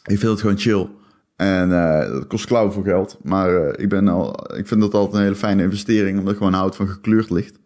Ik 0.04 0.20
vind 0.20 0.32
het 0.32 0.40
gewoon 0.40 0.58
chill. 0.58 0.90
En 1.36 1.72
eh, 1.72 2.12
dat 2.12 2.28
kost 2.28 2.46
klauw 2.46 2.72
voor 2.72 2.84
geld. 2.84 3.18
Maar 3.22 3.56
eh, 3.56 3.84
ik, 3.84 3.90
ben 3.90 4.08
al, 4.08 4.56
ik 4.58 4.68
vind 4.68 4.82
dat 4.82 4.94
altijd 4.94 5.16
een 5.16 5.22
hele 5.22 5.36
fijne 5.36 5.64
investering. 5.64 6.18
Omdat 6.18 6.32
ik 6.32 6.38
gewoon 6.38 6.54
hout 6.54 6.76
van 6.76 6.88
gekleurd 6.88 7.30
licht. 7.30 7.60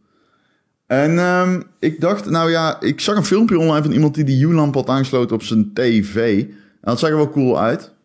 En 0.87 1.19
ehm, 1.19 1.61
ik 1.79 2.01
dacht, 2.01 2.29
nou 2.29 2.51
ja, 2.51 2.81
ik 2.81 2.99
zag 2.99 3.15
een 3.15 3.25
filmpje 3.25 3.59
online 3.59 3.83
van 3.83 3.91
iemand 3.91 4.15
die 4.15 4.23
die 4.23 4.45
U-lamp 4.45 4.73
had 4.73 4.89
aangesloten 4.89 5.35
op 5.35 5.43
zijn 5.43 5.73
tv. 5.73 6.41
En 6.41 6.49
dat 6.81 6.99
zag 6.99 7.09
er 7.09 7.15
wel 7.15 7.29
cool 7.29 7.59
uit. 7.59 7.95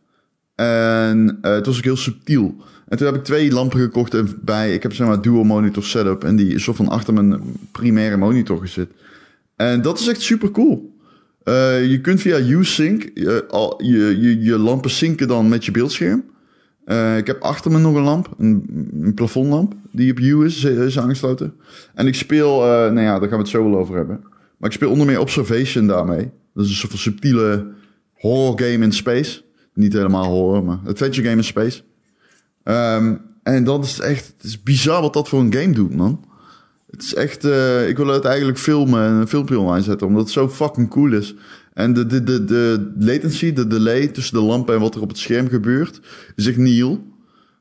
En 0.55 1.38
eh, 1.42 1.53
het 1.53 1.66
was 1.66 1.76
ook 1.76 1.84
heel 1.84 1.96
subtiel. 1.96 2.55
En 2.88 2.98
toen 2.98 3.07
heb 3.07 3.16
ik 3.16 3.24
twee 3.24 3.53
lampen 3.53 3.80
gekocht 3.80 4.44
bij. 4.44 4.74
Ik 4.74 4.82
heb 4.82 4.92
zeg 4.92 5.07
maar 5.07 5.22
dual 5.22 5.44
monitor 5.44 5.84
setup. 5.84 6.24
En 6.24 6.36
die 6.36 6.55
is 6.55 6.64
zo 6.64 6.72
van 6.72 6.88
achter 6.88 7.14
mijn 7.14 7.42
primaire 7.72 8.16
monitor 8.16 8.59
gezet. 8.59 8.90
En 9.57 9.82
dat 9.82 9.98
is 9.98 10.09
echt 10.09 10.20
super 10.20 10.50
cool. 10.50 10.96
Eh, 11.44 11.90
je 11.90 12.00
kunt 12.00 12.20
via 12.20 12.38
U-Sync 12.38 13.11
al, 13.48 13.82
je, 13.82 14.20
je, 14.20 14.42
je 14.42 14.59
lampen 14.59 14.90
synken 14.90 15.28
dan 15.28 15.48
met 15.48 15.64
je 15.64 15.70
beeldscherm. 15.70 16.24
Eh, 16.84 17.16
ik 17.16 17.26
heb 17.26 17.42
achter 17.42 17.70
me 17.70 17.78
nog 17.78 17.94
een 17.94 18.03
lamp, 18.03 18.34
een, 18.38 19.12
plafondlamp, 19.14 19.74
die 19.90 20.11
op 20.11 20.18
U 20.18 20.44
is, 20.44 20.98
aangesloten. 20.98 21.55
En 21.94 22.07
ik 22.07 22.14
speel, 22.14 22.62
eh, 22.62 22.68
nou 22.68 23.00
ja, 23.00 23.18
daar 23.18 23.28
gaan 23.28 23.38
we 23.38 23.44
het 23.44 23.48
zo 23.48 23.70
wel 23.70 23.78
over 23.78 23.96
hebben. 23.96 24.20
Maar 24.57 24.70
ik 24.70 24.76
speel 24.76 24.90
onder 24.90 25.07
meer 25.07 25.20
Observation 25.20 25.86
daarmee. 25.86 26.30
Dat 26.55 26.64
is 26.64 26.70
een 26.70 26.76
soort 26.76 26.90
van 26.90 27.00
subtiele 27.00 27.66
horror 28.12 28.61
game 28.61 28.84
in 28.84 28.92
space. 28.92 29.42
Niet 29.74 29.92
helemaal 29.92 30.24
horror, 30.24 30.64
maar 30.64 30.78
adventure 30.86 31.22
game 31.28 31.36
in 31.36 31.44
space. 31.44 31.82
Ehm, 32.62 33.14
en 33.42 33.64
dat 33.64 33.84
is 33.84 34.00
echt, 34.00 34.26
het 34.36 34.44
is 34.46 34.62
bizar 34.62 35.00
wat 35.02 35.12
dat 35.12 35.28
voor 35.28 35.40
een 35.40 35.54
game 35.54 35.72
doet, 35.72 35.94
man. 35.96 36.24
Het 36.90 37.02
is 37.02 37.14
echt, 37.14 37.44
eh, 37.44 37.88
ik 37.88 37.96
wil 37.96 38.06
het 38.06 38.24
eigenlijk 38.24 38.58
filmen 38.58 39.02
en 39.06 39.12
een 39.12 39.28
filmpje 39.28 39.58
online 39.58 39.84
zetten, 39.84 40.06
omdat 40.06 40.22
het 40.22 40.32
zo 40.32 40.48
fucking 40.48 40.90
cool 40.90 41.12
is. 41.12 41.34
En 41.72 41.92
de, 41.92 42.06
de, 42.06 42.22
de, 42.24 42.44
de 42.44 42.92
latency, 42.98 43.52
de 43.52 43.66
delay 43.66 44.06
tussen 44.06 44.34
de 44.34 44.44
lampen 44.44 44.74
en 44.74 44.80
wat 44.80 44.94
er 44.94 45.00
op 45.00 45.08
het 45.08 45.18
scherm 45.18 45.48
gebeurt, 45.48 46.00
is 46.36 46.46
echt 46.46 46.56
nihil. 46.56 47.10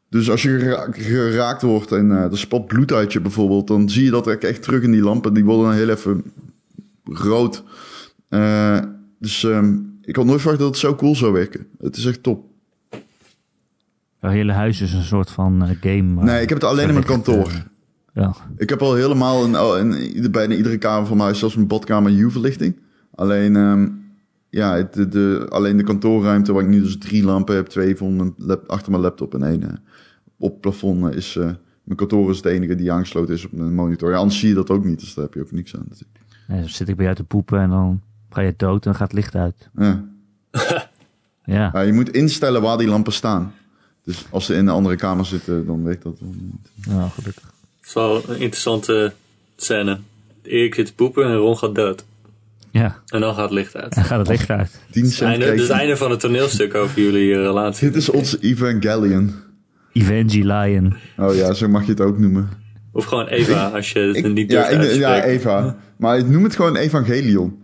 Dus 0.10 0.30
als 0.30 0.42
je 0.42 0.60
gera- 0.60 0.88
geraakt 0.92 1.62
wordt 1.62 1.92
en 1.92 2.12
eh 2.12 2.32
er 2.32 2.38
spat 2.38 2.68
bloed 2.68 2.92
uit 2.92 3.14
je 3.14 3.22
bijvoorbeeld, 3.22 3.68
dan 3.68 3.90
zie 3.90 4.04
je 4.04 4.12
dat 4.12 4.28
echt 4.28 4.62
terug 4.62 4.82
in 4.84 4.92
die 4.92 5.02
lampen. 5.02 5.34
Die 5.34 5.46
worden 5.46 5.66
dan 5.66 5.76
heel 5.76 5.90
even 5.90 6.24
rood. 7.04 7.64
Eh, 8.30 8.80
dus 9.20 9.44
ehm, 9.44 9.78
ik 10.02 10.16
had 10.16 10.26
nooit 10.26 10.40
verwacht 10.42 10.60
dat 10.60 10.70
het 10.70 10.78
zo 10.78 10.96
cool 10.96 11.16
zou 11.16 11.32
werken. 11.34 11.68
Het 11.80 11.98
is 11.98 12.06
echt 12.06 12.24
top. 12.24 12.46
Jouw 14.22 14.32
hele 14.32 14.52
huis 14.52 14.82
is 14.82 14.94
een 14.94 15.04
soort 15.04 15.32
van 15.32 15.64
eh, 15.64 15.70
game. 15.82 16.20
eh, 16.20 16.26
Nee, 16.26 16.42
ik 16.42 16.50
heb 16.50 16.62
het 16.62 16.70
alleen 16.70 16.88
in 16.88 16.94
mijn 16.94 17.06
kantoor. 17.06 17.48
eh, 17.48 17.56
ja. 18.14 18.36
Ik 18.58 18.70
heb 18.70 18.82
al 18.82 18.94
helemaal 18.96 19.48
in, 19.78 20.14
in 20.14 20.32
bijna 20.32 20.56
iedere 20.56 20.78
kamer 20.78 21.02
van 21.08 21.16
mijn 21.16 21.28
huis, 21.28 21.40
zelfs 21.40 21.56
mijn 21.56 21.68
badkamer, 21.68 22.12
U-verlichting. 22.12 22.80
Alleen, 23.16 23.56
ehm, 23.56 23.90
ja, 24.50 24.76
het- 24.76 24.94
de, 24.94 25.08
de, 25.08 25.46
alleen 25.50 25.78
de 25.78 25.84
kantoorruimte 25.84 26.54
waar 26.54 26.64
ik 26.64 26.70
nu 26.70 26.82
dus 26.82 26.98
drie 26.98 27.24
lampen 27.24 27.56
heb, 27.56 27.66
twee 27.68 27.96
voor 27.96 28.12
mijn 28.12 28.34
lap, 28.38 28.70
achter 28.70 28.92
mijn 28.92 29.04
laptop 29.04 29.34
en 29.34 29.44
één 29.44 29.84
op 30.38 30.62
plafond 30.62 31.16
is... 31.16 31.36
mijn 31.84 31.98
kantoor 31.98 32.30
is 32.30 32.38
het 32.38 32.46
enige 32.46 32.76
die 32.76 32.92
aangesloten 32.92 33.34
is 33.34 33.46
op 33.46 33.52
mijn 33.52 33.74
monitor. 33.76 34.12
Ja, 34.12 34.18
anders 34.18 34.40
zie 34.40 34.50
je 34.50 34.56
dat 34.56 34.70
ook 34.70 34.86
niet, 34.86 35.00
dus 35.00 35.14
daar 35.14 35.26
heb 35.26 35.34
je 35.34 35.42
ook 35.42 35.52
niks 35.52 35.76
aan. 35.76 35.86
Ja, 36.48 36.56
dan 36.56 36.70
zit 36.70 36.90
ik 36.90 36.96
bij 36.96 37.04
jou 37.06 37.18
te 37.18 37.24
poepen 37.24 37.60
en 37.60 37.70
dan 37.70 38.02
ga 38.34 38.42
je 38.42 38.54
dood 38.58 38.74
en 38.86 38.92
dan 38.92 38.96
gaat 38.96 39.08
het 39.12 39.14
licht 39.18 39.36
uit. 39.36 39.70
Ja. 39.78 40.04
Ja. 41.46 41.70
Ja, 41.74 41.80
je 41.82 41.94
moet 41.94 42.10
instellen 42.10 42.62
waar 42.62 42.78
die 42.78 42.88
lampen 42.88 43.14
staan. 43.14 43.54
Dus 44.04 44.26
als 44.30 44.46
ze 44.46 44.54
in 44.54 44.60
een 44.60 44.70
andere 44.74 44.96
kamer 44.96 45.26
zitten, 45.26 45.66
dan 45.66 45.84
weet 45.84 46.02
dat 46.02 46.16
wel 46.20 46.34
niet. 46.38 46.70
ja, 46.96 47.08
gelukkig. 47.08 47.44
Het 47.80 47.88
is 47.88 47.94
wel 47.94 48.16
een 48.30 48.40
interessante 48.40 49.14
scène. 49.56 50.00
Erik 50.44 50.76
zit 50.76 50.86
te 50.86 50.94
poepen 50.94 51.26
en 51.26 51.36
Ron 51.36 51.58
gaat 51.58 51.76
dood. 51.76 52.04
Ja, 52.72 53.02
En 53.08 53.20
dan 53.22 53.34
gaat 53.36 53.44
het 53.44 53.52
licht 53.52 53.76
uit. 53.76 53.96
dan 53.96 54.04
gaat 54.04 54.20
het 54.20 54.28
licht 54.28 54.50
uit. 54.50 54.80
10 54.92 55.04
Het 55.04 55.14
cent 55.14 55.30
einde, 55.30 55.54
is 55.54 55.62
het 55.62 55.70
einde 55.70 55.98
van 55.98 56.12
het 56.12 56.20
toneelstuk 56.20 56.76
over 56.76 57.02
jullie 57.02 57.32
eh, 57.34 57.40
relatie. 57.40 57.88
Dit 57.88 57.98
is 57.98 58.10
onze 58.10 58.40
Evangelion. 58.40 59.34
Evangelion. 59.94 60.96
Oh 61.18 61.36
ja, 61.36 61.54
zo 61.54 61.68
mag 61.68 61.84
je 61.86 61.92
het 61.92 62.02
ook 62.02 62.18
noemen. 62.18 62.50
Of 62.92 63.06
gewoon 63.06 63.28
Eva, 63.28 63.68
als 63.68 63.92
je 63.92 64.00
het 64.00 64.16
Ik- 64.16 64.34
niet 64.34 64.52
ja, 64.52 64.58
durft 64.62 64.72
uit 64.78 64.88
te 64.90 64.94
ik- 64.94 65.00
ja. 65.00 65.24
Eva. 65.24 65.76
Maar 65.98 66.18
ik 66.18 66.28
noem 66.28 66.44
het 66.44 66.56
gewoon 66.56 66.76
Evangelion. 66.76 67.61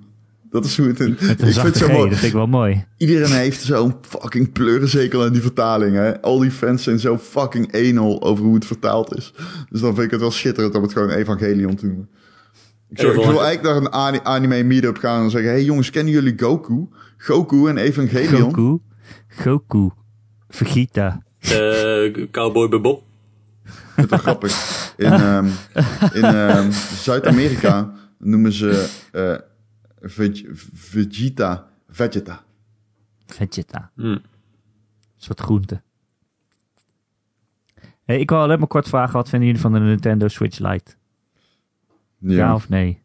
Dat 0.49 0.65
is 0.65 0.77
hoe 0.77 0.87
het... 0.87 0.99
In, 0.99 1.09
Met 1.21 1.41
een 1.41 1.47
ik 1.47 1.53
vind 1.53 1.63
het 1.63 1.77
zo 1.77 1.85
G, 1.87 1.91
mooi. 1.91 2.09
dat 2.09 2.17
vind 2.17 2.31
ik 2.31 2.37
wel 2.37 2.47
mooi. 2.47 2.85
Iedereen 2.97 3.31
heeft 3.31 3.61
zo'n 3.61 3.95
fucking 4.01 4.51
pleurenzekel 4.51 5.23
aan 5.23 5.31
die 5.31 5.41
vertaling. 5.41 5.95
Hè? 5.95 6.21
Al 6.21 6.39
die 6.39 6.51
fans 6.51 6.83
zijn 6.83 6.99
zo 6.99 7.17
fucking 7.17 7.75
anal 7.75 8.21
over 8.23 8.43
hoe 8.43 8.55
het 8.55 8.65
vertaald 8.65 9.15
is. 9.15 9.33
Dus 9.69 9.81
dan 9.81 9.93
vind 9.93 10.05
ik 10.05 10.11
het 10.11 10.19
wel 10.19 10.31
schitterend 10.31 10.75
om 10.75 10.81
het 10.81 10.93
gewoon 10.93 11.09
Evangelion 11.09 11.75
te 11.75 11.85
noemen. 11.85 12.09
Ik, 12.89 12.99
zou, 12.99 13.09
ik 13.19 13.25
wil 13.25 13.43
eigenlijk 13.43 13.61
naar 13.63 13.75
een 13.75 13.89
ani- 13.91 14.19
anime 14.23 14.63
meetup 14.63 14.97
gaan 14.97 15.23
en 15.23 15.29
zeggen... 15.29 15.49
hey 15.49 15.63
jongens, 15.63 15.89
kennen 15.89 16.13
jullie 16.13 16.33
Goku? 16.37 16.87
Goku 17.17 17.67
en 17.69 17.77
Evangelion? 17.77 18.41
Goku. 18.55 18.77
Goku. 19.27 19.89
Vegeta. 20.47 21.23
Eh, 21.39 22.27
Cowboy 22.31 22.69
Bebop. 22.69 23.03
Dat 23.95 24.05
is 24.05 24.09
wel 24.09 24.19
grappig. 24.19 24.93
In, 24.97 25.11
ehm, 25.11 25.45
in 26.13 26.23
ehm, 26.23 26.71
Zuid-Amerika 27.01 27.93
noemen 28.19 28.51
ze 28.53 28.87
eh, 29.11 29.21
veg- 29.23 29.41
Vegeta. 30.09 31.67
Vegeta. 31.89 32.43
Vegeta. 33.25 33.91
Hm. 33.95 34.03
Een 34.05 34.21
soort 35.17 35.39
groente. 35.39 35.81
Hey, 38.05 38.19
ik 38.19 38.29
wil 38.29 38.39
alleen 38.39 38.59
maar 38.59 38.67
kort 38.67 38.87
vragen, 38.87 39.13
wat 39.13 39.29
vinden 39.29 39.47
jullie 39.47 39.61
van 39.63 39.73
de 39.73 39.79
Nintendo 39.79 40.27
Switch 40.27 40.59
Lite? 40.59 40.91
Ja, 42.19 42.33
Ja, 42.35 42.53
of 42.53 42.69
nee? 42.69 43.01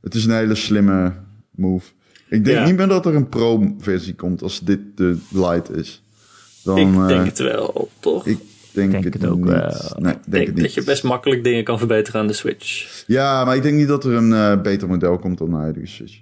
het 0.00 0.14
is 0.14 0.24
een 0.24 0.32
hele 0.34 0.54
slimme 0.54 1.14
move. 1.50 1.92
Ik 2.28 2.44
denk 2.44 2.58
Ja. 2.58 2.64
niet 2.64 2.76
meer 2.76 2.88
dat 2.88 3.06
er 3.06 3.14
een 3.14 3.28
pro-versie 3.28 4.14
komt 4.14 4.42
als 4.42 4.60
dit 4.60 4.80
de 4.96 5.18
Lite 5.30 5.72
is. 5.72 6.02
Dan, 6.64 6.78
ik 6.78 6.94
eh, 6.94 7.06
denk 7.06 7.24
het 7.26 7.38
wel, 7.38 7.90
toch? 8.00 8.26
ik 8.26 8.38
denk, 8.72 8.90
denk 8.90 9.04
het, 9.04 9.14
het 9.14 9.26
ook 9.26 9.36
niet. 9.38 9.46
wel. 9.48 9.60
Nee, 9.60 9.68
ik 9.72 10.02
denk, 10.02 10.24
denk 10.30 10.46
het 10.46 10.54
niet. 10.54 10.64
dat 10.64 10.74
je 10.74 10.84
best 10.84 11.02
makkelijk 11.04 11.44
dingen 11.44 11.64
kan 11.64 11.78
verbeteren 11.78 12.20
aan 12.20 12.26
de 12.26 12.32
Switch. 12.32 13.04
Ja, 13.06 13.44
maar 13.44 13.56
ik 13.56 13.62
denk 13.62 13.76
niet 13.76 13.88
dat 13.88 14.04
er 14.04 14.12
een 14.12 14.32
eh, 14.32 14.62
beter 14.62 14.88
model 14.88 15.18
komt 15.18 15.38
dan 15.38 15.50
de 15.50 15.56
huidige 15.56 15.86
Switch. 15.86 16.20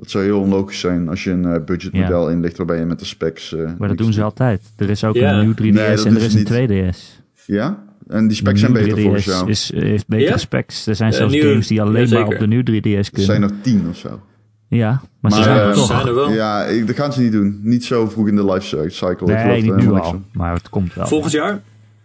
Dat 0.00 0.10
zou 0.10 0.24
heel 0.24 0.40
onlogisch 0.40 0.80
zijn 0.80 1.08
als 1.08 1.24
je 1.24 1.30
een 1.30 1.44
eh, 1.44 1.64
budgetmodel 1.64 2.30
inlegt 2.30 2.56
waarbij 2.56 2.78
je 2.78 2.84
met 2.84 2.98
de 2.98 3.04
specs... 3.04 3.54
eh, 3.54 3.70
Maar 3.78 3.88
dat 3.88 3.96
doen 3.98 4.06
ze 4.12 4.14
doet. 4.14 4.22
altijd. 4.28 4.62
Er 4.76 4.90
is 4.90 5.04
ook 5.04 5.14
Ja. 5.14 5.32
een 5.32 5.40
nieuw 5.40 5.52
3DS 5.52 5.74
Nee, 5.74 5.96
dat 5.96 6.04
en 6.04 6.14
er 6.16 6.20
is 6.22 6.34
is 6.34 6.50
een 6.50 6.68
niet. 6.68 6.94
2DS. 6.94 6.98
Ja? 7.46 7.82
En 8.08 8.26
die 8.28 8.36
specs 8.36 8.60
zijn 8.60 8.72
beter 8.72 8.96
3DS 9.20 9.24
jou. 9.24 9.48
is, 9.50 9.72
heeft 9.74 10.06
betere 10.08 10.30
Ja? 10.30 10.36
specs. 10.36 10.86
Er 10.86 10.94
zijn 10.94 11.10
Eh, 11.10 11.16
zelfs 11.16 11.32
nieuwe- 11.32 11.48
games 11.48 11.66
die 11.66 11.82
alleen 11.82 12.08
ja, 12.08 12.18
maar 12.18 12.26
op 12.32 12.38
de 12.38 12.46
nieuwe 12.46 12.64
3DS 12.64 12.84
Er 13.06 13.10
kunnen. 13.10 13.24
zijn 13.24 13.42
er 13.42 13.50
tien 13.60 13.86
of 13.88 13.96
zo. 13.96 14.20
Ja, 14.68 15.00
maar, 15.20 15.32
ze 15.32 15.42
zijn 15.42 15.56
er 15.58 15.68
eh, 15.68 15.72
toch. 15.74 15.86
zijn 15.86 16.06
er 16.06 16.14
wel. 16.14 16.32
Ja, 16.32 16.64
ik, 16.64 16.86
dat 16.86 16.96
gaan 16.96 17.12
ze 17.12 17.20
niet 17.20 17.32
doen. 17.32 17.60
Niet 17.62 17.84
zo 17.84 18.08
vroeg 18.08 18.28
in 18.28 18.36
de 18.36 18.44
life 18.44 18.84
cycle. 18.88 19.26
Nee, 19.26 19.36
er 19.36 19.62
niet 19.62 19.76
nu 19.76 19.90
al. 19.90 20.04
van. 20.04 20.24
Maar 20.32 20.52
het 20.54 20.68
komt 20.68 20.94
wel. 20.94 21.06
Volgend 21.06 21.32
jaar? 21.32 21.60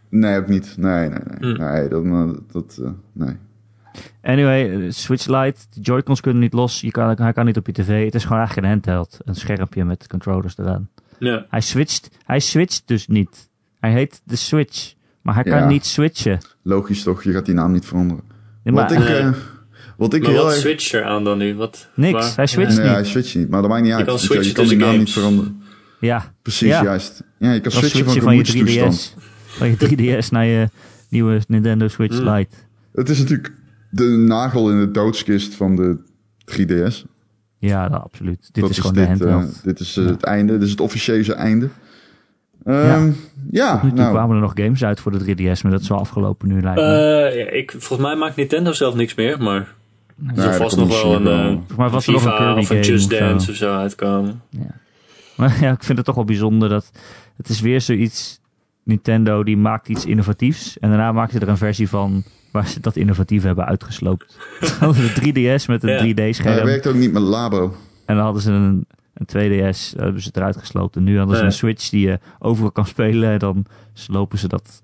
Nee, 0.09 0.37
ook 0.39 0.47
niet. 0.47 0.73
Nee, 0.77 1.09
nee, 1.09 1.19
nee. 1.39 1.53
Hm. 1.53 1.61
Nee, 1.61 1.87
eh, 1.87 2.29
dat, 2.51 2.79
eh, 2.83 2.89
nee. 3.13 3.35
Anyway, 4.23 4.69
eh, 4.85 4.91
Switch 4.91 5.25
Lite, 5.27 5.59
de 5.69 5.81
Joy-Cons 5.81 6.21
kunnen 6.21 6.41
niet 6.41 6.53
los. 6.53 6.81
Je 6.81 6.91
kan, 6.91 7.15
hij 7.21 7.33
kan 7.33 7.45
niet 7.45 7.57
op 7.57 7.67
je 7.67 7.73
tv. 7.73 8.05
Het 8.05 8.15
is 8.15 8.23
gewoon 8.23 8.37
eigenlijk 8.37 8.67
een 8.67 8.73
handheld. 8.73 9.17
Een 9.25 9.35
schermpje 9.35 9.85
met 9.85 10.07
controllers 10.07 10.57
eraan. 10.57 10.89
Ja. 11.19 11.45
Hij 11.49 11.61
switcht, 11.61 12.09
hij 12.25 12.39
switcht 12.39 12.81
dus 12.85 13.07
niet. 13.07 13.49
Hij 13.79 13.91
heet 13.91 14.21
de 14.23 14.35
Switch. 14.35 14.93
Maar 15.21 15.33
hij 15.33 15.43
kan 15.43 15.57
Ja. 15.57 15.67
niet 15.67 15.85
switchen. 15.85 16.39
Logisch 16.61 17.03
toch, 17.03 17.23
je 17.23 17.31
gaat 17.31 17.45
die 17.45 17.53
naam 17.53 17.71
niet 17.71 17.85
veranderen. 17.85 18.23
Nee, 18.63 18.73
wat, 18.73 18.89
maar, 18.89 18.99
ik, 19.01 19.07
eh, 19.07 19.25
eh, 19.27 19.33
wat 19.97 20.13
ik 20.13 20.21
Maar 20.21 20.31
heel 20.31 20.43
wat 20.43 20.51
erg... 20.51 20.61
switcht 20.61 20.91
er 20.91 21.03
aan 21.03 21.23
dan 21.23 21.37
nu? 21.37 21.55
Wat, 21.55 21.87
Niks, 21.95 22.11
waar- 22.13 22.35
hij 22.35 22.45
switcht 22.47 22.71
Ja. 22.75 22.77
Nee, 22.79 22.87
niet. 22.87 22.95
hij 22.97 23.05
switcht 23.05 23.35
niet, 23.35 23.49
maar 23.49 23.61
dat 23.61 23.69
maakt 23.69 23.83
niet 23.83 23.93
uit. 23.93 24.05
kan 24.05 24.13
je 24.13 24.19
switchen 24.19 24.53
kan 24.53 24.63
die 24.63 24.71
tussen 24.71 24.89
naam 24.89 24.97
niet 24.97 25.11
veranderen. 25.11 25.61
ja, 25.99 26.33
Precies, 26.41 26.67
Ja. 26.67 26.83
juist. 26.83 27.23
Ja, 27.39 27.51
je 27.51 27.59
kan 27.59 27.71
dan 27.71 27.71
switchen 27.71 27.89
switch 27.89 28.05
van 28.05 28.13
je 28.15 28.21
van 28.21 28.35
je 28.35 28.45
gemoedstoestand. 28.45 29.15
3DS. 29.15 29.57
Van 29.57 29.67
je 29.67 29.75
3DS 29.77 30.29
naar 30.31 30.45
je 30.45 30.69
nieuwe 31.09 31.41
Nintendo 31.47 31.87
Switch 31.87 32.17
Hmm. 32.17 32.29
Lite. 32.29 32.55
Het 32.93 33.09
is 33.09 33.19
natuurlijk 33.19 33.51
de 33.95 34.03
nagel 34.03 34.71
in 34.71 34.79
de 34.79 34.91
doodskist 34.91 35.53
van 35.55 35.75
de 35.75 35.97
3DS. 36.45 37.03
Ja, 37.57 37.89
dat, 37.89 38.01
absoluut. 38.03 38.49
Dit 38.51 38.63
dat 38.63 38.69
is 38.69 38.77
gewoon 38.77 38.93
de 38.93 38.99
dit, 39.07 39.21
eh, 39.21 39.31
handheld. 39.31 39.63
dit 39.63 39.79
is 39.79 39.97
eh, 39.97 40.03
Ja. 40.03 40.09
het 40.11 40.23
einde. 40.23 40.53
Dit 40.53 40.61
is 40.61 40.69
het 40.69 40.81
officieuze 40.81 41.33
einde. 41.33 41.69
Ehm, 42.65 42.79
Ja. 42.81 43.13
ja, 43.51 43.79
nu 43.83 43.91
nou, 43.91 44.11
kwamen 44.11 44.35
er 44.35 44.41
nog 44.41 44.51
games 44.55 44.83
uit 44.83 44.99
voor 44.99 45.11
de 45.11 45.19
3DS, 45.35 45.61
maar 45.61 45.71
dat 45.71 45.81
is 45.81 45.87
wel 45.89 45.99
afgelopen 45.99 46.47
nu 46.47 46.61
lijkt 46.61 46.79
me. 46.79 46.85
Eh, 47.31 47.37
ja, 47.39 47.49
ik, 47.49 47.71
volgens 47.71 47.99
mij 48.07 48.15
maakt 48.15 48.35
Nintendo 48.35 48.71
zelf 48.71 48.95
niks 48.95 49.15
meer, 49.15 49.41
maar 49.41 49.73
er 50.27 50.33
nee, 50.35 50.51
vast 50.51 50.75
komt 50.75 50.89
nog 50.89 51.03
wel 51.03 51.15
een. 51.15 51.51
Volgens 51.57 51.77
mij 51.77 51.89
was 51.89 52.07
er 52.07 52.13
nog 52.13 52.25
een 52.25 52.35
Kirby 52.37 52.59
of 52.59 52.69
een 52.69 52.75
game 52.75 52.79
Just 52.79 53.11
of. 53.13 53.19
Dance 53.19 53.51
of 53.51 53.55
zo 53.57 53.77
uitkomen. 53.77 54.41
Maar 55.35 55.57
ja, 55.61 55.71
ik 55.71 55.83
vind 55.83 55.97
het 55.97 56.05
toch 56.07 56.15
wel 56.15 56.23
bijzonder 56.25 56.69
dat 56.69 56.91
het 57.37 57.49
is 57.49 57.61
weer 57.61 57.81
zoiets. 57.81 58.39
Nintendo 58.85 59.43
die 59.43 59.57
maakt 59.57 59.87
iets 59.89 60.05
innovatiefs 60.05 60.79
en 60.79 60.89
daarna 60.89 61.11
maakt 61.11 61.31
ze 61.31 61.39
er 61.39 61.47
een 61.49 61.57
versie 61.57 61.89
van 61.89 62.23
waar 62.51 62.67
ze 62.67 62.79
dat 62.79 62.95
innovatief 62.95 63.43
hebben 63.43 63.65
uitgesloopt. 63.65 64.37
De 64.79 65.13
3DS 65.59 65.65
met 65.67 65.83
een 65.83 65.89
Ja. 65.89 65.99
3D-scherm 66.31 66.43
Maar 66.49 66.53
hij 66.57 66.65
werkt 66.65 66.87
ook 66.87 66.95
niet 66.95 67.11
met 67.13 67.21
Labo. 67.21 67.75
en 68.05 68.15
dan 68.15 68.23
hadden 68.23 68.41
ze 68.41 68.51
een, 68.51 68.85
een 69.13 69.27
2DS, 69.27 69.93
daar 69.95 70.03
hebben 70.03 70.21
ze 70.21 70.27
het 70.27 70.37
eruit 70.37 70.57
gesloopt. 70.57 70.95
En 70.95 71.03
nu 71.03 71.17
hadden 71.17 71.35
ze 71.35 71.41
Ja. 71.41 71.47
een 71.47 71.53
Switch 71.53 71.89
die 71.89 72.07
je 72.07 72.19
overal 72.39 72.71
kan 72.71 72.85
spelen 72.85 73.29
en 73.31 73.39
dan 73.39 73.65
slopen 73.93 74.37
ze 74.37 74.47
dat 74.47 74.81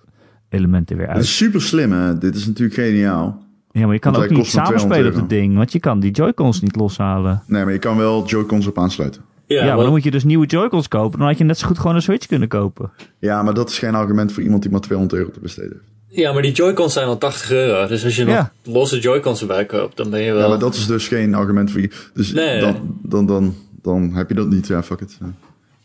element 0.49 0.89
er 0.89 0.97
weer 0.97 1.05
Dat 1.05 1.15
uit. 1.15 1.23
is 1.23 1.37
super 1.37 1.61
slim, 1.61 1.91
hè? 1.91 2.17
Dit 2.17 2.35
is 2.35 2.45
natuurlijk 2.47 2.79
geniaal. 2.79 3.41
Ja, 3.71 3.85
maar 3.85 3.93
je 3.93 3.99
kan 3.99 4.11
want 4.13 4.23
ook 4.23 4.37
niet 4.37 4.45
samenspelen 4.45 4.83
op 4.83 4.91
200 4.91 5.15
het 5.21 5.29
ding, 5.29 5.55
want 5.55 5.71
je 5.71 5.79
kan 5.79 5.99
die 5.99 6.11
Joy-Cons 6.11 6.61
niet 6.61 6.75
loshalen. 6.75 7.43
Nee, 7.47 7.63
maar 7.63 7.73
je 7.73 7.79
kan 7.79 7.97
wel 7.97 8.25
Joy-Cons 8.25 8.67
op 8.67 8.77
aansluiten. 8.77 9.21
Ja, 9.51 9.57
Ja, 9.57 9.65
maar 9.65 9.71
want- 9.73 9.83
dan 9.85 9.93
moet 9.95 10.03
je 10.03 10.11
dus 10.11 10.23
nieuwe 10.23 10.45
Joy-Cons 10.45 10.87
kopen. 10.87 11.19
Dan 11.19 11.27
had 11.27 11.37
je 11.37 11.43
net 11.43 11.57
zo 11.57 11.67
goed 11.67 11.79
gewoon 11.79 11.95
een 11.95 12.01
Switch 12.01 12.25
kunnen 12.27 12.47
kopen. 12.47 12.91
Ja, 13.19 13.43
maar 13.43 13.53
dat 13.53 13.69
is 13.69 13.79
geen 13.79 13.95
argument 13.95 14.31
voor 14.31 14.43
iemand 14.43 14.61
die 14.61 14.71
maar 14.71 14.79
200 14.81 15.19
euro 15.19 15.31
te 15.33 15.39
besteden 15.39 15.71
heeft. 15.71 16.19
ja, 16.19 16.33
maar 16.33 16.41
die 16.41 16.51
Joy-Cons 16.51 16.93
zijn 16.93 17.07
al 17.07 17.17
80 17.17 17.51
euro. 17.51 17.87
Dus 17.87 18.03
als 18.03 18.15
je 18.15 18.23
nog 18.23 18.33
Ja. 18.35 18.51
losse 18.63 18.99
Joy-Cons 18.99 19.41
erbij 19.41 19.65
koopt, 19.65 19.97
dan 19.97 20.09
ben 20.09 20.21
je 20.21 20.31
wel... 20.33 20.41
Ja, 20.41 20.47
maar 20.47 20.59
dat 20.59 20.73
is 20.73 20.85
dus 20.87 21.07
geen 21.07 21.33
argument 21.33 21.71
voor 21.71 21.81
je. 21.81 21.91
Dus 22.13 22.31
Nee, 22.33 22.59
dan, 22.59 22.71
nee. 22.71 22.81
dan, 23.03 23.25
dan, 23.25 23.55
dan 23.81 24.13
heb 24.15 24.29
je 24.29 24.35
dat 24.35 24.49
niet. 24.49 24.67
Ja, 24.67 24.83
fuck 24.83 24.99
it. 25.01 25.15
Dan 25.19 25.35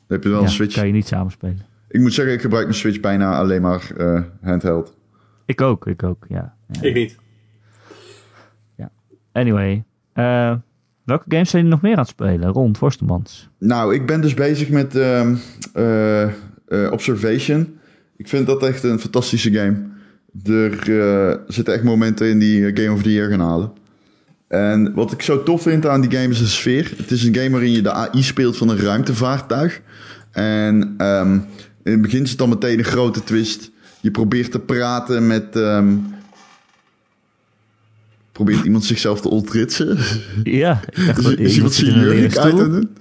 heb 0.09 0.23
je 0.23 0.29
wel 0.29 0.39
Ja, 0.39 0.45
een 0.45 0.51
Switch. 0.51 0.75
kan 0.75 0.87
je 0.87 0.93
niet 0.93 1.07
samenspelen. 1.07 1.63
Ik 1.89 2.01
moet 2.01 2.13
zeggen, 2.15 2.35
ik 2.35 2.41
gebruik 2.41 2.65
mijn 2.65 2.79
Switch 2.79 3.01
bijna 3.01 3.39
alleen 3.39 3.63
maar 3.63 3.91
eh, 3.97 4.21
handheld. 4.43 4.95
Ik 5.47 5.61
ook, 5.61 5.87
ik 5.87 6.03
ook, 6.03 6.25
ja. 6.29 6.55
ja. 6.73 6.83
Ik 6.83 6.95
niet. 6.95 7.17
Anyway, 9.33 9.85
eh, 10.13 10.55
welke 11.07 11.25
games 11.29 11.51
zijn 11.51 11.63
jullie 11.63 11.79
nog 11.79 11.81
meer 11.81 11.97
aan 11.97 12.03
het 12.03 12.09
spelen? 12.09 12.49
Ron 12.49 12.77
Forstemans. 12.77 13.49
Nou, 13.59 13.95
ik 13.95 14.07
ben 14.07 14.21
dus 14.21 14.35
bezig 14.35 14.69
met 14.69 14.97
ehm, 14.97 15.35
eh, 15.73 16.23
eh, 16.23 16.31
Observation. 16.91 17.79
Ik 18.17 18.29
vind 18.29 18.47
dat 18.47 18.63
echt 18.63 18.83
een 18.83 19.01
fantastische 19.01 19.53
game. 19.53 19.77
Er 20.45 21.01
eh, 21.01 21.37
zitten 21.47 21.75
echt 21.75 21.83
momenten 21.83 22.29
in 22.29 22.39
die 22.39 22.77
Game 22.77 22.93
of 22.93 23.03
the 23.03 23.13
Year 23.13 23.31
gaan 23.31 23.41
halen. 23.41 23.73
En 24.49 24.95
wat 24.95 25.13
ik 25.13 25.23
zo 25.23 25.43
tof 25.43 25.63
vind 25.63 25.87
aan 25.87 26.01
die 26.01 26.19
game 26.19 26.29
is 26.29 26.39
de 26.39 26.47
sfeer. 26.47 26.93
Het 26.97 27.11
is 27.11 27.25
een 27.25 27.35
game 27.35 27.51
waarin 27.51 27.73
je 27.73 27.83
de 27.83 27.93
AI 27.93 28.23
speelt 28.23 28.57
van 28.57 28.69
een 28.69 28.79
ruimtevaartuig. 28.79 29.81
En 30.31 30.95
ehm, 30.97 31.33
in 31.83 31.93
het 31.93 32.03
begin 32.03 32.27
zit 32.27 32.39
dan 32.39 32.49
meteen 32.49 32.79
een 32.79 32.85
grote 32.85 33.25
twist. 33.25 33.71
Je 34.01 34.11
probeert 34.11 34.51
te 34.51 34.61
praten 34.61 35.27
met... 35.27 35.57
ehm, 35.57 35.95
probeert 38.37 38.65
iemand 38.65 38.85
zichzelf 38.85 39.21
te 39.21 39.29
ontritsen? 39.29 39.99
Ja, 40.45 40.81
ik 40.91 41.07
dacht 41.07 41.39
Is, 41.39 41.55
iemand 41.57 41.75
zijn 41.75 42.01
jurk 42.01 42.37
uit 42.37 42.53
aan 42.61 42.71
doen? 42.71 42.97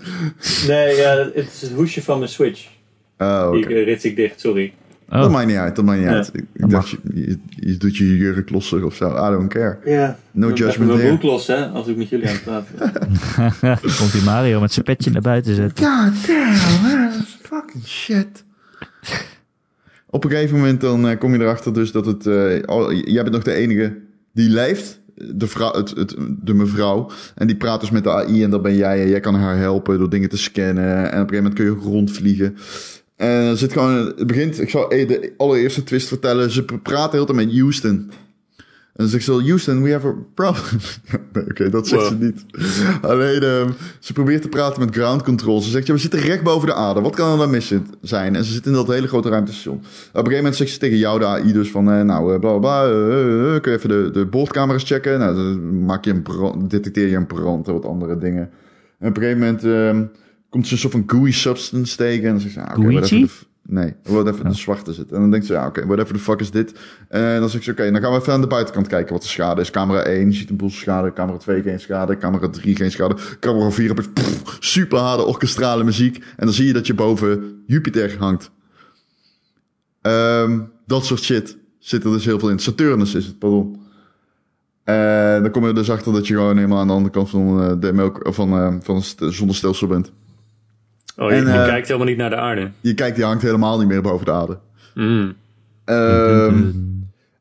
Nee, 0.68 0.96
ja, 0.96 1.30
het 1.34 1.50
is 1.54 1.62
het 1.62 1.72
hoesje 1.72 2.02
van 2.04 2.18
mijn 2.20 2.30
Switch. 2.32 2.68
Oh, 3.18 3.46
oké. 3.48 3.58
Ik 3.58 3.70
uh, 3.70 3.84
rits 3.84 4.06
ik 4.06 4.16
dicht, 4.16 4.40
sorry. 4.40 4.74
Oh, 5.10 5.22
Dat 5.22 5.32
maakt 5.32 5.48
niet 5.48 5.56
uit, 5.56 5.76
dat 5.76 5.86
maakt 5.86 6.00
niet 6.00 6.08
Ja. 6.10 6.14
uit. 6.16 6.30
Ik, 6.34 6.44
ik 6.54 6.70
dacht, 6.70 6.90
je, 6.90 7.00
je, 7.14 7.38
je 7.50 7.78
doet 7.78 7.98
je 7.98 8.18
jurk 8.18 8.50
losser 8.50 8.86
of 8.86 8.96
zo. 8.96 9.10
I 9.10 9.30
don't 9.32 9.50
care. 9.50 9.78
Ja. 9.86 10.20
No 10.32 10.50
Ik 10.50 10.58
judgment 10.58 10.88
mijn 10.90 11.00
there. 11.02 11.18
broek 11.18 11.32
los, 11.32 11.48
hè, 11.48 11.66
als 11.66 11.88
ik 11.88 11.96
met 11.98 12.10
jullie 12.10 12.28
aan 12.28 12.34
het 12.34 12.44
praten 12.44 12.76
ben. 12.78 12.94
dan 13.82 13.96
komt 14.00 14.12
die 14.12 14.22
Mario 14.24 14.60
met 14.60 14.74
zijn 14.74 14.86
petje 14.86 15.12
naar 15.12 15.22
buiten 15.22 15.56
zetten. 15.56 15.86
God 15.86 16.28
damn, 16.28 16.82
man. 16.82 17.12
Fucking 17.42 17.86
shit. 17.88 18.44
Op 20.10 20.24
een 20.24 20.30
gegeven 20.30 20.56
moment 20.58 20.82
dan 20.82 21.08
eh, 21.08 21.18
kom 21.20 21.34
je 21.34 21.40
erachter 21.40 21.74
dus 21.74 21.92
dat 21.92 22.06
het... 22.06 22.28
eh, 22.28 22.36
oh, 22.66 22.92
jij 23.06 23.22
bent 23.24 23.32
nog 23.36 23.44
de 23.44 23.54
enige 23.54 23.98
die 24.34 24.50
leeft. 24.50 25.00
De, 25.16 25.72
het, 25.96 26.16
de 26.44 26.54
mevrouw. 26.54 27.10
En 27.36 27.48
die 27.48 27.56
praat 27.56 27.80
dus 27.80 27.92
met 27.92 28.04
de 28.04 28.12
AI 28.12 28.44
en 28.44 28.50
dat 28.50 28.62
ben 28.62 28.76
jij. 28.76 29.02
En 29.02 29.10
jij 29.10 29.20
kan 29.20 29.36
haar 29.36 29.58
helpen 29.58 29.98
door 29.98 30.10
dingen 30.10 30.30
te 30.30 30.38
scannen. 30.38 30.96
En 30.96 31.04
op 31.04 31.12
een 31.12 31.12
gegeven 31.12 31.36
moment 31.36 31.54
kun 31.54 31.66
je 31.66 31.72
rondvliegen. 31.72 32.58
En 33.16 33.28
er 33.28 33.58
zit 33.58 33.72
gewoon... 33.72 33.94
Het 33.96 34.28
begint... 34.28 34.60
Ik 34.62 34.70
zal 34.70 34.90
eh, 34.90 35.08
de 35.08 35.34
allereerste 35.38 35.84
twist 35.84 36.08
vertellen. 36.08 36.52
Ze 36.52 36.66
heel 37.12 37.26
de 37.26 37.34
tijd 37.34 37.48
met 37.48 37.60
Houston. 37.60 38.12
En 38.96 39.04
dan 39.04 39.08
zegt 39.08 39.24
ze, 39.24 39.32
Houston, 39.32 39.82
we 39.84 39.92
have 39.92 40.08
a 40.08 40.14
problem. 40.34 40.64
nee, 41.34 41.46
oké, 41.50 41.70
dat 41.70 41.88
zegt 41.88 42.02
Wow. 42.02 42.12
ze 42.12 42.18
niet. 42.26 42.46
Alleen, 43.02 43.42
ehm, 43.42 43.70
ze 44.00 44.14
probeert 44.14 44.42
te 44.42 44.50
praten 44.50 44.80
met 44.86 44.96
ground 44.96 45.24
control. 45.24 45.62
Ze 45.62 45.70
zegt, 45.70 45.88
ja, 45.88 45.94
we 45.94 46.00
zitten 46.00 46.20
recht 46.20 46.44
boven 46.44 46.68
de 46.68 46.74
aarde. 46.74 47.02
Wat 47.02 47.16
kan 47.16 47.32
er 47.32 47.38
dan 47.38 47.50
mis 47.50 47.74
zijn? 48.02 48.36
En 48.36 48.44
ze 48.46 48.54
zit 48.54 48.66
in 48.66 48.74
dat 48.74 48.88
hele 48.88 49.08
grote 49.08 49.30
ruimtestation. 49.30 49.76
Op 49.78 49.84
een 49.84 50.10
gegeven 50.14 50.36
moment 50.36 50.56
zegt 50.56 50.72
ze 50.72 50.78
tegen 50.78 50.98
jou, 50.98 51.20
de 51.20 51.26
AI, 51.26 51.54
dus 51.54 51.72
van, 51.72 51.92
eh, 51.92 52.02
nou, 52.02 52.34
eh, 52.34 52.40
bla, 52.40 52.50
bla, 52.50 52.60
bla. 52.60 52.84
eh, 52.86 52.92
eh, 52.92 53.56
eh, 53.56 53.62
kun 53.62 53.72
je 53.72 53.78
even 53.78 53.90
de, 53.90 54.10
de 54.14 54.26
boordcamera's 54.26 54.84
checken? 54.84 55.20
Nou, 55.20 55.36
dan 55.36 55.86
maak 55.86 56.06
je 56.06 56.12
een 56.12 56.22
brand, 56.22 56.70
detecteer 56.70 57.08
je 57.08 57.16
een 57.16 57.28
brand 57.28 57.68
en 57.68 57.74
wat 57.74 57.86
andere 57.86 58.18
dingen. 58.18 58.50
En 59.00 59.10
op 59.10 59.18
een 59.18 59.22
gegeven 59.24 59.40
moment 59.40 59.64
ehm, 59.64 60.04
komt 60.50 60.68
ze 60.68 60.74
een 60.74 60.80
soort 60.80 60.94
van 60.94 61.04
gooey 61.08 61.32
substance 61.32 61.96
tegen. 61.98 62.24
En 62.26 62.32
dan 62.32 62.40
zegt 62.40 62.54
ze, 62.54 62.62
ah, 62.62 62.78
oké, 62.78 63.08
even 63.66 63.74
Nee, 63.84 63.94
whatever 64.04 64.44
Ja. 64.44 64.50
de 64.50 64.56
zwarte 64.56 64.94
zit. 64.94 65.12
En 65.12 65.20
dan 65.20 65.32
denkt 65.32 65.46
ze, 65.46 65.54
ja, 65.54 65.68
oké, 65.68 65.86
whatever 65.86 66.14
the 66.14 66.20
fuck 66.20 66.40
is 66.40 66.52
dit? 66.52 66.80
En 67.10 67.40
dan 67.40 67.50
zeg 67.50 67.62
ik, 67.68 67.80
oké, 67.80 67.92
dan 67.92 68.02
gaan 68.02 68.12
we 68.12 68.18
even 68.20 68.34
aan 68.34 68.42
de 68.42 68.48
buitenkant 68.48 68.88
kijken 68.88 69.14
wat 69.14 69.22
de 69.22 69.28
schade 69.28 69.62
is. 69.62 69.70
Camera 69.72 70.00
1, 70.04 70.26
je 70.32 70.38
ziet 70.38 70.50
een 70.50 70.56
boel 70.58 70.70
schade. 70.70 71.14
Camera 71.14 71.38
2, 71.38 71.62
geen 71.62 71.80
schade. 71.80 72.18
Camera 72.18 72.50
3, 72.50 72.76
geen 72.76 72.92
schade. 72.92 73.16
Camera 73.40 73.70
4, 73.72 73.88
heb 73.88 74.06
pff, 74.14 74.58
super 74.60 74.98
harde 75.00 75.24
orkestrale 75.24 75.84
muziek. 75.84 76.16
En 76.18 76.46
dan 76.46 76.54
zie 76.54 76.66
je 76.68 76.74
dat 76.74 76.88
je 76.88 76.94
boven 76.94 77.64
Jupiter 77.68 78.16
hangt. 78.20 78.52
Ehm, 80.02 80.60
dat 80.86 81.06
soort 81.06 81.22
shit 81.22 81.58
zit 81.80 82.04
er 82.04 82.12
dus 82.12 82.26
heel 82.26 82.40
veel 82.40 82.50
in. 82.50 82.60
Saturnus 82.60 83.16
is 83.16 83.26
het, 83.26 83.40
pardon. 83.40 83.84
En 84.84 85.42
dan 85.42 85.52
kom 85.52 85.62
je 85.62 85.68
er 85.68 85.76
dus 85.76 85.90
achter 85.90 86.14
dat 86.14 86.28
je 86.28 86.34
gewoon 86.34 86.56
helemaal 86.56 86.80
aan 86.80 86.88
de 86.88 86.94
andere 86.94 87.12
kant 87.14 87.30
van, 87.30 87.62
eh, 87.62 87.74
de 87.80 87.94
melk, 87.94 88.20
van, 88.24 88.50
eh, 88.54 88.76
van 88.82 88.96
het 88.96 89.04
st- 89.06 89.24
zonnestelsel 89.30 89.88
bent. 89.88 90.12
Oh, 91.18 91.30
je, 91.30 91.36
En, 91.36 91.46
je 91.46 91.52
eh, 91.52 91.66
kijkt 91.66 91.88
helemaal 91.88 92.08
niet 92.08 92.18
naar 92.18 92.30
de 92.30 92.36
aarde. 92.36 92.72
Je 92.82 92.94
kijkt, 92.94 93.16
die 93.16 93.26
hangt 93.26 93.42
helemaal 93.42 93.80
niet 93.80 93.88
meer 93.88 94.02
boven 94.02 94.26
de 94.26 94.32
aarde. 94.32 94.60
Mm. 94.94 95.36
Ehm, 95.86 96.72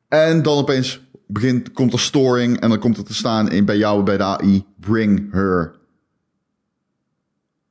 en 0.09 0.43
dan 0.43 0.59
opeens 0.59 1.01
begint, 1.27 1.73
komt 1.73 1.93
er 1.93 2.01
storing 2.01 2.61
en 2.61 2.69
dan 2.69 2.79
komt 2.79 2.97
er 2.97 3.05
te 3.05 3.15
staan 3.15 3.51
in, 3.51 3.65
bij 3.65 3.77
jou 3.77 4.03
bij 4.03 4.17
de 4.17 4.23
AI, 4.23 4.65
bring 4.81 5.33
her. 5.33 5.75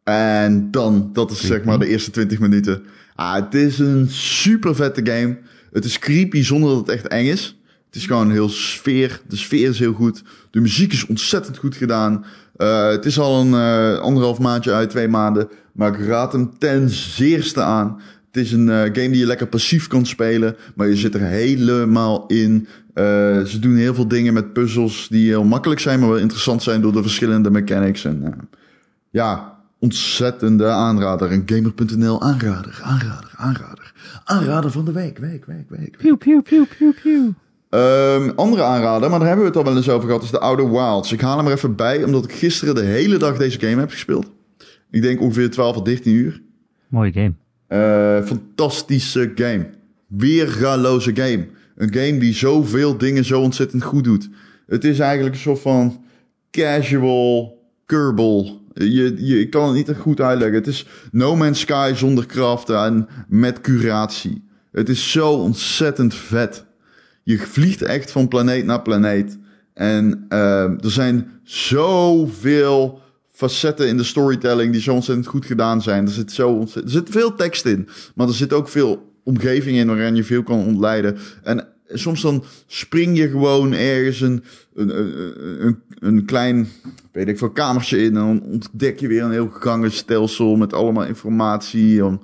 En 0.04 0.72
dan, 0.72 1.10
dat 1.14 1.32
is 1.32 1.42
zeg 1.42 1.64
maar 1.64 1.80
de 1.80 1.88
eerste 1.88 2.12
20 2.12 2.40
minuten. 2.40 2.84
Ah, 3.16 3.36
het 3.36 3.54
is 3.54 3.80
een 3.80 4.10
super 4.10 4.76
vette 4.76 5.06
game. 5.06 5.38
Het 5.72 5.86
is 5.86 6.00
creepy 6.00 6.42
zonder 6.42 6.70
dat 6.70 6.80
het 6.80 6.90
echt 6.90 7.08
eng 7.08 7.26
is. 7.26 7.62
Het 7.94 8.02
is 8.02 8.08
gewoon 8.08 8.32
heel 8.32 8.50
sfeer. 8.50 9.22
De 9.28 9.36
sfeer 9.36 9.70
is 9.70 9.80
heel 9.80 9.94
goed. 9.94 10.24
De 10.52 10.60
muziek 10.60 10.94
is 10.94 11.06
ontzettend 11.06 11.58
goed 11.58 11.76
gedaan. 11.76 12.26
Eh, 12.56 12.88
het 12.88 13.06
is 13.06 13.20
al 13.20 13.42
een 13.42 13.54
eh, 13.54 14.00
anderhalf 14.00 14.40
maandje 14.40 14.74
uit, 14.74 14.90
twee 14.90 15.08
maanden. 15.08 15.50
Maar 15.74 15.94
ik 15.94 16.06
raad 16.06 16.32
hem 16.32 16.58
ten 16.58 16.90
zeerste 16.90 17.62
aan. 17.62 18.02
Het 18.32 18.44
is 18.44 18.52
een 18.52 18.70
eh, 18.70 18.82
game 18.82 19.10
die 19.10 19.18
je 19.18 19.26
lekker 19.26 19.48
passief 19.48 19.88
kan 19.88 20.06
spelen. 20.06 20.56
Maar 20.76 20.88
je 20.88 20.96
zit 20.96 21.14
er 21.14 21.22
helemaal 21.22 22.26
in. 22.28 22.68
Ze 23.46 23.58
doen 23.60 23.76
heel 23.76 23.94
veel 23.94 24.08
dingen 24.08 24.34
met 24.34 24.54
puzzels 24.54 25.08
die 25.10 25.28
heel 25.28 25.44
makkelijk 25.44 25.80
zijn, 25.80 26.00
maar 26.00 26.10
wel 26.10 26.18
interessant 26.18 26.64
zijn 26.64 26.82
door 26.82 26.94
de 26.94 27.02
verschillende 27.02 27.52
mechanics. 27.52 28.06
En 28.06 28.50
ja, 29.10 29.58
ontzettende 29.80 30.68
aanrader. 30.68 31.32
Een 31.32 31.44
gamer.nl 31.46 32.22
aanrader, 32.22 32.80
aanrader, 32.84 33.32
aanrader. 33.36 33.94
Aanrader 34.24 34.72
van 34.72 34.86
de 34.86 34.92
week, 34.92 35.18
week, 35.18 35.46
week, 35.46 35.70
week. 35.70 35.98
Pew, 35.98 36.18
pew, 36.18 36.42
pew, 36.42 36.66
pew, 36.78 36.94
pew. 37.02 37.30
Ehm, 37.74 38.30
andere 38.36 38.64
aanrader, 38.64 39.10
maar 39.10 39.20
daar 39.20 39.28
hebben 39.28 39.46
we 39.46 39.52
het 39.52 39.60
al 39.60 39.64
wel 39.64 39.76
eens 39.76 39.90
over 39.90 40.08
gehad, 40.08 40.24
is 40.24 40.32
de 40.32 40.40
Outer 40.40 40.72
Wilds. 40.72 41.12
Ik 41.12 41.22
haal 41.22 41.38
hem 41.38 41.48
er 41.48 41.54
even 41.54 41.76
bij, 41.76 42.04
omdat 42.04 42.24
ik 42.24 42.32
gisteren 42.32 42.76
de 42.76 42.82
hele 42.82 43.18
dag 43.18 43.38
deze 43.38 43.60
game 43.60 43.80
heb 43.80 43.90
gespeeld. 43.90 44.32
Ik 44.92 45.02
denk 45.02 45.22
ongeveer 45.22 45.50
12 45.50 45.76
of 45.76 45.84
13 45.84 46.14
uur. 46.14 46.42
Mooie 46.88 47.12
game. 47.12 47.34
Eh, 47.68 48.26
fantastische 48.26 49.32
game. 49.36 49.70
Weergaloze 50.08 51.16
game. 51.16 51.48
Een 51.76 51.94
game 51.94 52.18
die 52.18 52.34
zoveel 52.34 52.98
dingen 52.98 53.26
zo 53.26 53.42
ontzettend 53.42 53.84
goed 53.84 54.04
doet. 54.04 54.30
Het 54.68 54.84
is 54.84 55.00
eigenlijk 55.00 55.36
een 55.36 55.42
soort 55.42 55.60
van 55.60 56.04
casual 56.52 57.62
Kerbal. 57.86 58.62
Je, 58.74 59.16
je, 59.18 59.40
ik 59.40 59.50
kan 59.50 59.66
het 59.66 59.76
niet 59.76 59.90
echt 59.90 60.00
goed 60.00 60.22
uitleggen. 60.22 60.58
Het 60.58 60.68
is 60.68 60.88
No 61.12 61.36
Man's 61.36 61.60
Sky 61.60 61.92
zonder 61.96 62.26
krachten 62.26 62.84
en 62.84 63.08
met 63.28 63.62
curatie. 63.62 64.44
Het 64.72 64.90
is 64.90 65.12
zo 65.12 65.32
ontzettend 65.32 66.16
vet. 66.16 66.66
Je 67.24 67.38
vliegt 67.38 67.82
echt 67.82 68.12
van 68.12 68.28
planeet 68.28 68.66
naar 68.66 68.82
planeet. 68.82 69.38
En 69.74 70.26
eh, 70.30 70.64
er 70.64 70.92
zijn 70.92 71.32
zoveel 71.44 73.02
facetten 73.32 73.88
in 73.88 73.98
de 73.98 74.04
storytelling 74.04 74.72
die 74.72 74.82
zo 74.82 74.94
ontzettend 74.94 75.28
goed 75.28 75.46
gedaan 75.46 75.82
zijn. 75.82 76.06
Er 76.06 76.12
zit, 76.12 76.32
zo 76.32 76.50
ontzettend, 76.50 76.94
er 76.94 77.00
zit 77.00 77.10
veel 77.10 77.36
tekst 77.36 77.66
in, 77.66 77.88
maar 78.16 78.28
er 78.28 78.34
zit 78.34 78.54
ook 78.54 78.70
veel 78.70 79.12
omgeving 79.24 79.78
in 79.78 79.88
waarin 79.88 80.16
je 80.16 80.24
veel 80.24 80.44
kan 80.44 80.66
ontleiden. 80.66 81.18
En 81.44 81.68
soms 81.88 82.22
dan 82.22 82.44
spring 82.68 83.18
je 83.18 83.30
gewoon 83.30 83.74
ergens 83.74 84.22
een, 84.22 84.44
een, 84.74 84.98
een, 85.66 85.80
een, 86.00 86.26
klein, 86.26 86.68
weet 87.12 87.28
ik 87.28 87.38
veel, 87.38 87.50
kamertje 87.50 87.98
in 87.98 88.06
en 88.06 88.14
dan 88.14 88.42
ontdek 88.42 89.00
je 89.00 89.08
weer 89.08 89.24
een 89.24 89.32
heel 89.32 89.50
gangenstelsel 89.50 90.56
met 90.56 90.74
allemaal 90.74 91.06
informatie. 91.06 91.98
Dan, 91.98 92.24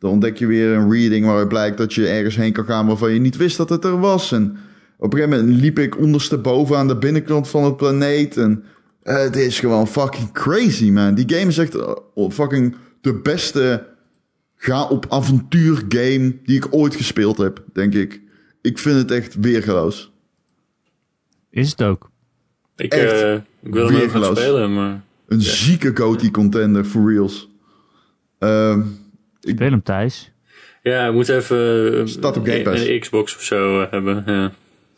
dan 0.00 0.10
ontdek 0.10 0.36
je 0.36 0.46
weer 0.46 0.72
een 0.72 0.90
reading 0.90 1.26
waaruit 1.26 1.48
blijkt 1.48 1.78
dat 1.78 1.94
je 1.94 2.08
ergens 2.08 2.36
heen 2.36 2.52
kan 2.52 2.64
gaan 2.64 2.86
waarvan 2.86 3.12
je 3.12 3.20
niet 3.20 3.36
wist 3.36 3.56
dat 3.56 3.68
het 3.68 3.84
er 3.84 4.00
was. 4.00 4.32
En 4.32 4.56
op 4.98 5.12
een 5.12 5.18
gegeven 5.18 5.38
moment 5.38 5.60
liep 5.60 5.78
ik 5.78 5.98
ondersteboven 5.98 6.76
aan 6.76 6.88
de 6.88 6.96
binnenkant 6.96 7.48
van 7.48 7.64
het 7.64 7.76
planeet 7.76 8.36
en 8.36 8.64
eh, 9.02 9.16
het 9.16 9.36
is 9.36 9.60
gewoon 9.60 9.86
fucking 9.86 10.32
crazy, 10.32 10.90
man. 10.90 11.14
Die 11.14 11.34
game 11.36 11.46
is 11.46 11.58
echt 11.58 11.74
eh, 11.74 12.30
fucking 12.30 12.76
de 13.00 13.14
beste 13.14 13.86
ga 14.56 14.88
op 14.88 15.06
avontuur 15.08 15.82
game 15.88 16.38
die 16.44 16.56
ik 16.56 16.66
ooit 16.70 16.94
gespeeld 16.94 17.38
heb, 17.38 17.64
denk 17.72 17.94
ik. 17.94 18.20
Ik 18.62 18.78
vind 18.78 18.96
het 18.96 19.10
echt 19.10 19.34
weergeloos. 19.34 20.12
Is 21.50 21.70
het 21.70 21.82
ook. 21.82 22.10
Ik, 22.76 22.94
Echt 22.94 23.22
eh, 23.22 23.34
ik 23.62 23.72
wil 23.72 23.86
hem 23.86 24.02
ook 24.02 24.10
gaan 24.10 24.36
spelen, 24.36 24.74
maar... 24.74 25.02
Een 25.26 25.42
zieke 25.42 25.96
GOTY 25.96 26.30
contender, 26.30 26.84
for 26.84 27.12
reals. 27.12 27.50
Ehm, 28.38 28.80
ik, 28.80 28.86
Speel 29.40 29.70
hem 29.70 29.82
thuis. 29.82 30.32
Ja, 30.82 31.06
ik 31.06 31.12
moet 31.12 31.28
even 31.28 31.98
eh, 32.00 32.06
Staat 32.06 32.36
op 32.36 32.46
Game 32.46 32.62
Pass. 32.62 32.82
een, 32.82 32.92
een 32.92 33.00
Xbox 33.00 33.34
of 33.36 33.42
zo 33.42 33.80
eh, 33.80 33.90
hebben. 33.90 34.22
Ja. 34.26 34.52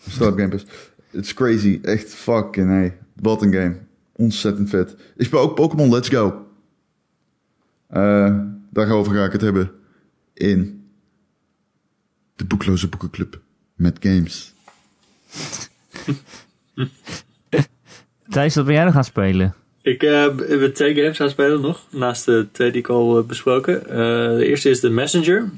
staat 0.09 0.33
op 0.33 0.39
Game 0.39 0.49
Pass. 0.49 0.65
It's 1.11 1.35
crazy. 1.35 1.79
Echt 1.83 2.15
fucking 2.15 2.69
hey. 2.69 2.99
Wat 3.15 3.43
een 3.43 3.53
game. 3.53 3.77
Ontzettend 4.17 4.71
vet. 4.71 4.97
Ik 5.17 5.27
speel 5.27 5.41
ook 5.41 5.55
Pokémon 5.55 5.91
Let's 5.91 6.09
Go. 6.09 6.47
Eh, 7.89 8.39
daarover 8.71 9.15
ga 9.15 9.25
ik 9.25 9.33
het 9.33 9.41
hebben 9.41 9.71
in 10.35 10.87
de 12.37 12.45
Boekloze 12.45 12.89
Boekenclub 12.89 13.41
met 13.75 13.97
games. 14.01 14.55
Thijs, 18.29 18.55
wat 18.55 18.65
ben 18.65 18.75
jij 18.75 18.85
nog 18.85 18.95
gaan 18.95 19.05
spelen? 19.05 19.55
Ik 19.83 20.03
eh, 20.03 20.21
heb 20.49 20.75
twee 20.75 20.95
games 20.95 21.21
aan 21.21 21.27
het 21.27 21.35
spelen 21.35 21.61
nog, 21.61 21.87
naast 21.91 22.25
de 22.25 22.47
twee 22.53 22.71
die 22.71 22.81
ik 22.81 22.89
al 22.89 23.17
heb 23.17 23.27
besproken. 23.27 23.87
Eh, 23.89 23.97
de 24.37 24.47
eerste 24.47 24.71
is 24.71 24.81
The 24.81 24.89
Messenger. 24.91 25.51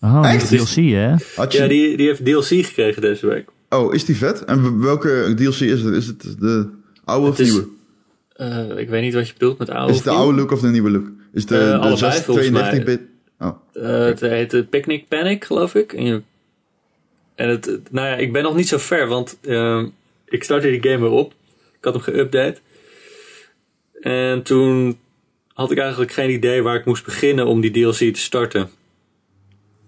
Oh, 0.00 0.32
Echt? 0.32 0.48
DLC 0.48 0.74
hè? 0.90 1.14
Had 1.36 1.52
je... 1.52 1.58
Ja, 1.58 1.66
die, 1.68 1.96
die 1.96 2.06
heeft 2.06 2.24
DLC 2.24 2.66
gekregen 2.66 3.02
deze 3.02 3.26
week. 3.26 3.48
Oh, 3.68 3.94
is 3.94 4.04
die 4.04 4.16
vet? 4.16 4.44
En 4.44 4.80
welke 4.80 5.32
DLC 5.36 5.60
is 5.60 5.82
het? 5.82 5.94
Is 5.94 6.06
het 6.06 6.22
de 6.38 6.68
oude 7.04 7.28
of 7.28 7.38
is- 7.38 7.50
nieuwe? 7.50 7.68
Eh, 8.32 8.78
ik 8.78 8.88
weet 8.88 9.02
niet 9.02 9.14
wat 9.14 9.26
je 9.26 9.32
bedoelt 9.32 9.58
met 9.58 9.70
oude 9.70 9.90
Is 9.90 9.96
het 9.96 10.04
de 10.04 10.10
oude 10.10 10.38
look 10.38 10.50
of 10.50 10.60
de 10.60 10.68
nieuwe 10.68 10.90
look? 10.90 11.06
Is 11.32 11.46
de, 11.46 11.58
Eh, 11.58 11.64
de 11.64 11.76
allebei, 11.76 12.12
6 12.12 12.20
volgens 12.24 12.46
32 12.48 12.84
bit? 12.84 13.00
Oh. 13.38 13.48
Eh, 13.72 14.04
het 14.04 14.20
heet 14.20 14.54
eh, 14.54 14.60
Picnic 14.70 15.08
Panic, 15.08 15.44
geloof 15.44 15.74
ik. 15.74 15.92
En, 15.92 16.04
je- 16.04 16.22
en 17.34 17.48
het, 17.48 17.66
nou 17.90 18.06
ja, 18.08 18.14
ik 18.16 18.32
ben 18.32 18.42
nog 18.42 18.56
niet 18.56 18.68
zo 18.68 18.78
ver, 18.78 19.06
want 19.08 19.38
eh, 19.42 19.82
ik 20.28 20.44
startte 20.44 20.68
die 20.70 20.82
game 20.82 21.00
weer 21.00 21.10
op. 21.18 21.32
Ik 21.78 21.84
had 21.84 21.94
hem 21.94 22.14
geüpdate. 22.14 22.56
En 24.00 24.42
toen 24.42 24.98
had 25.52 25.70
ik 25.70 25.78
eigenlijk 25.78 26.12
geen 26.12 26.30
idee 26.30 26.62
waar 26.62 26.76
ik 26.76 26.84
moest 26.84 27.04
beginnen 27.04 27.46
om 27.46 27.60
die 27.60 27.70
DLC 27.70 28.14
te 28.14 28.20
starten. 28.20 28.70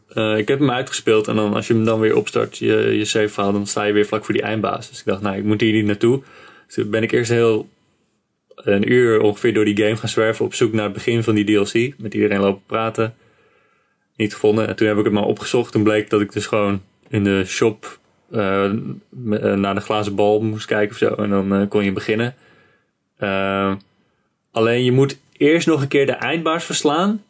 Eh, 0.08 0.38
ik 0.38 0.48
heb 0.48 0.58
hem 0.58 0.70
uitgespeeld 0.70 1.28
en 1.28 1.36
dan 1.36 1.54
als 1.54 1.66
je 1.66 1.74
hem 1.74 1.84
dan 1.84 2.00
weer 2.00 2.16
opstart, 2.16 2.58
je, 2.58 2.74
je 2.74 3.04
save 3.04 3.28
file, 3.28 3.52
dan 3.52 3.66
sta 3.66 3.84
je 3.84 3.92
weer 3.92 4.06
vlak 4.06 4.24
voor 4.24 4.34
die 4.34 4.42
eindbaas. 4.42 4.88
Dus 4.88 4.98
ik 4.98 5.04
dacht, 5.04 5.22
nou, 5.22 5.36
ik 5.36 5.44
moet 5.44 5.60
hier 5.60 5.72
niet 5.72 5.84
naartoe. 5.84 6.22
Dus 6.66 6.74
toen 6.74 6.90
ben 6.90 7.02
ik 7.02 7.12
eerst 7.12 7.30
heel 7.30 7.68
een 8.54 8.92
uur 8.92 9.20
ongeveer 9.20 9.54
door 9.54 9.64
die 9.64 9.76
game 9.76 9.96
gaan 9.96 10.08
zwerven 10.08 10.44
op 10.44 10.54
zoek 10.54 10.72
naar 10.72 10.84
het 10.84 10.92
begin 10.92 11.22
van 11.22 11.34
die 11.34 11.44
DLC. 11.44 11.98
Met 11.98 12.14
iedereen 12.14 12.40
lopen 12.40 12.62
praten. 12.66 13.14
Niet 14.16 14.34
gevonden. 14.34 14.68
En 14.68 14.76
toen 14.76 14.86
heb 14.86 14.98
ik 14.98 15.04
het 15.04 15.12
maar 15.12 15.24
opgezocht. 15.24 15.72
Toen 15.72 15.82
bleek 15.82 16.10
dat 16.10 16.20
ik 16.20 16.32
dus 16.32 16.46
gewoon 16.46 16.82
in 17.08 17.24
de 17.24 17.44
shop 17.44 17.98
eh, 18.30 18.64
eh, 18.64 18.72
naar 19.54 19.74
de 19.74 19.80
glazen 19.80 20.14
bal 20.14 20.40
moest 20.40 20.66
kijken 20.66 20.90
of 20.90 20.96
zo. 20.96 21.14
En 21.14 21.30
dan 21.30 21.68
kon 21.68 21.84
je 21.84 21.92
beginnen. 21.92 22.34
Eh, 23.16 23.74
alleen 24.52 24.84
je 24.84 24.92
moet 24.92 25.16
eerst 25.36 25.66
nog 25.66 25.80
een 25.82 25.88
keer 25.88 26.06
de 26.06 26.12
eindbaas 26.12 26.64
verslaan. 26.64 27.22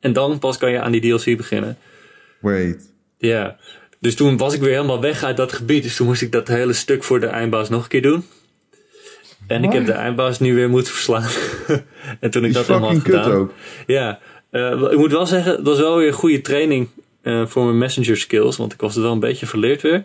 En 0.00 0.12
dan 0.12 0.38
pas 0.38 0.58
kan 0.58 0.70
je 0.70 0.80
aan 0.80 0.92
die 0.92 1.00
DLC 1.00 1.36
beginnen. 1.36 1.78
wait. 2.40 2.88
Ja, 3.18 3.56
dus 3.98 4.14
toen 4.14 4.36
was 4.36 4.54
ik 4.54 4.60
weer 4.60 4.70
helemaal 4.74 5.00
weg 5.00 5.22
uit 5.22 5.36
dat 5.36 5.52
gebied. 5.52 5.82
Dus 5.82 5.96
toen 5.96 6.06
moest 6.06 6.22
ik 6.22 6.32
dat 6.32 6.48
hele 6.48 6.72
stuk 6.72 7.04
voor 7.04 7.20
de 7.20 7.26
eindbaas 7.26 7.68
nog 7.68 7.82
een 7.82 7.88
keer 7.88 8.02
doen. 8.02 8.24
En 9.46 9.64
ik 9.64 9.72
heb 9.72 9.86
de 9.86 9.92
eindbaas 9.92 10.38
nu 10.40 10.54
weer 10.54 10.68
moeten 10.68 10.92
verslaan. 10.92 11.28
en 12.20 12.30
toen 12.30 12.44
ik 12.44 12.48
Die 12.48 12.52
dat 12.52 12.66
helemaal 12.66 12.92
had 12.92 13.02
gedaan. 13.02 13.32
ook. 13.32 13.52
Ja, 13.86 14.18
eh, 14.50 14.70
ik 14.90 14.96
moet 14.96 15.10
wel 15.12 15.26
zeggen, 15.26 15.52
het 15.52 15.62
was 15.66 15.78
wel 15.78 15.96
weer 15.96 16.14
goede 16.14 16.40
training 16.40 16.88
eh, 17.22 17.46
voor 17.46 17.64
mijn 17.64 17.78
messenger 17.78 18.16
skills. 18.16 18.56
Want 18.56 18.72
ik 18.72 18.80
was 18.80 18.96
er 18.96 19.02
wel 19.02 19.12
een 19.12 19.20
beetje 19.20 19.46
verleerd 19.46 19.82
weer. 19.82 20.04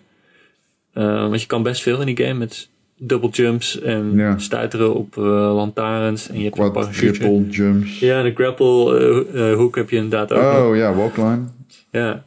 Eh, 0.94 1.04
want 1.28 1.42
je 1.42 1.48
kan 1.48 1.64
best 1.64 1.82
veel 1.82 2.00
in 2.00 2.16
die 2.16 2.26
game 2.26 2.40
met 2.40 2.70
double 2.98 3.30
jumps 3.30 3.80
en 3.80 4.12
Ja. 4.16 4.38
stuiteren 4.38 4.94
op 4.96 5.18
eh, 5.18 5.24
lantaarns. 5.56 6.30
En 6.30 6.38
je 6.38 6.44
hebt 6.44 6.58
een 6.58 6.62
Quad, 6.72 6.74
parachute. 6.74 7.20
triple, 7.20 7.50
jumps. 7.50 8.00
Ja, 8.00 8.22
de 8.24 8.34
grapple 8.34 8.98
eh, 9.34 9.52
eh, 9.52 9.58
hoek 9.58 9.76
heb 9.76 9.90
je 9.90 9.96
inderdaad 9.96 10.32
ook 10.34 10.42
nog. 10.42 10.66
Oh 10.68 10.76
ja, 10.76 10.94
walkline. 10.94 11.44
Ja. 11.92 12.24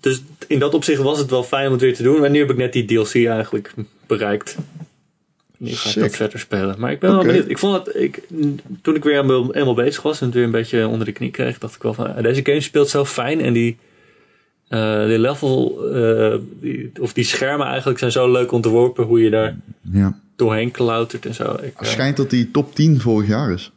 Dus 0.00 0.22
in 0.46 0.58
dat 0.58 0.74
opzicht 0.74 1.02
was 1.02 1.18
het 1.18 1.30
wel 1.30 1.42
fijn 1.42 1.66
om 1.66 1.72
het 1.72 1.80
weer 1.80 1.94
te 1.94 2.02
doen. 2.02 2.20
Maar 2.20 2.30
nu 2.30 2.38
heb 2.38 2.50
ik 2.50 2.56
net 2.56 2.72
die 2.72 2.84
DLC 2.84 3.14
eigenlijk 3.14 3.74
bereikt. 4.06 4.56
nu 5.58 5.68
ga 5.70 5.86
ik 5.88 5.92
Sick. 5.92 6.02
dat 6.02 6.16
verder 6.16 6.38
spelen. 6.38 6.74
Maar 6.78 6.92
ik 6.92 6.98
ben 6.98 7.10
wel 7.14 7.24
benieuwd. 7.24 7.48
Ik 7.48 7.58
vond 7.58 7.86
het, 7.86 7.96
ik, 7.96 8.22
toen 8.82 8.94
ik 8.94 9.04
weer 9.04 9.14
helemaal, 9.14 9.48
helemaal 9.52 9.74
bezig 9.74 10.02
was 10.02 10.20
en 10.20 10.26
het 10.26 10.34
weer 10.34 10.44
een 10.44 10.50
beetje 10.50 10.86
onder 10.86 11.06
de 11.06 11.12
knie 11.12 11.30
kreeg, 11.30 11.58
dacht 11.58 11.74
ik 11.74 11.82
wel 11.82 11.94
van, 11.94 12.14
ah, 12.14 12.22
deze 12.22 12.40
game 12.44 12.60
speelt 12.60 12.88
zo 12.88 13.04
fijn 13.04 13.40
en 13.40 13.52
die, 13.52 13.78
eh, 14.70 15.06
die 15.06 15.18
level, 15.18 15.84
eh, 15.94 16.38
die, 16.60 16.90
of 17.00 17.12
die 17.12 17.24
schermen 17.24 17.66
eigenlijk 17.66 17.98
zijn 17.98 18.12
zo 18.12 18.32
leuk 18.32 18.52
ontworpen, 18.52 19.04
hoe 19.04 19.20
je 19.22 19.30
daar 19.30 19.56
Ja. 19.80 20.18
doorheen 20.36 20.70
klautert 20.70 21.26
en 21.26 21.34
zo. 21.34 21.52
Ik, 21.52 21.60
Het 21.60 21.72
eh, 21.76 21.88
schijnt 21.88 22.16
dat 22.16 22.30
die 22.30 22.50
top 22.50 22.74
10 22.74 23.00
vorig 23.00 23.28
jaar 23.28 23.52
is. 23.52 23.72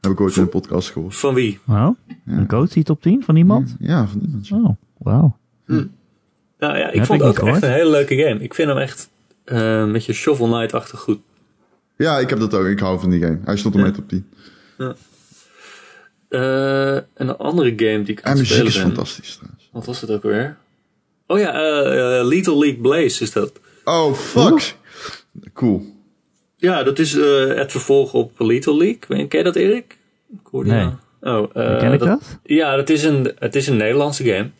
Heb 0.00 0.10
ik 0.12 0.20
ooit 0.20 0.36
in 0.36 0.42
een 0.42 0.48
podcast 0.48 0.90
gehoord. 0.90 1.16
van 1.16 1.34
wie? 1.34 1.58
Oh, 1.68 1.88
een 2.26 2.50
Goatee 2.50 2.82
top 2.82 3.02
10 3.02 3.22
van 3.24 3.36
iemand? 3.36 3.76
Ja, 3.78 4.06
van 4.06 4.20
iemand. 4.20 4.50
Oh, 4.52 4.76
wauw. 4.98 5.36
Nou 5.66 5.88
ja, 6.78 6.88
ik 6.88 6.94
Heb 6.94 7.04
vond 7.06 7.20
ik 7.20 7.26
het 7.26 7.40
ook 7.40 7.48
echt 7.48 7.62
een 7.62 7.70
hele 7.72 7.90
leuke 7.90 8.16
game. 8.16 8.40
Ik 8.40 8.54
vind 8.54 8.68
hem 8.68 8.78
echt 8.78 9.08
eh, 9.44 9.78
een 9.78 9.92
beetje 9.92 10.12
Shovel 10.12 10.46
Knight-achtig 10.46 11.00
goed. 11.00 11.18
Ja, 11.96 12.18
ik 12.18 12.30
heb 12.30 12.38
dat 12.38 12.54
ook. 12.54 12.66
Ik 12.66 12.78
hou 12.78 13.00
van 13.00 13.10
die 13.10 13.20
game. 13.20 13.38
Hij 13.44 13.56
stond 13.56 13.74
op 13.74 13.80
mijn 13.80 13.92
top 13.92 14.08
10. 14.08 14.26
Eh, 16.28 16.94
en 16.96 17.04
een 17.14 17.36
andere 17.36 17.72
game 17.76 18.02
die 18.02 18.14
ik 18.16 18.22
aan 18.22 18.32
En 18.32 18.38
het 18.38 18.48
muziek 18.48 18.64
is 18.66 18.70
spelen 18.72 18.86
ben. 18.88 18.96
fantastisch 18.96 19.34
trouwens. 19.36 19.59
Wat 19.70 19.86
was 19.86 20.00
het 20.00 20.10
ook 20.10 20.22
weer? 20.22 20.56
Oh 21.26 21.38
ja, 21.38 21.52
eh, 21.54 22.18
eh, 22.18 22.26
Little 22.26 22.58
League 22.58 22.80
Blaze 22.80 23.22
is 23.22 23.32
dat. 23.32 23.52
Oh, 23.84 24.14
fuck. 24.14 24.74
Cool. 25.54 25.82
Ja, 26.56 26.82
dat 26.82 26.98
is 26.98 27.14
eh, 27.16 27.46
het 27.54 27.70
vervolg 27.70 28.14
op 28.14 28.32
Little 28.40 28.76
League. 28.76 29.26
Ken 29.26 29.38
je 29.38 29.44
dat, 29.44 29.56
Erik? 29.56 29.98
Ik 30.32 30.46
hoorde 30.50 30.70
Nee. 30.70 30.88
jou. 31.20 31.42
Oh, 31.44 31.50
eh, 31.62 31.78
Ken 31.78 31.92
ik 31.92 31.98
dat? 31.98 32.38
Ja, 32.42 32.76
dat 32.76 32.88
is 32.88 33.02
een, 33.04 33.32
het 33.38 33.54
is 33.56 33.66
een 33.66 33.76
Nederlandse 33.76 34.24
game. 34.24 34.50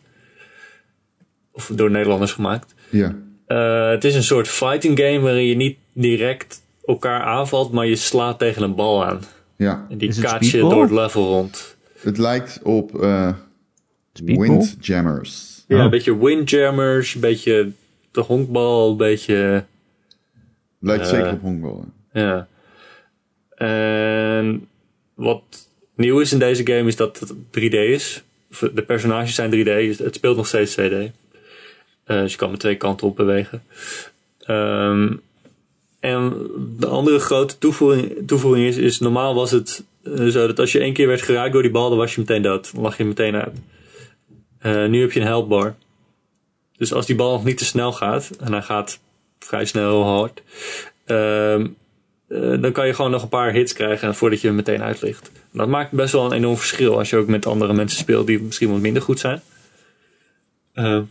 Of 1.51 1.71
door 1.75 1.91
Nederlanders 1.91 2.31
gemaakt. 2.31 2.73
Ja. 2.89 3.15
Eh, 3.47 3.89
het 3.89 4.03
is 4.03 4.15
een 4.15 4.23
soort 4.23 4.47
fighting 4.47 4.99
game 4.99 5.19
waarin 5.19 5.45
je 5.45 5.55
niet 5.55 5.77
direct 5.93 6.61
elkaar 6.85 7.21
aanvalt, 7.21 7.71
maar 7.71 7.85
je 7.85 7.95
slaat 7.95 8.39
tegen 8.39 8.63
een 8.63 8.75
bal 8.75 9.05
aan. 9.05 9.19
Ja. 9.55 9.85
En 9.89 9.97
die 9.97 10.09
Is 10.09 10.17
het 10.17 10.25
kaats 10.25 10.51
je 10.51 10.59
door 10.59 10.81
het 10.81 10.91
level 10.91 11.23
rond. 11.27 11.77
Het 11.99 12.17
lijkt 12.17 12.59
op 12.63 13.01
eh 13.01 13.33
Speedball? 14.13 14.47
Windjammers. 14.47 15.63
Ja, 15.67 15.77
Oh. 15.77 15.83
een 15.83 15.89
beetje 15.89 16.17
windjammers, 16.25 17.13
een 17.15 17.21
beetje 17.21 17.71
de 18.11 18.21
honkbal, 18.21 18.91
een 18.91 18.97
beetje... 18.97 19.65
Lijkt 20.79 21.03
Eh. 21.03 21.09
zeker 21.09 21.31
op 21.31 21.41
honkbal. 21.41 21.85
Ja. 22.13 22.47
En 23.55 24.67
wat 25.13 25.41
nieuw 25.95 26.19
is 26.19 26.31
in 26.31 26.39
deze 26.39 26.65
game 26.67 26.87
is 26.87 26.95
dat 26.95 27.19
het 27.19 27.33
3D 27.51 27.73
is. 27.73 28.23
De 28.73 28.81
personages 28.83 29.35
zijn 29.35 29.51
3D, 29.51 29.63
dus 29.87 29.97
het 29.99 30.15
speelt 30.15 30.37
nog 30.37 30.47
steeds 30.47 30.71
2D. 30.79 31.11
Eh, 32.03 32.21
dus 32.21 32.31
je 32.31 32.37
kan 32.37 32.51
met 32.51 32.59
twee 32.59 32.75
kanten 32.75 33.07
op 33.07 33.15
bewegen. 33.15 33.63
Ehm, 34.39 35.13
en 35.99 36.33
de 36.79 36.87
andere 36.87 37.19
grote 37.19 37.57
toevoeging, 37.57 38.27
toevoeging 38.27 38.67
is, 38.67 38.77
is 38.77 38.99
normaal 38.99 39.35
was 39.35 39.51
het 39.51 39.83
eh, 40.03 40.25
zo 40.27 40.47
dat 40.47 40.59
als 40.59 40.71
je 40.71 40.79
één 40.79 40.93
keer 40.93 41.07
werd 41.07 41.21
geraakt 41.21 41.53
door 41.53 41.61
die 41.61 41.71
bal, 41.71 41.89
dan 41.89 41.97
was 41.97 42.13
je 42.15 42.19
meteen 42.21 42.41
dood. 42.41 42.73
Dan 42.73 42.81
lag 42.83 42.97
je 42.97 43.05
meteen 43.05 43.35
uit. 43.35 43.55
Eh, 44.61 44.85
nu 44.85 45.01
heb 45.01 45.11
je 45.11 45.19
een 45.19 45.25
health 45.25 45.47
bar. 45.47 45.75
Dus 46.77 46.93
als 46.93 47.05
die 47.05 47.15
bal 47.15 47.31
nog 47.31 47.43
niet 47.43 47.57
te 47.57 47.65
snel 47.65 47.93
gaat, 47.93 48.29
en 48.39 48.51
hij 48.51 48.61
gaat 48.61 48.99
vrij 49.39 49.65
snel 49.65 50.03
hard, 50.03 50.41
ehm, 51.05 51.67
eh, 52.27 52.61
dan 52.61 52.71
kan 52.71 52.87
je 52.87 52.93
gewoon 52.93 53.11
nog 53.11 53.21
een 53.21 53.29
paar 53.29 53.51
hits 53.51 53.73
krijgen 53.73 54.15
voordat 54.15 54.41
je 54.41 54.47
er 54.47 54.53
meteen 54.53 54.83
uit 54.83 55.01
ligt. 55.01 55.31
En 55.51 55.57
dat 55.57 55.67
maakt 55.67 55.91
best 55.91 56.13
wel 56.13 56.25
een 56.25 56.31
enorm 56.31 56.57
verschil 56.57 56.97
als 56.97 57.09
je 57.09 57.17
ook 57.17 57.27
met 57.27 57.45
andere 57.45 57.73
mensen 57.73 57.99
speelt 57.99 58.27
die 58.27 58.41
misschien 58.41 58.71
wat 58.71 58.79
minder 58.79 59.01
goed 59.01 59.19
zijn. 59.19 59.41
Eh, 60.73 61.01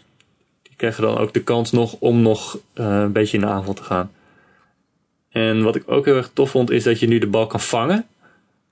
die 0.63 0.77
krijgen 0.77 1.03
dan 1.03 1.19
ook 1.19 1.33
de 1.33 1.43
kans 1.43 1.71
nog 1.71 1.97
om 1.99 2.23
nog 2.23 2.59
een 2.75 3.13
beetje 3.13 3.37
in 3.37 3.43
de 3.43 3.51
aanval 3.51 3.75
te 3.75 3.83
gaan. 3.83 4.11
En 5.29 5.63
wat 5.63 5.77
ik 5.77 5.83
ook 5.87 6.05
heel 6.05 6.17
erg 6.17 6.31
tof 6.33 6.51
vond 6.51 6.71
is 6.71 6.85
dat 6.85 7.01
je 7.01 7.07
nu 7.07 7.19
de 7.19 7.27
bal 7.27 7.47
kan 7.47 7.61
vangen. 7.61 8.07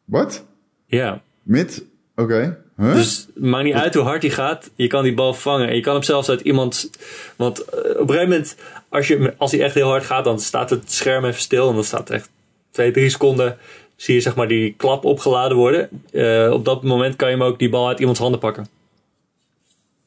Wat? 0.05 0.45
Ja, 0.87 1.23
Mid? 1.43 1.85
Oké. 2.15 2.59
Huh? 2.79 2.95
dus 2.95 3.27
het 3.35 3.45
maakt 3.45 3.65
niet 3.65 3.75
uit 3.75 3.95
hoe 3.95 4.03
hard 4.03 4.23
hij 4.23 4.31
gaat. 4.31 4.71
Je 4.75 4.87
kan 4.87 5.03
die 5.03 5.15
bal 5.15 5.35
vangen. 5.35 5.69
En 5.69 5.75
je 5.75 5.81
kan 5.81 5.95
hem 5.95 6.03
zelfs 6.03 6.29
uit 6.29 6.41
iemand. 6.41 6.91
Want 7.37 7.65
eh, 7.65 7.79
op 7.79 7.87
een 7.87 8.09
gegeven 8.09 8.29
moment, 8.29 8.57
als, 8.89 9.09
je, 9.09 9.35
als 9.37 9.51
hij 9.51 9.63
echt 9.63 9.75
heel 9.75 9.89
hard 9.89 10.05
gaat, 10.05 10.25
dan 10.25 10.41
staat 10.41 10.71
het 10.71 10.93
scherm 10.93 11.25
even 11.25 11.41
stil. 11.41 11.69
En 11.69 11.75
dan 11.75 11.85
staat 11.85 12.09
er 12.09 12.15
echt 12.15 12.31
twee, 12.71 12.91
drie 12.91 13.11
seconden. 13.11 13.59
Zie 13.97 14.15
je 14.15 14.21
zeg 14.21 14.35
maar 14.35 14.49
die 14.49 14.75
klap 14.77 15.05
opgeladen 15.05 15.57
worden. 15.57 15.89
Eh, 16.13 16.51
op 16.53 16.65
dat 16.65 16.83
moment 16.83 17.17
kan 17.17 17.31
je 17.31 17.37
hem 17.37 17.45
ook 17.45 17.59
die 17.59 17.69
bal 17.69 17.89
uit 17.89 17.99
iemands 17.99 18.21
handen 18.21 18.41
pakken. 18.41 18.69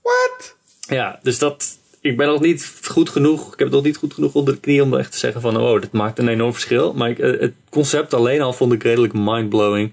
What? 0.01 0.55
Ja, 0.79 1.19
dus 1.23 1.39
dat. 1.39 1.79
Ik 2.01 2.17
ben 2.17 2.27
nog 2.27 2.41
niet 2.41 2.73
goed 2.83 3.09
genoeg. 3.09 3.53
Ik 3.53 3.59
heb 3.59 3.67
het 3.67 3.75
nog 3.75 3.83
niet 3.83 3.97
goed 3.97 4.13
genoeg 4.13 4.33
onder 4.33 4.53
de 4.53 4.59
knie 4.59 4.83
om 4.83 4.97
echt 4.97 5.11
te 5.11 5.17
zeggen 5.17 5.41
van, 5.41 5.57
oh, 5.57 5.81
dit 5.81 5.91
maakt 5.91 6.19
een 6.19 6.27
enorm 6.27 6.51
verschil. 6.51 6.93
Maar 6.93 7.09
ik, 7.09 7.19
eh, 7.19 7.39
het 7.39 7.53
concept 7.69 8.13
alleen 8.13 8.41
al 8.41 8.53
vond 8.53 8.73
ik 8.73 8.83
redelijk 8.83 9.13
mindblowing. 9.13 9.91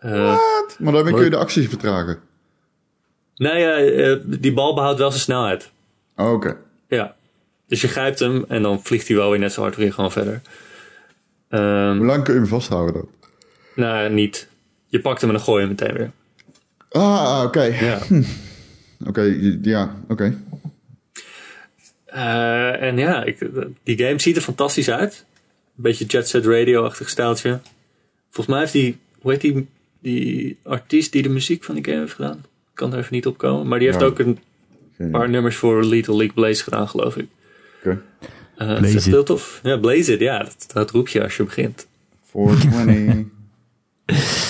Eh 0.00 0.12
What? 0.22 0.76
Maar 0.78 0.92
daarmee 0.92 1.12
kun 1.14 1.24
je 1.24 1.30
de 1.30 1.36
actie 1.36 1.68
vertragen. 1.68 2.18
nee, 3.36 3.64
eh, 3.64 4.12
eh, 4.12 4.18
die 4.24 4.52
bal 4.52 4.74
behoudt 4.74 4.98
wel 4.98 5.10
zijn 5.10 5.22
snelheid. 5.22 5.70
Oh, 6.16 6.32
Oké. 6.32 6.56
Ja. 6.88 7.14
Dus 7.66 7.80
je 7.80 7.88
grijpt 7.88 8.18
hem 8.18 8.44
en 8.48 8.62
dan 8.62 8.82
vliegt 8.82 9.08
hij 9.08 9.16
wel 9.16 9.30
weer 9.30 9.38
net 9.38 9.52
zo 9.52 9.60
hard 9.62 9.76
weer 9.76 9.92
gewoon 9.92 10.12
verder. 10.12 10.40
Ehm, 11.48 11.96
Hoe 11.96 12.06
lang 12.06 12.24
kun 12.24 12.34
je 12.34 12.40
hem 12.40 12.48
vasthouden 12.48 12.94
dan? 12.94 13.08
nou, 13.74 14.10
niet. 14.10 14.48
Je 14.86 15.00
pakt 15.00 15.20
hem 15.20 15.30
en 15.30 15.36
dan 15.36 15.44
gooi 15.44 15.62
je 15.62 15.68
hem 15.68 15.76
meteen 15.78 15.96
weer. 15.96 16.10
Ah, 17.02 17.42
oké. 17.46 17.62
Ja. 17.62 17.98
Oké, 19.06 19.22
ja, 19.62 19.96
oké. 20.08 20.38
Eh, 22.04 22.82
en 22.82 22.96
ja, 22.98 23.24
ik, 23.24 23.38
die 23.82 23.98
game 23.98 24.20
ziet 24.20 24.36
er 24.36 24.42
fantastisch 24.42 24.90
uit. 24.90 25.24
Een 25.76 25.82
beetje 25.82 26.04
Jet 26.04 26.28
Set 26.28 26.46
Radio-achtig 26.46 27.08
stijltje. 27.08 27.60
Volgens 28.30 28.46
mij 28.46 28.58
heeft 28.58 28.72
die, 28.72 28.98
hoe 29.20 29.30
heet 29.32 29.40
die, 29.40 29.68
die 30.00 30.58
artiest 30.62 31.12
die 31.12 31.22
de 31.22 31.28
muziek 31.28 31.64
van 31.64 31.74
die 31.74 31.84
game 31.84 31.98
heeft 31.98 32.14
gedaan? 32.14 32.36
Ik 32.36 32.74
kan 32.74 32.92
er 32.92 32.98
even 32.98 33.14
niet 33.14 33.26
op 33.26 33.38
komen. 33.38 33.68
Maar 33.68 33.78
die 33.78 33.88
heeft 33.88 34.00
Ja. 34.00 34.06
ook 34.06 34.18
een 34.18 34.38
paar 35.10 35.28
nummers 35.30 35.56
voor 35.56 35.84
Little 35.84 36.16
League 36.16 36.34
Blaze 36.34 36.62
gedaan, 36.62 36.88
geloof 36.88 37.16
ik. 37.16 37.26
Oké. 37.78 38.02
Eh 38.56 38.68
het 38.68 38.78
Blaze 38.78 38.96
is 38.96 39.06
heel 39.06 39.22
tof. 39.24 39.60
Ja, 39.62 39.76
Blaze 39.76 40.12
It, 40.12 40.20
ja. 40.20 40.38
Dat, 40.38 40.66
dat 40.72 40.90
roep 40.90 41.08
je 41.08 41.22
als 41.22 41.36
je 41.36 41.42
begint. 41.44 41.86
420. 42.30 43.24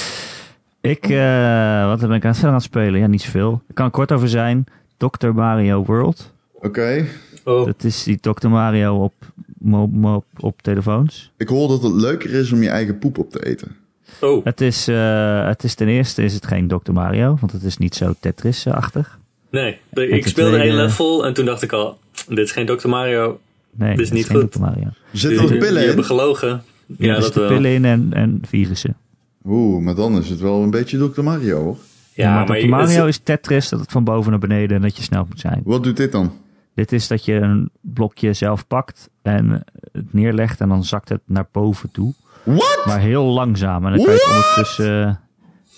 Ik, 0.81 1.09
eh, 1.09 1.87
wat 1.87 2.01
ben 2.01 2.11
ik 2.13 2.25
aan 2.25 2.33
het 2.33 2.45
aan 2.45 2.55
het 2.55 2.63
spelen? 2.63 3.01
Ja, 3.01 3.07
niet 3.07 3.23
zoveel. 3.23 3.63
Ik 3.69 3.75
kan 3.75 3.85
er 3.85 3.91
kort 3.91 4.13
over 4.13 4.29
zijn. 4.29 4.65
Dr. 4.97 5.29
Mario 5.29 5.85
World. 5.85 6.33
Oké. 6.53 7.07
Oh, 7.45 7.67
Dat 7.67 7.85
is 7.85 8.03
die 8.03 8.21
Dr. 8.21 8.49
Mario 8.49 9.03
op, 9.05 9.13
mo- 9.59 10.25
op 10.37 10.63
telefoons. 10.63 11.33
Ik 11.37 11.49
hoor 11.49 11.69
dat 11.69 11.83
het 11.83 11.93
leuker 11.93 12.31
is 12.35 12.53
om 12.53 12.63
je 12.63 12.69
eigen 12.69 12.99
poep 12.99 13.19
op 13.19 13.31
te 13.31 13.45
eten. 13.47 13.77
Oh. 14.21 14.45
Het 14.45 14.61
is, 14.61 14.89
eh, 14.89 15.47
het 15.47 15.65
is 15.65 15.75
ten 15.75 15.89
eerste 15.89 16.23
is 16.23 16.35
het 16.35 16.47
geen 16.47 16.69
Dr. 16.69 16.93
Mario, 16.93 17.37
want 17.41 17.53
het 17.53 17.63
is 17.63 17.77
niet 17.77 17.95
zo 17.95 18.15
Tetris-achtig. 18.21 19.19
Nee, 19.51 19.79
de- 19.91 20.09
ik 20.09 20.27
speelde 20.27 20.57
één 20.57 20.75
level 20.75 21.27
en 21.27 21.35
toen 21.35 21.45
dacht 21.45 21.63
ik 21.63 21.73
al, 21.73 21.99
dit 22.29 22.39
is 22.39 22.53
geen 22.53 22.67
Dr. 22.67 22.89
Mario. 22.89 23.41
Nee, 23.71 23.91
Dit 23.97 24.05
is 24.07 24.11
niet 24.13 24.27
geen 24.27 24.41
goed. 24.41 24.53
Dr. 24.53 24.61
Mario. 24.61 24.89
Zitten 25.13 25.31
Jullie- 25.31 25.41
er 25.43 25.47
pillen 25.49 25.61
jullie 25.67 25.79
hebben 25.87 25.97
in? 26.05 26.11
gelogen. 26.11 26.49
Ja, 26.49 26.95
Ja, 26.99 27.09
er 27.09 27.15
dat 27.15 27.23
zitten 27.25 27.43
wel. 27.43 27.51
pillen 27.51 27.71
in 27.71 27.85
en, 27.85 28.09
en 28.13 28.39
virussen. 28.49 28.97
Oeh, 29.45 29.83
maar 29.85 29.95
dan 29.95 30.19
is 30.19 30.29
het 30.29 30.41
wel 30.41 30.63
een 30.63 30.71
beetje 30.71 31.11
Dr. 31.11 31.23
Mario 31.23 31.63
hoor. 31.63 31.77
Ja, 32.15 32.35
maar, 32.35 32.47
Dr. 32.47 32.55
je- 32.55 32.69
Mario 32.69 33.07
is 33.07 33.19
Tetris, 33.19 33.69
dat 33.69 33.81
het 33.81 33.93
van 33.93 34.05
boven 34.05 34.31
naar 34.31 34.41
beneden 34.41 34.77
en 34.77 34.83
dat 34.83 34.97
je 34.97 35.03
snel 35.03 35.25
moet 35.29 35.41
zijn. 35.41 35.61
Wat 35.65 35.83
doet 35.83 35.97
dit 35.97 36.13
dan? 36.13 36.33
Dit 36.75 36.93
is 36.93 37.09
dat 37.09 37.25
je 37.25 37.35
een 37.35 37.71
blokje 37.81 38.33
zelf 38.33 38.67
pakt 38.67 39.09
en 39.23 39.65
het 39.93 40.13
neerlegt 40.13 40.61
en 40.61 40.69
dan 40.69 40.85
zakt 40.85 41.09
het 41.09 41.21
naar 41.25 41.47
boven 41.53 41.91
toe. 41.93 42.13
What? 42.45 42.83
Maar 42.87 43.01
heel 43.01 43.25
langzaam. 43.25 43.87
En 43.87 43.93
dan 43.97 44.05
kan 44.05 44.15
je 44.15 44.21
het 44.21 44.35
ondertussen 44.35 45.21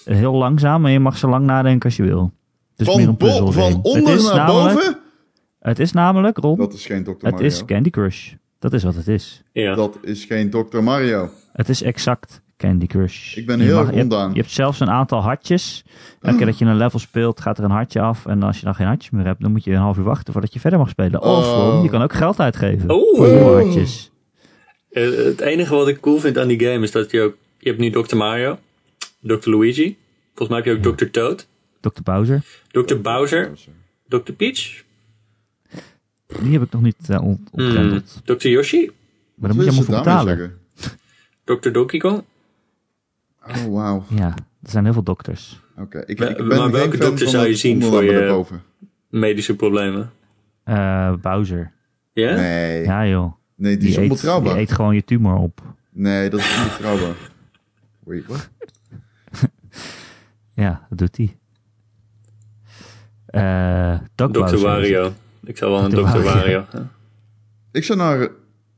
eh, 0.04 0.16
heel 0.16 0.32
langzaam 0.34 0.86
en 0.86 0.92
je 0.92 1.00
mag 1.00 1.16
zo 1.16 1.28
lang 1.28 1.44
nadenken 1.44 1.84
als 1.88 1.96
je 1.96 2.02
wil. 2.02 2.32
Het 2.76 2.88
is 2.88 2.94
meer 2.96 3.04
Van, 3.04 3.08
een 3.08 3.16
puzzel 3.16 3.52
van 3.52 3.62
Het 3.72 3.78
onder 3.82 4.22
naar 4.22 4.34
namelijk- 4.36 4.74
boven? 4.74 4.96
Het 5.60 5.78
is 5.78 5.92
namelijk, 5.92 6.36
Ron, 6.38 6.56
Dat 6.56 6.72
is 6.72 6.86
geen 6.86 7.02
Dr. 7.04 7.10
het 7.10 7.22
Mario. 7.22 7.38
is 7.46 7.64
Candy 7.64 7.90
Crush. 7.90 8.32
Dat 8.58 8.72
is 8.72 8.82
wat 8.82 8.94
het 8.94 9.08
is. 9.08 9.42
Ja. 9.52 9.74
Dat 9.74 9.98
is 10.02 10.24
geen 10.24 10.50
Dr. 10.50 10.78
Mario. 10.82 11.28
Het 11.52 11.68
is 11.68 11.82
exact 11.82 12.40
Candy 12.56 12.86
Crush. 12.86 13.36
Ik 13.36 13.46
ben 13.46 13.60
heel 13.60 13.78
erg 13.78 13.88
je 13.90 13.96
hebt- 13.96 14.02
ondaan. 14.12 14.32
Je 14.32 14.40
hebt 14.40 14.52
zelfs 14.52 14.80
een 14.80 14.90
aantal 14.90 15.20
hartjes. 15.22 15.84
Elke 16.20 16.36
keer 16.36 16.46
dat 16.46 16.58
je 16.58 16.64
een 16.64 16.76
level 16.76 16.98
speelt, 16.98 17.40
gaat 17.40 17.58
er 17.58 17.64
een 17.64 17.70
hartje 17.70 18.00
af. 18.00 18.26
En 18.26 18.42
als 18.42 18.58
je 18.58 18.64
dan 18.64 18.74
geen 18.74 18.86
hartjes 18.86 19.10
meer 19.10 19.24
hebt, 19.24 19.40
dan 19.40 19.50
moet 19.52 19.64
je 19.64 19.70
een 19.72 19.78
half 19.80 19.96
uur 19.98 20.04
wachten 20.04 20.32
voordat 20.32 20.52
je 20.52 20.60
verder 20.60 20.78
mag 20.78 20.88
spelen. 20.88 21.22
Of 21.22 21.46
Oh. 21.46 21.56
Ron, 21.72 21.82
je 21.82 21.88
kan 21.88 22.02
ook 22.02 22.12
geld 22.12 22.40
uitgeven. 22.40 22.90
Oeh. 22.90 23.16
Voor 23.16 23.26
nieuwe 23.28 23.62
hartjes. 23.62 24.11
Eh, 24.92 25.10
het 25.24 25.40
enige 25.40 25.74
wat 25.74 25.88
ik 25.88 26.00
cool 26.00 26.18
vind 26.18 26.38
aan 26.38 26.48
die 26.48 26.60
game 26.60 26.82
is 26.84 26.90
dat 26.90 27.10
je 27.10 27.20
ook... 27.20 27.36
Je 27.58 27.68
hebt 27.68 27.80
nu 27.80 27.90
Dr. 27.90 28.16
Mario, 28.16 28.58
Dr. 29.20 29.50
Luigi. 29.50 29.96
Volgens 30.34 30.48
mij 30.48 30.58
heb 30.58 30.82
je 30.82 30.88
ook 30.90 30.96
Dr. 30.98 31.04
Toad, 31.10 31.46
Dr. 31.80 32.02
Bowser. 32.02 32.42
Dr. 32.70 32.94
Bowser, 32.96 33.50
Dr. 34.08 34.32
Peach, 34.32 34.82
Die 36.42 36.52
heb 36.52 36.62
ik 36.62 36.72
nog 36.72 36.82
niet 36.82 36.96
uh, 37.10 37.16
hmm, 37.16 37.44
ontgrendeld. 37.50 38.20
Dr. 38.24 38.48
Yoshi, 38.48 38.90
Maar 39.34 39.48
daar 39.48 39.54
moet 39.58 39.64
je 39.64 39.70
allemaal 39.70 39.84
voor 39.84 40.04
betalen. 40.04 40.58
Dr. 41.44 41.70
Donkey 41.70 41.98
Kong. 41.98 42.22
Oh, 43.48 43.64
wauw. 43.74 44.04
Ja, 44.14 44.34
er 44.62 44.70
zijn 44.70 44.84
heel 44.84 44.92
veel 44.92 45.02
dokters. 45.02 45.60
Oké. 45.78 46.02
Ik, 46.06 46.18
ben 46.18 46.46
maar 46.46 46.70
welke 46.70 46.96
dokter 46.96 47.18
van 47.18 47.28
zou 47.28 47.46
je 47.46 47.54
zien 47.54 47.82
voor 47.82 48.04
naar 48.04 48.22
je- 48.22 48.28
boven. 48.28 48.62
Medische 49.08 49.56
problemen. 49.56 50.10
Eh, 50.64 51.12
Bowser. 51.14 51.72
Ja? 52.12 52.34
Nee. 52.34 52.84
Ja 52.84 53.06
joh. 53.06 53.32
Nee, 53.62 53.76
die, 53.76 53.88
is 53.88 53.96
eet, 53.96 54.02
onbetrouwbaar. 54.02 54.52
die 54.52 54.62
eet 54.62 54.72
gewoon 54.72 54.94
je 54.94 55.04
tumor 55.04 55.36
op. 55.36 55.62
Nee, 55.90 56.30
dat 56.30 56.40
is 56.40 56.56
onbetrouwbaar. 56.58 57.14
Wait, 58.06 58.26
what? 58.26 58.48
Ja, 60.54 60.86
dat 60.88 60.98
doet 60.98 61.16
hij. 61.16 61.36
Eh 63.26 63.98
Doug 64.14 64.30
Dr. 64.50 64.56
Wario. 64.58 65.12
Ik 65.44 65.56
zou 65.56 65.70
wel 65.72 65.84
een 65.84 65.90
Dr. 65.90 66.20
Wario. 66.22 66.64
Ik 67.72 67.84
zou 67.84 67.98
naar 67.98 68.28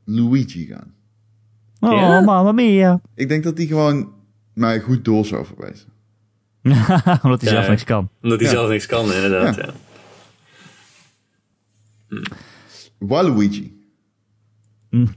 Luigi 0.05 0.65
gaan. 0.65 0.93
Oh, 1.79 1.91
Ja? 1.91 2.19
mamma 2.21 2.51
mia. 2.51 3.01
Ik 3.15 3.27
denk 3.27 3.43
dat 3.43 3.55
die 3.55 3.67
gewoon 3.67 4.13
mij 4.53 4.79
goed 4.79 5.05
door 5.05 5.25
zou 5.25 5.45
verwijzen. 5.45 5.89
Omdat 7.23 7.41
hij 7.41 7.49
Ja, 7.51 7.55
zelf 7.55 7.67
niks 7.67 7.83
kan. 7.83 8.09
Omdat 8.21 8.39
hij 8.39 8.49
Ja. 8.49 8.55
zelf 8.55 8.69
niks 8.69 8.85
kan, 8.85 9.13
inderdaad. 9.13 9.55
Ja. 9.55 9.69
Ja. 12.09 12.21
Waluigi. 12.97 13.74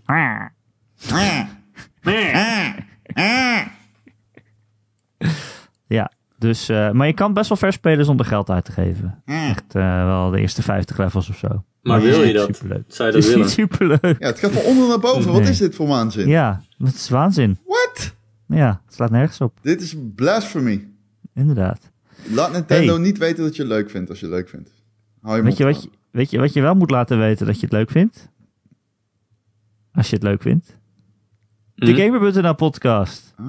Ja, 5.87 6.11
dus, 6.39 6.69
eh, 6.69 6.91
maar 6.91 7.07
je 7.07 7.13
kan 7.13 7.33
best 7.33 7.49
wel 7.49 7.59
vers 7.59 7.75
spelen 7.75 8.05
zonder 8.05 8.27
geld 8.27 8.51
uit 8.51 8.65
te 8.65 8.73
geven. 8.73 9.23
Echt 9.25 9.75
eh, 9.75 10.05
wel 10.05 10.31
de 10.31 10.41
eerste 10.41 10.63
50 10.63 10.99
levels 10.99 11.29
of 11.29 11.37
zo. 11.37 11.65
Maar 11.83 12.01
het 12.01 12.05
wil 12.11 12.23
je 12.23 12.33
dat? 12.33 12.57
Superleuk. 12.57 12.85
Zou 12.89 13.09
je 13.11 13.15
Het 13.15 13.15
dat 13.15 13.23
is 13.23 13.29
willen? 13.29 13.41
niet 13.41 13.51
superleuk. 13.55 14.19
Ja, 14.21 14.27
het 14.27 14.39
gaat 14.39 14.51
van 14.53 14.63
onder 14.63 14.89
naar 14.89 14.99
boven. 14.99 15.33
Wat 15.33 15.49
is 15.49 15.59
dit 15.59 15.75
voor 15.75 15.87
waanzin? 15.87 16.29
Ja, 16.29 16.63
dat 16.79 16.95
is 16.95 17.09
waanzin. 17.09 17.59
What? 17.67 18.15
Ja, 18.47 18.81
het 18.85 18.95
slaat 18.95 19.11
nergens 19.11 19.41
op. 19.41 19.59
Dit 19.63 19.81
is 19.83 19.97
blasphemy. 20.15 20.89
Inderdaad. 21.35 21.91
Laat 22.31 22.53
Nintendo 22.53 22.93
Hey. 22.93 23.03
niet 23.03 23.19
weten 23.19 23.45
dat 23.45 23.57
je 23.57 23.63
het 23.63 23.71
leuk 23.71 23.91
vindt 23.91 24.11
als 24.11 24.21
je 24.21 24.27
het 24.27 24.35
leuk 24.35 24.49
vindt. 24.49 24.71
Hou 25.23 25.37
je 25.37 25.43
Weet 25.43 25.57
je, 25.57 25.65
wat 25.65 25.83
je, 25.83 25.91
weet 26.11 26.31
je 26.31 26.39
wat 26.39 26.53
je 26.53 26.61
wel 26.61 26.75
moet 26.75 26.91
laten 26.91 27.19
weten 27.19 27.47
dat 27.47 27.55
je 27.55 27.61
het 27.67 27.73
leuk 27.73 27.91
vindt? 27.91 28.29
Als 29.99 30.09
je 30.09 30.15
het 30.15 30.25
leuk 30.25 30.43
vindt. 30.43 30.77
De 31.75 31.93
Hm? 31.93 31.97
Gamer.nl 31.97 32.55
podcast. 32.55 33.35
Ah. 33.37 33.47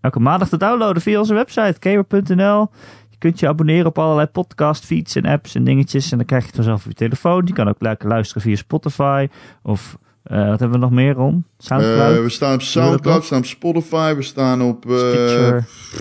Elke 0.00 0.20
maandag 0.20 0.48
te 0.48 0.56
downloaden 0.56 1.02
via 1.02 1.18
onze 1.18 1.34
website 1.34 1.76
gamer.nl. 1.80 2.70
Je 3.10 3.18
kunt 3.18 3.40
je 3.40 3.48
abonneren 3.48 3.86
op 3.86 3.98
allerlei 3.98 4.26
podcast 4.26 4.84
feeds 4.84 5.16
en 5.16 5.24
apps 5.24 5.54
en 5.54 5.64
dingetjes. 5.64 6.10
En 6.12 6.16
dan 6.16 6.26
krijg 6.26 6.42
je 6.42 6.46
het 6.46 6.56
vanzelf 6.56 6.84
op 6.84 6.90
je 6.90 6.96
telefoon. 6.96 7.46
Je 7.46 7.52
kan 7.52 7.68
ook 7.68 7.80
lekker 7.80 8.08
luisteren 8.08 8.42
via 8.42 8.56
Spotify. 8.56 9.28
Of 9.62 9.96
eh, 10.22 10.48
wat 10.48 10.60
hebben 10.60 10.70
we 10.70 10.84
nog 10.84 10.90
meer 10.90 11.18
om? 11.18 11.44
Soundcloud? 11.58 12.16
Eh, 12.16 12.22
we 12.22 12.28
staan 12.28 12.54
op 12.54 12.62
Soundcloud, 12.62 13.18
we 13.18 13.24
staan 13.24 13.38
op 13.38 13.44
Spotify, 13.44 14.14
we 14.14 14.22
staan 14.22 14.62
op 14.62 14.90
eh. 14.90 15.56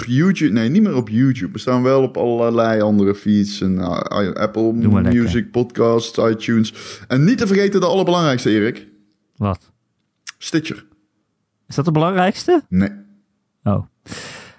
YouTube. 0.06 0.52
Nee, 0.52 0.70
niet 0.70 0.82
meer 0.82 0.96
op 0.96 1.10
YouTube. 1.10 1.52
We 1.52 1.60
staan 1.60 1.84
wel 1.84 2.02
op 2.02 2.18
allerlei 2.18 2.82
andere 2.82 3.16
feeds. 3.16 3.62
En, 3.62 3.80
Apple 4.34 4.74
maar 4.74 5.02
lekker. 5.02 5.22
Music, 5.22 5.52
podcasts, 5.52 6.18
iTunes. 6.18 6.74
En 7.08 7.24
niet 7.24 7.38
te 7.38 7.48
vergeten 7.48 7.80
de 7.80 7.86
allerbelangrijkste, 7.86 8.50
Erik. 8.50 8.90
Wat? 9.42 9.72
Stitcher. 10.38 10.86
Is 11.68 11.76
dat 11.76 11.86
de 11.86 11.92
belangrijkste? 11.92 12.64
Nee. 12.70 12.90
Oh. 13.64 13.86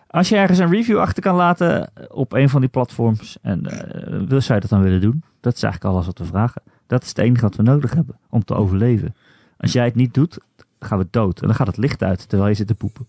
Als 0.07 0.29
je 0.29 0.37
ergens 0.37 0.59
een 0.59 0.71
review 0.71 0.99
achter 0.99 1.23
kan 1.23 1.35
laten 1.35 1.91
op 2.09 2.33
een 2.33 2.49
van 2.49 2.61
die 2.61 2.71
platforms. 2.71 3.39
En 3.43 3.67
eh, 3.67 4.27
wil 4.29 4.41
je 4.43 4.61
dat 4.61 4.69
dan 4.69 4.83
willen 4.83 5.01
doen? 5.01 5.23
Dat 5.41 5.55
is 5.57 5.63
eigenlijk 5.63 5.95
alles 5.95 6.07
wat 6.07 6.19
we 6.19 6.25
vragen. 6.25 6.63
Dat 6.87 7.03
is 7.03 7.09
het 7.09 7.19
enige 7.19 7.43
wat 7.43 7.57
we 7.57 7.63
nodig 7.63 7.95
hebben 7.95 8.19
om 8.31 8.45
te 8.45 8.55
overleven. 8.55 9.15
Als 9.57 9.73
jij 9.73 9.85
het 9.85 9.95
niet 9.95 10.15
doet, 10.15 10.39
gaan 10.81 10.99
we 10.99 11.07
dood. 11.11 11.41
En 11.41 11.47
dan 11.47 11.57
gaat 11.57 11.67
het 11.67 11.77
licht 11.77 12.03
uit 12.03 12.29
terwijl 12.29 12.51
je 12.51 12.57
zit 12.57 12.67
te 12.67 12.75
poepen. 12.75 13.07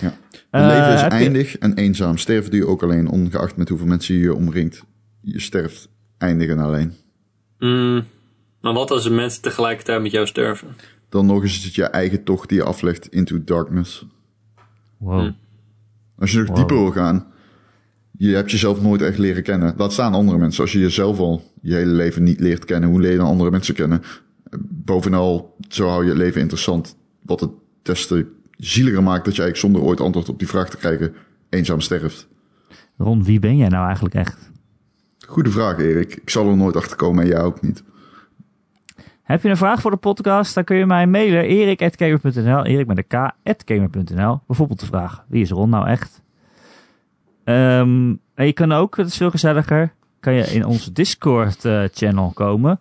Ja. 0.00 0.14
Het 0.30 0.46
Eh, 0.50 0.66
leven 0.66 0.94
is 0.94 1.00
je- 1.00 1.06
eindig 1.06 1.58
en 1.58 1.74
eenzaam. 1.74 2.16
Sterven 2.18 2.50
doe 2.50 2.60
je 2.60 2.66
ook 2.66 2.82
alleen, 2.82 3.08
ongeacht 3.08 3.56
met 3.56 3.68
hoeveel 3.68 3.86
mensen 3.86 4.14
je 4.14 4.20
je 4.20 4.34
omringt. 4.34 4.84
Je 5.20 5.40
sterft 5.40 5.88
eindig 6.18 6.48
en 6.48 6.58
alleen. 6.58 6.92
Mm, 7.58 8.04
maar 8.60 8.72
wat 8.72 8.90
als 8.90 9.04
er 9.04 9.12
mensen 9.12 9.42
tegelijkertijd 9.42 10.02
met 10.02 10.10
jou 10.12 10.26
sterven? 10.26 10.68
Dan 11.08 11.26
nog 11.26 11.42
eens 11.42 11.56
is 11.58 11.64
het 11.64 11.74
je 11.74 11.84
eigen 11.84 12.24
tocht 12.24 12.48
die 12.48 12.58
je 12.58 12.64
aflegt 12.64 13.08
into 13.08 13.44
darkness. 13.44 14.06
Wow. 14.96 15.20
Hm. 15.20 15.32
Als 16.18 16.32
je 16.32 16.38
nog 16.38 16.46
Wow. 16.46 16.56
dieper 16.56 16.76
wil 16.76 16.90
gaan, 16.90 17.26
je 18.18 18.34
hebt 18.34 18.50
jezelf 18.50 18.82
nooit 18.82 19.02
echt 19.02 19.18
leren 19.18 19.42
kennen. 19.42 19.74
Laat 19.76 19.92
staan 19.92 20.14
andere 20.14 20.38
mensen. 20.38 20.62
Als 20.62 20.72
je 20.72 20.78
jezelf 20.78 21.18
al 21.18 21.42
je 21.62 21.74
hele 21.74 21.92
leven 21.92 22.22
niet 22.22 22.40
leert 22.40 22.64
kennen, 22.64 22.88
hoe 22.90 23.00
leer 23.00 23.10
je 23.10 23.16
dan 23.16 23.26
andere 23.26 23.50
mensen 23.50 23.74
kennen? 23.74 24.02
Bovenal, 24.60 25.56
zo 25.68 25.88
hou 25.88 26.02
je 26.02 26.08
het 26.08 26.18
leven 26.18 26.40
interessant. 26.40 26.96
Wat 27.22 27.40
het 27.40 27.50
des 27.82 28.06
te 28.06 28.26
zieliger 28.56 29.02
maakt 29.02 29.24
dat 29.24 29.36
je 29.36 29.42
eigenlijk 29.42 29.72
zonder 29.72 29.90
ooit 29.90 30.00
antwoord 30.00 30.28
op 30.28 30.38
die 30.38 30.48
vraag 30.48 30.70
te 30.70 30.76
krijgen, 30.76 31.14
eenzaam 31.48 31.80
sterft. 31.80 32.28
Ron, 32.96 33.24
wie 33.24 33.38
ben 33.38 33.56
jij 33.56 33.68
nou 33.68 33.84
eigenlijk 33.84 34.14
echt? 34.14 34.50
Goede 35.26 35.50
vraag, 35.50 35.78
Erik. 35.78 36.14
Ik 36.16 36.30
zal 36.30 36.48
er 36.48 36.56
nooit 36.56 36.76
achter 36.76 36.96
komen 36.96 37.22
en 37.22 37.28
jij 37.28 37.42
ook 37.42 37.62
niet. 37.62 37.82
Heb 39.26 39.42
je 39.42 39.48
een 39.48 39.56
vraag 39.56 39.80
voor 39.80 39.90
de 39.90 39.96
podcast? 39.96 40.54
Dan 40.54 40.64
kun 40.64 40.76
je 40.76 40.86
mij 40.86 41.06
mailen. 41.06 41.44
erik.gamer.nl 41.44 42.64
Erik 42.64 42.86
met 42.86 43.04
een 43.08 43.32
k.gamer.nl 43.42 44.40
Bijvoorbeeld 44.46 44.80
de 44.80 44.86
vraag, 44.86 45.24
wie 45.28 45.42
is 45.42 45.50
Ron 45.50 45.70
nou 45.70 45.88
echt? 45.88 46.22
Ehm, 47.44 48.14
en 48.34 48.46
je 48.46 48.52
kan 48.52 48.72
ook, 48.72 48.96
het 48.96 49.06
is 49.06 49.16
veel 49.16 49.30
gezelliger, 49.30 49.92
kan 50.20 50.32
je 50.32 50.42
in 50.42 50.64
onze 50.64 50.92
Discord 50.92 51.64
eh, 51.64 52.32
komen. 52.34 52.80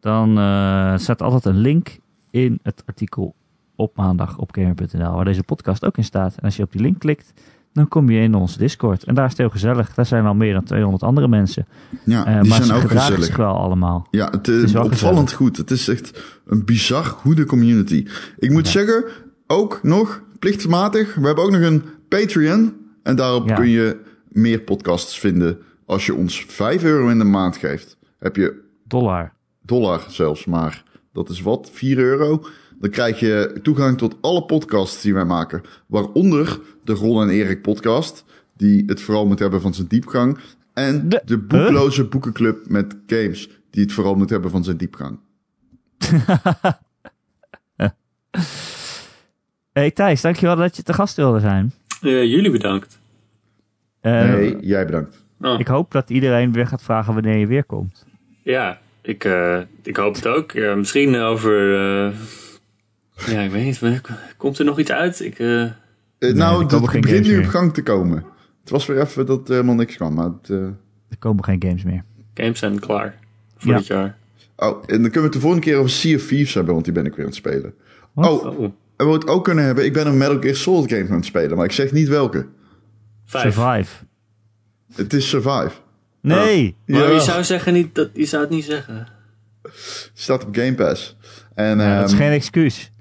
Dan 0.00 0.38
eh, 0.38 0.96
staat 0.96 1.22
altijd 1.22 1.44
een 1.44 1.60
link 1.60 1.98
in 2.30 2.58
het 2.62 2.82
artikel 2.86 3.34
op 3.76 3.96
maandag 3.96 4.38
op 4.38 4.54
gamer.nl 4.54 5.14
waar 5.14 5.24
deze 5.24 5.42
podcast 5.42 5.84
ook 5.84 5.96
in 5.96 6.04
staat. 6.04 6.36
En 6.36 6.42
als 6.42 6.56
je 6.56 6.62
op 6.62 6.72
die 6.72 6.80
link 6.80 6.98
klikt, 6.98 7.32
dan 7.76 7.88
kom 7.88 8.10
je 8.10 8.20
in 8.20 8.34
onze 8.34 8.58
Discord. 8.58 9.04
En 9.04 9.14
daar 9.14 9.24
is 9.24 9.30
het 9.30 9.38
heel 9.40 9.50
gezellig. 9.50 9.94
Daar 9.94 10.06
zijn 10.06 10.26
al 10.26 10.34
meer 10.34 10.52
dan 10.52 10.64
200 10.64 11.02
andere 11.02 11.28
mensen. 11.28 11.66
Ja, 12.04 12.26
Eh, 12.26 12.40
die 12.40 12.48
maar 12.48 12.62
zijn 12.62 12.78
ze 12.80 12.84
ook 12.84 12.90
gezellig. 12.90 13.24
zich 13.24 13.36
wel 13.36 13.56
allemaal. 13.56 14.06
Ja, 14.10 14.30
het, 14.30 14.48
is 14.48 14.62
is 14.62 14.74
opvallend 14.74 15.32
goed. 15.32 15.56
Het 15.56 15.70
is 15.70 15.88
echt 15.88 16.22
een 16.46 16.64
bizar 16.64 17.04
goede 17.04 17.44
community. 17.44 18.06
Ik 18.38 18.50
moet 18.50 18.64
Ja. 18.66 18.70
zeggen, 18.70 19.04
ook 19.46 19.80
nog 19.82 20.22
plichtmatig, 20.38 21.14
we 21.14 21.26
hebben 21.26 21.44
ook 21.44 21.50
nog 21.50 21.60
een 21.60 21.82
Patreon. 22.08 22.74
En 23.02 23.16
daarop 23.16 23.48
Ja. 23.48 23.54
kun 23.54 23.68
je 23.68 24.00
meer 24.28 24.60
podcasts 24.60 25.18
vinden. 25.18 25.58
Als 25.86 26.06
je 26.06 26.14
ons 26.14 26.44
5 26.48 26.82
euro 26.84 27.08
in 27.08 27.18
de 27.18 27.24
maand 27.24 27.56
geeft, 27.56 27.96
heb 28.18 28.36
je 28.36 28.62
Dollar. 28.84 29.32
dollar 29.62 30.04
zelfs 30.08 30.44
maar. 30.44 30.84
Dat 31.12 31.28
is 31.28 31.40
wat, 31.42 31.70
4 31.72 31.98
euro. 31.98 32.44
Dan 32.80 32.90
krijg 32.90 33.20
je 33.20 33.58
toegang 33.62 33.98
tot 33.98 34.16
alle 34.20 34.44
podcasts 34.44 35.02
die 35.02 35.14
wij 35.14 35.24
maken. 35.24 35.62
Waaronder 35.86 36.60
de 36.84 36.92
Ron 36.92 37.22
en 37.22 37.28
Erik 37.30 37.62
podcast. 37.62 38.24
Die 38.56 38.82
het 38.86 39.00
vooral 39.00 39.26
moet 39.26 39.38
hebben 39.38 39.60
van 39.60 39.74
zijn 39.74 39.86
diepgang. 39.86 40.38
En 40.74 41.08
De- 41.08 41.22
de, 41.24 41.38
boekloze 41.38 42.04
boekenclub 42.04 42.68
met 42.68 42.96
games. 43.06 43.48
Die 43.70 43.82
het 43.82 43.92
vooral 43.92 44.14
moet 44.14 44.30
hebben 44.30 44.50
van 44.50 44.64
zijn 44.64 44.76
diepgang. 44.76 45.18
Hey 49.72 49.90
Thijs, 49.90 50.20
dankjewel 50.20 50.56
dat 50.56 50.76
je 50.76 50.82
te 50.82 50.92
gast 50.92 51.16
wilde 51.16 51.40
zijn. 51.40 51.72
Eh, 52.00 52.24
jullie 52.24 52.50
bedankt. 52.50 52.98
Eh, 54.00 54.12
nee, 54.28 54.56
jij 54.60 54.84
bedankt. 54.86 55.24
Oh, 55.40 55.60
Ik 55.60 55.66
hoop 55.66 55.90
dat 55.92 56.10
iedereen 56.10 56.52
weer 56.52 56.66
gaat 56.66 56.82
vragen 56.82 57.14
wanneer 57.14 57.36
je 57.36 57.46
weer 57.46 57.64
komt. 57.64 58.04
Ja, 58.42 58.78
ik, 59.02 59.24
eh, 59.24 59.58
ik 59.82 59.96
hoop 59.96 60.14
het 60.14 60.26
ook. 60.26 60.50
Ja, 60.52 60.74
misschien 60.74 61.16
over... 61.16 62.12
eh, 63.16 63.32
ja, 63.32 63.40
ik 63.40 63.50
weet 63.50 63.64
niet. 63.82 64.00
Komt 64.36 64.58
er 64.58 64.64
nog 64.64 64.78
iets 64.78 64.90
uit? 64.90 65.20
Ik, 65.20 65.38
eh, 65.38 65.62
Eh, 65.62 65.70
nou, 66.18 66.66
komen 66.66 66.90
het 66.90 67.00
begint 67.00 67.26
nu 67.26 67.38
op 67.38 67.44
gang 67.46 67.74
te 67.74 67.82
komen. 67.82 68.24
Het 68.60 68.70
was 68.70 68.86
weer 68.86 69.00
even 69.00 69.26
dat 69.26 69.48
er 69.48 69.54
helemaal 69.54 69.74
niks 69.74 69.96
kwam. 69.96 70.14
Maar 70.14 70.24
het, 70.24 70.50
eh, 70.50 70.56
Er 71.08 71.18
komen 71.18 71.44
geen 71.44 71.62
games 71.62 71.82
meer. 71.84 72.04
games 72.34 72.58
zijn 72.58 72.78
klaar. 72.80 73.18
Voor 73.56 73.70
Ja. 73.70 73.76
dit 73.78 73.86
jaar. 73.86 74.16
Oh, 74.56 74.82
en 74.86 75.02
dan 75.02 75.10
kunnen 75.10 75.12
we 75.12 75.20
het 75.20 75.32
de 75.32 75.40
volgende 75.40 75.64
keer 75.66 75.76
over 75.76 75.90
Sea 75.90 76.16
of 76.16 76.26
Thieves 76.26 76.54
hebben. 76.54 76.72
Want 76.72 76.84
die 76.84 76.94
ben 76.94 77.04
ik 77.06 77.10
weer 77.10 77.20
aan 77.20 77.26
het 77.30 77.34
spelen. 77.34 77.74
Oh, 78.14 78.24
Oh, 78.44 78.62
en 78.96 79.06
we 79.06 79.12
het 79.12 79.26
ook 79.28 79.44
kunnen 79.44 79.64
hebben. 79.64 79.84
Ik 79.84 79.92
ben 79.92 80.06
een 80.06 80.16
Metal 80.16 80.40
Gear 80.40 80.54
Solid 80.54 80.90
game 80.92 81.08
aan 81.08 81.16
het 81.16 81.24
spelen. 81.24 81.56
Maar 81.56 81.64
ik 81.64 81.72
zeg 81.72 81.92
niet 81.92 82.08
welke. 82.08 82.46
vijf. 83.24 83.54
Survive. 83.54 84.04
Het 84.94 85.12
is 85.12 85.28
Survive. 85.28 85.70
Nee! 86.20 86.76
Maar 86.86 87.00
Ja. 87.00 87.10
je 87.10 87.20
zou 87.20 87.44
zeggen 87.44 87.72
niet... 87.72 87.94
Dat, 87.94 88.10
je 88.12 88.24
zou 88.24 88.42
het 88.42 88.50
niet 88.50 88.64
zeggen. 88.64 89.06
Staat 90.14 90.46
op 90.46 90.56
Game 90.56 90.74
Pass. 90.74 91.16
En 91.54 91.78
Ja, 91.78 91.96
dat 92.00 92.06
is 92.08 92.12
ehm, 92.14 92.22
geen 92.22 92.32
excuus. 92.32 92.92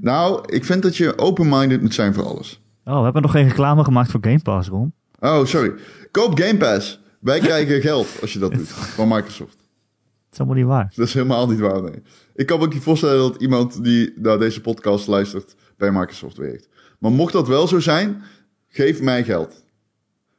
Nou, 0.00 0.52
ik 0.54 0.64
vind 0.64 0.82
dat 0.82 0.96
je 0.96 1.18
open-minded 1.18 1.80
moet 1.80 1.94
zijn 1.94 2.14
voor 2.14 2.24
alles. 2.24 2.60
Oh, 2.84 2.96
we 2.96 3.02
hebben 3.02 3.22
nog 3.22 3.30
geen 3.30 3.48
reclame 3.48 3.84
gemaakt 3.84 4.10
voor 4.10 4.20
Game 4.22 4.42
Pass, 4.42 4.68
Ron. 4.68 4.92
Oh, 5.20 5.44
sorry. 5.44 5.72
Koop 6.10 6.40
Game 6.40 6.56
Pass. 6.56 7.00
Wij 7.20 7.40
krijgen 7.40 7.80
geld 7.90 8.08
als 8.20 8.32
je 8.32 8.38
dat 8.38 8.52
doet. 8.52 8.68
Van 8.68 9.08
Microsoft. 9.08 9.56
Dat 9.56 10.32
is 10.32 10.38
helemaal 10.38 10.56
niet 10.56 10.66
waar. 10.66 10.92
Dat 10.96 11.06
is 11.06 11.14
helemaal 11.14 11.48
niet 11.48 11.60
waar, 11.60 11.82
nee. 11.82 12.02
Ik 12.34 12.46
kan 12.46 12.58
me 12.58 12.64
ook 12.64 12.72
niet 12.72 12.82
voorstellen 12.82 13.18
dat 13.18 13.40
iemand 13.40 13.84
die 13.84 14.12
naar 14.16 14.38
deze 14.38 14.60
podcast 14.60 15.06
luistert 15.06 15.54
bij 15.76 15.92
Microsoft 15.92 16.36
werkt. 16.36 16.68
Maar 16.98 17.10
mocht 17.10 17.32
dat 17.32 17.48
wel 17.48 17.66
zo 17.66 17.80
zijn, 17.80 18.22
geef 18.68 19.02
mij 19.02 19.24
geld. 19.24 19.64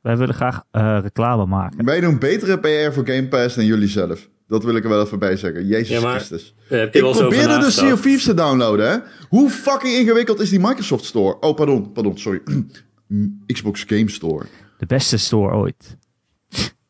Wij 0.01 0.17
willen 0.17 0.35
graag 0.35 0.63
eh, 0.71 0.99
reclame 1.01 1.45
maken. 1.45 1.85
Wij 1.85 1.99
doen 1.99 2.19
betere 2.19 2.59
PR 2.59 2.93
voor 2.93 3.05
Game 3.05 3.27
Pass 3.27 3.55
dan 3.55 3.65
jullie 3.65 3.87
zelf. 3.87 4.29
Dat 4.47 4.63
wil 4.63 4.75
ik 4.75 4.83
er 4.83 4.89
wel 4.89 5.01
even 5.05 5.19
bij 5.19 5.35
zeggen. 5.37 5.65
Jezus 5.67 5.87
Ja, 5.89 6.01
maar- 6.01 6.15
Christus. 6.15 6.55
Eh, 6.69 6.81
Ik 6.83 6.91
probeerde 6.91 7.57
de? 7.57 7.71
Sea 7.71 7.93
of 7.93 8.01
Thieves 8.01 8.23
te 8.23 8.33
downloaden, 8.33 8.91
hè? 8.91 8.97
Hoe 9.29 9.49
fucking 9.49 9.93
ingewikkeld 9.95 10.39
is 10.39 10.49
die 10.49 10.59
Microsoft 10.59 11.05
Store? 11.05 11.39
Oh, 11.39 11.55
pardon, 11.55 11.91
pardon, 11.91 12.17
sorry. 12.17 12.41
Xbox 13.53 13.83
Game 13.87 14.09
Store. 14.09 14.45
De 14.77 14.85
beste 14.85 15.17
store 15.17 15.55
ooit. 15.55 15.97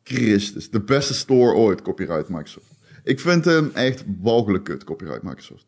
Christus, 0.04 0.70
de 0.70 0.82
beste 0.82 1.14
store 1.14 1.54
ooit, 1.54 1.82
copyright 1.82 2.30
Microsoft. 2.30 2.66
Ik 3.04 3.20
vind 3.20 3.46
hem 3.46 3.72
echt 3.74 4.04
walgelijk 4.22 4.64
kut, 4.64 4.84
copyright 4.84 5.24
Microsoft. 5.24 5.66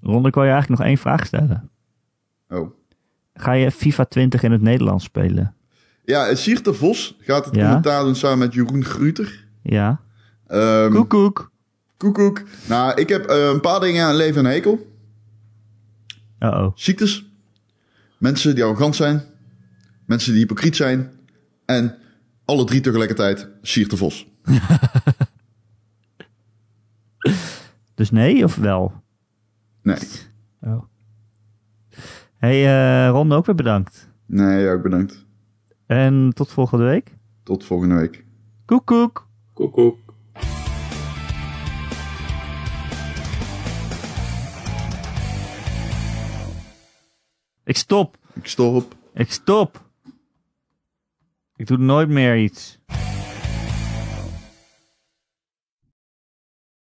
Ron, 0.00 0.26
ik 0.26 0.34
wil 0.34 0.44
je 0.44 0.50
eigenlijk 0.50 0.80
nog 0.80 0.88
één 0.90 0.98
vraag 0.98 1.26
stellen. 1.26 1.70
Oh. 2.48 2.70
Ga 3.34 3.52
je 3.52 3.70
FIFA 3.70 4.04
20 4.04 4.42
in 4.42 4.52
het 4.52 4.62
Nederlands 4.62 5.04
spelen? 5.04 5.54
Ja, 6.04 6.34
Siert 6.34 6.64
de 6.64 6.74
Vos 6.74 7.16
gaat 7.20 7.44
het 7.44 7.54
Ja? 7.54 7.66
commentaar 7.66 8.02
doen 8.04 8.14
samen 8.14 8.38
met 8.38 8.54
Jeroen 8.54 8.84
Gruter. 8.84 9.46
Ja. 9.62 10.00
Ehm 10.50 10.92
Koekoek. 10.92 11.50
Koekoek. 11.96 12.42
Nou, 12.68 13.00
ik 13.00 13.08
heb 13.08 13.24
eh, 13.26 13.48
een 13.48 13.60
paar 13.60 13.80
dingen 13.80 14.04
aan 14.04 14.16
leven 14.16 14.46
en 14.46 14.50
hekel. 14.50 14.92
Uh-oh. 16.38 16.72
Ziektes. 16.74 17.24
Mensen 18.18 18.54
die 18.54 18.64
arrogant 18.64 18.96
zijn. 18.96 19.22
Mensen 20.06 20.32
die 20.32 20.40
hypocriet 20.40 20.76
zijn. 20.76 21.10
En 21.64 21.98
alle 22.44 22.64
drie 22.64 22.80
tegelijkertijd 22.80 23.48
Siert 23.62 23.90
de 23.90 23.96
Vos. 23.96 24.26
Dus 27.94 28.10
nee 28.10 28.44
of 28.44 28.56
wel? 28.56 28.92
Nee. 29.82 29.98
Oh. 30.60 30.82
Hey 32.36 32.66
eh, 32.66 33.10
Ron, 33.10 33.32
ook 33.32 33.46
weer 33.46 33.54
bedankt. 33.54 34.08
Nee, 34.26 34.62
ja, 34.62 34.72
ook 34.72 34.82
bedankt. 34.82 35.24
En 35.86 36.30
tot 36.34 36.50
volgende 36.50 36.84
week. 36.84 37.16
Tot 37.42 37.64
volgende 37.64 37.94
week. 37.94 38.24
Koekoek. 38.64 39.28
Koekoek. 39.52 40.09
Ik 47.70 47.76
stop. 47.76 48.16
Ik 48.34 48.46
stop. 48.46 48.94
Ik 49.14 49.32
stop. 49.32 49.80
Ik 51.56 51.66
doe 51.66 51.78
nooit 51.78 52.08
meer 52.08 52.36
iets. 52.36 52.78